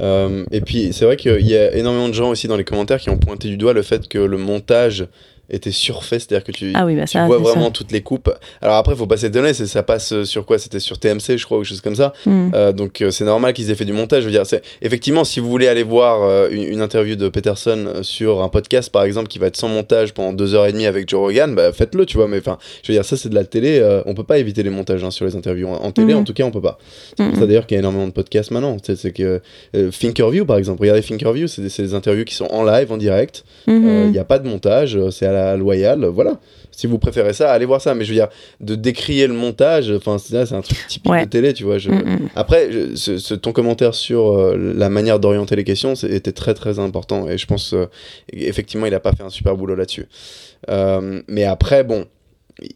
Euh, 0.00 0.44
et 0.50 0.60
puis, 0.60 0.92
c'est 0.92 1.06
vrai 1.06 1.16
qu'il 1.16 1.46
y 1.46 1.56
a 1.56 1.74
énormément 1.74 2.08
de 2.08 2.14
gens 2.14 2.30
aussi 2.30 2.48
dans 2.48 2.56
les 2.56 2.64
commentaires 2.64 3.00
qui 3.00 3.08
ont 3.08 3.18
pointé 3.18 3.48
du 3.48 3.56
doigt 3.56 3.72
le 3.72 3.82
fait 3.82 4.08
que 4.08 4.18
le 4.18 4.36
montage 4.36 5.06
était 5.50 5.70
surfait, 5.70 6.18
c'est-à-dire 6.18 6.44
que 6.44 6.52
tu, 6.52 6.72
ah 6.74 6.86
oui, 6.86 6.96
bah 6.96 7.04
tu 7.04 7.18
vois 7.18 7.38
vraiment 7.38 7.70
toutes 7.70 7.92
les 7.92 8.00
coupes. 8.00 8.30
Alors 8.60 8.76
après, 8.76 8.94
il 8.94 8.98
faut 8.98 9.06
pas 9.06 9.16
s'étonner, 9.16 9.52
ça 9.52 9.82
passe 9.82 10.22
sur 10.22 10.46
quoi? 10.46 10.58
C'était 10.58 10.80
sur 10.80 10.98
TMC, 10.98 11.36
je 11.36 11.44
crois, 11.44 11.58
ou 11.58 11.60
quelque 11.60 11.68
chose 11.68 11.80
comme 11.80 11.94
ça. 11.94 12.12
Hmm. 12.26 12.50
Euh, 12.54 12.72
donc 12.72 13.00
euh, 13.00 13.10
c'est 13.10 13.24
normal 13.24 13.52
qu'ils 13.52 13.70
aient 13.70 13.74
fait 13.74 13.84
du 13.84 13.92
montage. 13.92 14.22
Je 14.22 14.28
veux 14.28 14.32
dire, 14.32 14.44
effectivement, 14.80 15.24
si 15.24 15.40
vous 15.40 15.48
voulez 15.48 15.68
aller 15.68 15.82
voir 15.82 16.22
euh, 16.22 16.48
une, 16.50 16.80
interview 16.80 17.16
de 17.16 17.28
Peterson 17.28 18.00
sur 18.02 18.42
un 18.42 18.48
podcast, 18.48 18.90
par 18.90 19.04
exemple, 19.04 19.28
qui 19.28 19.38
va 19.38 19.46
être 19.46 19.56
sans 19.56 19.68
montage 19.68 20.14
pendant 20.14 20.32
deux 20.32 20.54
heures 20.54 20.66
et 20.66 20.72
demie 20.72 20.86
avec 20.86 21.08
Joe 21.08 21.20
Rogan, 21.20 21.54
bah, 21.54 21.72
faites-le, 21.72 22.06
tu 22.06 22.16
vois. 22.16 22.28
Mais 22.28 22.38
enfin, 22.38 22.58
je 22.82 22.90
veux 22.90 22.96
dire, 22.96 23.04
ça 23.04 23.16
c'est 23.16 23.28
de 23.28 23.34
la 23.34 23.44
télé. 23.44 23.82
on 24.06 24.14
peut 24.14 24.24
pas 24.24 24.38
éviter 24.38 24.62
les 24.62 24.70
montages 24.70 25.04
hein, 25.04 25.10
sur 25.10 25.26
les 25.26 25.36
interviews. 25.36 25.68
En, 25.68 25.90
télé, 25.92 26.14
hmm. 26.14 26.18
en 26.18 26.24
tout 26.24 26.34
cas, 26.34 26.44
on 26.44 26.50
peut 26.50 26.62
pas. 26.62 26.78
C'est 27.16 27.24
pour 27.26 27.36
ça 27.36 27.42
hmm. 27.42 27.46
d'ailleurs 27.46 27.66
qu'il 27.66 27.74
y 27.74 27.78
a 27.78 27.80
énormément 27.80 28.06
de 28.06 28.12
podcasts 28.12 28.50
maintenant. 28.50 28.76
C'est 28.82 29.12
que 29.12 29.40
Thinkerview, 29.72 30.44
par 30.44 30.56
exemple, 30.56 30.80
regardez 30.80 31.02
Thinkerview, 31.02 31.46
c'est 31.46 31.62
des, 31.62 31.82
des, 31.82 31.94
interviews 31.94 32.24
qui 32.24 32.34
sont 32.34 32.48
en 32.50 32.64
live, 32.64 32.90
en 32.92 32.96
direct. 32.96 33.44
Il 33.66 34.10
n'y 34.10 34.18
a 34.18 34.24
pas 34.24 34.38
de 34.38 34.48
montage, 34.48 34.98
c'est 35.10 35.26
à 35.26 35.32
la 35.32 35.41
loyale 35.56 36.06
voilà. 36.06 36.38
Si 36.72 36.86
vous 36.86 36.98
préférez 36.98 37.34
ça, 37.34 37.52
allez 37.52 37.66
voir 37.66 37.80
ça. 37.80 37.94
Mais 37.94 38.04
je 38.04 38.10
veux 38.10 38.16
dire, 38.16 38.28
de 38.60 38.74
décrier 38.74 39.26
le 39.26 39.34
montage, 39.34 39.92
enfin, 39.92 40.16
c'est 40.18 40.52
un 40.52 40.62
truc 40.62 40.78
typique 40.88 41.12
de 41.12 41.24
télé, 41.26 41.52
tu 41.52 41.64
vois. 41.64 41.78
Je... 41.78 41.90
Mm, 41.90 41.94
mm. 41.94 42.28
Après, 42.34 42.70
ce, 42.94 43.34
ton 43.34 43.52
commentaire 43.52 43.94
sur 43.94 44.32
euh, 44.32 44.56
la 44.56 44.88
manière 44.88 45.20
d'orienter 45.20 45.54
les 45.54 45.64
questions 45.64 45.94
était 45.94 46.32
très 46.32 46.54
très 46.54 46.78
important. 46.78 47.28
Et 47.28 47.36
je 47.36 47.46
pense, 47.46 47.74
euh, 47.74 47.86
effectivement, 48.32 48.86
il 48.86 48.94
a 48.94 49.00
pas 49.00 49.12
fait 49.12 49.22
un 49.22 49.30
super 49.30 49.56
boulot 49.56 49.74
là-dessus. 49.74 50.06
Euh, 50.70 51.20
mais 51.28 51.44
après, 51.44 51.84
bon, 51.84 52.06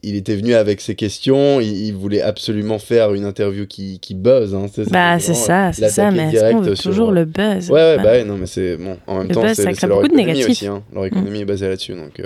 il 0.03 0.15
était 0.15 0.37
venu 0.37 0.55
avec 0.55 0.83
ses 0.83 0.95
questions, 0.95 1.61
il, 1.61 1.93
voulait 1.93 2.23
absolument 2.23 2.79
faire 2.79 3.15
une 3.15 3.25
interview 3.25 3.67
qui, 3.67 3.99
qui 4.01 4.15
buzz. 4.15 4.55
Hein, 4.55 4.67
bah, 4.91 5.19
c'est 5.19 5.35
ça, 5.35 5.73
c'est 5.73 5.89
ça, 5.89 6.11
mais 6.11 6.35
est-ce 6.35 6.53
qu'on 6.53 6.61
veut 6.61 6.77
toujours 6.77 7.13
le 7.13 7.25
buzz? 7.25 7.71
Ouais, 7.71 7.97
ouais, 7.97 8.03
bah, 8.03 8.25
non, 8.25 8.37
mais 8.37 8.47
c'est 8.47 8.77
bon, 8.77 8.99
en 9.07 9.19
même 9.19 9.29
temps, 9.29 9.43
c'est 9.55 9.83
leur 9.87 10.05
économie 10.05 10.45
aussi. 10.45 10.67
Hein. 10.67 10.83
Leur 10.93 11.07
économie 11.07 11.39
mm. 11.39 11.43
est 11.43 11.47
basée 11.47 11.69
là-dessus, 11.69 11.95
donc. 11.95 12.21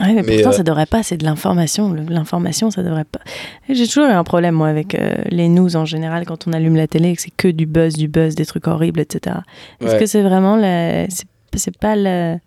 Ouais, 0.00 0.12
mais, 0.14 0.22
pourtant, 0.22 0.52
ça 0.52 0.60
euh, 0.60 0.64
devrait 0.64 0.86
pas, 0.86 1.02
c'est 1.02 1.16
de 1.16 1.24
l'information. 1.24 1.92
L'information, 1.92 2.70
ça 2.70 2.82
devrait 2.82 3.04
pas. 3.04 3.20
J'ai 3.68 3.86
toujours 3.86 4.06
eu 4.06 4.12
un 4.12 4.24
problème, 4.24 4.54
moi, 4.54 4.68
avec 4.68 4.94
euh, 4.94 5.16
les 5.30 5.48
news 5.48 5.76
en 5.76 5.84
général, 5.84 6.24
quand 6.24 6.46
on 6.46 6.52
allume 6.52 6.76
la 6.76 6.86
télé, 6.86 7.14
que 7.16 7.22
c'est 7.22 7.32
que 7.36 7.48
du 7.48 7.66
buzz, 7.66 7.94
du 7.94 8.08
buzz, 8.08 8.34
des 8.34 8.46
trucs 8.46 8.66
horribles, 8.68 9.00
etc. 9.00 9.36
Est-ce 9.80 9.96
que 9.96 10.06
c'est 10.06 10.22
vraiment 10.22 10.56
la. 10.56 11.06
C'est 11.54 11.76
pas 11.76 11.96
le. 11.96 12.38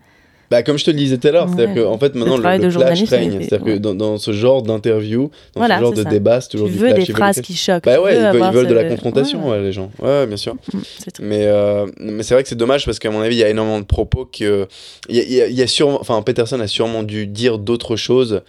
Bah, 0.52 0.64
comme 0.64 0.78
je 0.78 0.84
te 0.84 0.92
le 0.92 0.98
disais 0.98 1.18
tout 1.18 1.30
à 1.30 1.32
l'heure, 1.32 1.48
c'est-à-dire 1.48 1.82
qu'en 1.82 1.94
en 1.94 1.98
fait, 1.98 2.14
maintenant, 2.14 2.36
le, 2.36 2.44
le, 2.44 2.70
clash 2.70 3.04
règne. 3.04 3.40
C'est-à-dire 3.40 3.66
que 3.66 3.78
dans, 3.78 3.96
dans, 3.96 4.18
ce 4.18 4.34
genre 4.34 4.62
d'interview, 4.62 5.32
dans 5.56 5.66
ce 5.66 5.80
genre 5.80 5.94
de 5.94 6.04
débat, 6.04 6.42
c'est 6.42 6.50
toujours 6.50 6.68
tu 6.68 6.74
du 6.74 6.80
veux 6.80 6.92
des 6.92 7.06
phrases 7.06 7.40
qui 7.40 7.56
choquent. 7.56 7.86
Bah 7.86 8.02
ouais, 8.02 8.18
ils, 8.18 8.54
veulent, 8.54 8.68
de 8.68 8.74
la 8.74 8.84
confrontation, 8.84 9.54
les 9.54 9.72
gens. 9.72 9.90
Ouais, 10.02 10.28
bien 10.28 10.36
sûr. 10.36 10.58
Mais 11.22 11.46
euh, 11.46 11.88
mais 12.00 12.24
c'est 12.24 12.34
vrai 12.34 12.44
que 12.44 12.50
c'est 12.50 12.56
dommage 12.58 12.86
parce 12.86 13.00
qu'à 13.00 13.12
mon 13.12 13.22
avis, 13.22 13.36
il 13.36 13.40
y 13.40 13.44
a 13.44 13.50
énormément 13.50 13.80
de 13.80 13.86
propos 13.86 14.26
que. 14.26 14.68
Il 15.08 15.16
y 15.16 15.42
a, 15.42 15.48
y 15.48 15.62
a 15.62 15.68
sûrement. 15.68 16.02
Enfin, 16.02 16.22
Peterson 16.22 16.60
a 16.60 16.68
sûrement 16.68 17.04
dû 17.04 17.28
dire 17.28 17.58
d'autres 17.58 17.96
choses 17.96 18.42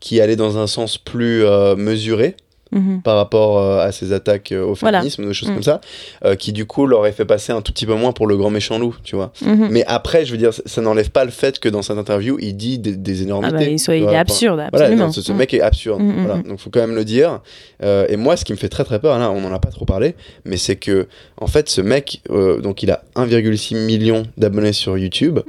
qui 0.00 0.20
allaient 0.20 0.36
dans 0.36 0.56
un 0.56 0.66
sens 0.66 0.96
plus 0.96 1.44
euh, 1.44 1.76
mesuré. 1.76 2.36
Mhm. 2.72 3.02
par 3.02 3.16
rapport 3.16 3.58
euh, 3.58 3.84
à 3.84 3.90
ces 3.90 4.12
attaques 4.12 4.52
euh, 4.52 4.64
au 4.64 4.76
féminisme, 4.76 5.26
des 5.26 5.34
choses 5.34 5.48
mhm. 5.48 5.56
comme 5.56 5.62
ça, 5.64 5.80
euh, 6.24 6.36
qui 6.36 6.52
du 6.52 6.66
coup 6.66 6.86
l'aurait 6.86 7.10
fait 7.10 7.24
passer 7.24 7.52
un 7.52 7.62
tout 7.62 7.72
petit 7.72 7.84
peu 7.84 7.94
moins 7.94 8.12
pour 8.12 8.28
le 8.28 8.36
grand 8.36 8.50
méchant 8.50 8.78
loup, 8.78 8.94
tu 9.02 9.16
vois. 9.16 9.32
Mhm. 9.44 9.68
Mais 9.70 9.84
après, 9.88 10.24
je 10.24 10.30
veux 10.30 10.38
dire, 10.38 10.52
ça, 10.52 10.80
n'enlève 10.80 11.10
pas 11.10 11.24
le 11.24 11.32
fait 11.32 11.58
que 11.58 11.68
dans 11.68 11.82
cette 11.82 11.98
interview, 11.98 12.38
il 12.40 12.56
dit 12.56 12.78
des, 12.78 13.22
énormités. 13.22 13.54
Ah 13.54 13.58
bah, 13.58 13.94
il, 13.94 14.04
est 14.04 14.16
absurde, 14.16 14.60
absolument. 14.60 15.08
Voilà, 15.08 15.12
ce, 15.12 15.32
mec 15.32 15.52
est 15.52 15.60
absurde. 15.60 16.00
Voilà, 16.00 16.42
donc 16.42 16.60
faut 16.60 16.70
quand 16.70 16.80
même 16.80 16.94
le 16.94 17.04
dire. 17.04 17.40
et 17.82 18.16
moi, 18.16 18.36
ce 18.36 18.44
qui 18.44 18.52
me 18.52 18.58
fait 18.58 18.68
très 18.68 18.84
très 18.84 19.00
peur, 19.00 19.18
là, 19.18 19.30
on 19.30 19.40
n'en 19.40 19.52
a 19.52 19.58
pas 19.58 19.70
trop 19.70 19.84
parlé, 19.84 20.14
mais 20.44 20.56
c'est 20.56 20.76
que, 20.76 21.08
en 21.38 21.48
fait, 21.48 21.68
ce 21.68 21.80
mec, 21.80 22.22
donc 22.28 22.82
il 22.84 22.90
a 22.92 23.02
1,6 23.16 23.76
million 23.84 24.22
d'abonnés 24.36 24.72
sur 24.72 24.96
YouTube. 24.96 25.40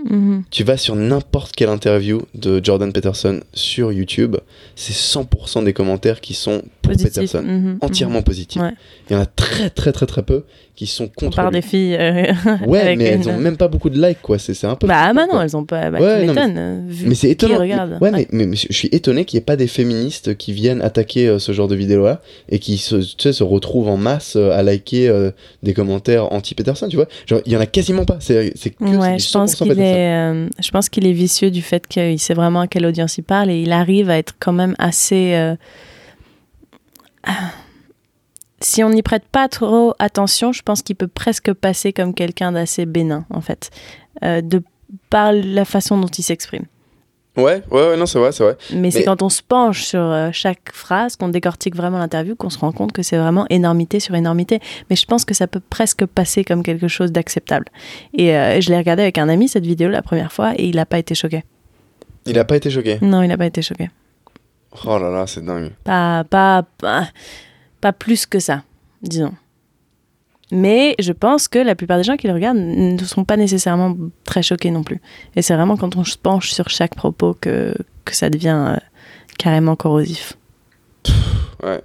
Tu 0.49 0.63
vas 0.63 0.77
sur 0.77 0.95
n'importe 0.95 1.55
quelle 1.55 1.69
interview 1.69 2.23
de 2.33 2.59
Jordan 2.63 2.91
Peterson 2.91 3.41
sur 3.53 3.91
YouTube, 3.91 4.37
c'est 4.75 4.93
100% 4.93 5.63
des 5.63 5.73
commentaires 5.73 6.21
qui 6.21 6.33
sont 6.33 6.63
Positif. 6.93 7.13
Peterson. 7.13 7.41
Mhm, 7.43 7.53
mhm. 7.53 7.77
Entièrement 7.81 8.21
positif. 8.21 8.61
Ouais. 8.61 8.71
Il 9.09 9.13
y 9.13 9.15
en 9.15 9.21
a 9.21 9.25
très 9.25 9.69
très 9.69 9.91
très 9.91 10.05
très 10.05 10.23
peu 10.23 10.43
qui 10.75 10.87
sont 10.87 11.09
On 11.21 11.25
contre 11.25 11.41
lui. 11.43 11.51
des 11.51 11.61
filles. 11.61 11.95
euh, 11.99 12.33
Ouais, 12.67 12.95
mais 12.95 13.03
elles 13.05 13.27
ont 13.29 13.37
même 13.37 13.57
pas 13.57 13.67
beaucoup 13.67 13.89
de 13.89 14.01
likes, 14.01 14.21
quoi. 14.21 14.39
C'est 14.39 14.53
c'est 14.53 14.65
un 14.67 14.75
peu. 14.75 14.87
Bah, 14.87 15.09
fou, 15.09 15.15
bah 15.15 15.25
quoi. 15.27 15.35
non, 15.37 15.41
elles 15.43 15.55
ont 15.57 15.65
pas. 15.65 15.91
Bah, 15.91 15.99
Ouais, 15.99 16.21
tu 16.21 16.27
non, 16.27 16.33
mais- 16.33 16.41
m'étonnes, 16.47 16.57
euh, 16.57 16.81
Mais 17.05 17.15
c'est 17.15 17.27
qui 17.27 17.33
étonnant. 17.33 17.59
regarde. 17.59 17.97
Ouais, 18.01 18.11
Mais, 18.11 18.27
mais, 18.31 18.45
mais 18.47 18.55
je 18.55 18.71
suis 18.73 18.89
étonné 18.91 19.25
qu'il 19.25 19.37
n'y 19.37 19.41
ait 19.41 19.45
pas 19.45 19.55
des 19.57 19.67
féministes 19.67 20.35
qui 20.37 20.53
viennent 20.53 20.81
attaquer 20.81 21.27
euh, 21.27 21.39
ce 21.39 21.51
genre 21.51 21.67
de 21.67 21.75
vidéo-là 21.75 22.21
et 22.49 22.59
qui 22.59 22.77
se, 22.77 22.95
tu 22.95 23.15
sais, 23.19 23.33
se 23.33 23.43
retrouvent 23.43 23.89
en 23.89 23.97
masse 23.97 24.35
euh, 24.37 24.51
à 24.51 24.63
liker 24.63 25.07
euh, 25.09 25.31
des 25.61 25.73
commentaires 25.73 26.31
anti-Peterson, 26.33 26.87
tu 26.89 26.95
vois. 26.95 27.07
Genre, 27.27 27.41
il 27.45 27.51
y 27.51 27.57
en 27.57 27.61
a 27.61 27.65
quasiment 27.67 28.05
pas. 28.05 28.17
C'est 28.19 28.53
c'est 28.55 28.71
que 28.71 28.83
Ouais, 28.83 29.19
je 29.19 29.31
pense 29.31 29.53
100% 29.53 29.57
qu'il 29.57 29.67
Peterson. 29.67 29.81
est, 29.83 30.15
euh, 30.15 30.47
je 30.63 30.71
pense 30.71 30.89
qu'il 30.89 31.05
est 31.05 31.13
vicieux 31.13 31.51
du 31.51 31.61
fait 31.61 31.85
qu'il 31.87 32.17
sait 32.19 32.33
vraiment 32.33 32.61
à 32.61 32.67
quelle 32.67 32.85
audience 32.85 33.17
il 33.17 33.23
parle 33.23 33.51
et 33.51 33.61
il 33.61 33.71
arrive 33.71 34.09
à 34.09 34.17
être 34.17 34.33
quand 34.39 34.53
même 34.53 34.75
assez. 34.79 35.33
Si 38.61 38.83
on 38.83 38.89
n'y 38.91 39.01
prête 39.01 39.25
pas 39.31 39.47
trop 39.47 39.95
attention, 39.97 40.51
je 40.51 40.61
pense 40.61 40.83
qu'il 40.83 40.95
peut 40.95 41.07
presque 41.07 41.51
passer 41.53 41.93
comme 41.93 42.13
quelqu'un 42.13 42.51
d'assez 42.51 42.85
bénin, 42.85 43.25
en 43.31 43.41
fait, 43.41 43.71
euh, 44.23 44.41
de 44.41 44.61
par 45.09 45.33
la 45.33 45.65
façon 45.65 45.97
dont 45.97 46.07
il 46.07 46.23
s'exprime. 46.23 46.65
Ouais, 47.37 47.63
ouais, 47.71 47.87
ouais, 47.87 47.97
non, 47.97 48.05
c'est 48.05 48.19
vrai, 48.19 48.33
c'est 48.33 48.43
vrai. 48.43 48.57
Mais, 48.73 48.91
c'est 48.91 49.05
quand 49.05 49.21
on 49.21 49.29
se 49.29 49.41
penche 49.41 49.83
sur 49.83 50.01
euh, 50.01 50.29
chaque 50.33 50.71
phrase, 50.73 51.15
qu'on 51.15 51.29
décortique 51.29 51.75
vraiment 51.75 51.97
l'interview, 51.97 52.35
qu'on 52.35 52.49
se 52.49 52.59
rend 52.59 52.73
compte 52.73 52.91
que 52.91 53.03
c'est 53.03 53.17
vraiment 53.17 53.45
énormité 53.49 54.01
sur 54.01 54.15
énormité. 54.15 54.59
Mais 54.89 54.97
je 54.97 55.05
pense 55.05 55.23
que 55.23 55.33
ça 55.33 55.47
peut 55.47 55.61
presque 55.61 56.05
passer 56.05 56.43
comme 56.43 56.61
quelque 56.61 56.89
chose 56.89 57.11
d'acceptable. 57.11 57.67
Et 58.13 58.35
euh, 58.35 58.59
je 58.59 58.69
l'ai 58.69 58.77
regardé 58.77 59.01
avec 59.03 59.17
un 59.17 59.29
ami, 59.29 59.47
cette 59.47 59.65
vidéo, 59.65 59.89
la 59.89 60.01
première 60.01 60.33
fois, 60.33 60.53
et 60.57 60.65
il 60.65 60.75
n'a 60.75 60.85
pas 60.85 60.99
été 60.99 61.15
choqué. 61.15 61.43
Il 62.25 62.37
a 62.37 62.43
pas 62.43 62.57
été 62.57 62.69
choqué. 62.69 62.99
Non, 63.01 63.23
il 63.23 63.29
n'a 63.29 63.37
pas 63.37 63.45
été 63.45 63.61
choqué. 63.61 63.89
Oh 64.85 64.97
là 64.97 65.09
là, 65.09 65.27
c'est 65.27 65.43
dingue. 65.43 65.71
Pas, 65.83 66.23
pas, 66.23 66.63
pas, 66.77 67.07
pas 67.81 67.93
plus 67.93 68.25
que 68.25 68.39
ça, 68.39 68.63
disons. 69.01 69.33
Mais 70.51 70.95
je 70.99 71.13
pense 71.13 71.47
que 71.47 71.59
la 71.59 71.75
plupart 71.75 71.97
des 71.97 72.03
gens 72.03 72.17
qui 72.17 72.27
le 72.27 72.33
regardent 72.33 72.57
ne 72.57 72.97
sont 73.05 73.23
pas 73.23 73.37
nécessairement 73.37 73.95
très 74.25 74.43
choqués 74.43 74.69
non 74.71 74.83
plus. 74.83 74.99
Et 75.35 75.41
c'est 75.41 75.55
vraiment 75.55 75.77
quand 75.77 75.95
on 75.95 76.03
se 76.03 76.17
penche 76.17 76.51
sur 76.51 76.69
chaque 76.69 76.93
propos 76.95 77.35
que, 77.39 77.73
que 78.03 78.15
ça 78.15 78.29
devient 78.29 78.75
euh, 78.75 78.77
carrément 79.37 79.77
corrosif. 79.77 80.33
Ouais. 81.63 81.81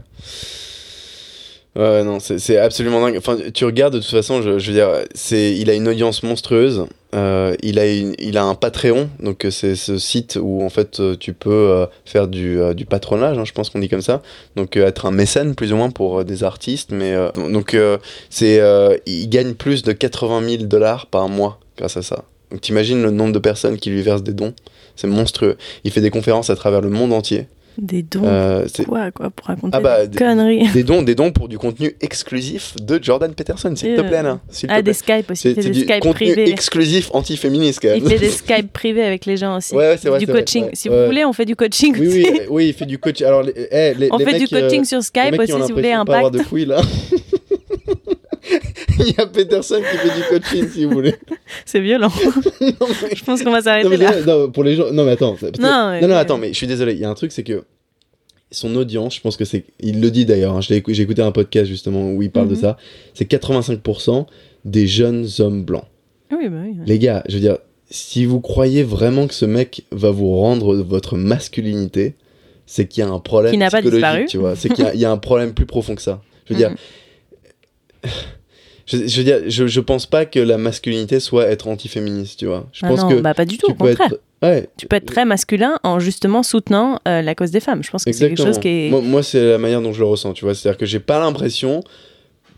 Ouais, 1.76 2.04
non, 2.04 2.20
c'est 2.20 2.56
absolument 2.56 3.02
dingue. 3.02 3.18
Enfin, 3.18 3.36
tu 3.52 3.66
regardes 3.66 3.92
de 3.92 3.98
toute 3.98 4.10
façon, 4.10 4.40
je, 4.40 4.50
veux 4.52 4.72
dire, 4.72 4.88
il 5.30 5.68
a 5.68 5.74
une 5.74 5.88
audience 5.88 6.22
monstrueuse. 6.22 6.86
Euh, 7.14 7.54
il, 7.62 7.78
a 7.78 7.86
il 7.86 8.36
a 8.38 8.44
un 8.44 8.54
Patreon, 8.54 9.08
donc 9.20 9.44
euh, 9.44 9.50
c'est 9.50 9.76
ce 9.76 9.96
site 9.96 10.38
où 10.40 10.62
en 10.62 10.68
fait 10.68 11.00
euh, 11.00 11.16
tu 11.16 11.32
peux 11.32 11.86
faire 12.04 12.28
du, 12.28 12.58
du 12.74 12.84
patronage, 12.84 13.38
hein, 13.38 13.44
je 13.44 13.52
pense 13.52 13.70
qu'on 13.70 13.78
dit 13.78 13.88
comme 13.88 14.02
ça. 14.02 14.22
Donc 14.56 14.76
être 14.76 15.06
un 15.06 15.10
mécène 15.10 15.54
plus 15.54 15.72
ou 15.72 15.76
moins 15.76 15.90
pour 15.90 16.24
des 16.24 16.44
artistes. 16.44 16.92
Mais 16.92 17.14
donc 17.36 17.76
c'est, 18.30 18.60
il 19.04 19.28
gagne 19.28 19.52
plus 19.52 19.82
de 19.82 19.92
80 19.92 20.48
000 20.48 20.62
dollars 20.64 21.06
par 21.06 21.28
mois 21.28 21.60
grâce 21.76 21.98
à 21.98 22.02
ça. 22.02 22.24
Donc 22.50 22.62
t'imagines 22.62 23.02
le 23.02 23.10
nombre 23.10 23.32
de 23.32 23.38
personnes 23.38 23.76
qui 23.76 23.90
lui 23.90 24.00
versent 24.00 24.22
des 24.22 24.32
dons, 24.32 24.54
c'est 24.94 25.08
monstrueux. 25.08 25.56
Il 25.84 25.90
fait 25.90 26.00
des 26.00 26.10
conférences 26.10 26.48
à 26.48 26.56
travers 26.56 26.80
le 26.80 26.88
monde 26.88 27.12
entier. 27.12 27.48
Des 27.78 28.02
dons, 28.02 28.22
Euh, 28.24 28.66
quoi, 28.86 29.10
quoi, 29.10 29.28
pour 29.30 29.46
raconter 29.48 29.76
Ah 29.76 29.80
bah, 29.80 30.06
des 30.06 30.16
conneries. 30.16 30.66
des 30.72 30.82
dons, 30.82 31.02
des 31.02 31.14
dons 31.14 31.30
pour 31.30 31.46
du 31.48 31.58
contenu 31.58 31.94
exclusif 32.00 32.74
de 32.80 32.98
Jordan 33.02 33.34
Peterson, 33.34 33.74
s'il 33.76 33.94
te 33.94 34.00
Euh, 34.00 34.04
plaît, 34.08 34.22
là. 34.22 34.40
S'il 34.48 34.68
te 34.68 34.72
Ah, 34.72 34.76
plaît. 34.76 34.82
des 34.84 34.92
Skype 34.94 35.30
aussi, 35.30 35.54
C'est 35.54 35.70
du 35.70 35.80
Skype 35.80 36.00
contenu 36.00 36.32
privés. 36.32 36.50
exclusif 36.50 37.10
anti-féministe, 37.12 37.80
quand 37.82 37.88
même. 37.88 37.98
Il 38.02 38.08
fait 38.08 38.18
des 38.18 38.30
Skype 38.30 38.72
privés 38.72 39.02
avec 39.04 39.26
les 39.26 39.36
gens 39.36 39.58
aussi. 39.58 39.74
Ouais, 39.74 39.80
ouais, 39.90 39.96
vrai, 39.96 40.18
du 40.18 40.24
c'est 40.24 40.32
vrai, 40.32 40.40
coaching. 40.40 40.64
ouais, 40.64 40.70
si 40.72 40.88
vous 40.88 41.04
voulez, 41.04 41.24
on 41.26 41.32
fait 41.34 41.44
du 41.44 41.54
coaching 41.56 41.94
Oui, 41.98 42.06
aussi. 42.08 42.18
oui, 42.30 42.40
oui, 42.48 42.66
il 42.68 42.72
fait 42.72 42.86
du 42.86 42.98
coaching. 42.98 43.26
Alors, 43.26 43.42
les, 43.42 43.52
eh, 43.70 43.94
les, 43.94 44.08
on 44.10 44.16
les 44.16 44.24
fait 44.24 44.32
mecs, 44.32 44.40
du 44.42 44.48
coaching 44.48 44.80
euh, 44.80 44.84
sur 44.84 45.02
Skype 45.02 45.38
aussi 45.38 45.46
si 45.52 45.52
vous 45.52 45.66
voulez 45.68 45.92
de 45.92 46.04
pas 46.04 46.16
avoir 46.16 46.30
de 46.30 46.38
couilles, 46.42 46.64
là. 46.66 46.80
Il 49.06 49.14
y 49.16 49.20
a 49.20 49.26
Peterson 49.26 49.80
qui 49.80 49.96
fait 49.98 50.14
du 50.16 50.22
coaching, 50.28 50.68
si 50.68 50.84
vous 50.84 50.92
voulez. 50.92 51.14
C'est 51.64 51.80
violent. 51.80 52.10
non, 52.60 52.72
mais, 53.02 53.14
Je 53.16 53.24
pense 53.24 53.42
qu'on 53.42 53.50
va 53.52 53.62
s'arrêter 53.62 53.96
là. 53.96 54.20
non, 54.26 54.50
pour 54.50 54.64
les 54.64 54.74
gens. 54.76 54.90
Non, 54.92 55.04
mais 55.04 55.12
attends. 55.12 55.36
Non, 55.60 55.90
mais- 55.90 56.00
non, 56.00 56.08
non, 56.08 56.16
attends, 56.16 56.38
mais 56.38 56.48
je 56.48 56.54
suis 56.56 56.66
désolé. 56.66 56.92
Il 56.94 57.00
y 57.00 57.04
a 57.04 57.10
un 57.10 57.14
truc, 57.14 57.32
c'est 57.32 57.42
que 57.44 57.64
son 58.50 58.74
audience, 58.76 59.16
je 59.16 59.20
pense 59.20 59.36
que 59.36 59.44
c'est. 59.44 59.64
Il 59.80 60.00
le 60.00 60.10
dit 60.10 60.24
d'ailleurs. 60.24 60.54
hein, 60.56 60.60
J'ai 60.60 60.76
écouté 60.76 61.20
un 61.22 61.32
podcast 61.32 61.66
justement 61.66 62.10
où 62.12 62.22
il 62.22 62.30
parle 62.30 62.48
de 62.48 62.54
Mhm. 62.54 62.60
ça. 62.60 62.76
C'est 63.14 63.24
85% 63.30 64.26
des 64.64 64.86
jeunes 64.86 65.26
hommes 65.40 65.64
blancs. 65.64 65.84
Oui, 66.32 66.48
bah 66.48 66.56
oui. 66.62 66.70
ouais. 66.70 66.84
Les 66.86 66.98
gars, 66.98 67.22
je 67.28 67.34
veux 67.34 67.40
dire, 67.40 67.58
si 67.90 68.24
vous 68.24 68.40
croyez 68.40 68.82
vraiment 68.82 69.26
que 69.28 69.34
ce 69.34 69.44
mec 69.44 69.84
va 69.92 70.10
vous 70.10 70.36
rendre 70.36 70.74
votre 70.76 71.16
masculinité, 71.16 72.14
c'est 72.66 72.86
qu'il 72.88 73.04
y 73.04 73.06
a 73.06 73.10
un 73.10 73.20
problème 73.20 73.52
Qui 73.52 73.58
n'a 73.58 73.70
pas 73.70 73.80
disparu. 73.82 74.26
tu 74.26 74.38
vois. 74.38 74.56
C'est 74.56 74.68
qu'il 74.70 74.84
y 74.84 74.88
a- 74.88 74.94
il 74.94 75.00
y, 75.00 75.04
a 75.04 75.10
un 75.12 75.18
problème 75.18 75.52
plus 75.54 75.66
profond 75.66 75.94
que 75.94 76.02
ça. 76.02 76.20
Je 76.46 76.54
veux 76.54 76.58
dire, 76.58 76.70
Mhm. 76.70 78.10
Je, 78.86 79.06
je 79.06 79.16
veux 79.18 79.24
dire, 79.24 79.40
je, 79.48 79.66
je 79.66 79.80
pense 79.80 80.06
pas 80.06 80.24
que 80.26 80.38
la 80.38 80.58
masculinité 80.58 81.20
soit 81.20 81.46
être 81.46 81.68
antiféministe, 81.68 82.38
tu 82.38 82.46
vois. 82.46 82.66
Je 82.72 82.80
Ah 82.84 82.88
pense 82.88 83.02
non, 83.02 83.08
que 83.08 83.14
bah 83.20 83.34
pas 83.34 83.44
du 83.44 83.58
tout, 83.58 83.70
au 83.70 83.74
contraire. 83.74 84.06
être, 84.12 84.20
ouais, 84.42 84.68
Tu 84.76 84.86
peux 84.86 84.96
être 84.96 85.06
très 85.06 85.24
masculin 85.24 85.78
en 85.82 85.98
justement 85.98 86.42
soutenant 86.42 87.00
euh, 87.08 87.20
la 87.22 87.34
cause 87.34 87.50
des 87.50 87.60
femmes. 87.60 87.82
Je 87.82 87.90
pense 87.90 88.04
que 88.04 88.12
c'est 88.12 88.28
quelque 88.28 88.42
chose 88.42 88.58
qui 88.58 88.68
est. 88.68 88.90
Moi, 88.90 89.00
moi, 89.02 89.22
c'est 89.22 89.44
la 89.44 89.58
manière 89.58 89.82
dont 89.82 89.92
je 89.92 89.98
le 90.00 90.06
ressens, 90.06 90.32
tu 90.34 90.44
vois. 90.44 90.54
C'est-à-dire 90.54 90.78
que 90.78 90.86
j'ai 90.86 91.00
pas 91.00 91.18
l'impression, 91.18 91.82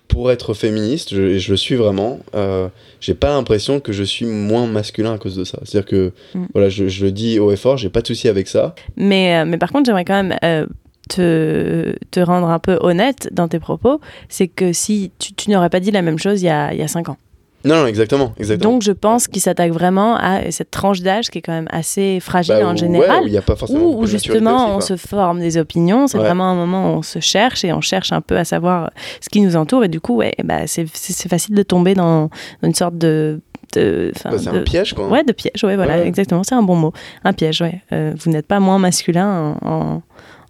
pour 0.07 0.31
être 0.31 0.55
féministe, 0.55 1.15
je, 1.15 1.23
et 1.23 1.39
je 1.39 1.51
le 1.51 1.57
suis 1.59 1.75
vraiment, 1.75 2.21
euh, 2.35 2.69
j'ai 3.01 3.13
pas 3.15 3.29
l'impression 3.29 3.79
que 3.79 3.93
je 3.93 4.03
suis 4.03 4.25
moins 4.25 4.67
masculin 4.67 5.13
à 5.15 5.19
cause 5.19 5.37
de 5.37 5.45
ça. 5.45 5.59
C'est-à-dire 5.65 5.87
que, 5.89 6.13
Mm. 6.35 6.45
voilà, 6.55 6.69
je, 6.71 6.89
je 6.89 7.05
le 7.05 7.13
dis 7.13 7.39
haut 7.39 7.53
et 7.53 7.57
fort, 7.57 7.77
j'ai 7.77 7.91
pas 7.91 8.01
de 8.01 8.07
souci 8.07 8.27
avec 8.29 8.49
ça. 8.49 8.75
Mais, 8.97 9.37
euh, 9.39 9.45
mais 9.47 9.59
par 9.59 9.71
contre, 9.71 9.85
j'aimerais 9.87 10.05
quand 10.07 10.23
même 10.23 10.37
euh, 10.45 10.67
te, 11.09 11.95
te 12.11 12.21
rendre 12.21 12.49
un 12.51 12.59
peu 12.59 12.79
honnête 12.81 13.29
dans 13.33 13.49
tes 13.49 13.59
propos. 13.59 14.01
C'est 14.29 14.49
que 14.49 14.73
si 14.73 15.11
tu, 15.19 15.33
tu 15.35 15.51
n'aurais 15.51 15.71
pas 15.71 15.81
dit 15.81 15.91
la 15.91 16.03
même 16.03 16.19
chose 16.19 16.43
il 16.43 16.47
y 16.47 16.51
a, 16.51 16.73
il 16.73 16.79
y 16.79 16.83
a 16.83 16.89
cinq 16.89 17.09
ans. 17.09 17.17
Non, 17.65 17.75
non, 17.81 17.87
exactement, 17.89 18.35
exactement. 18.39 18.73
Donc 18.75 18.83
je 18.83 18.93
pense 18.93 19.27
qu'il 19.27 19.43
s'attaque 19.43 19.73
vraiment 19.73 20.15
à 20.17 20.49
cette 20.53 20.71
tranche 20.71 21.01
d'âge 21.01 21.29
qui 21.29 21.39
est 21.39 21.43
quand 21.43 21.53
même 21.53 21.67
assez 21.73 22.21
fragile 22.21 22.55
Bah, 22.61 22.69
en 22.69 22.71
ouais, 22.71 22.77
général. 22.77 23.25
où 23.25 23.27
il 23.27 23.33
y 23.33 23.37
a 23.37 23.43
pas 23.43 23.57
forcément 23.57 23.81
Où, 23.85 24.03
où 24.03 24.07
justement 24.07 24.77
on 24.77 24.81
se 24.81 24.97
forme 24.97 25.41
des 25.41 25.57
opinions, 25.59 26.07
c'est 26.07 26.19
Ouais. 26.19 26.25
vraiment 26.25 26.45
un 26.49 26.55
moment 26.55 26.85
où 26.95 26.99
on 26.99 27.03
se 27.03 27.19
cherche 27.19 27.65
et 27.65 27.73
on 27.73 27.81
cherche 27.81 28.13
un 28.13 28.21
peu 28.21 28.37
à 28.39 28.45
savoir 28.45 28.91
ce 29.21 29.29
qui 29.29 29.41
nous 29.41 29.57
entoure 29.57 29.83
et 29.83 29.89
du 29.89 30.01
coup 30.01 30.15
ouais, 30.15 30.35
bah, 30.45 30.69
c'est 30.69 30.87
facile 31.29 31.57
de 31.57 31.63
tomber 31.65 31.95
dans, 31.95 32.29
dans 32.63 32.69
une 32.69 32.75
sorte 32.75 32.97
de... 32.97 33.41
Bah, 33.75 34.39
c'est 34.39 34.49
un 34.49 34.61
piège, 34.63 34.95
quoi. 34.95 35.09
Ouais, 35.09 35.25
de 35.25 35.33
piège, 35.33 35.63
ouais, 35.63 35.77
voilà, 35.77 35.99
Ouais. 35.99 36.07
exactement, 36.07 36.43
c'est 36.43 36.55
un 36.55 36.63
bon 36.63 36.75
mot. 36.77 36.93
Un 37.25 37.33
piège, 37.35 37.61
ouais. 37.61 37.83
Euh, 37.93 38.15
vous 38.19 38.31
n'êtes 38.31 38.47
pas 38.47 38.61
moins 38.61 38.79
masculin 38.79 39.57
en, 39.63 39.69
en- 39.69 40.03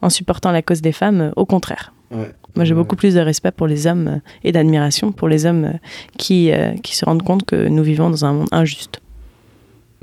en 0.03 0.11
supportant 0.11 0.51
la 0.53 0.62
cause 0.62 0.80
des 0.82 0.92
femmes, 0.92 1.20
euh, 1.20 1.30
au 1.36 1.46
contraire. 1.46 1.92
Ouais. 2.11 2.30
Moi, 2.57 2.64
j'ai 2.64 2.74
beaucoup 2.74 2.96
plus 2.96 3.14
de 3.14 3.20
respect 3.20 3.51
pour 3.53 3.66
les 3.66 3.86
hommes 3.86 4.09
euh, 4.09 4.30
et 4.44 4.53
d'admiration 4.53 5.12
pour 5.12 5.28
les 5.28 5.44
hommes 5.46 5.64
euh, 5.64 5.72
qui, 6.16 6.51
qui 6.82 6.96
se 6.96 7.05
rendent 7.05 7.22
compte 7.22 7.44
que 7.44 7.68
nous 7.68 7.82
vivons 7.82 8.11
dans 8.11 8.24
un 8.24 8.32
monde 8.32 8.49
injuste. 8.53 9.01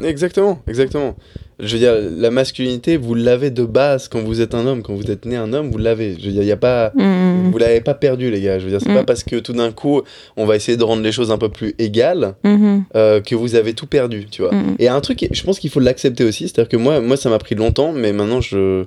Exactement, 0.03 0.59
exactement. 0.67 1.15
Je 1.57 1.71
veux 1.71 1.79
dire, 1.79 1.93
la 2.17 2.29
masculinité, 2.29 2.97
vous 2.97 3.15
l'avez 3.15 3.49
de 3.49 3.63
base 3.63 4.09
quand 4.09 4.19
vous 4.19 4.41
êtes 4.41 4.53
un 4.53 4.65
homme, 4.67 4.83
quand 4.83 4.93
vous 4.93 5.09
êtes 5.09 5.25
né 5.25 5.37
un 5.37 5.53
homme, 5.53 5.71
vous 5.71 5.77
l'avez. 5.77 6.17
Je 6.19 6.25
veux 6.25 6.31
dire, 6.33 6.43
y 6.43 6.51
a 6.51 6.57
pas. 6.57 6.91
Mhm. 6.95 7.49
Vous 7.49 7.57
l'avez 7.57 7.79
pas 7.79 7.93
perdu, 7.93 8.29
les 8.29 8.41
gars. 8.41 8.59
Je 8.59 8.65
veux 8.65 8.71
dire, 8.71 8.81
c'est 8.81 8.89
Mm. 8.91 8.95
pas 8.95 9.03
parce 9.05 9.23
que 9.23 9.37
tout 9.37 9.53
d'un 9.53 9.71
coup, 9.71 10.01
on 10.35 10.45
va 10.45 10.57
essayer 10.57 10.77
de 10.77 10.83
rendre 10.83 11.01
les 11.01 11.13
choses 11.13 11.31
un 11.31 11.37
peu 11.37 11.47
plus 11.47 11.73
égales 11.79 12.35
Mhm. 12.43 12.83
euh, 12.97 13.21
que 13.21 13.35
vous 13.35 13.55
avez 13.55 13.73
tout 13.73 13.87
perdu, 13.87 14.25
tu 14.29 14.41
vois. 14.41 14.51
Et 14.79 14.89
un 14.89 14.99
truc, 14.99 15.25
je 15.31 15.43
pense 15.43 15.59
qu'il 15.59 15.69
faut 15.69 15.79
l'accepter 15.79 16.25
aussi, 16.25 16.49
c'est-à-dire 16.49 16.67
que 16.67 16.75
moi, 16.77 16.99
moi 16.99 17.15
ça 17.15 17.29
m'a 17.29 17.39
pris 17.39 17.55
longtemps, 17.55 17.93
mais 17.93 18.11
maintenant 18.11 18.41
je, 18.41 18.83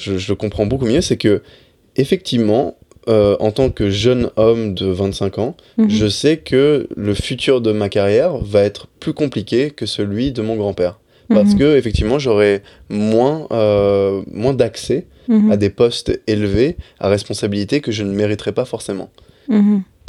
je, 0.00 0.18
je 0.18 0.28
le 0.32 0.36
comprends 0.36 0.66
beaucoup 0.66 0.86
mieux, 0.86 1.00
c'est 1.00 1.16
que, 1.16 1.42
effectivement, 1.96 2.76
euh, 3.08 3.36
en 3.40 3.50
tant 3.50 3.70
que 3.70 3.90
jeune 3.90 4.30
homme 4.36 4.74
de 4.74 4.86
25 4.86 5.38
ans, 5.38 5.56
Mhm. 5.78 5.90
je 5.90 6.06
sais 6.06 6.36
que 6.38 6.86
le 6.96 7.14
futur 7.14 7.60
de 7.60 7.72
ma 7.72 7.88
carrière 7.88 8.36
va 8.38 8.62
être 8.62 8.86
plus 9.00 9.12
compliqué 9.14 9.70
que 9.70 9.86
celui 9.86 10.32
de 10.32 10.42
mon 10.42 10.56
grand-père. 10.56 10.98
Parce 11.28 11.52
Mhm. 11.52 11.58
que, 11.60 11.76
effectivement, 11.76 12.18
j'aurai 12.18 12.62
moins, 12.88 13.46
euh, 13.52 14.22
moins 14.32 14.52
d'accès 14.52 15.06
Mhm. 15.28 15.52
à 15.52 15.56
des 15.56 15.70
postes 15.70 16.20
élevés, 16.26 16.76
à 16.98 17.08
responsabilité 17.08 17.80
que 17.80 17.92
je 17.92 18.02
ne 18.02 18.12
mériterai 18.12 18.52
pas 18.52 18.64
forcément. 18.64 19.10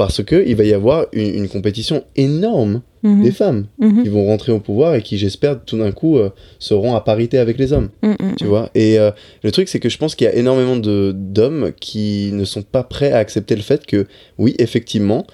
Parce 0.01 0.23
qu'il 0.23 0.55
va 0.55 0.63
y 0.63 0.73
avoir 0.73 1.05
une, 1.13 1.35
une 1.35 1.47
compétition 1.47 2.03
énorme 2.15 2.81
Mhm. 3.03 3.23
des 3.23 3.31
femmes 3.31 3.65
Mhm. 3.79 4.03
qui 4.03 4.09
vont 4.09 4.25
rentrer 4.25 4.51
au 4.51 4.59
pouvoir 4.59 4.93
et 4.95 5.01
qui, 5.03 5.17
j'espère, 5.19 5.63
tout 5.63 5.77
d'un 5.77 5.91
coup, 5.91 6.17
euh, 6.17 6.29
seront 6.59 6.95
à 6.95 7.01
parité 7.01 7.37
avec 7.39 7.57
les 7.59 7.71
hommes. 7.73 7.89
Mhm. 8.03 8.35
Tu 8.37 8.45
vois? 8.45 8.69
Et 8.75 8.97
euh, 8.99 9.11
le 9.43 9.51
truc, 9.51 9.69
c'est 9.69 9.79
que 9.79 9.89
je 9.89 9.97
pense 9.99 10.13
qu'il 10.15 10.25
y 10.25 10.27
a 10.29 10.35
énormément 10.35 10.75
de- 10.75 11.11
d'hommes 11.15 11.71
qui 11.79 12.31
ne 12.33 12.45
sont 12.45 12.61
pas 12.63 12.83
prêts 12.83 13.11
à 13.11 13.17
accepter 13.17 13.55
le 13.55 13.61
fait 13.61 13.85
que, 13.85 14.05
oui, 14.39 14.55
effectivement, 14.59 15.25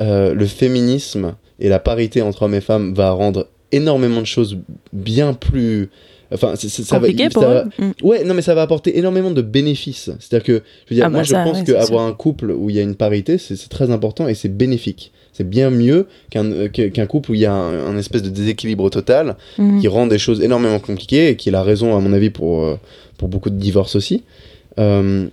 euh, 0.00 0.32
le 0.34 0.46
féminisme 0.46 1.34
et 1.58 1.68
la 1.68 1.78
parité 1.78 2.20
entre 2.22 2.42
hommes 2.44 2.54
et 2.54 2.60
femmes 2.60 2.92
va 2.94 3.10
rendre 3.10 3.48
énormément 3.72 4.20
de 4.20 4.26
choses 4.26 4.58
bien 4.92 5.32
plus. 5.34 5.88
Enfin, 6.32 6.54
ça 6.56 6.82
va, 6.94 6.98
Compliqué 6.98 7.24
ça 7.24 7.30
pour 7.30 7.42
va- 7.44 7.64
eux. 7.64 7.68
Mhm. 7.78 7.92
Ouais, 8.02 8.24
non, 8.24 8.34
mais 8.34 8.42
ça 8.42 8.54
va 8.54 8.62
apporter 8.62 8.98
énormément 8.98 9.30
de 9.30 9.42
bénéfices. 9.42 10.10
C'est-à-dire 10.18 10.44
que, 10.44 10.62
je 10.86 10.90
veux 10.90 10.96
dire, 10.96 11.04
Ah 11.06 11.10
moi, 11.10 11.20
bah 11.20 11.24
je 11.24 11.30
ça, 11.30 11.44
pense 11.44 11.58
ouais, 11.58 11.64
qu'avoir 11.64 12.04
un 12.06 12.12
couple 12.12 12.50
où 12.50 12.68
il 12.70 12.76
y 12.76 12.78
a 12.78 12.82
une 12.82 12.96
parité, 12.96 13.38
c'est 13.38 13.56
très 13.68 13.90
important 13.90 14.26
et 14.28 14.34
c'est 14.34 14.48
bénéfique. 14.48 15.12
C'est 15.32 15.48
bien 15.48 15.70
mieux 15.70 16.06
qu'un 16.30 16.50
euh, 16.50 16.68
qu'un 16.68 17.06
couple 17.06 17.30
où 17.32 17.34
il 17.34 17.40
y 17.40 17.46
a 17.46 17.52
un, 17.52 17.86
un 17.88 17.96
espèce 17.98 18.22
de 18.22 18.30
déséquilibre 18.30 18.88
total 18.90 19.36
Mhm. 19.58 19.80
qui 19.80 19.88
rend 19.88 20.06
des 20.06 20.18
choses 20.18 20.40
énormément 20.40 20.78
compliquées 20.78 21.28
et 21.28 21.36
qui 21.36 21.50
est 21.50 21.52
la 21.52 21.62
raison, 21.62 21.96
à 21.96 22.00
mon 22.00 22.12
avis, 22.12 22.30
pour, 22.30 22.64
euh, 22.64 22.78
pour 23.18 23.28
beaucoup 23.28 23.50
de 23.50 23.56
divorces 23.58 23.96
aussi. 23.96 24.22
Euh, 24.78 25.26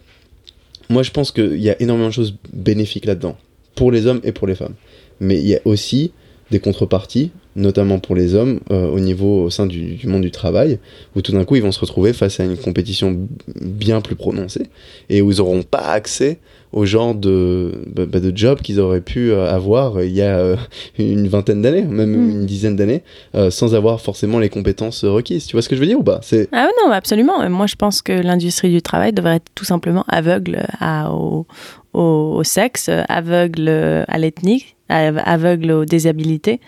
moi 0.90 1.04
je 1.04 1.12
pense 1.12 1.32
qu'il 1.32 1.60
y 1.62 1.70
a 1.70 1.82
énormément 1.82 2.10
de 2.10 2.14
choses 2.14 2.36
bénéfiques 2.52 3.06
là-dedans, 3.06 3.38
pour 3.76 3.92
les 3.92 4.06
hommes 4.06 4.20
et 4.24 4.32
pour 4.34 4.46
les 4.48 4.56
femmes. 4.56 4.74
Mais 5.20 5.38
il 5.40 5.48
y 5.48 5.56
a 5.56 5.60
aussi 5.66 6.12
des 6.52 6.60
contreparties, 6.60 7.32
notamment 7.56 8.00
pour 8.00 8.16
les 8.16 8.34
hommes, 8.36 8.60
euh, 8.72 8.88
au 8.90 9.00
niveau 9.00 9.44
au 9.44 9.50
sein 9.50 9.66
du, 9.66 9.96
du 9.96 10.08
monde 10.08 10.22
du 10.24 10.32
travail, 10.32 10.80
où 11.16 11.22
tout 11.22 11.32
d'un 11.32 11.44
coup 11.46 11.56
ils 11.56 11.62
vont 11.62 11.72
se 11.72 11.80
retrouver 11.80 12.14
face 12.14 12.40
à 12.40 12.44
une 12.46 12.58
compétition 12.58 13.28
bien 13.62 14.02
plus 14.02 14.16
prononcée 14.16 14.68
et 15.10 15.22
où 15.22 15.32
ils 15.32 15.38
n'auront 15.38 15.64
pas 15.64 15.80
accès 15.92 16.40
au 16.72 16.86
genre 16.86 17.14
de, 17.14 17.72
bah, 17.96 18.06
bah, 18.08 18.20
de 18.20 18.36
job 18.36 18.60
qu'ils 18.62 18.80
auraient 18.80 19.02
pu 19.02 19.32
euh, 19.32 19.48
avoir 19.48 19.98
euh, 19.98 20.06
il 20.08 20.14
y 20.14 20.24
a 20.24 20.38
euh, 20.40 20.56
une 20.98 21.28
vingtaine 21.28 21.62
d'années, 21.62 21.84
même 21.84 22.10
Mm. 22.16 22.30
une 22.32 22.46
dizaine 22.48 22.76
d'années, 22.76 23.04
euh, 23.36 23.52
sans 23.52 23.76
avoir 23.76 24.02
forcément 24.02 24.40
les 24.40 24.50
compétences 24.50 25.06
requises. 25.06 25.46
Tu 25.46 25.52
vois 25.56 25.62
ce 25.62 25.70
que 25.70 25.76
je 25.76 25.82
veux 25.82 25.86
dire 25.86 26.00
ou 26.00 26.04
pas? 26.04 26.20
C'est 26.24 26.50
Ah 26.52 26.68
non, 26.84 26.92
absolument. 26.92 27.48
Moi, 27.48 27.68
je 27.68 27.76
pense 27.76 28.02
que 28.02 28.12
l'industrie 28.14 28.72
du 28.72 28.82
travail 28.82 29.14
devrait 29.14 29.36
être 29.36 29.52
tout 29.54 29.66
simplement 29.66 30.04
aveugle 30.08 30.66
à, 30.80 31.12
au, 31.14 31.46
au, 31.94 32.02
au 32.40 32.44
sexe, 32.44 32.90
aveugle 33.08 33.70
à 34.08 34.18
l'ethnique, 34.18 34.76
av- 34.90 35.22
aveugle 35.24 35.72
aux 35.72 35.86
désabilités, 35.86 36.60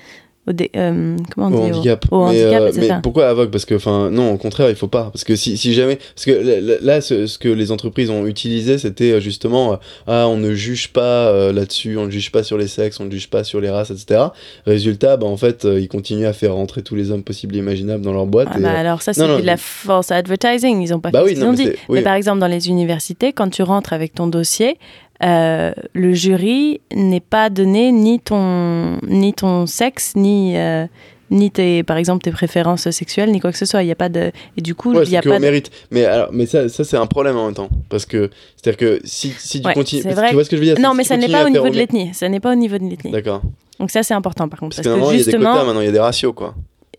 au 0.47 0.51
dé- 0.51 0.69
euh, 0.75 1.17
comment 1.33 1.47
on 1.47 1.51
au 1.53 1.65
dit, 1.65 1.71
au- 1.71 1.75
handicap. 1.77 2.05
au 2.11 2.19
mais, 2.25 2.43
handicap, 2.45 2.61
euh, 2.63 2.71
mais 2.77 2.89
pourquoi 3.01 3.27
aveugle? 3.29 3.51
Parce 3.51 3.65
que, 3.65 3.75
enfin, 3.75 4.09
non, 4.11 4.31
au 4.33 4.37
contraire, 4.37 4.69
il 4.69 4.75
faut 4.75 4.87
pas. 4.87 5.09
Parce 5.11 5.23
que 5.23 5.35
si, 5.35 5.57
si 5.57 5.73
jamais, 5.73 5.97
parce 6.15 6.25
que 6.25 6.79
là- 6.83 7.01
ce, 7.01 7.25
ce 7.27 7.37
que 7.39 7.49
les 7.49 7.71
entreprises 7.71 8.09
ont 8.09 8.25
utilisé, 8.25 8.77
c'était 8.77 9.11
euh, 9.13 9.19
justement, 9.19 9.73
euh, 9.73 9.75
ah, 10.07 10.27
on 10.27 10.37
ne 10.37 10.53
juge 10.53 10.89
pas 10.93 11.51
là-dessus, 11.51 11.97
on 11.97 12.05
ne 12.05 12.11
juge 12.11 12.31
pas 12.31 12.43
sur 12.43 12.57
les 12.57 12.67
sexes, 12.67 12.99
on 12.99 13.05
ne 13.05 13.11
juge 13.11 13.29
pas 13.29 13.43
sur 13.43 13.59
les 13.61 13.69
races, 13.69 13.91
etc. 13.91 14.21
Résultat, 14.65 15.17
bah, 15.17 15.27
en 15.27 15.37
fait, 15.37 15.65
ils 15.65 15.87
continuent 15.87 16.25
à 16.27 16.33
faire 16.33 16.53
rentrer 16.55 16.81
tous 16.81 16.95
les 16.95 17.11
hommes 17.11 17.23
possibles 17.23 17.55
et 17.55 17.59
imaginables 17.59 18.03
dans 18.03 18.13
leur 18.13 18.25
boîte. 18.25 18.47
Ah 18.51 18.59
et, 18.59 18.61
bah 18.61 18.71
alors 18.71 19.01
ça, 19.01 19.13
c'est 19.13 19.25
de 19.27 19.45
la 19.45 19.57
false 19.57 20.11
advertising. 20.11 20.81
Ils 20.81 20.93
ont 20.93 20.99
pas 20.99 21.11
bah 21.11 21.19
fait 21.23 21.29
oui, 21.31 21.35
ce 21.35 21.41
non, 21.41 21.47
ont 21.47 21.51
mais 21.51 21.57
dit. 21.57 21.69
oui. 21.89 21.97
Mais 21.99 22.01
par 22.01 22.13
exemple, 22.15 22.39
dans 22.39 22.47
les 22.47 22.69
universités, 22.69 23.33
quand 23.33 23.49
tu 23.49 23.63
rentres 23.63 23.93
avec 23.93 24.13
ton 24.13 24.27
dossier, 24.27 24.77
euh, 25.24 25.74
le 25.93 26.13
jury 26.13 26.82
n'est 26.93 27.20
pas 27.20 27.49
donné 27.49 27.91
ni 27.91 28.20
ton, 28.20 28.97
ni 29.07 29.34
ton 29.34 29.66
sexe, 29.66 30.13
ni, 30.16 30.57
euh, 30.57 30.86
ni 31.32 31.51
tes, 31.51 31.84
par 31.84 31.97
exemple, 31.97 32.24
tes 32.24 32.32
préférences 32.32 32.89
sexuelles, 32.89 33.32
ni 33.32 33.39
quoi 33.39 33.51
que 33.51 33.57
ce 33.57 33.66
soit. 33.66 33.82
Il 33.84 33.88
y 33.88 33.91
a 33.91 33.95
pas 33.95 34.09
de... 34.09 34.32
Et 34.57 34.61
du 34.61 34.76
coup, 34.76 34.93
Ouais, 34.93 35.03
il 35.05 35.11
y 35.11 35.18
a 35.18 35.22
pas 35.22 35.36
de... 35.36 35.41
mérite. 35.41 35.72
Mais, 35.91 36.05
alors, 36.05 36.30
mais 36.32 36.45
ça, 36.45 36.68
ça 36.70 36.84
c'est 36.84 36.97
un 36.97 37.07
problème 37.07 37.38
en 37.38 37.45
même 37.45 37.55
temps. 37.55 37.70
Parce 37.89 38.05
que, 38.05 38.30
c'est-à-dire 38.55 38.78
que 38.78 38.99
si, 39.05 39.34
si 39.38 39.61
tu 39.61 39.68
Ouais, 39.68 39.74
continues. 39.74 40.03
que. 40.03 40.28
Tu 40.28 40.34
vois 40.34 40.43
ce 40.43 40.49
que 40.49 40.57
je 40.57 40.61
veux 40.61 40.68
dire 40.68 40.80
Non, 40.80 40.91
Si 40.91 40.97
mais 40.97 41.03
ça 41.05 41.18
n'est 41.18 41.30
pas 41.30 41.43
à 41.43 41.45
au 41.45 41.49
niveau 41.49 41.70
de 41.70 41.76
l'ethnie. 41.76 42.13
Ça 42.13 42.28
n'est 42.30 42.39
pas 42.39 42.51
au 42.51 42.55
niveau 42.55 42.78
de 42.78 42.84
l'ethnie. 42.84 43.11
D'accord. 43.11 43.41
Donc 43.80 43.91
ça, 43.91 44.03
c'est 44.03 44.13
important, 44.13 44.47
par 44.49 44.59
contre. 44.59 44.76
Parce, 44.76 44.88
Parce, 44.88 44.97
moment, 44.97 45.09
que 45.09 45.16
il 45.16 45.20
y 45.20 45.22
a 45.22 45.26
des 45.26 45.32
justement... 45.32 45.53
quotas 45.53 45.66
maintenant, 45.66 45.82
il 45.82 45.86
y 45.86 45.89
a 45.89 45.93
des 45.93 45.99
ratios, 45.99 46.34
quoi. 46.36 46.53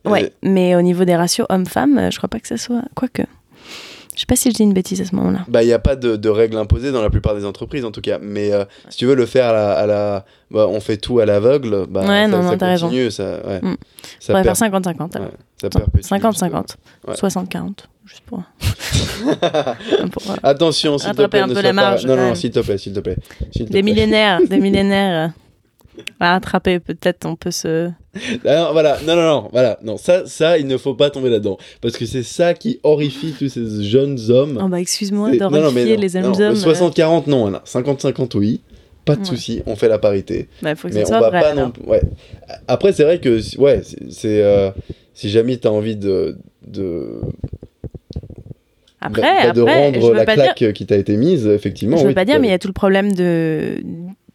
Ouais, 0.05 0.33
mais 0.43 0.77
au 0.77 0.83
niveau 0.83 1.05
des 1.05 1.17
ratios 1.17 1.47
hommes-femmes, 1.51 2.11
je 2.13 2.17
crois 2.17 2.29
pas 2.29 2.39
que 2.39 2.47
ça 2.47 2.57
soit... 2.57 2.83
Quoique... 2.95 3.23
Je 4.17 4.21
sais 4.23 4.27
pas 4.27 4.35
si 4.35 4.51
je 4.51 4.55
dis 4.57 4.63
une 4.63 4.73
bêtise 4.73 5.01
à 5.01 5.05
ce 5.05 5.15
moment-là. 5.15 5.41
Bah, 5.47 5.63
il 5.63 5.67
n'y 5.67 5.73
a 5.75 5.79
pas 5.79 5.95
de, 5.95 6.17
de 6.17 6.29
règles 6.29 6.57
imposées 6.57 6.91
dans 6.91 7.03
la 7.03 7.11
plupart 7.11 7.35
des 7.37 7.45
entreprises, 7.45 7.85
en 7.85 7.91
tout 7.93 8.01
cas. 8.01 8.19
Mais 8.21 8.51
euh, 8.51 8.65
si 8.89 8.97
tu 8.99 9.07
veux 9.07 9.15
le 9.15 9.27
faire 9.27 9.47
à 9.49 9.53
la. 9.53 9.73
à 9.75 9.87
la- 9.87 10.25
bah, 10.51 10.67
on 10.69 10.81
fait 10.81 10.97
tout 10.97 11.19
à 11.19 11.27
l'aveugle, 11.27 11.87
bah, 11.89 12.01
Ouais, 12.01 12.07
ça, 12.07 12.29
non, 12.29 12.43
ça 12.43 12.51
non, 12.53 12.57
t'as 12.59 12.67
raison. 12.69 12.87
continue, 12.87 13.11
ça, 13.11 13.41
ouais. 13.47 13.61
Mm. 13.63 13.77
ça 14.21 14.33
On 14.39 14.43
perd- 14.43 14.57
faire 14.57 14.71
50-50 14.71 15.17
alors. 15.17 15.29
ouais, 15.29 15.35
ça 15.61 15.69
perpétue 15.71 16.07
50-50. 16.07 16.77
Ouais. 17.09 17.15
60-40. 17.15 17.73
Juste 18.07 18.23
pour... 18.25 18.43
pour, 20.13 20.31
euh, 20.31 20.37
Attention, 20.43 20.99
s'il 20.99 21.11
te 21.13 21.27
plaît, 21.27 21.41
un 21.41 21.47
ne 21.49 21.55
peu 21.55 21.61
la 21.61 21.69
pas- 21.71 21.73
marge, 21.73 22.07
Non, 22.07 22.17
non, 22.17 22.35
s'il 22.35 22.51
te 22.53 22.61
plaît, 22.61 22.79
s'il 22.79 22.93
te 22.93 23.01
plaît. 23.01 23.17
Te 23.53 23.59
des 23.59 23.65
plaît. 23.67 23.83
millénaires, 23.83 24.41
des 24.49 24.59
millénaires 24.61 25.33
euh, 25.99 26.03
à 26.21 26.33
rattraper. 26.33 26.79
Peut-être 26.81 27.27
on 27.27 27.37
peut 27.37 27.51
se. 27.51 27.91
Alors, 28.45 28.73
voilà, 28.73 28.99
non, 29.07 29.17
non, 29.17 29.23
non, 29.23 29.49
voilà, 29.53 29.79
non, 29.83 29.97
ça, 29.97 30.27
ça, 30.27 30.59
il 30.59 30.67
ne 30.67 30.77
faut 30.77 30.95
pas 30.95 31.11
tomber 31.11 31.31
là-dedans. 31.31 31.59
Parce 31.81 31.97
que 31.97 32.07
c'est 32.07 32.23
ça 32.23 32.55
qui 32.55 32.81
horrifie 32.83 33.35
tous 33.39 33.49
ces 33.49 33.83
jeunes 33.85 34.19
hommes. 34.31 34.61
Oh 34.63 34.69
bah 34.69 34.81
excuse-moi 34.81 35.37
d'horrifier 35.37 35.97
les 35.97 36.17
hommes. 36.17 36.33
le 36.39 36.45
hommes. 36.47 36.55
60-40, 36.55 37.25
non, 37.29 37.47
Anna. 37.47 37.63
50-50, 37.67 38.37
oui. 38.37 38.61
Pas 39.05 39.15
de 39.15 39.21
Ouais. 39.21 39.27
souci, 39.27 39.63
on 39.67 39.77
fait 39.77 39.89
la 39.89 39.99
parité. 39.99 40.49
Bah, 40.63 40.75
faut 40.75 40.89
que 40.89 40.95
mais 40.95 41.05
ça 41.05 41.17
on 41.17 41.21
soit 41.21 41.31
va 41.31 41.31
vrai. 41.31 41.41
pas 41.41 41.55
non 41.55 41.73
ouais 41.87 42.01
après 42.67 42.93
c'est 42.93 43.05
vrai 43.05 43.21
que 43.21 43.39
ouais 43.61 43.83
c'est- 44.11 44.43
euh, 44.43 44.71
si 45.15 45.31
jamais 45.31 45.57
t'as 45.59 45.69
envie 45.69 45.95
de 45.95 46.37
de 46.67 47.21
Après, 49.01 49.23
bah, 49.23 49.29
après, 49.51 49.53
de 49.53 49.61
je 49.61 50.01
rendre 50.01 50.09
veux 50.09 50.15
la 50.15 50.25
pas 50.25 50.35
dire. 50.35 50.55
claque 50.57 50.73
qui 50.75 50.87
t'a 50.87 50.97
été 50.97 51.17
mise 51.17 51.47
effectivement 51.47 51.97
Je 51.99 52.03
veux 52.03 52.09
oui, 52.09 52.15
pas 52.15 52.25
dire, 52.25 52.41
mais 52.41 52.49
il 52.49 52.51
y 52.51 52.55
a 52.55 52.59
tout 52.59 52.67
le 52.69 52.73
problème 52.73 53.13
de. 53.13 53.77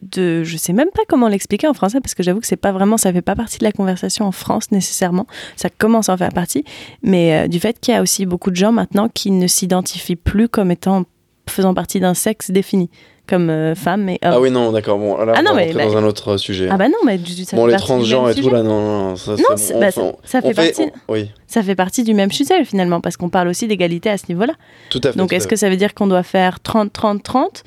De, 0.02 0.44
je 0.44 0.58
sais 0.58 0.74
même 0.74 0.90
pas 0.96 1.04
comment 1.08 1.28
l'expliquer 1.28 1.68
en 1.68 1.74
français 1.74 2.02
parce 2.02 2.16
que 2.16 2.24
j'avoue 2.24 2.40
que 2.40 2.48
c'est 2.48 2.56
pas 2.56 2.72
vraiment 2.72 2.98
ça 2.98 3.14
fait 3.14 3.22
pas 3.22 3.36
partie 3.36 3.60
de 3.60 3.64
la 3.64 3.72
conversation 3.72 4.26
en 4.26 4.32
France 4.32 4.72
nécessairement. 4.72 5.28
Ça 5.56 5.70
commence 5.70 6.10
à 6.10 6.14
en 6.14 6.18
faire 6.18 6.34
partie. 6.34 6.64
Mais 7.04 7.44
euh, 7.44 7.48
du 7.48 7.60
fait 7.60 7.80
qu'il 7.80 7.94
y 7.94 7.98
a 7.98 8.02
aussi 8.02 8.26
beaucoup 8.26 8.50
de 8.50 8.56
gens 8.56 8.72
maintenant 8.72 9.10
qui 9.10 9.30
ne 9.30 9.46
s'identifient 9.46 10.16
plus 10.16 10.50
comme 10.50 10.72
étant 10.72 11.04
faisant 11.50 11.74
partie 11.76 12.00
d'un 12.00 12.14
sexe 12.16 12.50
défini 12.50 12.90
comme 13.28 13.50
euh, 13.52 13.76
femme 13.76 14.10
et 14.10 14.20
homme. 14.24 14.32
Ah 14.34 14.40
oui 14.42 14.50
non 14.52 14.72
d'accord 14.72 14.98
bon 14.98 15.16
là 15.24 15.34
Ah 15.36 15.40
on 15.40 15.44
non, 15.44 15.52
va 15.52 15.58
mais 15.58 15.74
bah- 15.74 15.86
dans 15.86 15.96
un 15.98 16.04
autre 16.04 16.38
sujet. 16.38 16.68
Ah 16.72 16.78
bah 16.78 16.90
non, 16.90 16.96
mais 17.06 17.18
du- 17.20 17.46
ça 17.46 17.56
bon 17.56 17.66
fait 17.68 17.74
les 17.74 17.78
transgenres 17.78 18.30
et 18.32 18.36
tout 18.36 18.50
là 18.50 18.64
non 18.64 18.82
non, 18.82 19.10
non 19.10 19.16
ça, 19.16 19.32
Non, 19.34 19.38
c'est 19.52 19.58
c'est- 19.58 19.74
bon, 19.76 19.80
bah, 19.80 19.90
on- 19.98 20.16
ça 20.24 20.42
fait 20.42 20.54
partie. 20.56 20.82
on- 21.08 21.14
oui. 21.14 21.30
Ça 21.48 21.62
fait 21.62 21.76
partie 21.76 22.04
du 22.04 22.14
même 22.16 22.32
sujet 22.32 22.66
finalement, 22.66 23.00
parce 23.02 23.18
qu'on 23.18 23.30
parle 23.30 23.48
aussi 23.50 23.68
d'égalité 23.68 24.10
à 24.10 24.18
ce 24.18 24.26
niveau-là. 24.30 24.54
tout 24.90 25.00
à 25.04 25.12
fait 25.12 25.18
Donc 25.20 25.32
est-ce 25.32 25.48
que 25.48 25.56
ça 25.56 25.70
veut 25.70 25.78
dire 25.78 25.94
qu'on 25.94 26.08
doit 26.08 26.24
faire 26.24 26.60
30, 26.60 26.92
30, 26.92 27.22
30 27.22 27.64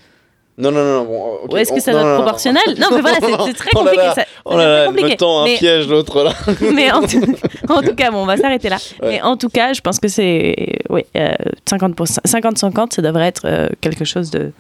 non 0.57 0.71
non 0.71 0.85
non 0.85 1.05
bon 1.05 1.35
ok, 1.45 1.53
Ou 1.53 1.57
est-ce 1.57 1.73
que 1.73 1.81
ça 1.81 1.91
doit 1.93 2.03
être 2.03 2.15
proportionnel 2.15 2.63
Non, 2.79 2.87
mais 2.93 3.01
voilà, 3.01 3.17
c'est- 3.21 3.53
très 3.55 3.71
Oh 3.75 3.79
là 3.79 3.91
compliqué. 3.91 3.97
là, 4.07 4.15
ça- 4.15 4.25
oh 4.45 4.57
là 4.57 4.69
là 4.81 4.87
compliqué. 4.87 5.09
le 5.11 5.17
temps 5.17 5.41
un 5.41 5.45
Mais- 5.47 5.57
piège 5.57 5.89
l'autre 5.89 6.23
là 6.23 6.33
mais 6.73 6.93
en 6.93 7.03
tout, 7.03 7.21
en 7.69 7.83
tout 7.83 7.95
cas, 7.95 8.11
bon, 8.13 8.19
on 8.19 8.27
va 8.27 8.37
s'arrêter 8.37 8.69
là. 8.69 8.77
Ouais. 9.03 9.09
Mais 9.11 9.23
en 9.23 9.37
tout 9.37 9.49
cas, 9.49 9.73
je 9.73 9.81
pense 9.81 9.99
que 9.99 10.07
c'est 10.09 10.55
oui, 10.91 11.03
euh, 11.17 11.33
50%, 11.69 12.21
50-50, 12.25 12.93
ça 12.95 13.03
devrait 13.03 13.27
être 13.27 13.43
euh, 13.47 13.69
quelque 13.81 14.05
chose 14.05 14.31
de, 14.31 14.53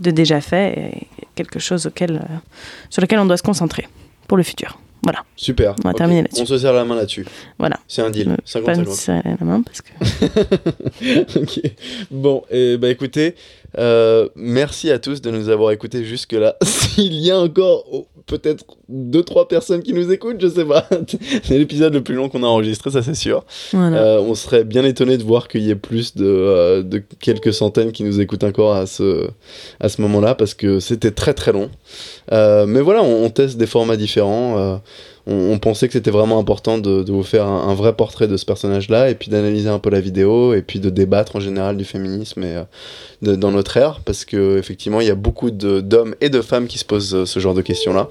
de 0.00 0.10
déjà 0.10 0.40
fait 0.40 0.78
et 0.78 1.06
quelque 1.36 1.58
chose 1.60 1.86
auquel, 1.86 2.12
euh, 2.16 2.36
sur 2.90 3.00
lequel 3.00 3.20
on 3.20 3.26
doit 3.26 3.36
se 3.36 3.42
concentrer 3.44 3.86
pour 4.26 4.36
le 4.36 4.42
futur. 4.42 4.78
Voilà, 5.02 5.20
super 5.34 5.74
On 5.82 5.88
va 5.88 5.94
terminer 5.94 6.20
là-dessus. 6.22 6.42
on 6.42 6.46
se 6.46 6.58
serre 6.58 6.74
la 6.74 6.84
main 6.84 6.94
là-dessus 6.94 7.24
Voilà. 7.58 7.76
c'est 7.88 8.02
un 8.02 8.10
deal 8.10 8.28
Euh, 8.32 8.60
pas 8.60 8.72
me 8.72 8.84
50 8.84 8.88
serrer 8.94 9.22
la 9.40 9.46
main 9.46 9.62
parce 9.62 9.80
que 9.80 11.38
ok. 11.40 11.60
Bon, 12.10 12.42
et 12.50 12.76
bah 12.76 12.88
écoutez, 12.90 13.34
euh, 13.78 14.28
merci 14.34 14.90
à 14.90 14.98
tous 14.98 15.20
de 15.20 15.30
nous 15.30 15.48
avoir 15.48 15.70
écoutés 15.70 16.04
jusque-là. 16.04 16.56
S'il 16.62 17.14
y 17.14 17.30
a 17.30 17.38
encore 17.38 17.84
oh, 17.92 18.06
peut-être 18.26 18.64
deux 18.88 19.22
trois 19.22 19.48
personnes 19.48 19.82
qui 19.82 19.92
nous 19.92 20.10
écoutent, 20.10 20.40
je 20.40 20.48
sais 20.48 20.64
pas. 20.64 20.88
c'est 21.42 21.58
l'épisode 21.58 21.94
le 21.94 22.02
plus 22.02 22.14
long 22.14 22.28
qu'on 22.28 22.42
a 22.42 22.46
enregistré, 22.46 22.90
ça 22.90 23.02
c'est 23.02 23.14
sûr. 23.14 23.44
voilà. 23.72 24.02
Euh, 24.02 24.20
on 24.20 24.34
serait 24.34 24.64
bien 24.64 24.84
étonné 24.84 25.18
de 25.18 25.22
voir 25.22 25.48
qu'il 25.48 25.62
y 25.62 25.70
ait 25.70 25.76
plus 25.76 26.14
de, 26.16 26.26
euh, 26.26 26.82
de 26.82 27.02
quelques 27.20 27.52
centaines 27.52 27.92
qui 27.92 28.02
nous 28.02 28.20
écoutent 28.20 28.44
encore 28.44 28.74
à 28.74 28.86
ce, 28.86 29.28
à 29.78 29.88
ce 29.88 30.02
moment-là, 30.02 30.34
parce 30.34 30.54
que 30.54 30.80
c'était 30.80 31.12
très 31.12 31.34
très 31.34 31.52
long. 31.52 31.70
Mais 32.30 32.80
voilà, 32.80 33.02
on, 33.02 33.24
on 33.24 33.30
teste 33.30 33.56
des 33.56 33.66
formats 33.66 33.96
différents. 33.96 34.80
On, 35.30 35.58
pensait 35.58 35.86
que 35.86 35.92
c'était 35.92 36.10
vraiment 36.10 36.38
important 36.38 36.78
de, 36.78 37.04
vous 37.10 37.22
faire 37.22 37.46
un, 37.46 37.74
vrai 37.74 37.94
portrait 37.94 38.26
de 38.26 38.36
ce 38.36 38.44
personnage-là, 38.44 39.10
et 39.10 39.14
puis 39.14 39.30
d'analyser 39.30 39.68
un 39.68 39.78
peu 39.78 39.90
la 39.90 40.00
vidéo, 40.00 40.54
et 40.54 40.62
puis 40.62 40.80
de 40.80 40.90
débattre 40.90 41.36
en 41.36 41.40
général 41.40 41.76
du 41.76 41.84
féminisme 41.84 42.42
et, 42.42 42.56
euh, 42.56 43.36
dans 43.36 43.52
notre 43.52 43.76
ère, 43.76 44.00
parce 44.04 44.24
que 44.24 44.58
effectivement, 44.58 45.00
il 45.00 45.06
y 45.06 45.10
a 45.10 45.14
beaucoup 45.14 45.50
d'hommes 45.50 46.14
et 46.20 46.30
de 46.30 46.40
femmes 46.40 46.66
qui 46.66 46.78
se 46.78 46.84
posent 46.84 47.14
euh, 47.14 47.26
ce 47.26 47.38
genre 47.38 47.54
de 47.54 47.62
questions-là. 47.62 48.08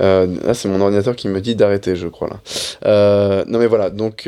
Euh, 0.00 0.26
là, 0.42 0.54
c'est 0.54 0.68
mon 0.68 0.80
ordinateur 0.80 1.14
qui 1.14 1.28
me 1.28 1.40
dit 1.40 1.54
d'arrêter, 1.54 1.96
je 1.96 2.08
crois 2.08 2.28
là. 2.28 3.44
Non 3.46 3.58
mais 3.58 3.66
voilà, 3.66 3.90
donc 3.90 4.26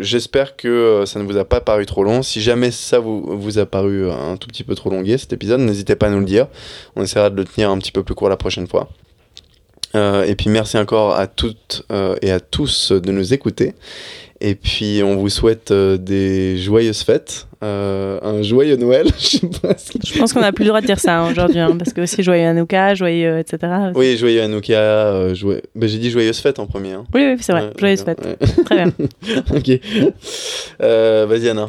j'espère 0.00 0.56
que 0.56 1.02
ça 1.06 1.18
ne 1.18 1.24
vous 1.24 1.36
a 1.36 1.44
pas 1.44 1.60
paru 1.60 1.86
trop 1.86 2.04
long. 2.04 2.22
Si 2.22 2.40
jamais 2.40 2.70
ça 2.70 3.00
vous, 3.00 3.36
vous 3.36 3.58
a 3.58 3.66
paru 3.66 4.08
un 4.08 4.36
tout 4.36 4.46
petit 4.46 4.62
peu 4.62 4.76
trop 4.76 4.90
longué 4.90 5.18
cet 5.18 5.32
épisode, 5.32 5.60
n'hésitez 5.60 5.96
pas 5.96 6.06
à 6.06 6.10
nous 6.10 6.20
le 6.20 6.24
dire. 6.24 6.46
On 6.94 7.02
essaiera 7.02 7.30
de 7.30 7.36
le 7.36 7.44
tenir 7.44 7.68
un 7.68 7.78
petit 7.78 7.90
peu 7.90 8.04
plus 8.04 8.14
court 8.14 8.28
la 8.28 8.36
prochaine 8.36 8.68
fois. 8.68 8.88
Euh, 9.94 10.24
et 10.24 10.34
puis 10.34 10.48
merci 10.48 10.78
encore 10.78 11.14
à 11.16 11.26
toutes 11.26 11.84
euh, 11.92 12.16
et 12.22 12.30
à 12.30 12.40
tous 12.40 12.92
de 12.92 13.10
nous 13.12 13.34
écouter. 13.34 13.74
Et 14.40 14.54
puis 14.56 15.02
on 15.04 15.16
vous 15.16 15.28
souhaite 15.28 15.70
euh, 15.70 15.96
des 15.96 16.56
joyeuses 16.58 17.02
fêtes, 17.02 17.46
euh, 17.62 18.18
un 18.22 18.42
joyeux 18.42 18.74
Noël. 18.76 19.06
Je 19.20 20.18
pense 20.18 20.32
qu'on 20.32 20.40
n'a 20.40 20.50
plus 20.50 20.64
le 20.64 20.68
droit 20.70 20.80
de 20.80 20.86
dire 20.86 20.98
ça 20.98 21.20
hein, 21.20 21.30
aujourd'hui, 21.30 21.60
hein, 21.60 21.76
parce 21.78 21.92
que 21.92 22.00
aussi 22.00 22.24
joyeux 22.24 22.46
Hanouka, 22.46 22.94
joyeux, 22.96 23.38
etc. 23.38 23.72
Oui, 23.94 24.16
joyeux 24.16 24.42
Hanouka, 24.42 24.72
euh, 24.74 25.34
joyeux... 25.34 25.62
bah, 25.76 25.86
j'ai 25.86 25.98
dit 25.98 26.10
joyeuses 26.10 26.40
fêtes 26.40 26.58
en 26.58 26.66
premier. 26.66 26.92
hein. 26.94 27.04
Oui, 27.14 27.22
oui, 27.24 27.36
c'est 27.40 27.52
vrai. 27.52 27.66
Ouais, 27.66 27.72
Joyeuse 27.78 28.00
ouais, 28.00 28.04
fête. 28.16 28.24
ouais. 28.26 28.64
Très 28.64 28.74
bien. 28.74 28.92
ok. 29.56 29.80
Euh, 30.82 31.26
Vas-y 31.28 31.48
Anna. 31.48 31.68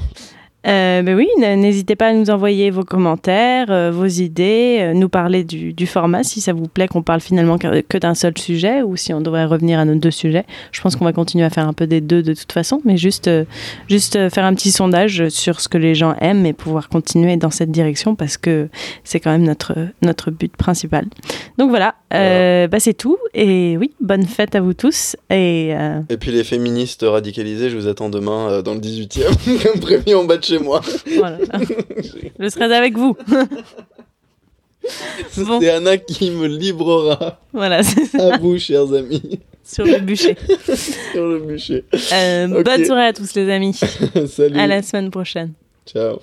Euh, 0.66 1.02
ben 1.02 1.16
oui, 1.16 1.28
n'hésitez 1.38 1.98
pas 1.98 2.08
à 2.08 2.14
nous 2.14 2.30
envoyer 2.30 2.70
vos 2.70 2.84
commentaires, 2.84 3.68
euh, 3.70 3.92
vos 3.92 4.06
idées, 4.06 4.78
euh, 4.80 4.94
nous 4.94 5.10
parler 5.10 5.44
du, 5.44 5.74
du 5.74 5.86
format 5.86 6.24
si 6.24 6.40
ça 6.40 6.54
vous 6.54 6.68
plaît 6.68 6.88
qu'on 6.88 7.02
parle 7.02 7.20
finalement 7.20 7.58
que, 7.58 7.82
que 7.82 7.98
d'un 7.98 8.16
seul 8.16 8.38
sujet 8.38 8.82
ou 8.82 8.96
si 8.96 9.14
on 9.14 9.20
devrait 9.20 9.44
revenir 9.44 9.78
à 9.80 9.84
nos 9.84 9.96
deux 9.96 10.12
sujets. 10.12 10.46
Je 10.72 10.80
pense 10.80 10.96
qu'on 10.96 11.04
va 11.04 11.12
continuer 11.12 11.44
à 11.44 11.50
faire 11.50 11.68
un 11.68 11.74
peu 11.74 11.86
des 11.86 12.00
deux 12.00 12.24
de 12.24 12.34
toute 12.34 12.54
façon, 12.54 12.82
mais 12.86 12.96
juste, 12.96 13.28
euh, 13.28 13.44
juste 13.90 14.30
faire 14.30 14.46
un 14.46 14.54
petit 14.54 14.72
sondage 14.72 15.28
sur 15.28 15.60
ce 15.60 15.68
que 15.68 15.78
les 15.78 15.96
gens 15.96 16.16
aiment 16.22 16.46
et 16.46 16.54
pouvoir 16.54 16.88
continuer 16.88 17.36
dans 17.36 17.52
cette 17.52 17.72
direction 17.72 18.16
parce 18.16 18.38
que 18.38 18.70
c'est 19.04 19.20
quand 19.20 19.32
même 19.32 19.44
notre, 19.44 19.76
notre 20.02 20.32
but 20.32 20.56
principal. 20.56 21.06
Donc 21.58 21.72
voilà, 21.72 21.96
bah, 22.10 22.80
c'est 22.80 22.94
tout. 22.94 23.18
Et 23.34 23.76
oui, 23.78 23.92
bonne 24.00 24.26
fête 24.26 24.56
à 24.56 24.62
vous 24.62 24.74
tous. 24.74 25.18
Et 25.30 25.74
Et 26.10 26.18
puis 26.18 26.32
les 26.32 26.44
féministes 26.44 27.04
radicalisés, 27.08 27.70
je 27.70 27.76
vous 27.76 27.88
attends 27.88 28.10
demain 28.10 28.62
dans 28.62 28.74
le 28.74 28.80
18e, 28.80 29.64
comme 29.64 29.82
prévu 29.82 30.16
en 30.16 30.24
bas 30.24 30.38
de 30.38 30.46
chez 30.58 30.64
moi. 30.64 30.82
voilà. 31.18 31.38
je 32.40 32.50
serai 32.50 32.74
avec 32.76 32.98
vous. 32.98 33.16
Bon. 35.38 35.60
C'est 35.62 35.70
Anna 35.70 35.98
qui 35.98 36.30
me 36.32 36.48
librera 36.48 37.40
Voilà, 37.54 37.84
c'est 37.84 38.06
ça, 38.06 38.36
à 38.36 38.38
vous, 38.38 38.58
chers 38.58 38.94
amis, 38.94 39.40
sur 39.64 39.86
le 39.86 40.00
bûcher. 40.00 40.36
sur 41.14 41.26
le 41.26 41.40
bûcher. 41.40 41.86
Euh. 42.12 42.64
Bonne 42.64 42.86
soirée 42.86 43.06
à 43.08 43.14
tous 43.14 43.34
les 43.36 43.50
amis. 43.50 43.74
Salut. 44.28 44.60
À 44.60 44.68
la 44.68 44.82
semaine 44.82 45.10
prochaine. 45.10 45.54
Ciao. 45.86 46.20